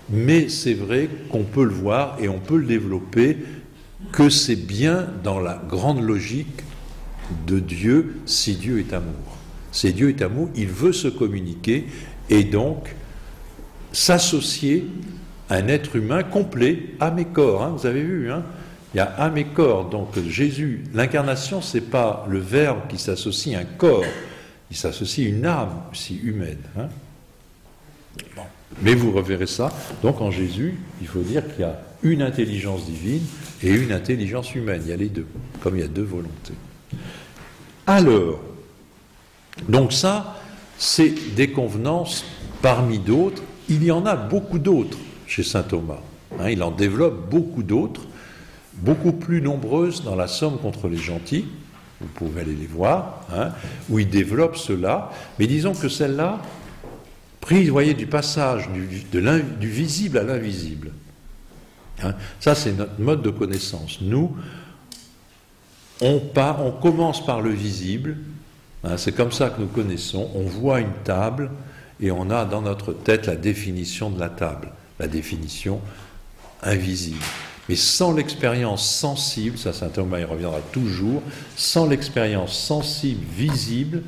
mais 0.09 0.49
c'est 0.49 0.73
vrai 0.73 1.09
qu'on 1.29 1.43
peut 1.43 1.65
le 1.65 1.73
voir 1.73 2.17
et 2.19 2.29
on 2.29 2.39
peut 2.39 2.57
le 2.57 2.65
développer, 2.65 3.37
que 4.11 4.29
c'est 4.29 4.55
bien 4.55 5.07
dans 5.23 5.39
la 5.39 5.61
grande 5.69 6.01
logique 6.01 6.63
de 7.47 7.59
Dieu 7.59 8.17
si 8.25 8.55
Dieu 8.55 8.79
est 8.79 8.93
amour. 8.93 9.37
Si 9.71 9.91
Dieu 9.91 10.09
est 10.09 10.21
amour, 10.21 10.49
il 10.55 10.67
veut 10.67 10.93
se 10.93 11.07
communiquer 11.07 11.87
et 12.29 12.43
donc 12.43 12.95
s'associer 13.91 14.87
à 15.49 15.55
un 15.55 15.67
être 15.67 15.95
humain 15.95 16.23
complet, 16.23 16.95
à 16.99 17.11
mes 17.11 17.25
corps. 17.25 17.63
Hein, 17.63 17.73
vous 17.75 17.85
avez 17.85 18.01
vu, 18.01 18.31
hein, 18.31 18.43
il 18.93 18.97
y 18.97 18.99
a 18.99 19.05
à 19.05 19.29
mes 19.29 19.45
corps. 19.45 19.89
Donc 19.89 20.19
Jésus, 20.27 20.83
l'incarnation, 20.93 21.61
c'est 21.61 21.81
pas 21.81 22.25
le 22.29 22.39
Verbe 22.39 22.87
qui 22.89 22.97
s'associe 22.97 23.55
à 23.55 23.61
un 23.61 23.65
corps, 23.65 24.05
il 24.69 24.77
s'associe 24.77 25.27
à 25.27 25.29
une 25.29 25.45
âme 25.45 25.81
aussi 25.91 26.17
humaine. 26.17 26.61
Hein. 26.77 26.87
Mais 28.81 28.95
vous 28.95 29.11
reverrez 29.11 29.47
ça. 29.47 29.71
Donc 30.01 30.21
en 30.21 30.31
Jésus, 30.31 30.75
il 31.01 31.07
faut 31.07 31.21
dire 31.21 31.43
qu'il 31.47 31.61
y 31.61 31.63
a 31.63 31.79
une 32.01 32.21
intelligence 32.21 32.85
divine 32.85 33.23
et 33.61 33.71
une 33.71 33.91
intelligence 33.91 34.53
humaine. 34.55 34.81
Il 34.85 34.89
y 34.89 34.93
a 34.93 34.97
les 34.97 35.09
deux, 35.09 35.27
comme 35.61 35.75
il 35.75 35.81
y 35.81 35.85
a 35.85 35.87
deux 35.87 36.03
volontés. 36.03 36.53
Alors, 37.87 38.39
donc 39.67 39.93
ça, 39.93 40.39
c'est 40.77 41.35
des 41.35 41.49
convenances 41.51 42.25
parmi 42.61 42.99
d'autres. 42.99 43.41
Il 43.69 43.83
y 43.83 43.91
en 43.91 44.05
a 44.05 44.15
beaucoup 44.15 44.59
d'autres 44.59 44.97
chez 45.27 45.43
saint 45.43 45.63
Thomas. 45.63 46.01
Hein. 46.39 46.49
il 46.49 46.63
en 46.63 46.71
développe 46.71 47.29
beaucoup 47.29 47.63
d'autres, 47.63 48.01
beaucoup 48.83 49.13
plus 49.13 49.41
nombreuses 49.41 50.03
dans 50.03 50.15
la 50.15 50.27
Somme 50.27 50.59
contre 50.59 50.87
les 50.87 50.97
gentils. 50.97 51.45
Vous 52.01 52.07
pouvez 52.07 52.41
aller 52.41 52.53
les 52.53 52.67
voir, 52.67 53.21
hein, 53.33 53.51
où 53.89 53.97
il 53.97 54.09
développe 54.09 54.57
cela. 54.57 55.11
Mais 55.39 55.47
disons 55.47 55.73
que 55.73 55.87
celle-là, 55.87 56.39
prise, 57.39 57.67
vous 57.67 57.73
voyez, 57.73 57.93
du 57.93 58.07
passage 58.07 58.69
du, 58.69 59.67
visible 59.67 60.17
à 60.17 60.23
l'invisible. 60.23 60.91
Hein, 62.03 62.13
ça, 62.41 62.55
c'est 62.55 62.73
notre 62.73 62.99
mode 62.99 63.21
de 63.21 63.29
connaissance. 63.29 63.99
Nous, 64.01 64.35
on, 66.01 66.21
on 66.35 66.71
commence 66.71 67.25
par 67.25 67.41
le 67.41 67.51
visible, 67.51 68.17
hein, 68.83 68.97
c'est 68.97 69.13
comme 69.13 69.31
ça 69.31 69.49
que 69.49 69.61
nous 69.61 69.67
connaissons, 69.67 70.29
on 70.35 70.43
voit 70.43 70.81
une 70.81 70.93
table 71.05 71.51
et 72.01 72.11
on 72.11 72.29
a 72.29 72.43
dans 72.43 72.61
notre 72.61 72.91
tête 72.91 73.27
la 73.27 73.37
définition 73.37 74.09
de 74.09 74.19
la 74.19 74.29
table, 74.29 74.73
la 74.99 75.07
définition 75.07 75.79
invisible. 76.61 77.23
Mais 77.69 77.75
sans 77.75 78.13
l'expérience 78.13 78.85
sensible, 78.85 79.57
ça 79.57 79.71
Saint 79.71 79.89
Thomas 79.89 80.19
y 80.19 80.25
reviendra 80.25 80.59
toujours, 80.71 81.21
sans 81.55 81.87
l'expérience 81.87 82.57
sensible, 82.57 83.23
visible, 83.35 84.03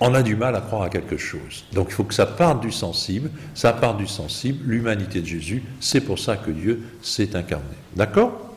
on 0.00 0.14
a 0.14 0.22
du 0.22 0.34
mal 0.34 0.56
à 0.56 0.60
croire 0.60 0.82
à 0.82 0.88
quelque 0.88 1.16
chose. 1.16 1.64
Donc 1.72 1.88
il 1.90 1.94
faut 1.94 2.04
que 2.04 2.14
ça 2.14 2.26
parte 2.26 2.60
du 2.60 2.72
sensible, 2.72 3.30
ça 3.54 3.72
part 3.72 3.96
du 3.96 4.06
sensible, 4.06 4.64
l'humanité 4.66 5.20
de 5.20 5.26
Jésus, 5.26 5.62
c'est 5.80 6.00
pour 6.00 6.18
ça 6.18 6.36
que 6.36 6.50
Dieu 6.50 6.82
s'est 7.02 7.36
incarné. 7.36 7.76
D'accord? 7.94 8.54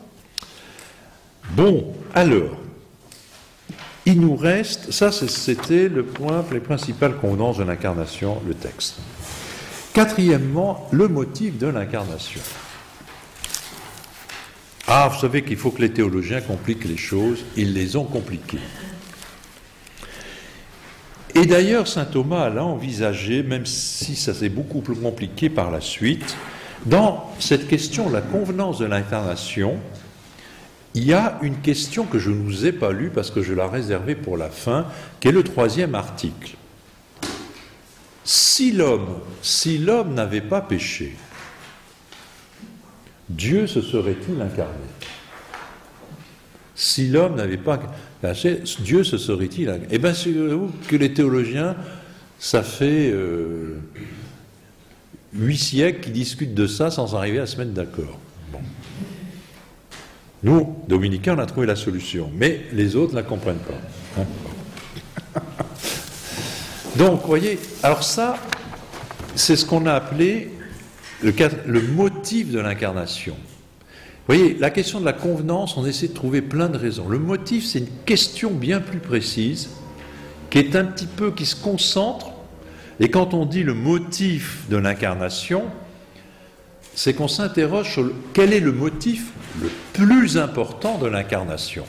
Bon, 1.50 1.94
alors, 2.14 2.56
il 4.04 4.20
nous 4.20 4.36
reste, 4.36 4.90
ça 4.90 5.12
c'était 5.12 5.88
le 5.88 6.02
point, 6.02 6.44
les 6.50 6.60
principales 6.60 7.16
convenances 7.16 7.58
de 7.58 7.64
l'incarnation, 7.64 8.40
le 8.46 8.54
texte. 8.54 8.96
Quatrièmement, 9.92 10.88
le 10.92 11.08
motif 11.08 11.58
de 11.58 11.66
l'incarnation. 11.66 12.40
Ah, 14.90 15.10
vous 15.12 15.20
savez 15.20 15.42
qu'il 15.42 15.58
faut 15.58 15.70
que 15.70 15.82
les 15.82 15.92
théologiens 15.92 16.40
compliquent 16.40 16.86
les 16.86 16.96
choses, 16.96 17.44
ils 17.58 17.74
les 17.74 17.94
ont 17.96 18.04
compliquées. 18.04 18.56
Et 21.34 21.44
d'ailleurs, 21.44 21.86
saint 21.86 22.06
Thomas 22.06 22.48
l'a 22.48 22.64
envisagé, 22.64 23.42
même 23.42 23.66
si 23.66 24.16
ça 24.16 24.32
s'est 24.32 24.48
beaucoup 24.48 24.80
plus 24.80 24.96
compliqué 24.96 25.50
par 25.50 25.70
la 25.70 25.82
suite, 25.82 26.38
dans 26.86 27.30
cette 27.38 27.68
question, 27.68 28.08
la 28.08 28.22
convenance 28.22 28.78
de 28.78 28.86
l'incarnation, 28.86 29.76
il 30.94 31.04
y 31.04 31.12
a 31.12 31.38
une 31.42 31.58
question 31.58 32.06
que 32.06 32.18
je 32.18 32.30
ne 32.30 32.42
vous 32.42 32.64
ai 32.64 32.72
pas 32.72 32.90
lue 32.90 33.10
parce 33.10 33.30
que 33.30 33.42
je 33.42 33.52
l'ai 33.52 33.62
réservée 33.62 34.14
pour 34.14 34.38
la 34.38 34.48
fin, 34.48 34.86
qui 35.20 35.28
est 35.28 35.32
le 35.32 35.42
troisième 35.42 35.94
article. 35.94 36.56
Si 38.24 38.72
l'homme, 38.72 39.18
si 39.42 39.76
l'homme 39.76 40.14
n'avait 40.14 40.40
pas 40.40 40.62
péché, 40.62 41.14
Dieu 43.28 43.66
se 43.66 43.80
serait-il 43.80 44.40
incarné? 44.40 44.72
Si 46.74 47.08
l'homme 47.08 47.34
n'avait 47.36 47.56
pas 47.56 47.80
Dieu 48.80 49.04
se 49.04 49.18
serait-il 49.18 49.68
incarné? 49.68 49.88
Eh 49.90 49.98
bien, 49.98 50.12
vous 50.12 50.70
que 50.86 50.96
les 50.96 51.12
théologiens, 51.12 51.76
ça 52.38 52.62
fait 52.62 53.10
euh, 53.12 53.80
huit 55.34 55.58
siècles 55.58 56.00
qu'ils 56.00 56.12
discutent 56.12 56.54
de 56.54 56.66
ça 56.66 56.90
sans 56.90 57.14
arriver 57.14 57.40
à 57.40 57.46
se 57.46 57.56
mettre 57.56 57.72
d'accord. 57.72 58.18
Nous, 60.42 60.76
dominicains, 60.86 61.36
on 61.36 61.40
a 61.40 61.46
trouvé 61.46 61.66
la 61.66 61.74
solution, 61.74 62.30
mais 62.34 62.66
les 62.72 62.94
autres 62.94 63.12
ne 63.12 63.16
la 63.16 63.24
comprennent 63.24 63.56
pas. 63.58 64.22
Hein. 64.22 65.42
Donc, 66.96 67.22
vous 67.22 67.26
voyez, 67.26 67.58
alors 67.82 68.04
ça, 68.04 68.36
c'est 69.34 69.56
ce 69.56 69.64
qu'on 69.64 69.86
a 69.86 69.92
appelé 69.92 70.50
le, 71.22 71.80
motif 71.80 72.50
de 72.50 72.60
l'incarnation. 72.60 73.34
Vous 73.34 74.34
voyez, 74.34 74.56
la 74.58 74.70
question 74.70 75.00
de 75.00 75.04
la 75.04 75.12
convenance, 75.12 75.76
on 75.76 75.86
essaie 75.86 76.08
de 76.08 76.14
trouver 76.14 76.42
plein 76.42 76.68
de 76.68 76.76
raisons. 76.76 77.08
Le 77.08 77.18
motif, 77.18 77.64
c'est 77.64 77.80
une 77.80 77.88
question 78.04 78.50
bien 78.50 78.80
plus 78.80 78.98
précise, 78.98 79.70
qui 80.50 80.58
est 80.58 80.76
un 80.76 80.84
petit 80.84 81.06
peu, 81.06 81.30
qui 81.30 81.46
se 81.46 81.56
concentre. 81.56 82.30
Et 83.00 83.10
quand 83.10 83.32
on 83.32 83.46
dit 83.46 83.62
le 83.62 83.74
motif 83.74 84.64
de 84.68 84.76
l'incarnation, 84.76 85.64
c'est 86.94 87.14
qu'on 87.14 87.28
s'interroge 87.28 87.92
sur 87.92 88.12
quel 88.34 88.52
est 88.52 88.60
le 88.60 88.72
motif 88.72 89.32
le 89.62 89.70
plus 89.92 90.36
important 90.36 90.98
de 90.98 91.06
l'incarnation. 91.06 91.84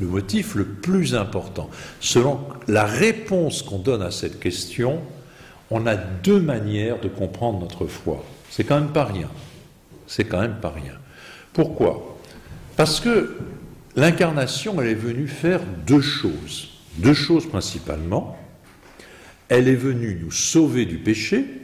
Le 0.00 0.06
motif 0.06 0.54
le 0.54 0.64
plus 0.64 1.14
important. 1.14 1.70
Selon 2.00 2.40
la 2.66 2.84
réponse 2.84 3.62
qu'on 3.62 3.78
donne 3.78 4.02
à 4.02 4.10
cette 4.10 4.40
question, 4.40 5.00
on 5.70 5.86
a 5.86 5.96
deux 5.96 6.40
manières 6.40 7.00
de 7.00 7.08
comprendre 7.08 7.60
notre 7.60 7.86
foi. 7.86 8.24
C'est 8.50 8.64
quand 8.64 8.80
même 8.80 8.92
pas 8.92 9.04
rien. 9.04 9.28
C'est 10.06 10.24
quand 10.24 10.40
même 10.40 10.58
pas 10.60 10.70
rien. 10.70 10.94
Pourquoi? 11.52 12.18
Parce 12.76 13.00
que 13.00 13.36
l'incarnation, 13.96 14.80
elle 14.80 14.88
est 14.88 14.94
venue 14.94 15.28
faire 15.28 15.60
deux 15.86 16.00
choses. 16.00 16.68
Deux 16.96 17.14
choses 17.14 17.48
principalement. 17.48 18.36
Elle 19.48 19.68
est 19.68 19.76
venue 19.76 20.18
nous 20.20 20.32
sauver 20.32 20.86
du 20.86 20.98
péché, 20.98 21.60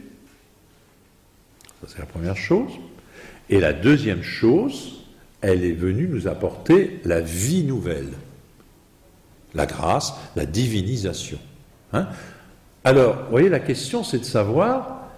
ça, 1.81 1.87
c'est 1.87 1.99
la 1.99 2.05
première 2.05 2.37
chose. 2.37 2.71
Et 3.49 3.59
la 3.59 3.73
deuxième 3.73 4.23
chose, 4.23 5.05
elle 5.41 5.63
est 5.63 5.73
venue 5.73 6.07
nous 6.07 6.27
apporter 6.27 6.99
la 7.05 7.21
vie 7.21 7.63
nouvelle, 7.63 8.11
la 9.53 9.65
grâce, 9.65 10.13
la 10.35 10.45
divinisation. 10.45 11.39
Hein. 11.93 12.09
Alors, 12.87 13.15
vous 13.15 13.31
voyez, 13.31 13.49
la 13.49 13.59
question, 13.59 14.01
c'est 14.05 14.19
de 14.19 14.23
savoir, 14.23 15.09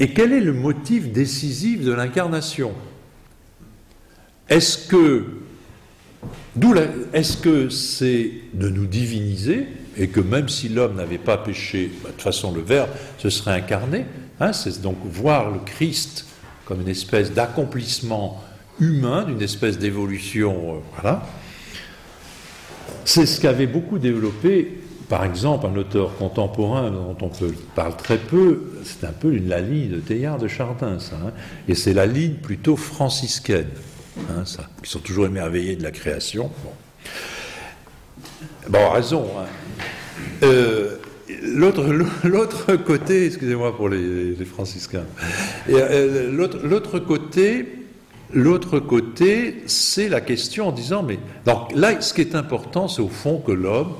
et 0.00 0.12
quel 0.12 0.32
est 0.32 0.40
le 0.40 0.52
motif 0.52 1.12
décisif 1.12 1.84
de 1.84 1.92
l'incarnation? 1.92 2.72
Est-ce 4.48 4.88
que, 4.88 5.26
c'est 7.70 8.32
de 8.54 8.68
nous 8.68 8.86
diviniser, 8.86 9.68
et 9.96 10.08
que 10.08 10.18
même 10.18 10.48
si 10.48 10.68
l'homme 10.68 10.96
n'avait 10.96 11.18
pas 11.18 11.38
péché, 11.38 11.92
bah, 12.02 12.08
de 12.08 12.14
toute 12.14 12.22
façon 12.22 12.52
le 12.52 12.62
Verbe 12.62 12.90
se 13.18 13.30
serait 13.30 13.52
incarné, 13.52 14.06
Hein, 14.40 14.52
c'est 14.52 14.82
donc 14.82 14.96
voir 15.04 15.52
le 15.52 15.60
Christ 15.60 16.26
comme 16.64 16.80
une 16.80 16.88
espèce 16.88 17.32
d'accomplissement 17.32 18.42
humain, 18.80 19.22
d'une 19.22 19.40
espèce 19.40 19.78
d'évolution. 19.78 20.74
Euh, 20.74 20.78
voilà. 20.94 21.22
C'est 23.04 23.26
ce 23.26 23.40
qu'avait 23.40 23.68
beaucoup 23.68 24.00
développé, 24.00 24.80
par 25.14 25.24
exemple, 25.24 25.68
un 25.68 25.76
auteur 25.76 26.16
contemporain 26.16 26.90
dont 26.90 27.16
on 27.20 27.30
parle 27.76 27.96
très 27.96 28.18
peu, 28.18 28.62
c'est 28.82 29.06
un 29.06 29.12
peu 29.12 29.30
la 29.46 29.60
ligne 29.60 29.90
de 29.90 30.00
Théard 30.00 30.38
de 30.38 30.48
Chardin, 30.48 30.98
ça. 30.98 31.14
Hein. 31.14 31.30
et 31.68 31.76
c'est 31.76 31.92
la 31.92 32.04
ligne 32.04 32.34
plutôt 32.34 32.74
franciscaine, 32.74 33.68
hein, 34.28 34.44
ça, 34.44 34.68
sont 34.82 34.98
toujours 34.98 35.26
émerveillés 35.26 35.76
de 35.76 35.84
la 35.84 35.92
création. 35.92 36.50
Bon, 38.68 38.90
raison. 38.90 39.24
Euh, 40.42 40.96
L'autre 41.44 42.74
côté, 42.84 43.26
excusez-moi 43.26 43.76
pour 43.76 43.88
les, 43.88 44.34
franciscains, 44.44 45.06
euh, 45.70 46.28
l'autre 46.32 46.98
côté, 46.98 47.68
l'autre 48.32 48.80
côté, 48.80 49.62
c'est 49.66 50.08
la 50.08 50.20
question 50.20 50.70
en 50.70 50.72
disant, 50.72 51.04
mais 51.04 51.20
donc 51.46 51.70
là, 51.72 52.00
ce 52.00 52.12
qui 52.12 52.20
est 52.20 52.34
important, 52.34 52.88
c'est 52.88 53.00
au 53.00 53.08
fond 53.08 53.38
que 53.38 53.52
l'homme, 53.52 53.92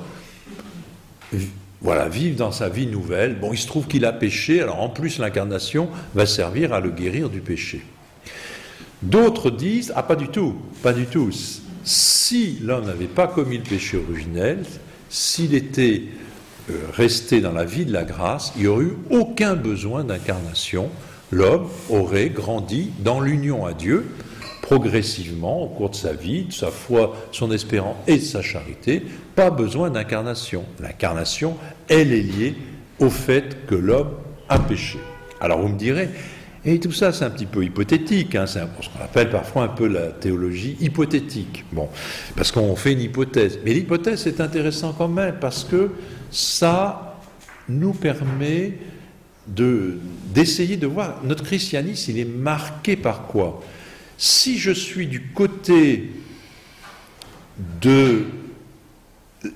voilà, 1.81 2.09
vivre 2.09 2.36
dans 2.36 2.52
sa 2.52 2.69
vie 2.69 2.86
nouvelle. 2.86 3.39
Bon, 3.39 3.52
il 3.52 3.59
se 3.59 3.66
trouve 3.66 3.86
qu'il 3.86 4.05
a 4.05 4.12
péché, 4.12 4.62
alors 4.62 4.81
en 4.81 4.89
plus 4.89 5.19
l'incarnation 5.19 5.89
va 6.15 6.27
servir 6.27 6.73
à 6.73 6.81
le 6.81 6.90
guérir 6.90 7.28
du 7.28 7.40
péché. 7.40 7.82
D'autres 9.02 9.51
disent, 9.51 9.93
ah 9.94 10.02
pas 10.02 10.16
du 10.16 10.28
tout, 10.28 10.55
pas 10.82 10.94
du 10.94 11.05
tout. 11.05 11.31
Si 11.85 12.59
l'homme 12.62 12.86
n'avait 12.86 13.05
pas 13.05 13.27
commis 13.27 13.59
le 13.59 13.65
péché 13.65 13.98
originel, 13.98 14.65
s'il 15.11 15.55
était 15.55 16.05
euh, 16.70 16.74
resté 16.94 17.43
dans 17.43 17.52
la 17.52 17.66
vie 17.66 17.85
de 17.85 17.93
la 17.93 18.05
grâce, 18.05 18.55
il 18.56 18.62
n'y 18.62 18.69
aurait 18.69 18.85
eu 18.85 18.97
aucun 19.11 19.55
besoin 19.55 20.05
d'incarnation. 20.05 20.89
L'homme 21.31 21.69
aurait 21.90 22.31
grandi 22.31 22.93
dans 23.01 23.20
l'union 23.20 23.66
à 23.66 23.74
Dieu, 23.74 24.06
progressivement 24.65 25.62
au 25.62 25.69
cours 25.69 25.91
de 25.91 25.95
sa 25.95 26.15
vie, 26.15 26.45
de 26.45 26.53
sa 26.53 26.70
foi, 26.70 27.15
son 27.32 27.53
espérance 27.53 27.97
et 28.07 28.16
de 28.16 28.23
sa 28.23 28.41
charité, 28.41 29.03
pas 29.36 29.51
besoin 29.51 29.91
d'incarnation. 29.91 30.65
L'incarnation, 30.81 31.59
elle 31.86 32.15
est 32.15 32.23
liée 32.23 32.55
au 32.99 33.11
fait 33.11 33.66
que 33.66 33.74
l'homme 33.74 34.12
a 34.49 34.59
péché. 34.59 34.99
Alors 35.39 35.61
vous 35.61 35.69
me 35.69 35.77
direz, 35.77 36.09
et 36.65 36.81
tout 36.81 36.93
ça 36.93 37.12
c'est 37.12 37.27
un 37.27 37.31
petit 37.31 37.45
peu 37.45 37.62
hypothétique, 37.62 38.35
hein, 38.36 38.47
c'est 38.47 38.61
ce 38.61 38.89
qu'on 38.89 39.05
appelle 39.05 39.28
parfois 39.28 39.65
un 39.65 39.69
peu 39.69 39.86
la 39.86 40.07
théologie 40.07 40.78
hypothétique. 40.81 41.66
Bon, 41.70 41.91
parce 42.35 42.51
qu'on 42.51 42.74
fait 42.74 42.95
une 42.95 43.03
hypothèse. 43.03 43.59
Mais 43.66 43.74
l'hypothèse 43.74 44.27
est 44.27 44.41
intéressante 44.41 44.95
quand 44.97 45.09
même, 45.09 45.35
parce 45.43 45.65
que 45.65 45.91
ça 46.31 47.19
nous 47.69 47.93
permet 47.93 48.78
d'essayer 49.47 50.78
de 50.78 50.86
voir, 50.86 51.20
notre 51.23 51.45
christianisme, 51.45 52.12
il 52.12 52.19
est 52.19 52.24
marqué 52.24 52.97
par 52.97 53.27
quoi? 53.27 53.62
Si 54.19 54.59
je 54.59 54.70
suis 54.70 55.07
du 55.07 55.23
côté 55.35 56.11
de 57.81 58.24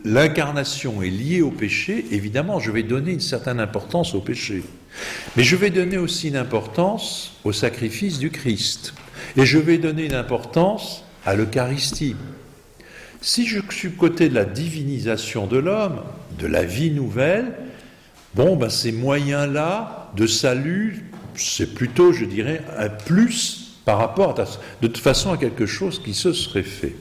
l'incarnation 0.04 1.02
est 1.02 1.10
liée 1.10 1.42
au 1.42 1.50
péché, 1.50 2.04
évidemment, 2.10 2.60
je 2.60 2.70
vais 2.70 2.82
donner 2.82 3.12
une 3.12 3.20
certaine 3.20 3.60
importance 3.60 4.14
au 4.14 4.20
péché. 4.20 4.62
Mais 5.36 5.42
je 5.42 5.56
vais 5.56 5.70
donner 5.70 5.98
aussi 5.98 6.28
une 6.28 6.36
importance 6.36 7.38
au 7.44 7.52
sacrifice 7.52 8.18
du 8.18 8.30
Christ. 8.30 8.94
Et 9.36 9.46
je 9.46 9.58
vais 9.58 9.78
donner 9.78 10.06
une 10.06 10.14
importance 10.14 11.04
à 11.24 11.34
l'Eucharistie. 11.34 12.16
Si 13.20 13.46
je 13.46 13.60
suis 13.70 13.92
côté 13.92 14.28
de 14.28 14.34
la 14.34 14.44
divinisation 14.44 15.46
de 15.46 15.58
l'homme, 15.58 16.02
de 16.38 16.46
la 16.46 16.64
vie 16.64 16.90
nouvelle, 16.90 17.52
bon, 18.34 18.56
ben 18.56 18.70
ces 18.70 18.92
moyens-là 18.92 20.12
de 20.16 20.26
salut, 20.26 21.04
c'est 21.34 21.74
plutôt, 21.74 22.12
je 22.12 22.24
dirais, 22.24 22.62
un 22.76 22.88
plus 22.88 23.57
par 23.88 23.96
rapport 23.96 24.34
de 24.34 24.86
toute 24.86 24.98
façon 24.98 25.32
à 25.32 25.38
quelque 25.38 25.64
chose 25.64 25.98
qui 25.98 26.12
se 26.12 26.34
serait 26.34 26.62
fait. 26.62 26.94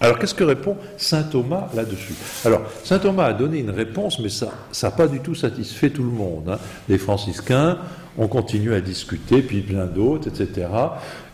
Alors 0.00 0.18
qu'est-ce 0.18 0.34
que 0.34 0.44
répond 0.44 0.76
Saint 0.98 1.22
Thomas 1.22 1.68
là-dessus? 1.74 2.12
Alors 2.44 2.60
Saint 2.84 2.98
Thomas 2.98 3.24
a 3.24 3.32
donné 3.32 3.60
une 3.60 3.70
réponse, 3.70 4.18
mais 4.18 4.28
ça 4.28 4.52
n'a 4.82 4.90
pas 4.90 5.08
du 5.08 5.20
tout 5.20 5.34
satisfait 5.34 5.88
tout 5.88 6.02
le 6.02 6.10
monde. 6.10 6.50
Hein. 6.50 6.58
Les 6.90 6.98
franciscains 6.98 7.78
ont 8.18 8.28
continué 8.28 8.76
à 8.76 8.82
discuter, 8.82 9.40
puis 9.40 9.62
plein 9.62 9.86
d'autres, 9.86 10.28
etc. 10.28 10.68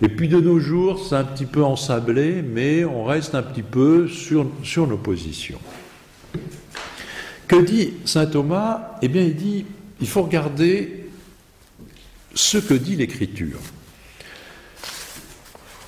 Et 0.00 0.08
puis 0.08 0.28
de 0.28 0.38
nos 0.38 0.60
jours, 0.60 1.04
c'est 1.08 1.16
un 1.16 1.24
petit 1.24 1.46
peu 1.46 1.64
ensablé, 1.64 2.42
mais 2.42 2.84
on 2.84 3.02
reste 3.02 3.34
un 3.34 3.42
petit 3.42 3.64
peu 3.64 4.06
sur, 4.06 4.46
sur 4.62 4.86
nos 4.86 4.98
positions. 4.98 5.58
Que 7.48 7.56
dit 7.56 7.94
Saint 8.04 8.26
Thomas? 8.26 8.92
Eh 9.02 9.08
bien, 9.08 9.22
il 9.22 9.34
dit, 9.34 9.66
il 10.00 10.06
faut 10.06 10.22
regarder 10.22 11.03
ce 12.34 12.58
que 12.58 12.74
dit 12.74 12.96
l'Écriture. 12.96 13.58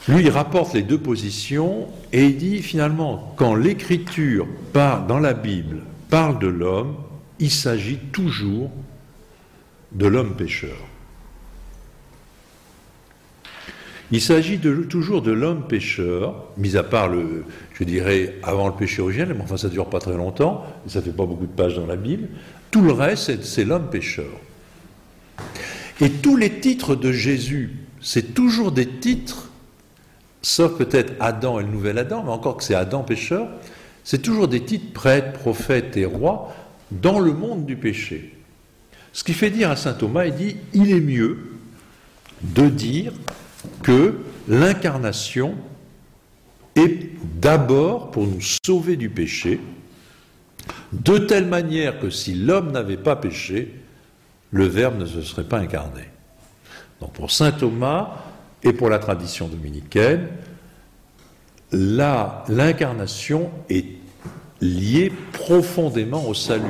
Lui, 0.08 0.22
il 0.22 0.30
rapporte 0.30 0.72
les 0.72 0.82
deux 0.82 0.98
positions 0.98 1.88
et 2.12 2.26
il 2.26 2.36
dit 2.36 2.62
finalement, 2.62 3.34
quand 3.36 3.54
l'Écriture 3.54 4.46
dans 4.72 5.18
la 5.18 5.32
Bible, 5.32 5.78
parle 6.10 6.38
de 6.38 6.46
l'homme, 6.46 6.96
il 7.38 7.50
s'agit 7.50 7.98
toujours 8.12 8.70
de 9.92 10.06
l'homme 10.06 10.36
pécheur. 10.36 10.76
Il 14.12 14.20
s'agit 14.20 14.60
toujours 14.88 15.22
de 15.22 15.32
l'homme 15.32 15.66
pécheur, 15.66 16.44
mis 16.56 16.76
à 16.76 16.84
part 16.84 17.08
le, 17.08 17.44
je 17.72 17.82
dirais, 17.82 18.36
avant 18.44 18.68
le 18.68 18.74
péché 18.74 19.02
originel, 19.02 19.34
mais 19.34 19.42
enfin 19.42 19.56
ça 19.56 19.66
ne 19.66 19.72
dure 19.72 19.90
pas 19.90 19.98
très 19.98 20.16
longtemps, 20.16 20.64
ça 20.86 21.00
ne 21.00 21.04
fait 21.04 21.10
pas 21.10 21.26
beaucoup 21.26 21.46
de 21.46 21.52
pages 21.52 21.74
dans 21.74 21.86
la 21.86 21.96
Bible. 21.96 22.28
Tout 22.70 22.82
le 22.82 22.92
reste, 22.92 23.42
c'est 23.42 23.64
l'homme 23.64 23.90
pécheur. 23.90 24.30
Et 26.00 26.10
tous 26.10 26.36
les 26.36 26.60
titres 26.60 26.94
de 26.94 27.10
Jésus, 27.10 27.76
c'est 28.00 28.34
toujours 28.34 28.72
des 28.72 28.86
titres, 28.86 29.50
sauf 30.42 30.76
peut-être 30.76 31.14
Adam 31.20 31.58
et 31.58 31.62
le 31.62 31.70
nouvel 31.70 31.98
Adam, 31.98 32.22
mais 32.24 32.30
encore 32.30 32.58
que 32.58 32.64
c'est 32.64 32.74
Adam 32.74 33.02
pécheur, 33.02 33.48
c'est 34.04 34.20
toujours 34.20 34.46
des 34.46 34.62
titres 34.64 34.92
prêtre, 34.92 35.32
prophète 35.32 35.96
et 35.96 36.04
roi 36.04 36.54
dans 36.90 37.18
le 37.18 37.32
monde 37.32 37.64
du 37.64 37.76
péché. 37.76 38.34
Ce 39.12 39.24
qui 39.24 39.32
fait 39.32 39.50
dire 39.50 39.70
à 39.70 39.76
saint 39.76 39.94
Thomas, 39.94 40.26
il 40.26 40.34
dit, 40.34 40.56
il 40.74 40.92
est 40.92 41.00
mieux 41.00 41.38
de 42.42 42.68
dire 42.68 43.12
que 43.82 44.18
l'incarnation 44.46 45.54
est 46.76 47.10
d'abord 47.40 48.10
pour 48.10 48.26
nous 48.26 48.42
sauver 48.42 48.96
du 48.96 49.08
péché, 49.08 49.58
de 50.92 51.16
telle 51.16 51.46
manière 51.46 51.98
que 51.98 52.10
si 52.10 52.34
l'homme 52.34 52.70
n'avait 52.70 52.98
pas 52.98 53.16
péché, 53.16 53.72
le 54.50 54.66
Verbe 54.66 54.98
ne 54.98 55.06
se 55.06 55.22
serait 55.22 55.44
pas 55.44 55.58
incarné. 55.58 56.02
Donc 57.00 57.12
pour 57.12 57.30
saint 57.30 57.52
Thomas 57.52 58.10
et 58.62 58.72
pour 58.72 58.88
la 58.88 58.98
tradition 58.98 59.48
dominicaine, 59.48 60.28
l'incarnation 61.72 63.50
est 63.68 63.86
liée 64.60 65.12
profondément 65.32 66.26
au 66.26 66.34
salut. 66.34 66.64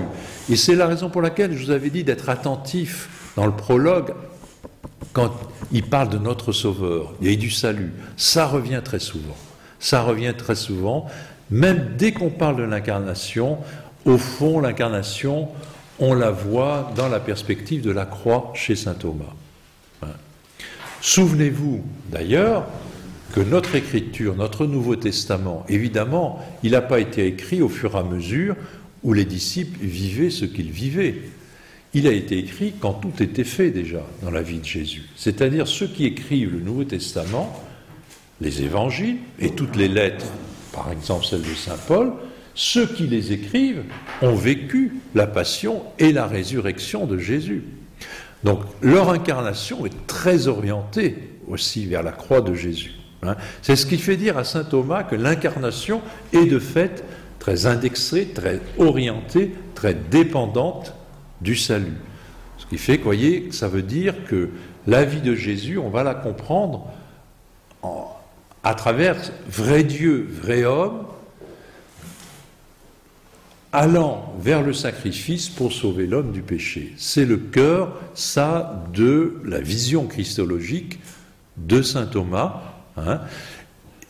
Et 0.50 0.56
c'est 0.56 0.74
la 0.74 0.86
raison 0.86 1.10
pour 1.10 1.22
laquelle 1.22 1.56
je 1.56 1.64
vous 1.64 1.70
avais 1.70 1.90
dit 1.90 2.04
d'être 2.04 2.28
attentif 2.28 3.32
dans 3.36 3.46
le 3.46 3.52
prologue 3.52 4.14
quand 5.12 5.32
il 5.72 5.82
parle 5.82 6.08
de 6.08 6.18
notre 6.18 6.52
Sauveur 6.52 7.14
et 7.22 7.36
du 7.36 7.50
salut. 7.50 7.92
Ça 8.16 8.46
revient 8.46 8.80
très 8.84 8.98
souvent. 8.98 9.36
Ça 9.78 10.02
revient 10.02 10.34
très 10.36 10.54
souvent. 10.54 11.06
Même 11.50 11.94
dès 11.96 12.12
qu'on 12.12 12.30
parle 12.30 12.56
de 12.56 12.64
l'incarnation, 12.64 13.58
au 14.04 14.18
fond, 14.18 14.60
l'incarnation, 14.60 15.48
on 15.98 16.14
la 16.14 16.30
voit 16.30 16.92
dans 16.96 17.08
la 17.08 17.20
perspective 17.20 17.82
de 17.82 17.90
la 17.90 18.04
croix 18.04 18.52
chez 18.54 18.76
saint 18.76 18.94
Thomas. 18.94 19.34
Hein. 20.02 20.08
Souvenez-vous 21.00 21.82
d'ailleurs 22.10 22.66
que 23.32 23.40
notre 23.40 23.74
écriture, 23.74 24.36
notre 24.36 24.66
Nouveau 24.66 24.96
Testament, 24.96 25.64
évidemment, 25.68 26.44
il 26.62 26.72
n'a 26.72 26.80
pas 26.80 27.00
été 27.00 27.26
écrit 27.26 27.62
au 27.62 27.68
fur 27.68 27.94
et 27.94 27.98
à 27.98 28.02
mesure 28.02 28.56
où 29.02 29.12
les 29.12 29.24
disciples 29.24 29.78
vivaient 29.80 30.30
ce 30.30 30.44
qu'ils 30.44 30.70
vivaient. 30.70 31.16
Il 31.94 32.06
a 32.06 32.12
été 32.12 32.38
écrit 32.38 32.74
quand 32.78 32.94
tout 32.94 33.22
était 33.22 33.44
fait 33.44 33.70
déjà 33.70 34.02
dans 34.22 34.30
la 34.30 34.42
vie 34.42 34.58
de 34.58 34.64
Jésus. 34.64 35.04
C'est-à-dire 35.16 35.66
ceux 35.66 35.86
qui 35.86 36.04
écrivent 36.04 36.52
le 36.52 36.60
Nouveau 36.60 36.84
Testament, 36.84 37.62
les 38.40 38.62
évangiles 38.62 39.16
et 39.38 39.50
toutes 39.50 39.76
les 39.76 39.88
lettres, 39.88 40.26
par 40.72 40.92
exemple 40.92 41.24
celle 41.24 41.42
de 41.42 41.54
Saint 41.54 41.78
Paul, 41.88 42.12
ceux 42.56 42.86
qui 42.86 43.06
les 43.06 43.32
écrivent 43.32 43.84
ont 44.22 44.34
vécu 44.34 44.96
la 45.14 45.26
passion 45.26 45.82
et 45.98 46.12
la 46.12 46.26
résurrection 46.26 47.06
de 47.06 47.18
Jésus. 47.18 47.62
Donc 48.42 48.60
leur 48.80 49.10
incarnation 49.10 49.86
est 49.86 50.06
très 50.06 50.48
orientée 50.48 51.16
aussi 51.46 51.84
vers 51.84 52.02
la 52.02 52.12
croix 52.12 52.40
de 52.40 52.54
Jésus. 52.54 52.92
Hein. 53.22 53.36
C'est 53.60 53.76
ce 53.76 53.84
qui 53.86 53.98
fait 53.98 54.16
dire 54.16 54.38
à 54.38 54.44
saint 54.44 54.64
Thomas 54.64 55.04
que 55.04 55.14
l'incarnation 55.14 56.00
est 56.32 56.46
de 56.46 56.58
fait 56.58 57.04
très 57.38 57.66
indexée, 57.66 58.28
très 58.34 58.60
orientée, 58.78 59.52
très 59.74 59.94
dépendante 59.94 60.94
du 61.42 61.56
salut. 61.56 61.98
Ce 62.56 62.64
qui 62.66 62.78
fait, 62.78 62.96
voyez, 62.96 63.52
ça 63.52 63.68
veut 63.68 63.82
dire 63.82 64.14
que 64.26 64.48
la 64.86 65.04
vie 65.04 65.20
de 65.20 65.34
Jésus, 65.34 65.76
on 65.76 65.90
va 65.90 66.02
la 66.02 66.14
comprendre 66.14 66.88
à 68.64 68.74
travers 68.74 69.16
vrai 69.46 69.84
Dieu, 69.84 70.26
vrai 70.42 70.64
homme, 70.64 71.06
allant 73.76 74.34
vers 74.40 74.62
le 74.62 74.72
sacrifice 74.72 75.50
pour 75.50 75.70
sauver 75.70 76.06
l'homme 76.06 76.32
du 76.32 76.40
péché. 76.40 76.94
C'est 76.96 77.26
le 77.26 77.36
cœur, 77.36 78.00
ça, 78.14 78.86
de 78.94 79.34
la 79.44 79.60
vision 79.60 80.06
christologique 80.06 80.98
de 81.58 81.82
saint 81.82 82.06
Thomas, 82.06 82.62
hein, 82.96 83.20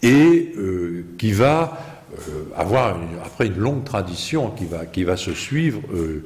et 0.04 0.52
euh, 0.56 1.04
qui 1.18 1.32
va 1.32 1.78
euh, 2.12 2.44
avoir 2.54 2.96
après 3.24 3.48
une 3.48 3.58
longue 3.58 3.82
tradition 3.82 4.52
qui 4.92 5.02
va, 5.02 5.16
se 5.16 5.34
suivre, 5.34 5.80
euh, 5.92 6.24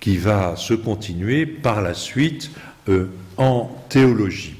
qui 0.00 0.16
va 0.16 0.56
se 0.56 0.74
continuer 0.74 1.46
par 1.46 1.82
la 1.82 1.94
suite 1.94 2.50
en 3.36 3.70
théologie. 3.88 4.59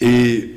Et 0.00 0.56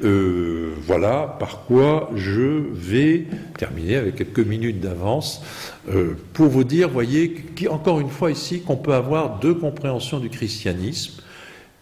voilà 0.85 1.35
par 1.39 1.63
quoi 1.65 2.09
je 2.15 2.63
vais 2.71 3.25
terminer 3.57 3.95
avec 3.95 4.15
quelques 4.15 4.39
minutes 4.39 4.79
d'avance 4.79 5.41
euh, 5.89 6.15
pour 6.33 6.47
vous 6.47 6.63
dire, 6.63 6.89
voyez, 6.89 7.45
encore 7.69 7.99
une 7.99 8.09
fois 8.09 8.31
ici, 8.31 8.61
qu'on 8.61 8.75
peut 8.75 8.93
avoir 8.93 9.39
deux 9.39 9.53
compréhensions 9.53 10.19
du 10.19 10.29
christianisme. 10.29 11.21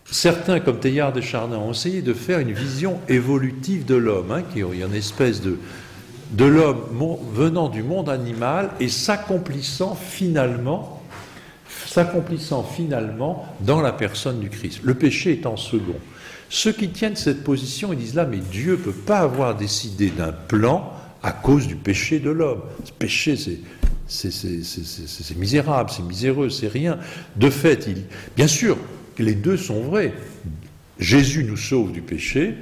Certains, 0.06 0.60
comme 0.60 0.80
Teilhard 0.80 1.14
de 1.14 1.22
Chardin, 1.22 1.58
ont 1.58 1.72
essayé 1.72 2.02
de 2.02 2.14
faire 2.14 2.40
une 2.40 2.52
vision 2.52 3.00
évolutive 3.08 3.86
de 3.86 3.96
l'homme, 3.96 4.32
hein, 4.32 4.44
qui 4.54 4.60
est 4.60 4.64
une 4.64 4.94
espèce 4.94 5.42
de, 5.42 5.58
de 6.32 6.46
l'homme 6.46 6.82
venant 7.34 7.70
du 7.70 7.82
monde 7.82 8.10
animal 8.10 8.72
et 8.80 8.90
s'accomplissant 8.90 9.96
finalement, 9.96 11.02
s'accomplissant 11.86 12.64
finalement 12.64 13.46
dans 13.62 13.82
la 13.82 13.94
personne 13.94 14.40
du 14.40 14.50
Christ. 14.50 14.82
Le 14.84 14.96
péché 14.96 15.34
est 15.34 15.46
en 15.46 15.58
second. 15.58 15.96
Ceux 16.54 16.74
qui 16.74 16.90
tiennent 16.90 17.16
cette 17.16 17.46
position, 17.46 17.94
ils 17.94 18.00
disent 18.00 18.14
là, 18.14 18.26
mais 18.26 18.40
Dieu 18.52 18.74
ne 18.74 18.76
peut 18.76 18.92
pas 18.92 19.20
avoir 19.20 19.56
décidé 19.56 20.10
d'un 20.10 20.34
plan 20.34 20.92
à 21.24 21.32
cause 21.32 21.66
du 21.66 21.78
péché 21.78 22.20
de 22.20 22.30
l'homme. 22.30 22.62
Ce 22.84 22.92
péché, 22.92 23.38
c'est 23.38 23.60
c'est 24.12 25.38
misérable, 25.38 25.90
c'est 25.90 26.04
miséreux, 26.04 26.50
c'est 26.50 26.68
rien. 26.68 27.00
De 27.38 27.50
fait, 27.50 27.90
bien 28.36 28.48
sûr, 28.48 28.78
les 29.18 29.34
deux 29.34 29.56
sont 29.56 29.80
vrais. 29.84 30.14
Jésus 31.00 31.46
nous 31.46 31.56
sauve 31.56 31.94
du 31.94 32.02
péché 32.02 32.54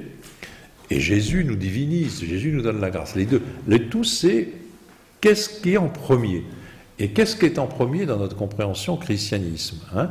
et 0.88 1.00
Jésus 1.00 1.44
nous 1.44 1.56
divinise, 1.56 2.24
Jésus 2.24 2.52
nous 2.52 2.62
donne 2.62 2.80
la 2.80 2.90
grâce. 2.90 3.16
Les 3.16 3.26
deux. 3.26 3.42
Le 3.66 3.88
tout, 3.88 4.04
c'est 4.04 4.50
qu'est-ce 5.20 5.60
qui 5.60 5.72
est 5.72 5.78
en 5.78 5.88
premier 5.88 6.44
Et 7.00 7.08
qu'est-ce 7.08 7.34
qui 7.34 7.46
est 7.46 7.58
en 7.58 7.66
premier 7.66 8.06
dans 8.06 8.18
notre 8.18 8.36
compréhension 8.36 8.96
christianisme 8.96 9.78
hein? 9.96 10.10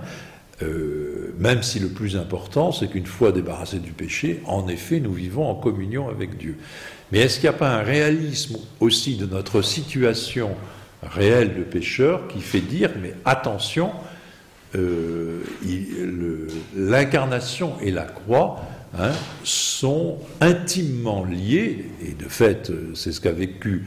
Euh, 0.62 1.34
même 1.38 1.64
si 1.64 1.80
le 1.80 1.88
plus 1.88 2.18
important, 2.18 2.72
c'est 2.72 2.88
qu'une 2.88 3.06
fois 3.06 3.32
débarrassé 3.32 3.80
du 3.80 3.92
péché, 3.92 4.42
en 4.46 4.68
effet, 4.68 5.00
nous 5.00 5.14
vivons 5.14 5.50
en 5.50 5.56
communion 5.56 6.10
avec 6.10 6.38
Dieu. 6.38 6.58
Mais 7.12 7.20
est-ce 7.20 7.40
qu'il 7.40 7.50
n'y 7.50 7.56
a 7.56 7.58
pas 7.58 7.70
un 7.70 7.82
réalisme 7.82 8.58
aussi 8.80 9.16
de 9.16 9.26
notre 9.26 9.62
situation 9.62 10.52
réel 11.02 11.56
de 11.56 11.64
pécheur 11.64 12.28
qui 12.28 12.42
fait 12.42 12.60
dire, 12.60 12.92
mais 13.02 13.14
attention, 13.24 13.92
euh, 14.76 15.40
l'incarnation 16.76 17.80
et 17.82 17.90
la 17.90 18.04
croix 18.04 18.60
hein, 19.00 19.12
sont 19.46 20.18
intimement 20.42 21.24
liés, 21.24 21.86
et 22.06 22.12
de 22.12 22.28
fait, 22.28 22.70
euh, 22.70 22.92
c'est 22.96 23.14
ce 23.14 23.22
qu'a 23.22 23.32
vécu 23.32 23.86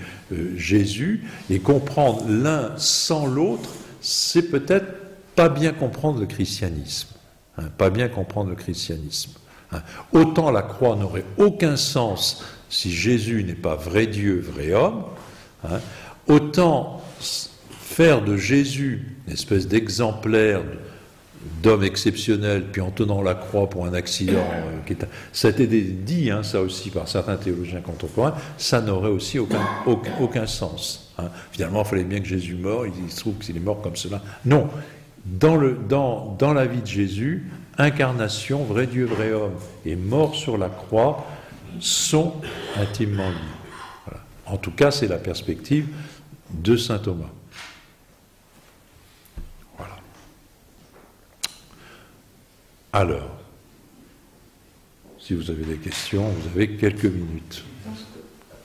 Jésus, 0.56 1.24
et 1.50 1.58
comprendre 1.58 2.24
l'un 2.28 2.72
sans 2.78 3.26
l'autre, 3.26 3.70
c'est 4.00 4.50
peut-être 4.50 5.01
pas 5.34 5.48
bien 5.48 5.72
comprendre 5.72 6.20
le 6.20 6.26
christianisme. 6.26 7.08
Hein, 7.58 7.64
pas 7.76 7.90
bien 7.90 8.08
comprendre 8.08 8.50
le 8.50 8.56
christianisme. 8.56 9.32
Hein. 9.72 9.82
Autant 10.12 10.50
la 10.50 10.62
croix 10.62 10.96
n'aurait 10.96 11.24
aucun 11.36 11.76
sens 11.76 12.44
si 12.68 12.90
Jésus 12.90 13.44
n'est 13.44 13.54
pas 13.54 13.76
vrai 13.76 14.06
Dieu, 14.06 14.40
vrai 14.40 14.72
homme, 14.72 15.04
autant 16.26 17.02
faire 17.92 18.24
de 18.24 18.36
Jésus 18.38 19.06
une 19.26 19.34
espèce 19.34 19.68
d'exemplaire 19.68 20.62
d'homme 21.62 21.82
exceptionnel, 21.82 22.64
puis 22.70 22.80
en 22.80 22.90
tenant 22.90 23.20
la 23.20 23.34
croix 23.34 23.68
pour 23.68 23.84
un 23.84 23.94
accident, 23.94 24.44
euh, 24.54 24.92
est, 24.92 25.06
ça 25.32 25.48
a 25.48 25.50
été 25.50 25.66
dit, 25.66 26.30
hein, 26.30 26.42
ça 26.42 26.60
aussi, 26.60 26.90
par 26.90 27.08
certains 27.08 27.36
théologiens 27.36 27.80
contemporains, 27.80 28.34
ça 28.58 28.80
n'aurait 28.80 29.10
aussi 29.10 29.38
aucun, 29.38 29.60
aucun, 30.20 30.46
sens. 30.46 31.12
Hein. 31.18 31.30
Finalement, 31.50 31.82
il 31.82 31.88
fallait 31.88 32.04
bien 32.04 32.20
que 32.20 32.26
Jésus 32.26 32.54
meure, 32.54 32.86
il 32.86 33.10
se 33.10 33.20
trouve 33.20 33.34
qu'il 33.34 33.56
est 33.56 33.60
mort 33.60 33.82
comme 33.82 33.96
cela. 33.96 34.22
Non, 34.44 34.68
dans, 35.24 35.56
le, 35.56 35.78
dans, 35.88 36.36
dans 36.38 36.52
la 36.52 36.66
vie 36.66 36.80
de 36.80 36.86
Jésus, 36.86 37.50
incarnation, 37.78 38.64
vrai 38.64 38.86
Dieu, 38.86 39.04
vrai 39.06 39.32
homme, 39.32 39.56
et 39.84 39.96
mort 39.96 40.34
sur 40.34 40.58
la 40.58 40.68
croix, 40.68 41.26
sont 41.80 42.34
intimement 42.76 43.30
liés. 43.30 44.16
En 44.46 44.56
tout 44.56 44.72
cas, 44.72 44.90
c'est 44.90 45.08
la 45.08 45.18
perspective 45.18 45.88
de 46.50 46.76
saint 46.76 46.98
Thomas. 46.98 47.30
Voilà. 49.78 49.96
Alors, 52.92 53.30
si 55.18 55.34
vous 55.34 55.50
avez 55.50 55.64
des 55.64 55.76
questions, 55.76 56.28
vous 56.28 56.48
avez 56.48 56.76
quelques 56.76 57.04
minutes. 57.04 57.64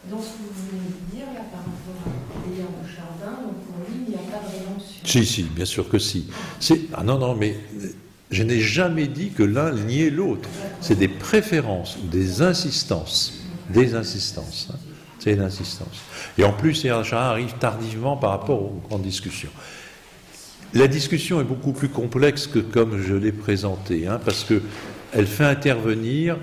Dans 0.09 0.21
ce, 0.21 0.27
que 0.27 0.37
vous 0.37 1.15
dire, 1.15 1.27
là, 1.33 1.41
par 1.51 1.59
rapport 1.59 2.01
à 2.05 2.49
Léon 2.49 2.67
de 2.83 2.87
Chardin, 2.87 3.41
donc 3.43 3.57
pour 3.65 3.85
lui, 3.87 4.05
il 4.07 4.09
n'y 4.09 4.15
a 4.15 4.19
pas 4.19 4.45
de 4.45 4.51
rédemption. 4.57 4.96
Si, 5.07 5.25
si, 5.25 5.43
bien 5.43 5.63
sûr 5.63 5.87
que 5.87 5.99
si. 5.99 6.27
Ah 6.93 7.03
non, 7.03 7.17
non, 7.17 7.33
mais 7.33 7.55
je 8.29 8.43
n'ai 8.43 8.59
jamais 8.59 9.07
dit 9.07 9.29
que 9.29 9.41
l'un 9.41 9.71
niait 9.71 10.09
l'autre. 10.09 10.49
C'est 10.81 10.99
des 10.99 11.07
préférences, 11.07 11.97
des 12.11 12.41
insistances. 12.41 13.41
Des 13.69 13.95
insistances. 13.95 14.67
Hein. 14.69 14.77
C'est 15.19 15.31
une 15.31 15.41
insistance. 15.41 16.01
Et 16.37 16.43
en 16.43 16.51
plus, 16.51 16.75
ces 16.75 16.89
arrive 16.89 17.53
tardivement 17.53 18.17
par 18.17 18.31
rapport 18.31 18.61
aux 18.61 18.81
grandes 18.89 19.01
discussions. 19.01 19.49
La 20.73 20.89
discussion 20.89 21.39
est 21.39 21.45
beaucoup 21.45 21.71
plus 21.71 21.89
complexe 21.89 22.45
que 22.45 22.59
comme 22.59 23.01
je 23.01 23.13
l'ai 23.13 23.31
présenté, 23.31 24.07
hein, 24.07 24.19
parce 24.23 24.43
qu'elle 24.43 25.25
fait 25.25 25.45
intervenir 25.45 26.37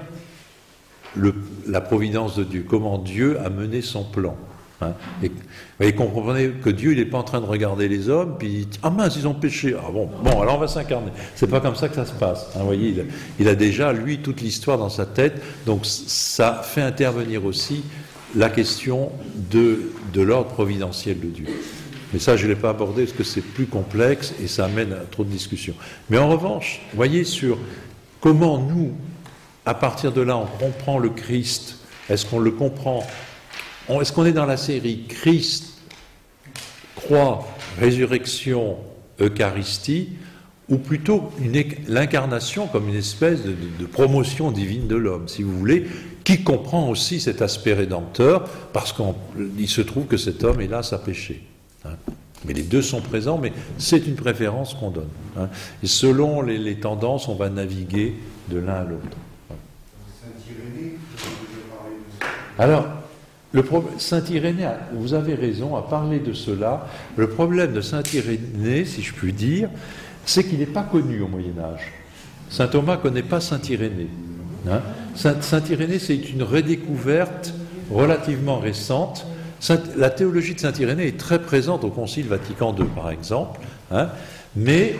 la 1.66 1.82
providence 1.82 2.34
de 2.36 2.44
Dieu, 2.44 2.64
comment 2.66 2.96
Dieu 2.96 3.38
a 3.40 3.50
mené 3.50 3.82
son 3.82 4.04
plan. 4.04 4.36
Hein. 4.84 4.94
Et, 5.22 5.30
vous 5.80 5.92
comprenez 5.92 6.50
que 6.50 6.70
Dieu, 6.70 6.94
n'est 6.94 7.04
pas 7.04 7.18
en 7.18 7.22
train 7.24 7.40
de 7.40 7.46
regarder 7.46 7.88
les 7.88 8.08
hommes, 8.08 8.36
puis 8.38 8.48
il 8.48 8.68
dit, 8.68 8.78
ah 8.82 8.90
mince, 8.90 9.16
ils 9.16 9.26
ont 9.26 9.34
péché. 9.34 9.74
Ah 9.78 9.90
bon, 9.92 10.08
bon, 10.22 10.40
alors 10.40 10.56
on 10.56 10.58
va 10.60 10.68
s'incarner. 10.68 11.10
C'est 11.34 11.50
pas 11.50 11.60
comme 11.60 11.76
ça 11.76 11.88
que 11.88 11.96
ça 11.96 12.06
se 12.06 12.12
passe. 12.12 12.50
Hein, 12.54 12.60
voyez, 12.64 12.88
il, 12.90 13.06
il, 13.40 13.48
a 13.48 13.54
déjà, 13.54 13.92
lui, 13.92 14.18
toute 14.18 14.40
l'histoire 14.40 14.78
dans 14.78 14.88
sa 14.88 15.06
tête, 15.06 15.42
donc 15.66 15.84
ça 15.84 16.62
fait 16.62 16.82
intervenir 16.82 17.44
aussi 17.44 17.84
la 18.36 18.50
question 18.50 19.10
de, 19.50 19.92
de 20.12 20.22
l'ordre 20.22 20.50
providentiel 20.50 21.20
de 21.20 21.26
Dieu. 21.26 21.46
Mais 22.12 22.18
ça, 22.18 22.36
je 22.36 22.44
ne 22.44 22.52
l'ai 22.52 22.56
pas 22.56 22.70
abordé 22.70 23.04
parce 23.04 23.16
que 23.16 23.24
c'est 23.24 23.40
plus 23.40 23.66
complexe 23.66 24.34
et 24.42 24.46
ça 24.46 24.66
amène 24.66 24.92
à 24.92 25.00
trop 25.10 25.24
de 25.24 25.30
discussions. 25.30 25.74
Mais 26.10 26.18
en 26.18 26.28
revanche, 26.28 26.80
voyez 26.94 27.24
sur 27.24 27.58
comment 28.20 28.58
nous, 28.58 28.92
à 29.66 29.74
partir 29.74 30.12
de 30.12 30.20
là, 30.20 30.36
on 30.36 30.46
comprend 30.46 30.98
le 30.98 31.10
Christ. 31.10 31.78
Est-ce 32.08 32.26
qu'on 32.26 32.38
le 32.38 32.50
comprend 32.50 33.04
Est-ce 33.88 34.12
qu'on 34.12 34.24
est 34.24 34.32
dans 34.32 34.46
la 34.46 34.56
série 34.56 35.04
Christ, 35.08 35.78
croix, 36.94 37.46
résurrection, 37.78 38.76
Eucharistie 39.20 40.10
ou 40.68 40.78
plutôt 40.78 41.30
l'incarnation 41.88 42.66
comme 42.66 42.88
une 42.88 42.96
espèce 42.96 43.42
de, 43.42 43.54
de, 43.78 43.86
promotion 43.86 44.50
divine 44.50 44.88
de 44.88 44.96
l'homme, 44.96 45.28
si 45.28 45.42
vous 45.42 45.56
voulez, 45.58 45.86
qui 46.24 46.42
comprend 46.42 46.88
aussi 46.88 47.20
cet 47.20 47.42
aspect 47.42 47.74
rédempteur, 47.74 48.48
parce 48.72 48.94
qu'il 48.94 49.68
se 49.68 49.82
trouve 49.82 50.06
que 50.06 50.16
cet 50.16 50.42
homme 50.42 50.62
est 50.62 50.66
là 50.66 50.82
sa 50.82 50.98
péché. 50.98 51.42
Hein. 51.84 51.96
Mais 52.46 52.54
les 52.54 52.62
deux 52.62 52.82
sont 52.82 53.00
présents, 53.00 53.38
mais 53.38 53.52
c'est 53.78 54.06
une 54.06 54.16
préférence 54.16 54.74
qu'on 54.74 54.90
donne. 54.90 55.08
Hein. 55.36 55.48
Et 55.82 55.86
selon 55.86 56.42
les, 56.42 56.76
tendances, 56.76 57.28
on 57.28 57.34
va 57.34 57.50
naviguer 57.50 58.14
de 58.50 58.58
l'un 58.58 58.74
à 58.74 58.84
l'autre. 58.84 59.16
Alors, 62.58 62.86
Saint-Irénée, 63.98 64.68
vous 64.92 65.14
avez 65.14 65.34
raison 65.34 65.76
à 65.76 65.82
parler 65.82 66.18
de 66.18 66.32
cela. 66.32 66.86
Le 67.16 67.28
problème 67.28 67.72
de 67.72 67.80
Saint-Irénée, 67.80 68.84
si 68.84 69.02
je 69.02 69.12
puis 69.12 69.32
dire, 69.32 69.68
c'est 70.26 70.44
qu'il 70.44 70.58
n'est 70.58 70.66
pas 70.66 70.82
connu 70.82 71.20
au 71.20 71.28
Moyen 71.28 71.54
Âge. 71.60 71.92
Saint 72.50 72.66
Thomas 72.66 72.96
ne 72.96 73.02
connaît 73.02 73.22
pas 73.22 73.40
Saint-Irénée. 73.40 74.08
Hein. 74.68 74.80
Saint-Irénée, 75.14 75.98
c'est 75.98 76.16
une 76.16 76.42
redécouverte 76.42 77.54
relativement 77.90 78.58
récente. 78.58 79.26
la 79.96 80.10
théologie 80.10 80.54
de 80.54 80.60
Saint-Irénée 80.60 81.08
est 81.08 81.18
très 81.18 81.40
présente 81.40 81.84
au 81.84 81.90
Concile 81.90 82.26
Vatican 82.26 82.74
II, 82.76 82.86
par 82.94 83.10
exemple, 83.10 83.60
hein, 83.90 84.08
mais 84.56 84.96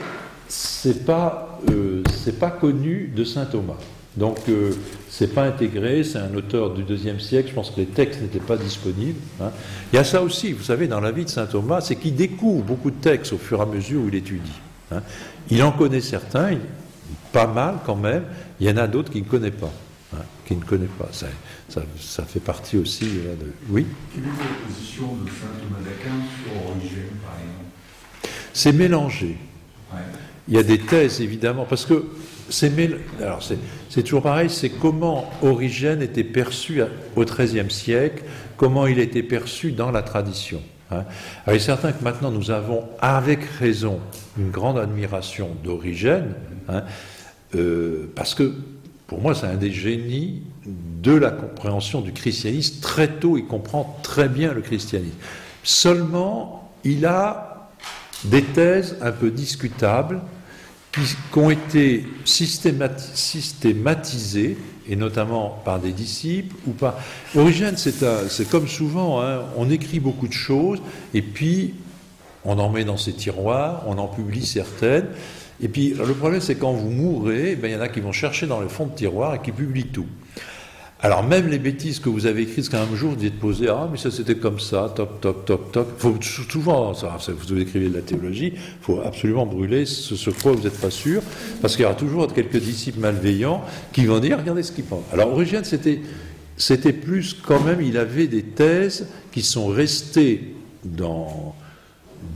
c'est 0.49 1.05
pas, 1.05 1.61
euh, 1.71 2.03
pas 2.39 2.51
connu 2.51 3.11
de 3.15 3.25
Saint 3.25 3.47
Thomas. 3.47 3.79
Donc, 4.17 4.39
euh, 4.49 4.73
c'est 5.17 5.29
pas 5.29 5.45
intégré, 5.45 6.03
c'est 6.03 6.19
un 6.19 6.35
auteur 6.35 6.75
du 6.75 6.83
deuxième 6.83 7.21
siècle, 7.21 7.51
je 7.51 7.55
pense 7.55 7.71
que 7.71 7.77
les 7.77 7.87
textes 7.87 8.21
n'étaient 8.21 8.41
pas 8.41 8.57
disponibles. 8.57 9.21
Hein. 9.41 9.53
Il 9.93 9.97
y 9.97 9.99
a 10.01 10.03
ça 10.03 10.21
aussi, 10.21 10.51
vous 10.51 10.65
savez, 10.65 10.89
dans 10.89 10.99
la 10.99 11.13
vie 11.13 11.25
de 11.25 11.31
saint 11.31 11.47
Thomas, 11.47 11.83
c'est 11.83 11.95
qu'il 11.95 12.17
découvre 12.17 12.65
beaucoup 12.65 12.91
de 12.91 13.01
textes 13.01 13.33
au 13.33 13.39
fur 13.39 13.61
et 13.61 13.63
à 13.63 13.67
mesure 13.67 14.03
où 14.03 14.09
il 14.09 14.17
étudie. 14.17 14.61
Hein. 14.91 15.03
Il 15.53 15.63
en 15.63 15.71
connaît 15.71 16.01
certains, 16.01 16.59
pas 17.33 17.47
mal 17.47 17.77
quand 17.87 17.95
même, 17.95 18.25
il 18.59 18.67
y 18.67 18.71
en 18.71 18.77
a 18.77 18.89
d'autres 18.89 19.13
qu'il 19.13 19.23
ne 19.23 19.29
connaît 19.29 19.53
pas. 19.53 19.71
Hein, 20.15 20.23
qui 20.47 20.57
ne 20.57 20.65
connaît 20.65 20.91
pas. 20.99 21.09
Ça, 21.13 21.29
ça, 22.01 22.25
fait 22.25 22.41
partie 22.41 22.77
aussi 22.77 23.05
euh, 23.05 23.37
de. 23.37 23.53
Oui? 23.71 23.87
Quelle 24.13 24.25
est 24.25 24.27
la 24.27 24.67
position 24.67 25.15
de 25.15 25.29
saint 25.29 25.47
Thomas 25.63 25.79
d'Aquin 25.85 26.17
sur 26.43 26.71
Origène, 26.71 27.15
par 27.23 27.35
exemple? 27.35 28.35
C'est 28.53 28.73
mélangé. 28.73 29.37
Il 30.49 30.55
y 30.55 30.59
a 30.59 30.65
des 30.65 30.79
thèses, 30.79 31.21
évidemment, 31.21 31.67
parce 31.71 31.87
que 31.87 32.05
c'est 32.51 34.03
toujours 34.03 34.23
pareil, 34.23 34.51
c'est 34.51 34.71
comment 34.71 35.31
Origène 35.43 36.03
était 36.03 36.25
perçu 36.25 36.83
au 37.17 37.25
XIIIe 37.25 37.71
siècle, 37.71 38.25
comment 38.57 38.87
il 38.87 38.99
était 38.99 39.23
perçu 39.23 39.73
dans 39.73 39.91
la 39.91 40.03
tradition. 40.03 40.63
Hein. 40.91 41.05
Alors, 41.45 41.55
il 41.55 41.57
est 41.57 41.59
certain 41.59 41.93
que 41.93 42.05
maintenant 42.05 42.31
nous 42.31 42.51
avons, 42.51 42.85
avec 43.01 43.45
raison, 43.45 44.01
une 44.39 44.51
grande 44.51 44.79
admiration 44.79 45.51
d'Origène, 45.63 46.35
hein, 46.69 46.83
euh, 47.55 48.11
parce 48.15 48.35
que 48.35 48.53
pour 49.07 49.21
moi, 49.21 49.35
c'est 49.35 49.47
un 49.47 49.57
des 49.57 49.71
génies 49.71 50.43
de 50.67 51.13
la 51.13 51.31
compréhension 51.31 52.01
du 52.01 52.13
christianisme. 52.13 52.81
Très 52.81 53.09
tôt, 53.09 53.37
il 53.37 53.45
comprend 53.45 53.99
très 54.03 54.29
bien 54.29 54.53
le 54.53 54.63
christianisme. 54.63 55.17
Seulement, 55.63 56.73
il 56.85 57.05
a 57.07 57.71
des 58.25 58.43
thèses 58.43 58.97
un 59.03 59.13
peu 59.13 59.31
discutables 59.31 60.21
qui, 60.95 61.17
ont 61.39 61.51
été 61.51 62.07
systématisées 62.25 64.57
et 64.89 64.97
notamment 64.97 65.61
par 65.65 65.79
des 65.81 65.93
disciples 65.93 66.55
ou 66.67 66.73
par. 66.73 66.99
Origène, 67.35 67.77
c'est 67.77 68.49
comme 68.49 68.69
souvent, 68.69 69.23
hein, 69.23 69.43
on 69.57 69.71
écrit 69.71 70.01
beaucoup 70.01 70.29
de 70.29 70.33
choses 70.33 70.81
et 71.13 71.21
puis 71.23 71.75
on 72.45 72.59
en 72.59 72.71
met 72.71 72.85
dans 72.85 72.99
ses 72.99 73.13
tiroirs, 73.13 73.83
on 73.87 73.99
en 73.99 74.09
publie 74.09 74.47
certaines. 74.47 75.09
Et 75.63 75.69
puis 75.69 75.91
le 75.91 76.15
problème, 76.15 76.41
c'est 76.41 76.57
quand 76.57 76.73
vous 76.73 76.91
mourrez, 76.91 77.53
eh 77.53 77.57
ben, 77.57 77.71
il 77.71 77.75
y 77.75 77.77
en 77.77 77.81
a 77.81 77.89
qui 77.89 78.01
vont 78.01 78.13
chercher 78.13 78.47
dans 78.47 78.61
les 78.61 78.69
fonds 78.69 78.87
de 78.87 78.95
tiroir 78.95 79.35
et 79.35 79.41
qui 79.41 79.53
publient 79.53 79.87
tout. 79.87 80.07
Alors 81.01 81.23
même 81.23 81.49
les 81.49 81.59
bêtises 81.59 81.99
que 81.99 82.09
vous 82.09 82.25
avez 82.25 82.43
écrites, 82.43 82.71
qu'un 82.71 82.87
jour 82.95 83.11
vous 83.11 83.17
dites 83.17 83.39
poser, 83.39 83.69
ah 83.69 83.89
mais 83.91 83.99
ça 83.99 84.11
c'était 84.11 84.37
comme 84.37 84.59
ça, 84.59 84.91
toc 84.97 85.21
toc 85.21 85.45
toc 85.45 85.71
toc. 85.73 85.87
Faut 85.99 86.17
sou- 86.23 86.49
souvent, 86.49 86.95
ça, 86.95 87.19
vous 87.29 87.59
écrivez 87.59 87.89
de 87.91 87.95
la 87.95 88.01
théologie, 88.01 88.53
il 88.55 88.61
faut 88.81 89.01
absolument 89.05 89.45
brûler 89.45 89.85
ce, 89.85 90.17
ce 90.17 90.31
vous 90.31 90.63
n'êtes 90.63 90.81
pas 90.81 90.91
sûr, 90.91 91.21
parce 91.61 91.75
qu'il 91.77 91.83
y 91.83 91.87
aura 91.87 91.95
toujours 91.95 92.33
quelques 92.33 92.57
disciples 92.57 93.01
malveillants 93.01 93.63
qui 93.93 94.07
vont 94.07 94.19
dire, 94.19 94.39
regardez 94.39 94.63
ce 94.63 94.73
qu'ils 94.73 94.85
pensent. 94.85 95.05
Alors 95.13 95.31
Origène, 95.33 95.65
c'était 95.65 96.01
c'était 96.57 96.93
plus 96.93 97.35
quand 97.35 97.61
même, 97.61 97.83
il 97.83 97.99
avait 97.99 98.29
des 98.29 98.43
thèses 98.43 99.09
qui 99.33 99.43
sont 99.43 99.67
restées 99.67 100.55
dans 100.85 101.55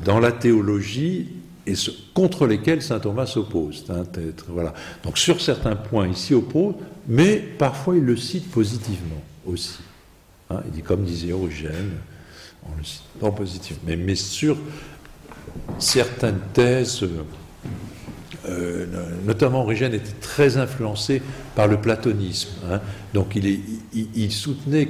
dans 0.05 0.18
la 0.20 0.32
théologie 0.32 1.28
et 1.69 1.74
contre 2.15 2.47
lesquelles 2.47 2.82
saint 2.82 2.99
Thomas 2.99 3.27
s'oppose. 3.27 3.85
hein. 3.90 4.05
Donc 5.05 5.19
sur 5.19 5.40
certains 5.40 5.77
points, 5.77 6.09
il 6.09 6.16
s'y 6.16 6.35
oppose, 6.35 6.74
mais 7.07 7.36
parfois 7.36 7.97
il 7.97 8.03
le 8.05 8.16
cite 8.16 8.51
positivement 8.51 9.23
aussi. 9.47 9.78
hein. 10.51 10.61
il 10.66 10.73
dit 10.73 10.82
comme 10.82 11.05
disait 11.05 11.32
Origène, 11.32 11.93
on 12.65 12.77
le 12.77 12.85
cite 12.85 13.03
pas 13.20 13.31
positivement, 13.31 13.82
mais, 13.86 13.97
mais 13.97 14.15
sur 14.15 14.57
certaines 15.78 16.40
thèses, 16.55 17.07
euh, 18.49 18.86
notamment 19.27 19.62
Origène 19.62 19.93
était 19.93 20.15
très 20.20 20.57
influencé 20.57 21.20
par 21.55 21.69
le 21.69 21.78
platonisme. 21.78 22.51
hein. 22.70 22.81
Donc 23.12 23.36
il, 23.36 24.32
soutenait 24.32 24.89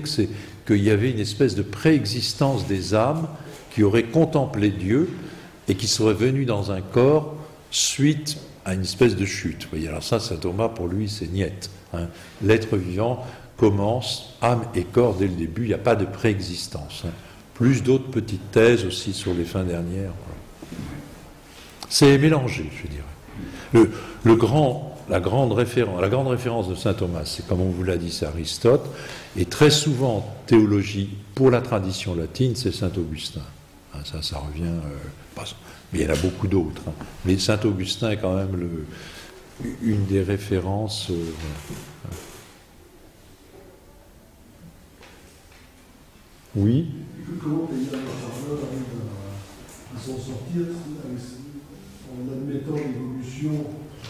qu'il 0.67 0.83
y 0.85 0.91
avait 0.91 1.11
une 1.11 1.19
espèce 1.21 1.57
de 1.57 1.63
préexistence 1.63 2.69
des 2.69 2.95
âmes 2.95 3.27
qui 3.75 3.83
auraient 3.83 4.05
contemplé 4.05 4.71
Dieu 4.71 5.09
et 5.69 5.75
qui 5.75 5.87
seraient 5.87 6.15
venues 6.15 6.47
dans 6.47 6.73
un 6.73 6.81
corps 6.81 7.35
suite 7.71 8.39
à 8.65 8.75
une 8.75 8.83
espèce 8.83 9.17
de 9.17 9.25
chute. 9.25 9.69
Alors 9.87 10.03
ça, 10.03 10.21
saint 10.21 10.37
Thomas, 10.37 10.69
pour 10.69 10.89
lui, 10.89 11.09
c'est 11.09 11.31
niette. 11.31 11.71
hein. 11.93 12.09
L'être 12.43 12.77
vivant 12.77 13.25
commence 13.57 14.35
âme 14.41 14.65
et 14.75 14.85
corps 14.85 15.15
dès 15.15 15.27
le 15.27 15.35
début, 15.35 15.63
il 15.63 15.69
n'y 15.69 15.75
a 15.75 15.79
pas 15.79 15.97
de 15.97 16.05
préexistence. 16.05 17.03
hein. 17.07 17.11
Plus 17.55 17.83
d'autres 17.83 18.11
petites 18.11 18.51
thèses 18.53 18.85
aussi 18.85 19.13
sur 19.13 19.35
les 19.35 19.45
fins 19.45 19.65
dernières. 19.65 20.13
C'est 21.89 22.17
mélangé, 22.19 22.71
je 22.83 22.89
dirais. 22.89 23.91
La, 25.09 25.21
grande 25.21 25.53
référence, 25.53 26.69
de 26.69 26.75
saint 26.75 26.93
Thomas, 26.95 27.25
c'est 27.25 27.47
comme 27.47 27.61
on 27.63 27.71
vous 27.71 27.83
l'a 27.83 27.97
dit, 27.97 28.13
c'est 28.13 28.27
Aristote, 28.27 28.87
et 29.37 29.47
très 29.47 29.71
souvent, 29.71 30.17
en 30.19 30.35
théologie, 30.47 31.17
pour 31.35 31.51
la 31.51 31.61
tradition 31.63 32.15
latine, 32.15 32.55
c'est 32.55 32.73
saint 32.73 32.93
Augustin. 32.97 33.41
Hein, 33.95 34.01
ça, 34.05 34.21
ça 34.23 34.39
revient. 34.39 34.65
euh, 34.65 34.97
pas- 35.39 35.45
mais 35.93 36.01
il 36.01 36.07
y 36.07 36.11
en 36.11 36.13
a 36.13 36.17
beaucoup 36.17 36.49
d'autres. 36.49 36.83
hein. 36.89 36.93
Mais 37.25 37.39
saint 37.39 37.59
Augustin 37.65 38.11
est 38.11 38.17
quand 38.19 38.35
même 38.35 38.57
le- 38.57 38.85
une 39.83 40.05
des 40.07 40.23
références. 40.23 41.11
euh, 41.11 41.15
oui. 46.57 46.87
Comment 47.43 47.67
payer 47.67 47.89
à, 47.93 47.97
s'en 50.01 50.17
sortir 50.17 50.67
en 52.11 52.15
admettant 52.33 52.75
l'évolution 52.75 53.53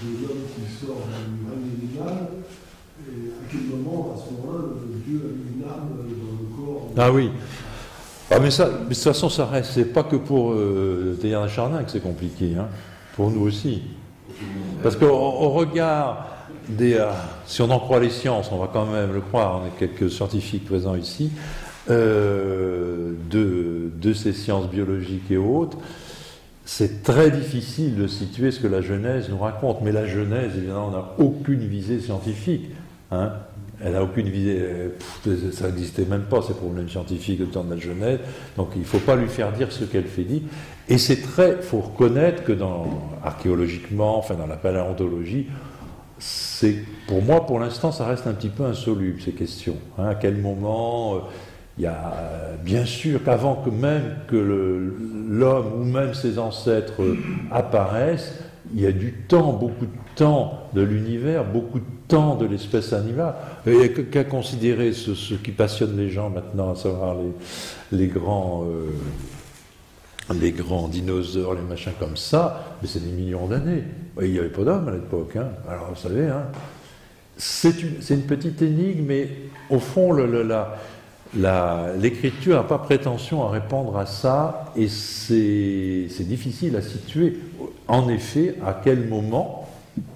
de 0.03 0.09
l'homme 0.23 0.45
qui 0.55 0.63
sort 0.87 0.97
du 0.97 1.03
règne 1.51 1.71
animal 1.83 2.17
Et 3.01 3.31
à 3.31 3.33
quel 3.51 3.63
moment, 3.63 4.01
à 4.15 4.17
ce 4.19 4.25
moment-là, 4.35 4.63
Dieu 5.07 5.19
a 5.25 5.27
mis 5.35 5.49
une 5.59 5.65
âme 5.65 5.89
dans 5.99 6.05
le 6.05 6.09
corps 6.57 6.85
Ah 6.97 7.11
oui. 7.13 7.27
Ah, 8.31 8.39
mais, 8.41 8.51
ça, 8.51 8.69
de 8.69 8.85
toute 8.85 8.97
façon, 8.97 9.31
ça 9.31 9.47
reste. 9.47 9.73
C'est 9.73 9.87
pas 9.87 10.03
que 10.03 10.17
pour 10.17 10.53
euh, 10.53 11.17
Théard 11.21 11.47
que 11.47 11.91
c'est 11.91 12.03
compliqué, 12.03 12.53
hein. 12.59 12.69
pour 13.17 13.31
nous 13.31 13.41
aussi. 13.41 13.83
Parce 14.83 14.97
qu'au 14.97 15.07
au 15.07 15.51
regard 15.51 16.27
des. 16.69 16.95
euh, 16.95 17.11
si 17.47 17.63
on 17.63 17.71
en 17.71 17.79
croit 17.79 18.01
les 18.01 18.11
sciences, 18.11 18.51
on 18.53 18.59
va 18.59 18.69
quand 18.71 18.87
même 18.87 19.13
le 19.15 19.21
croire, 19.21 19.63
on 19.63 19.67
est 19.67 19.79
quelques 19.79 20.11
scientifiques 20.11 20.67
présents 20.67 20.95
ici, 20.95 21.33
euh, 21.91 23.15
de, 23.31 23.91
de 23.97 24.13
ces 24.13 24.35
sciences 24.35 24.69
biologiques 24.69 25.31
et 25.31 25.39
autres, 25.39 25.79
c'est 26.67 27.03
très 27.03 27.31
difficile 27.31 27.97
de 27.97 28.07
situer 28.07 28.51
ce 28.51 28.61
que 28.61 28.67
la 28.67 28.83
Genèse 28.83 29.31
nous 29.31 29.39
raconte. 29.39 29.81
Mais 29.83 29.91
la 29.91 30.07
Genèse, 30.07 30.53
évidemment, 30.55 30.91
n'a 30.91 31.05
aucune 31.19 31.61
visée 31.61 31.99
scientifique. 31.99 32.67
hein. 33.11 33.33
Elle 33.85 33.93
n'a 33.93 34.03
aucune 34.03 34.29
visée. 34.29 34.59
euh, 34.61 34.89
pff, 35.25 35.53
ça 35.53 35.69
n'existait 35.69 36.05
même 36.05 36.23
pas, 36.23 36.43
ces 36.43 36.55
problèmes 36.55 36.89
scientifiques 36.89 37.41
au 37.43 37.47
temps 37.47 37.65
de 37.65 37.75
la 37.75 37.81
Genèse. 37.81 38.19
Donc 38.57 38.71
il 38.75 38.81
ne 38.81 38.87
faut 38.87 38.99
pas 38.99 39.17
lui 39.17 39.29
faire 39.29 39.53
dire 39.53 39.71
ce 39.71 39.85
qu'elle 39.85 40.07
fait 40.07 40.25
dire. 40.25 40.43
Et 40.89 40.99
c'est 40.99 41.21
très. 41.23 41.53
Il 41.57 41.63
faut 41.63 41.81
reconnaître 41.81 42.45
que 42.45 42.53
dans, 42.53 42.87
archéologiquement, 43.25 44.19
enfin 44.19 44.35
dans 44.35 44.47
la 44.47 44.57
paléontologie, 44.57 45.47
c'est 46.19 46.77
pour 47.07 47.23
moi, 47.23 47.47
pour 47.47 47.61
l'instant, 47.61 47.93
ça 47.93 48.05
reste 48.07 48.27
un 48.27 48.33
petit 48.33 48.49
peu 48.49 48.65
insoluble 48.65 49.21
ces 49.21 49.33
questions. 49.33 49.77
hein. 49.99 50.07
à 50.09 50.15
quel 50.17 50.37
moment 50.37 51.15
euh, 51.15 51.19
il 51.79 51.85
y 51.85 51.87
a 51.87 52.13
euh, 52.17 52.57
bien 52.57 52.85
sûr 52.85 53.23
qu'avant 53.23 53.55
que 53.55 53.71
même 53.71 54.17
que 54.27 54.37
l'homme 55.29 55.73
ou 55.81 55.85
même 55.85 56.15
ses 56.15 56.41
ancêtres 56.41 57.01
apparaissent, 57.53 58.35
il 58.75 58.81
y 58.81 58.87
a 58.87 58.93
du 58.93 59.13
temps, 59.13 59.53
beaucoup 59.53 59.87
de 59.87 59.91
temps 60.17 60.65
de 60.75 60.83
l'univers, 60.83 61.45
beaucoup 61.45 61.79
de 61.79 61.85
temps 62.09 62.35
de 62.35 62.47
l'espèce 62.47 62.93
animale. 62.93 63.35
Il 63.67 63.79
n'y 63.79 63.85
a 63.85 63.89
qu'à 63.89 64.25
considérer 64.25 64.93
ce, 64.93 65.35
qui 65.35 65.53
passionne 65.53 65.97
les 65.97 66.11
gens 66.11 66.31
maintenant, 66.31 66.73
à 66.73 66.77
savoir 66.77 67.17
les, 67.93 68.07
grands. 68.09 68.65
euh, 68.65 68.91
les 70.35 70.53
grands 70.53 70.89
dinosaures, 70.89 71.55
les 71.55 71.63
machins 71.63 71.93
comme 71.99 72.17
ça, 72.17 72.77
mais 72.83 72.89
c'est 72.89 73.05
des 73.05 73.13
millions 73.13 73.47
d'années. 73.47 73.85
Il 74.21 74.33
n'y 74.33 74.39
avait 74.39 74.49
pas 74.49 74.65
d'hommes 74.65 74.89
à 74.89 74.93
l'époque. 74.93 75.37
hein. 75.37 75.49
Alors, 75.69 75.91
vous 75.91 76.01
savez, 76.01 76.27
hein, 76.27 76.47
c'est 77.37 77.83
une, 78.11 78.23
petite 78.23 78.61
énigme, 78.63 79.05
mais 79.07 79.29
au 79.71 79.79
fond, 79.79 80.13
l'écriture 81.33 82.57
n'a 82.57 82.65
pas 82.65 82.79
prétention 82.79 83.47
à 83.47 83.51
répondre 83.51 83.97
à 83.97 84.07
ça, 84.07 84.73
et 84.77 84.89
c'est 84.89 86.09
c'est 86.11 86.27
difficile 86.27 86.75
à 86.77 86.83
situer. 86.83 87.39
En 87.87 88.09
effet, 88.09 88.57
à 88.67 88.79
quel 88.83 89.07
moment 89.07 89.69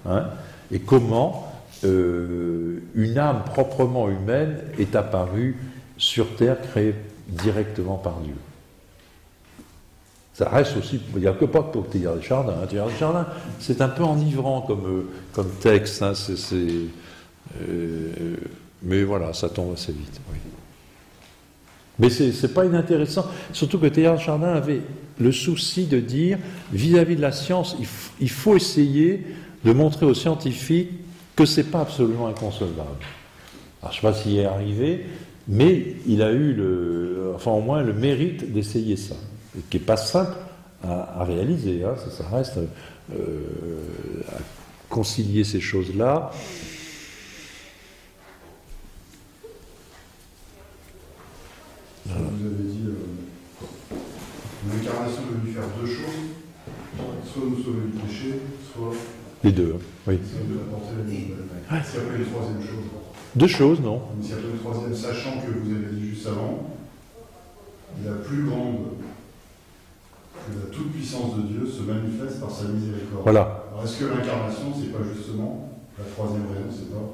hein, 0.05 0.25
et 0.71 0.79
comment 0.79 1.52
euh, 1.85 2.79
une 2.95 3.17
âme 3.17 3.43
proprement 3.45 4.09
humaine 4.09 4.57
est 4.79 4.95
apparue 4.95 5.57
sur 5.97 6.35
Terre, 6.35 6.57
créée 6.61 6.95
directement 7.27 7.97
par 7.97 8.19
Dieu. 8.19 8.35
Ça 10.33 10.49
reste 10.49 10.77
aussi, 10.77 10.99
il 11.15 11.21
n'y 11.21 11.27
a 11.27 11.33
que 11.33 11.45
pas 11.45 11.61
pour 11.61 11.87
Théard 11.87 12.15
des 12.15 12.23
Chardins. 12.23 12.55
Hein. 12.61 12.65
Théard 12.67 12.87
des 12.87 12.95
Chardins, 12.95 13.27
c'est 13.59 13.81
un 13.81 13.89
peu 13.89 14.03
enivrant 14.03 14.61
comme, 14.61 14.85
euh, 14.87 15.09
comme 15.31 15.49
texte. 15.61 16.01
hein. 16.01 16.13
Euh, 17.61 18.35
mais 18.81 19.03
voilà, 19.03 19.33
ça 19.33 19.49
tombe 19.49 19.73
assez 19.73 19.91
vite. 19.91 20.19
Mais 21.99 22.09
c'est 22.09 22.31
c'est 22.31 22.53
pas 22.53 22.65
inintéressant, 22.65 23.27
surtout 23.51 23.77
que 23.77 23.85
Théard 23.85 24.15
de 24.15 24.21
Chardin 24.21 24.53
avait 24.53 24.81
le 25.19 25.31
souci 25.31 25.85
de 25.85 25.99
dire, 25.99 26.39
vis-à-vis 26.71 27.15
de 27.15 27.21
la 27.21 27.31
science, 27.31 27.77
il 28.19 28.29
faut 28.31 28.55
essayer 28.55 29.23
de 29.63 29.71
montrer 29.71 30.07
aux 30.07 30.15
scientifiques 30.15 30.89
que 31.35 31.45
c'est 31.45 31.65
pas 31.65 31.81
absolument 31.81 32.27
inconcevable. 32.27 32.79
Alors, 33.81 33.91
je 33.93 33.97
ne 33.97 34.01
sais 34.01 34.01
pas 34.01 34.13
s'il 34.13 34.37
est 34.37 34.45
arrivé, 34.45 35.05
mais 35.47 35.95
il 36.07 36.21
a 36.21 36.31
eu, 36.31 36.53
le, 36.53 37.33
enfin 37.35 37.51
au 37.51 37.61
moins, 37.61 37.81
le 37.81 37.93
mérite 37.93 38.51
d'essayer 38.51 38.95
ça, 38.95 39.15
et 39.57 39.61
qui 39.69 39.77
n'est 39.77 39.83
pas 39.83 39.97
simple 39.97 40.35
à, 40.83 41.23
réaliser. 41.23 41.83
hein. 41.83 41.95
Ça, 42.09 42.25
reste 42.31 42.59
euh, 43.13 43.39
à 44.29 44.37
concilier 44.89 45.43
ces 45.43 45.59
choses-là. 45.59 46.31
Vous 52.05 52.45
avez 52.45 52.63
dit 52.63 52.87
euh, 52.87 53.95
l'incarnation 54.69 55.21
est 55.21 55.41
venue 55.41 55.53
faire 55.53 55.63
deux 55.79 55.87
choses, 55.87 56.03
soit 57.31 57.43
nous 57.49 57.63
sauver 57.63 57.87
du 57.87 57.99
péché, 57.99 58.39
soit 58.73 58.93
Les 59.43 59.51
deux, 59.51 59.75
hein. 59.75 59.81
oui. 60.07 60.19
apporter 60.67 60.95
la 60.97 61.03
nouvelle. 61.03 61.83
C'est 61.83 61.97
après 61.97 62.17
une 62.17 62.25
troisième 62.25 62.61
chose. 62.61 62.85
Deux 63.35 63.47
choses, 63.47 63.81
non 63.81 64.01
c'est 64.21 64.33
après 64.33 64.47
une 64.47 64.59
troisième, 64.59 64.95
sachant 64.95 65.41
que 65.41 65.47
vous 65.47 65.71
avez 65.71 65.95
dit 65.95 66.09
juste 66.09 66.27
avant, 66.27 66.69
la 68.05 68.13
plus 68.13 68.43
grande, 68.45 68.77
que 70.33 70.59
la 70.59 70.73
toute-puissance 70.73 71.37
de 71.37 71.41
Dieu 71.43 71.67
se 71.67 71.81
manifeste 71.81 72.39
par 72.39 72.51
sa 72.51 72.65
miséricorde. 72.65 73.23
Voilà. 73.23 73.65
Alors 73.71 73.83
est-ce 73.83 73.99
que 73.99 74.05
l'incarnation, 74.05 74.73
c'est 74.75 74.91
pas 74.91 75.03
justement, 75.13 75.77
la 75.97 76.05
troisième 76.05 76.47
raison, 76.47 76.69
c'est 76.71 76.91
pas 76.91 77.13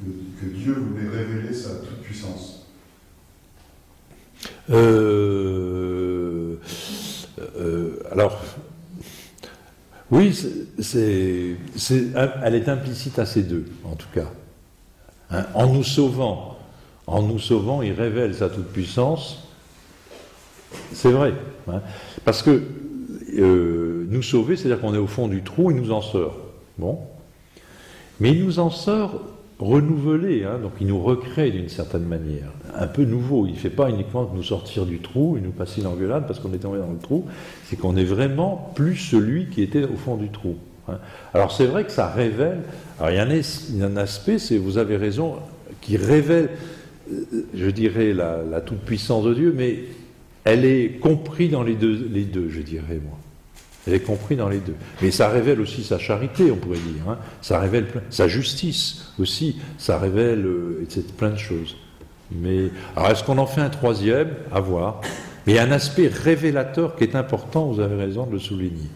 que, 0.00 0.46
que 0.46 0.52
Dieu 0.54 0.72
voulait 0.74 1.08
révéler 1.08 1.52
sa 1.52 1.76
toute-puissance? 1.76 2.66
Euh, 4.70 6.56
euh, 7.56 7.98
alors, 8.10 8.40
oui, 10.10 10.32
elle 10.94 12.54
est 12.54 12.68
implicite 12.68 13.18
à 13.18 13.26
ces 13.26 13.42
deux, 13.42 13.64
en 13.84 13.94
tout 13.96 14.08
cas. 14.14 14.30
Hein, 15.30 15.44
en 15.54 15.66
nous 15.66 15.82
sauvant, 15.84 16.56
en 17.06 17.22
nous 17.22 17.38
sauvant, 17.38 17.82
il 17.82 17.92
révèle 17.92 18.34
sa 18.34 18.48
toute-puissance. 18.48 19.48
C'est 20.92 21.10
vrai. 21.10 21.32
hein. 21.68 21.80
parce 22.24 22.42
que 22.42 22.62
euh, 23.38 24.06
nous 24.08 24.22
sauver, 24.22 24.56
c'est-à-dire 24.56 24.80
qu'on 24.80 24.94
est 24.94 24.98
au 24.98 25.06
fond 25.06 25.28
du 25.28 25.42
trou, 25.42 25.70
il 25.70 25.76
nous 25.76 25.90
en 25.90 26.02
sort. 26.02 26.36
Bon. 26.78 27.00
Mais 28.20 28.30
il 28.32 28.44
nous 28.44 28.58
en 28.58 28.70
sort 28.70 29.22
renouvelé, 29.58 30.44
hein, 30.44 30.58
donc 30.62 30.72
il 30.80 30.86
nous 30.86 31.02
recrée 31.02 31.50
d'une 31.50 31.68
certaine 31.68 32.04
manière, 32.04 32.50
un 32.74 32.86
peu 32.86 33.04
nouveau. 33.04 33.46
Il 33.46 33.52
ne 33.52 33.58
fait 33.58 33.70
pas 33.70 33.88
uniquement 33.88 34.30
nous 34.34 34.42
sortir 34.42 34.84
du 34.84 34.98
trou 34.98 35.36
et 35.36 35.40
nous 35.40 35.50
passer 35.50 35.80
l'engueulade 35.80 36.26
parce 36.26 36.40
qu'on 36.40 36.52
est 36.52 36.58
tombé 36.58 36.78
dans 36.78 36.90
le 36.90 36.98
trou, 36.98 37.24
c'est 37.64 37.76
qu'on 37.76 37.96
est 37.96 38.04
vraiment 38.04 38.72
plus 38.74 38.96
celui 38.96 39.46
qui 39.46 39.62
était 39.62 39.84
au 39.84 39.96
fond 39.96 40.16
du 40.16 40.28
trou. 40.28 40.56
hein. 40.88 40.98
Alors 41.32 41.52
c'est 41.52 41.66
vrai 41.66 41.84
que 41.84 41.92
ça 41.92 42.08
révèle, 42.08 42.58
alors 42.98 43.10
il 43.10 43.16
y 43.16 43.82
a 43.82 43.86
un, 43.86 43.96
aspect, 43.96 44.38
c'est, 44.38 44.58
vous 44.58 44.76
avez 44.78 44.96
raison, 44.96 45.36
qui 45.80 45.96
révèle, 45.96 46.50
euh, 47.10 47.46
je 47.54 47.70
dirais, 47.70 48.12
la, 48.12 48.42
la 48.42 48.60
toute-puissance 48.60 49.24
de 49.24 49.34
Dieu, 49.34 49.54
mais 49.56 49.84
elle 50.44 50.64
est 50.64 50.98
comprise 51.00 51.50
dans 51.50 51.62
les 51.62 51.74
deux, 51.74 52.08
les 52.12 52.24
deux, 52.24 52.50
je 52.50 52.60
dirais, 52.60 53.00
moi. 53.02 53.18
Elle 53.86 53.94
est 53.94 54.00
comprise 54.00 54.38
dans 54.38 54.48
les 54.48 54.58
deux. 54.58 54.74
Mais 55.00 55.10
ça 55.10 55.28
révèle 55.28 55.60
aussi 55.60 55.84
sa 55.84 55.98
charité, 55.98 56.50
on 56.50 56.56
pourrait 56.56 56.78
dire. 56.78 57.08
hein. 57.08 57.18
Ça 57.40 57.60
révèle 57.60 57.86
sa 58.10 58.26
justice 58.28 59.12
aussi. 59.18 59.56
Ça 59.78 59.98
révèle 59.98 60.44
euh, 60.44 60.80
etc., 60.82 61.02
plein 61.16 61.30
de 61.30 61.38
choses. 61.38 61.76
Mais 62.32 62.70
alors, 62.96 63.10
est-ce 63.10 63.22
qu'on 63.22 63.38
en 63.38 63.46
fait 63.46 63.60
un 63.60 63.70
troisième? 63.70 64.30
À 64.52 64.60
voir. 64.60 65.00
Mais 65.46 65.52
il 65.52 65.56
y 65.56 65.58
a 65.60 65.62
un 65.62 65.70
aspect 65.70 66.08
révélateur 66.08 66.96
qui 66.96 67.04
est 67.04 67.14
important. 67.14 67.66
Vous 67.66 67.80
avez 67.80 67.94
raison 67.94 68.26
de 68.26 68.32
le 68.32 68.38
souligner. 68.40 68.90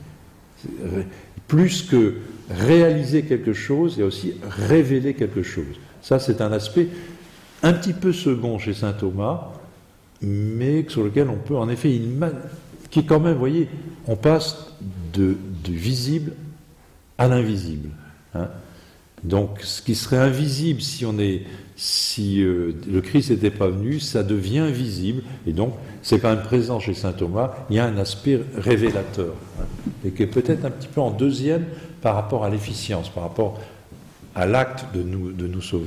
Plus 1.46 1.82
que 1.82 2.16
réaliser 2.50 3.22
quelque 3.22 3.52
chose, 3.52 3.94
il 3.96 4.00
y 4.00 4.02
a 4.02 4.06
aussi 4.06 4.34
révéler 4.42 5.14
quelque 5.14 5.42
chose. 5.44 5.76
Ça, 6.02 6.18
c'est 6.18 6.40
un 6.40 6.50
aspect 6.50 6.88
un 7.62 7.72
petit 7.72 7.92
peu 7.92 8.12
second 8.12 8.58
chez 8.58 8.74
saint 8.74 8.92
Thomas, 8.92 9.48
mais 10.22 10.84
sur 10.88 11.04
lequel 11.04 11.28
on 11.28 11.36
peut, 11.36 11.56
en 11.56 11.68
effet, 11.68 12.00
qui 12.90 13.04
quand 13.04 13.20
même, 13.20 13.34
vous 13.34 13.38
voyez, 13.38 13.68
on 14.06 14.16
passe 14.16 14.66
de, 15.12 15.36
du 15.64 15.76
visible 15.76 16.32
à 17.18 17.28
l'invisible. 17.28 17.90
hein. 18.34 18.48
Donc, 19.22 19.60
ce 19.62 19.82
qui 19.82 19.94
serait 19.94 20.16
invisible 20.16 20.80
si 20.80 22.42
euh, 22.42 22.72
le 22.90 23.00
Christ 23.02 23.30
n'était 23.30 23.50
pas 23.50 23.68
venu, 23.68 24.00
ça 24.00 24.22
devient 24.22 24.70
visible, 24.72 25.22
et 25.46 25.52
donc 25.52 25.74
c'est 26.02 26.18
quand 26.18 26.30
même 26.30 26.42
présent 26.42 26.80
chez 26.80 26.94
saint 26.94 27.12
Thomas. 27.12 27.52
Il 27.68 27.76
y 27.76 27.78
a 27.78 27.84
un 27.84 27.98
aspect 27.98 28.40
révélateur, 28.56 29.34
hein, 29.60 29.64
et 30.06 30.10
qui 30.12 30.22
est 30.22 30.26
peut-être 30.26 30.64
un 30.64 30.70
petit 30.70 30.88
peu 30.88 31.02
en 31.02 31.10
deuxième 31.10 31.66
par 32.00 32.14
rapport 32.14 32.44
à 32.44 32.50
l'efficience, 32.50 33.10
par 33.10 33.24
rapport 33.24 33.60
à 34.34 34.46
l'acte 34.46 34.86
de 34.94 35.02
nous, 35.02 35.32
de 35.32 35.46
nous 35.46 35.60
sauver. 35.60 35.84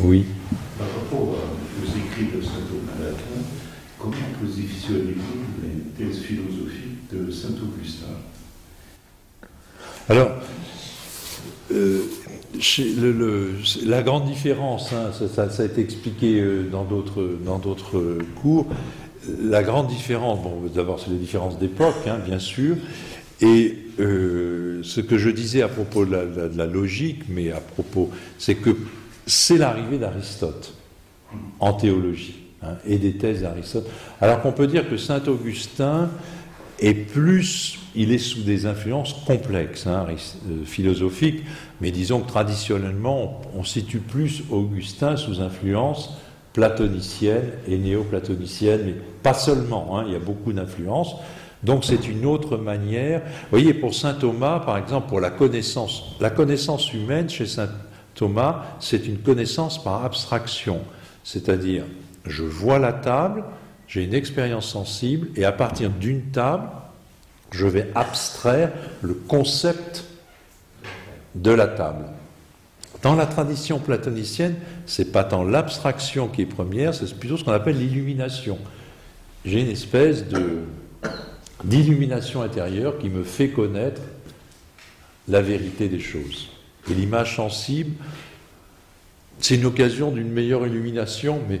Oui. 0.00 0.26
Par 0.78 0.88
rapport 0.88 1.28
aux 1.28 1.86
écrits 1.86 2.36
de 2.36 2.42
saint 2.42 2.54
Thomas 2.68 2.85
les 4.90 6.04
thèses 6.04 6.20
philosophiques 6.20 7.12
de 7.12 7.30
saint 7.30 7.48
Augustin 7.62 8.06
Alors, 10.08 10.30
euh, 11.72 12.02
la 13.84 14.02
grande 14.02 14.26
différence, 14.26 14.92
hein, 14.92 15.10
ça, 15.12 15.48
a 15.62 15.64
été 15.64 15.80
expliqué 15.80 16.40
euh, 16.40 16.64
dans 16.70 16.84
d'autres 16.84 18.18
cours, 18.40 18.66
la 19.42 19.62
grande 19.62 19.88
différence, 19.88 20.42
bon, 20.42 20.62
d'abord 20.74 21.00
c'est 21.00 21.10
les 21.10 21.18
différences 21.18 21.58
d'époque, 21.58 22.06
hein, 22.06 22.18
bien 22.24 22.38
sûr, 22.38 22.76
et 23.40 23.78
euh, 23.98 24.80
ce 24.82 25.00
que 25.00 25.18
je 25.18 25.28
disais 25.30 25.62
à 25.62 25.68
propos 25.68 26.06
de 26.06 26.12
la- 26.12 26.48
de 26.48 26.56
la 26.56 26.66
logique, 26.66 27.22
mais 27.28 27.50
à 27.50 27.60
propos, 27.60 28.10
c'est 28.38 28.54
que 28.54 28.76
c'est 29.26 29.58
l'arrivée 29.58 29.98
d'Aristote 29.98 30.74
en 31.58 31.72
théologie 31.72 32.45
hein, 32.62 32.74
et 32.86 32.98
des 32.98 33.16
thèses 33.16 33.42
d'Aristote. 33.42 33.88
Alors 34.20 34.42
qu'on 34.42 34.52
peut 34.52 34.66
dire 34.66 34.88
que 34.88 34.96
saint 34.96 35.22
Augustin 35.26 36.10
est 36.78 36.94
plus, 36.94 37.78
il 37.94 38.12
est 38.12 38.18
sous 38.18 38.42
des 38.42 38.66
influences 38.66 39.14
complexes, 39.26 39.86
hein, 39.86 40.06
euh, 40.08 40.64
philosophiques, 40.64 41.42
mais 41.80 41.90
disons 41.90 42.20
que 42.20 42.28
traditionnellement, 42.28 43.42
on, 43.54 43.60
on 43.60 43.64
situe 43.64 43.98
plus 43.98 44.42
Augustin 44.50 45.16
sous 45.16 45.40
influence 45.40 46.18
platonicienne 46.56 47.50
et 47.68 47.76
néo-platonicienne, 47.76 48.80
mais 48.86 48.94
pas 49.22 49.34
seulement, 49.34 49.98
hein, 49.98 50.04
il 50.06 50.14
y 50.14 50.16
a 50.16 50.20
beaucoup 50.20 50.54
d'influences. 50.54 51.14
Donc 51.62 51.84
c'est 51.84 52.08
une 52.08 52.24
autre 52.24 52.56
manière. 52.56 53.20
Vous 53.20 53.58
voyez, 53.58 53.74
pour 53.74 53.94
saint 53.94 54.14
Thomas, 54.14 54.60
par 54.60 54.78
exemple, 54.78 55.06
pour 55.08 55.20
la 55.20 55.28
connaissance, 55.28 56.16
la 56.18 56.30
connaissance 56.30 56.94
humaine 56.94 57.28
chez 57.28 57.44
saint 57.44 57.68
Thomas, 58.14 58.62
c'est 58.80 59.06
une 59.06 59.18
connaissance 59.18 59.82
par 59.82 60.02
abstraction. 60.02 60.80
C'est-à-dire, 61.24 61.84
je 62.26 62.42
vois 62.42 62.78
la 62.78 62.92
table, 62.92 63.44
j'ai 63.86 64.04
une 64.04 64.14
expérience 64.14 64.68
sensible, 64.68 65.28
et 65.36 65.44
à 65.44 65.52
partir 65.52 65.90
d'une 65.90 66.22
table, 66.22 66.68
je 67.52 67.66
vais 67.66 67.90
abstraire 67.94 68.72
le 69.02 69.14
concept 69.14 70.04
de 71.34 71.50
la 71.50 71.68
table. 71.68 72.04
Dans 73.02 73.14
la 73.14 73.26
tradition 73.26 73.78
platonicienne, 73.78 74.56
c'est 74.86 75.12
pas 75.12 75.22
tant 75.22 75.44
l'abstraction 75.44 76.28
qui 76.28 76.42
est 76.42 76.46
première, 76.46 76.94
c'est 76.94 77.18
plutôt 77.18 77.36
ce 77.36 77.44
qu'on 77.44 77.52
appelle 77.52 77.78
l'illumination. 77.78 78.58
J'ai 79.44 79.60
une 79.60 79.70
espèce 79.70 80.24
d'illumination 81.62 82.42
intérieure 82.42 82.98
qui 82.98 83.08
me 83.08 83.22
fait 83.22 83.50
connaître 83.50 84.00
la 85.28 85.42
vérité 85.42 85.88
des 85.88 86.00
choses. 86.00 86.48
Et 86.90 86.94
l'image 86.94 87.36
sensible, 87.36 87.92
c'est 89.38 89.56
une 89.56 89.66
occasion 89.66 90.10
d'une 90.10 90.30
meilleure 90.30 90.66
illumination, 90.66 91.40
mais 91.48 91.60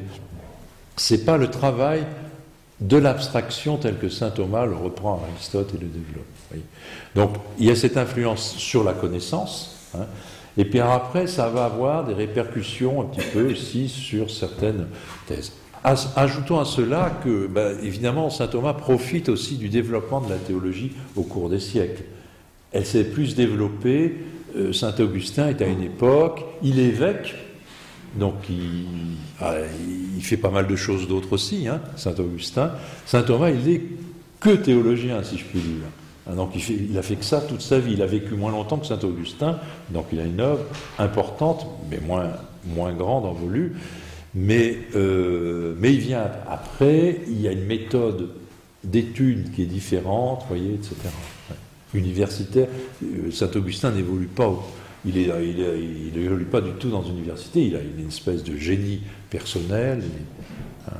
c'est 0.96 1.24
pas 1.24 1.36
le 1.36 1.48
travail 1.48 2.04
de 2.80 2.96
l'abstraction 2.96 3.76
tel 3.76 3.96
que 3.98 4.08
saint 4.08 4.30
Thomas 4.30 4.66
le 4.66 4.74
reprend 4.74 5.14
à 5.14 5.28
Aristote 5.32 5.72
et 5.74 5.78
le 5.78 5.86
développe. 5.86 6.24
Donc 7.14 7.36
il 7.58 7.66
y 7.66 7.70
a 7.70 7.76
cette 7.76 7.96
influence 7.96 8.54
sur 8.56 8.84
la 8.84 8.92
connaissance, 8.92 9.90
hein, 9.94 10.06
et 10.56 10.64
puis 10.64 10.80
après 10.80 11.26
ça 11.26 11.48
va 11.48 11.64
avoir 11.64 12.04
des 12.04 12.14
répercussions 12.14 13.02
un 13.02 13.04
petit 13.04 13.26
peu 13.32 13.50
aussi 13.50 13.88
sur 13.88 14.30
certaines 14.30 14.86
thèses. 15.26 15.52
Ajoutons 16.16 16.58
à 16.58 16.64
cela 16.64 17.20
que, 17.22 17.46
ben, 17.46 17.78
évidemment, 17.80 18.28
saint 18.28 18.48
Thomas 18.48 18.72
profite 18.72 19.28
aussi 19.28 19.54
du 19.56 19.68
développement 19.68 20.20
de 20.20 20.28
la 20.28 20.36
théologie 20.36 20.90
au 21.14 21.22
cours 21.22 21.48
des 21.48 21.60
siècles. 21.60 22.02
Elle 22.72 22.84
s'est 22.84 23.04
plus 23.04 23.36
développée. 23.36 24.16
euh, 24.56 24.72
saint 24.72 24.94
Augustin 24.98 25.48
est 25.48 25.62
à 25.62 25.66
une 25.66 25.82
époque, 25.82 26.44
il 26.62 26.80
est 26.80 26.86
évêque, 26.86 27.36
donc 28.16 28.34
il, 28.48 28.86
ah, 29.40 29.54
il 30.16 30.22
fait 30.22 30.36
pas 30.36 30.50
mal 30.50 30.66
de 30.66 30.76
choses 30.76 31.06
d'autres 31.08 31.32
aussi, 31.32 31.68
hein, 31.68 31.80
saint 31.96 32.14
Augustin. 32.18 32.72
Saint 33.04 33.22
Thomas, 33.22 33.50
il 33.50 33.68
est 33.68 33.82
que 34.40 34.50
théologien, 34.50 35.22
si 35.22 35.38
je 35.38 35.44
puis 35.44 35.60
dire. 35.60 35.88
Ah, 36.26 36.34
Donc 36.34 36.52
il, 36.54 36.62
fait, 36.62 36.98
a 36.98 37.02
fait 37.02 37.16
que 37.16 37.24
ça 37.24 37.40
toute 37.40 37.60
sa 37.60 37.78
vie. 37.78 37.92
Il 37.94 38.02
a 38.02 38.06
vécu 38.06 38.34
moins 38.34 38.50
longtemps 38.50 38.78
que 38.78 38.86
saint 38.86 38.98
Augustin, 39.02 39.58
donc 39.90 40.06
il 40.12 40.20
a 40.20 40.24
une 40.24 40.40
œuvre 40.40 40.64
importante, 40.98 41.66
mais 41.90 41.98
moins, 42.00 42.30
moins 42.64 42.92
grande 42.92 43.26
en 43.26 43.32
volume. 43.32 43.72
Mais, 44.34 44.78
euh, 44.94 45.74
mais 45.78 45.94
il 45.94 46.00
vient 46.00 46.30
après, 46.48 47.22
il 47.26 47.40
y 47.40 47.48
a 47.48 47.52
une 47.52 47.64
méthode 47.64 48.30
d'étude 48.84 49.52
qui 49.52 49.62
est 49.62 49.66
différente, 49.66 50.44
voyez, 50.48 50.74
etc. 50.74 50.94
Universitaire, 51.94 52.68
euh, 53.02 53.30
Saint-Augustin 53.30 53.92
n'évolue 53.92 54.26
pas, 54.26 54.52
il 55.06 55.14
n'évolue 56.14 56.44
pas 56.44 56.60
du 56.60 56.72
tout 56.72 56.90
dans 56.90 57.02
une 57.02 57.16
université, 57.16 57.66
il 57.66 57.76
a 57.76 57.80
une 57.80 58.08
espèce 58.08 58.44
de 58.44 58.56
génie 58.56 59.00
personnel. 59.40 60.02
et- 60.02 60.90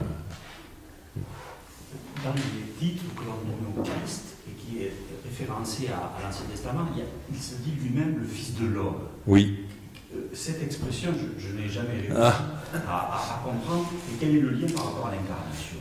dans 2.24 2.32
les 2.34 2.86
titres 2.88 3.04
que 3.14 3.20
l'on 3.20 3.36
donne 3.46 3.78
au 3.78 3.82
Christ 3.82 4.24
et 4.48 4.52
qui 4.60 4.82
est 4.82 4.92
référencé 5.24 5.88
à, 5.88 6.18
à 6.18 6.22
l'Ancien 6.26 6.46
Testament, 6.50 6.86
il, 6.94 6.98
y 6.98 7.02
a- 7.02 7.10
il 7.30 7.38
se 7.38 7.54
dit 7.62 7.72
lui-même 7.80 8.18
le 8.20 8.26
Fils 8.26 8.54
de 8.56 8.66
l'homme. 8.66 9.02
oui, 9.26 9.60
Euh, 10.14 10.18
Cette 10.32 10.62
expression, 10.62 11.10
je, 11.12 11.26
je 11.44 11.52
n'ai 11.54 11.68
jamais 11.68 11.94
réussi 12.00 12.16
Ah. 12.16 12.32
à, 12.88 12.96
à- 13.16 13.34
à 13.34 13.42
comprendre. 13.44 13.86
Et 14.10 14.14
quel 14.18 14.36
est 14.36 14.40
le 14.40 14.50
lien 14.50 14.66
par 14.74 14.84
rapport 14.86 15.06
à 15.08 15.10
l'incarnation? 15.10 15.78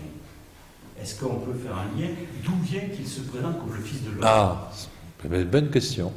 Est-ce 0.99 1.19
qu'on 1.19 1.36
peut 1.45 1.53
faire 1.53 1.76
un 1.77 1.88
lien? 1.98 2.10
D'où 2.44 2.53
vient 2.64 2.82
qu'il 2.94 3.07
se 3.07 3.22
présente 3.22 3.60
comme 3.60 3.73
le 3.76 3.82
Fils 3.82 4.02
de 4.03 4.10
l'homme? 4.11 4.23
Ah, 4.23 4.72
bonne 5.23 5.69
question. 5.69 6.11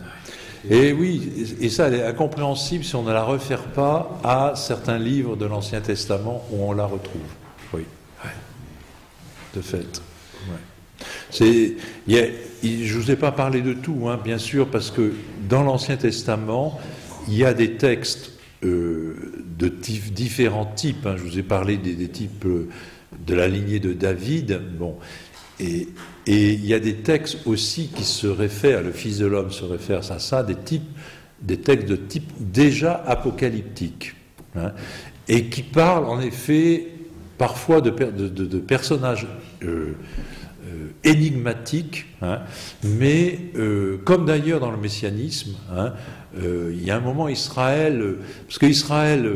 Et 0.68 0.92
oui, 0.92 1.56
et 1.60 1.68
ça, 1.68 1.88
elle 1.88 1.94
est 1.94 2.04
incompréhensible 2.04 2.84
si 2.84 2.96
on 2.96 3.02
ne 3.02 3.12
la 3.12 3.24
réfère 3.24 3.62
pas 3.62 4.18
à 4.24 4.54
certains 4.56 4.98
livres 4.98 5.36
de 5.36 5.46
l'Ancien 5.46 5.80
Testament 5.80 6.44
où 6.50 6.62
on 6.62 6.72
la 6.72 6.86
retrouve. 6.86 7.20
Oui, 7.72 7.84
de 9.54 9.60
fait. 9.60 10.02
je 11.32 11.44
ne 12.64 13.00
vous 13.00 13.10
ai 13.10 13.16
pas 13.16 13.32
parlé 13.32 13.60
de 13.60 13.72
tout, 13.72 14.08
hein, 14.08 14.18
bien 14.22 14.38
sûr, 14.38 14.68
parce 14.68 14.90
que 14.90 15.12
dans 15.48 15.62
l'Ancien 15.62 15.96
Testament, 15.96 16.78
il 17.28 17.34
y 17.34 17.44
a 17.44 17.54
des 17.54 17.74
textes 17.74 18.32
euh, 18.64 19.44
de 19.58 19.68
différents 19.68 20.66
types. 20.66 21.06
hein. 21.06 21.14
Je 21.16 21.22
vous 21.22 21.38
ai 21.38 21.42
parlé 21.42 21.76
des, 21.76 21.94
des 21.94 22.08
types 22.08 22.46
euh, 22.46 22.68
de 23.26 23.34
la 23.34 23.46
lignée 23.46 23.78
de 23.78 23.92
David. 23.92 24.60
Bon, 24.78 24.96
et, 25.60 25.88
et 26.28 26.52
il 26.52 26.66
y 26.66 26.74
a 26.74 26.78
des 26.78 26.96
textes 26.96 27.38
aussi 27.46 27.88
qui 27.88 28.04
se 28.04 28.26
réfèrent, 28.26 28.82
le 28.82 28.92
Fils 28.92 29.16
de 29.16 29.24
l'homme 29.24 29.50
se 29.50 29.64
réfère 29.64 30.00
à 30.12 30.18
ça, 30.18 30.42
des 30.42 31.56
textes 31.56 31.88
de 31.88 31.96
type 31.96 32.30
déjà 32.38 33.02
apocalyptique, 33.06 34.14
hein, 34.54 34.72
et 35.26 35.46
qui 35.46 35.62
parlent 35.62 36.04
en 36.04 36.20
effet 36.20 36.88
parfois 37.38 37.80
de, 37.80 37.88
personnages 38.58 39.26
euh, 39.62 39.94
euh, 40.66 40.88
énigmatiques, 41.02 42.04
hein, 42.20 42.40
mais 42.84 43.38
euh, 43.56 43.96
comme 44.04 44.26
d'ailleurs 44.26 44.60
dans 44.60 44.70
le 44.70 44.76
messianisme, 44.76 45.54
hein, 45.74 45.94
il 46.36 46.84
y 46.84 46.90
a 46.90 46.96
un 46.96 47.00
moment 47.00 47.28
Israël, 47.28 48.16
parce 48.46 48.58
qu'Israël 48.58 49.32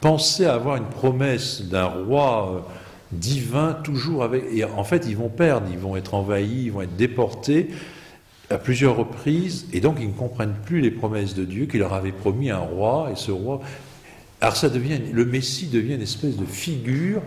pensait 0.00 0.46
avoir 0.46 0.76
une 0.76 0.88
promesse 0.88 1.60
d'un 1.60 1.84
roi 1.84 2.66
divin 3.12 3.72
toujours 3.84 4.22
avec, 4.22 4.44
et 4.52 4.64
en 4.64 4.84
fait 4.84 5.06
ils 5.08 5.16
vont 5.16 5.28
perdre, 5.28 5.66
ils 5.70 5.78
vont 5.78 5.96
être 5.96 6.14
envahis, 6.14 6.64
ils 6.64 6.72
vont 6.72 6.82
être 6.82 6.96
déportés, 6.96 7.68
à 8.50 8.56
plusieurs 8.56 8.96
reprises, 8.96 9.66
et 9.72 9.80
donc 9.80 9.96
ils 10.00 10.08
ne 10.08 10.12
comprennent 10.12 10.56
plus 10.64 10.80
les 10.80 10.90
promesses 10.90 11.34
de 11.34 11.44
Dieu, 11.44 11.66
qui 11.66 11.78
leur 11.78 11.92
avait 11.92 12.12
promis 12.12 12.50
un 12.50 12.58
roi, 12.58 13.10
et 13.12 13.16
ce 13.16 13.30
roi. 13.30 13.60
Alors 14.40 14.56
ça 14.56 14.68
devient, 14.68 14.98
le 15.12 15.24
Messie 15.24 15.66
devient 15.66 15.94
une 15.94 16.02
espèce 16.02 16.36
de 16.36 16.46
figure 16.46 17.22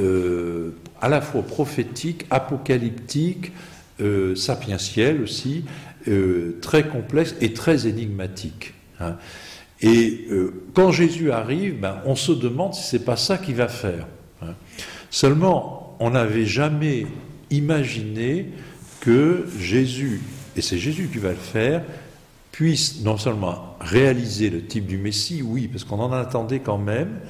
euh, 0.00 0.74
à 1.00 1.08
la 1.08 1.20
fois 1.20 1.42
prophétique, 1.42 2.24
apocalyptique, 2.30 3.52
euh, 4.00 4.34
sapientielle 4.34 5.22
aussi, 5.22 5.64
euh, 6.08 6.58
très 6.62 6.86
complexe 6.88 7.34
et 7.40 7.52
très 7.52 7.86
énigmatique. 7.86 8.74
Hein. 9.00 9.16
Et 9.82 10.26
quand 10.72 10.90
Jésus 10.90 11.30
arrive, 11.30 11.80
ben, 11.80 11.98
on 12.06 12.16
se 12.16 12.32
demande 12.32 12.72
si 12.72 12.82
c'est 12.82 13.04
pas 13.04 13.18
ça 13.18 13.36
qu'il 13.36 13.56
va 13.56 13.68
faire. 13.68 14.06
Hein. 14.40 14.54
Seulement, 15.10 15.96
on 16.00 16.10
n'avait 16.10 16.46
jamais 16.46 17.06
imaginé 17.50 18.46
que 19.00 19.46
Jésus 19.58 20.20
et 20.56 20.62
c'est 20.62 20.78
Jésus 20.78 21.10
qui 21.12 21.18
va 21.18 21.30
le 21.30 21.36
faire, 21.36 21.82
puisse 22.50 23.02
non 23.02 23.18
seulement 23.18 23.76
réaliser 23.80 24.48
le 24.48 24.64
type 24.64 24.86
du 24.86 24.96
Messie, 24.96 25.42
oui, 25.42 25.68
parce 25.68 25.84
qu'on 25.84 26.00
en 26.00 26.12
attendait 26.12 26.60
quand 26.60 26.78
même, 26.78 27.20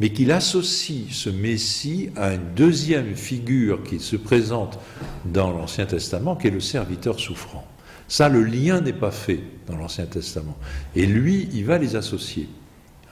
mais 0.00 0.10
qu'il 0.10 0.32
associe 0.32 1.12
ce 1.12 1.28
Messie 1.28 2.08
à 2.16 2.32
une 2.34 2.54
deuxième 2.56 3.14
figure 3.14 3.82
qui 3.84 4.00
se 4.00 4.16
présente 4.16 4.78
dans 5.26 5.50
l'Ancien 5.50 5.84
Testament, 5.84 6.34
qui 6.34 6.46
est 6.46 6.50
le 6.50 6.60
serviteur 6.60 7.20
souffrant. 7.20 7.66
Ça, 8.08 8.28
le 8.28 8.42
lien 8.42 8.80
n'est 8.80 8.92
pas 8.94 9.10
fait 9.10 9.40
dans 9.66 9.76
l'Ancien 9.76 10.06
Testament. 10.06 10.56
Et 10.96 11.06
lui, 11.06 11.48
il 11.52 11.66
va 11.66 11.78
les 11.78 11.94
associer. 11.94 12.48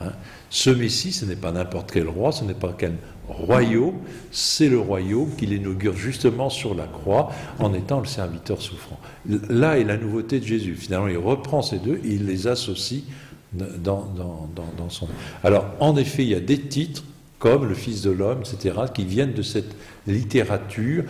Hein. 0.01 0.13
Ce 0.51 0.69
Messie, 0.69 1.13
ce 1.13 1.25
n'est 1.25 1.37
pas 1.37 1.53
n'importe 1.53 1.93
quel 1.93 2.09
roi, 2.09 2.33
ce 2.33 2.45
n'est 2.45 2.55
pas 2.55 2.75
quel 2.77 2.95
royaume, 3.29 3.95
c'est 4.33 4.69
le 4.69 4.81
royaume 4.81 5.31
qu'il 5.37 5.53
inaugure 5.53 5.97
justement 5.97 6.51
sur 6.51 6.75
la 6.75 6.87
croix 6.87 7.31
en 7.61 7.73
étant 7.73 8.01
le 8.01 8.07
serviteur 8.07 8.61
souffrant. 8.61 8.99
Là 9.49 9.79
est 9.79 9.85
la 9.85 9.97
nouveauté 9.97 10.41
de 10.41 10.45
Jésus. 10.45 10.75
Finalement, 10.75 11.07
il 11.07 11.19
reprend 11.19 11.63
ces 11.63 11.79
deux 11.79 12.01
il 12.05 12.27
les 12.27 12.49
associe 12.49 13.03
dans, 13.53 14.07
dans, 14.17 14.91
son... 14.91 15.09
Alors, 15.45 15.67
en 15.81 15.97
effet, 15.97 16.25
il 16.25 16.31
y 16.31 16.35
a 16.35 16.41
des 16.41 16.61
titres 16.61 17.05
comme 17.39 17.69
le 17.69 17.75
Fils 17.75 18.03
de 18.03 18.11
l'homme, 18.11 18.41
etc., 18.41 18.77
qui 18.93 19.05
viennent 19.05 19.33
de 19.33 19.43
cette 19.43 19.75
littérature 20.07 21.05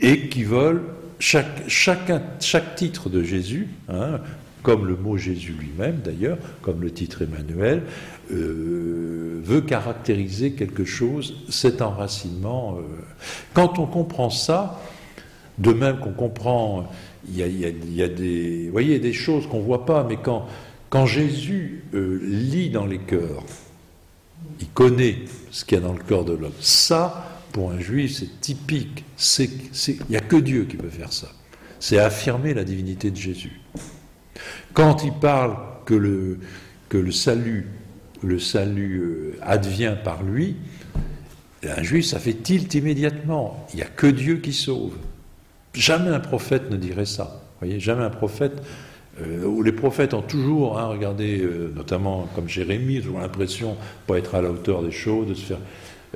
et 0.00 0.28
qui 0.28 0.42
veulent 0.42 0.82
chaque, 1.18 1.68
chacun, 1.68 2.22
chaque 2.40 2.74
titre 2.74 3.08
de 3.08 3.22
Jésus, 3.22 3.68
hein, 3.88 4.20
comme 4.62 4.86
le 4.86 4.96
mot 4.96 5.16
Jésus 5.16 5.52
lui-même 5.52 6.00
d'ailleurs, 6.04 6.38
comme 6.60 6.82
le 6.82 6.90
titre 6.90 7.22
Emmanuel, 7.22 7.82
euh, 8.30 9.40
veut 9.42 9.60
caractériser 9.60 10.52
quelque 10.52 10.84
chose, 10.84 11.36
cet 11.48 11.82
enracinement. 11.82 12.78
Euh. 12.78 12.82
Quand 13.54 13.78
on 13.78 13.86
comprend 13.86 14.30
ça, 14.30 14.80
de 15.58 15.72
même 15.72 16.00
qu'on 16.00 16.12
comprend, 16.12 16.90
il 17.28 17.36
y 17.36 18.02
a, 18.02 18.08
des, 18.08 18.68
voyez, 18.70 18.98
des 18.98 19.12
choses 19.12 19.46
qu'on 19.46 19.58
ne 19.58 19.64
voit 19.64 19.86
pas, 19.86 20.04
mais 20.04 20.16
quand, 20.16 20.46
quand 20.90 21.06
Jésus 21.06 21.84
euh, 21.94 22.20
lit 22.22 22.70
dans 22.70 22.86
les 22.86 22.98
cœurs, 22.98 23.42
il 24.60 24.68
connaît 24.68 25.16
ce 25.50 25.64
qu'il 25.64 25.78
y 25.78 25.80
a 25.80 25.84
dans 25.84 25.92
le 25.92 26.02
cœur 26.02 26.24
de 26.24 26.32
l'homme. 26.32 26.52
Ça, 26.60 27.42
pour 27.52 27.70
un 27.70 27.80
juif, 27.80 28.18
c'est 28.18 28.40
typique. 28.40 29.04
Il 29.38 29.98
n'y 30.10 30.16
a 30.16 30.20
que 30.20 30.36
Dieu 30.36 30.64
qui 30.64 30.76
peut 30.76 30.90
faire 30.90 31.12
ça. 31.12 31.28
C'est 31.80 31.98
affirmer 31.98 32.54
la 32.54 32.64
divinité 32.64 33.10
de 33.10 33.16
Jésus. 33.16 33.60
Quand 34.74 35.04
il 35.04 35.12
parle 35.12 35.56
que 35.84 35.94
le, 35.94 36.38
que 36.88 36.98
le 36.98 37.12
salut, 37.12 37.66
le 38.22 38.38
salut 38.38 39.00
euh, 39.00 39.38
advient 39.42 39.94
par 40.02 40.22
lui, 40.22 40.56
un 41.68 41.82
juif, 41.82 42.06
ça 42.06 42.18
fait 42.18 42.34
tilt 42.34 42.74
immédiatement. 42.74 43.66
Il 43.72 43.76
n'y 43.76 43.82
a 43.82 43.86
que 43.86 44.06
Dieu 44.06 44.36
qui 44.36 44.52
sauve. 44.52 44.94
Jamais 45.74 46.10
un 46.10 46.20
prophète 46.20 46.70
ne 46.70 46.76
dirait 46.76 47.06
ça. 47.06 47.42
voyez, 47.60 47.80
jamais 47.80 48.04
un 48.04 48.10
prophète. 48.10 48.62
Euh, 49.20 49.44
où 49.46 49.62
les 49.62 49.72
prophètes 49.72 50.12
ont 50.12 50.22
toujours, 50.22 50.78
hein, 50.78 50.88
regardez, 50.88 51.40
euh, 51.40 51.72
notamment 51.74 52.28
comme 52.34 52.48
Jérémie, 52.48 53.02
ont 53.08 53.18
l'impression 53.18 53.70
de 53.72 53.76
pas 54.06 54.18
être 54.18 54.34
à 54.34 54.42
la 54.42 54.50
hauteur 54.50 54.82
des 54.82 54.90
choses, 54.90 55.28
de 55.28 55.34
se 55.34 55.46
faire. 55.46 55.58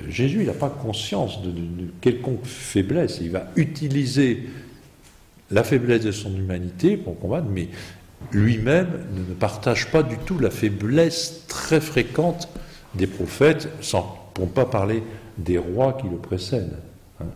Jésus, 0.08 0.40
il 0.40 0.46
n'a 0.46 0.52
pas 0.52 0.68
conscience 0.68 1.42
de, 1.42 1.50
de, 1.50 1.88
quelconque 2.00 2.44
faiblesse. 2.44 3.18
Il 3.22 3.30
va 3.30 3.50
utiliser 3.56 4.44
la 5.50 5.64
faiblesse 5.64 6.04
de 6.04 6.12
son 6.12 6.34
humanité 6.36 6.96
pour 6.98 7.18
combattre, 7.18 7.46
mais 7.50 7.68
lui-même 8.32 8.88
ne 9.14 9.34
partage 9.34 9.90
pas 9.90 10.02
du 10.02 10.16
tout 10.18 10.38
la 10.38 10.50
faiblesse 10.50 11.44
très 11.48 11.80
fréquente 11.80 12.48
des 12.94 13.06
prophètes, 13.06 13.68
sans, 13.80 14.30
pour 14.34 14.46
ne 14.46 14.50
pas 14.50 14.66
parler 14.66 15.02
des 15.38 15.58
rois 15.58 15.96
qui 16.00 16.08
le 16.08 16.16
précèdent. 16.16 16.78
Hein, 17.20 17.26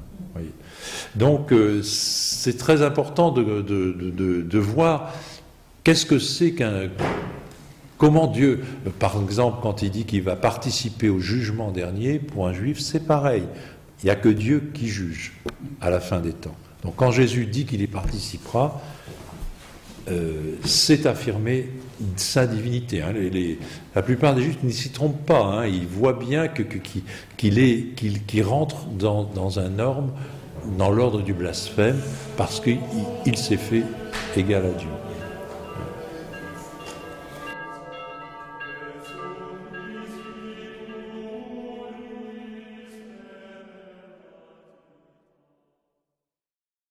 Donc 1.15 1.53
euh, 1.53 1.83
c'est 1.83 2.59
très 2.59 2.83
important 2.83 3.31
de, 3.31 4.59
voir 4.59 5.13
qu'est-ce 5.83 6.07
que 6.07 6.19
c'est 6.19 6.53
qu'un... 6.53 6.89
Comment 7.97 8.27
Dieu, 8.27 8.61
par 8.99 9.17
exemple, 9.21 9.59
quand 9.63 9.83
il 9.83 9.91
dit 9.91 10.05
qu'il 10.05 10.23
va 10.23 10.35
participer 10.35 11.09
au 11.09 11.21
jugement 11.21 11.71
dernier, 11.71 12.19
pour 12.19 12.49
un 12.49 12.53
juif, 12.53 12.81
c'est 12.81 13.07
pareil. 13.07 13.45
Il 14.03 14.07
n'y 14.07 14.11
a 14.11 14.17
que 14.17 14.29
Dieu 14.29 14.71
qui 14.75 14.89
juge 14.89 15.33
à 15.81 15.91
la 15.91 16.01
fin 16.01 16.21
des 16.21 16.33
temps. 16.33 16.57
Donc 16.83 16.97
quand 16.97 17.13
Jésus 17.13 17.47
dit 17.47 17.65
qu'il 17.65 17.81
y 17.81 17.87
participera, 17.87 18.83
euh, 20.11 20.57
c'est 20.65 21.07
affirmer 21.07 21.71
sa 22.17 22.47
divinité. 22.47 23.03
Hein. 23.03 23.15
la 23.95 24.03
plupart 24.03 24.35
des 24.35 24.43
juifs 24.43 24.63
ne 24.63 24.71
s'y 24.71 24.91
trompent 24.91 25.25
pas. 25.25 25.45
Hein. 25.45 25.67
ils 25.67 25.87
voient 25.87 26.19
bien 26.19 26.49
qu'il 27.37 28.43
rentre 28.43 28.87
dans, 28.87 29.59
un 29.59 29.69
norme, 29.69 30.11
dans 30.79 30.91
l'ordre 30.91 31.23
du 31.23 31.33
blasphème, 31.33 32.01
parce 32.37 32.61
qu'il 32.61 33.37
s'est 33.37 33.57
fait 33.57 33.85
égal 34.37 34.67
à 34.67 34.79
Dieu. 34.79 34.89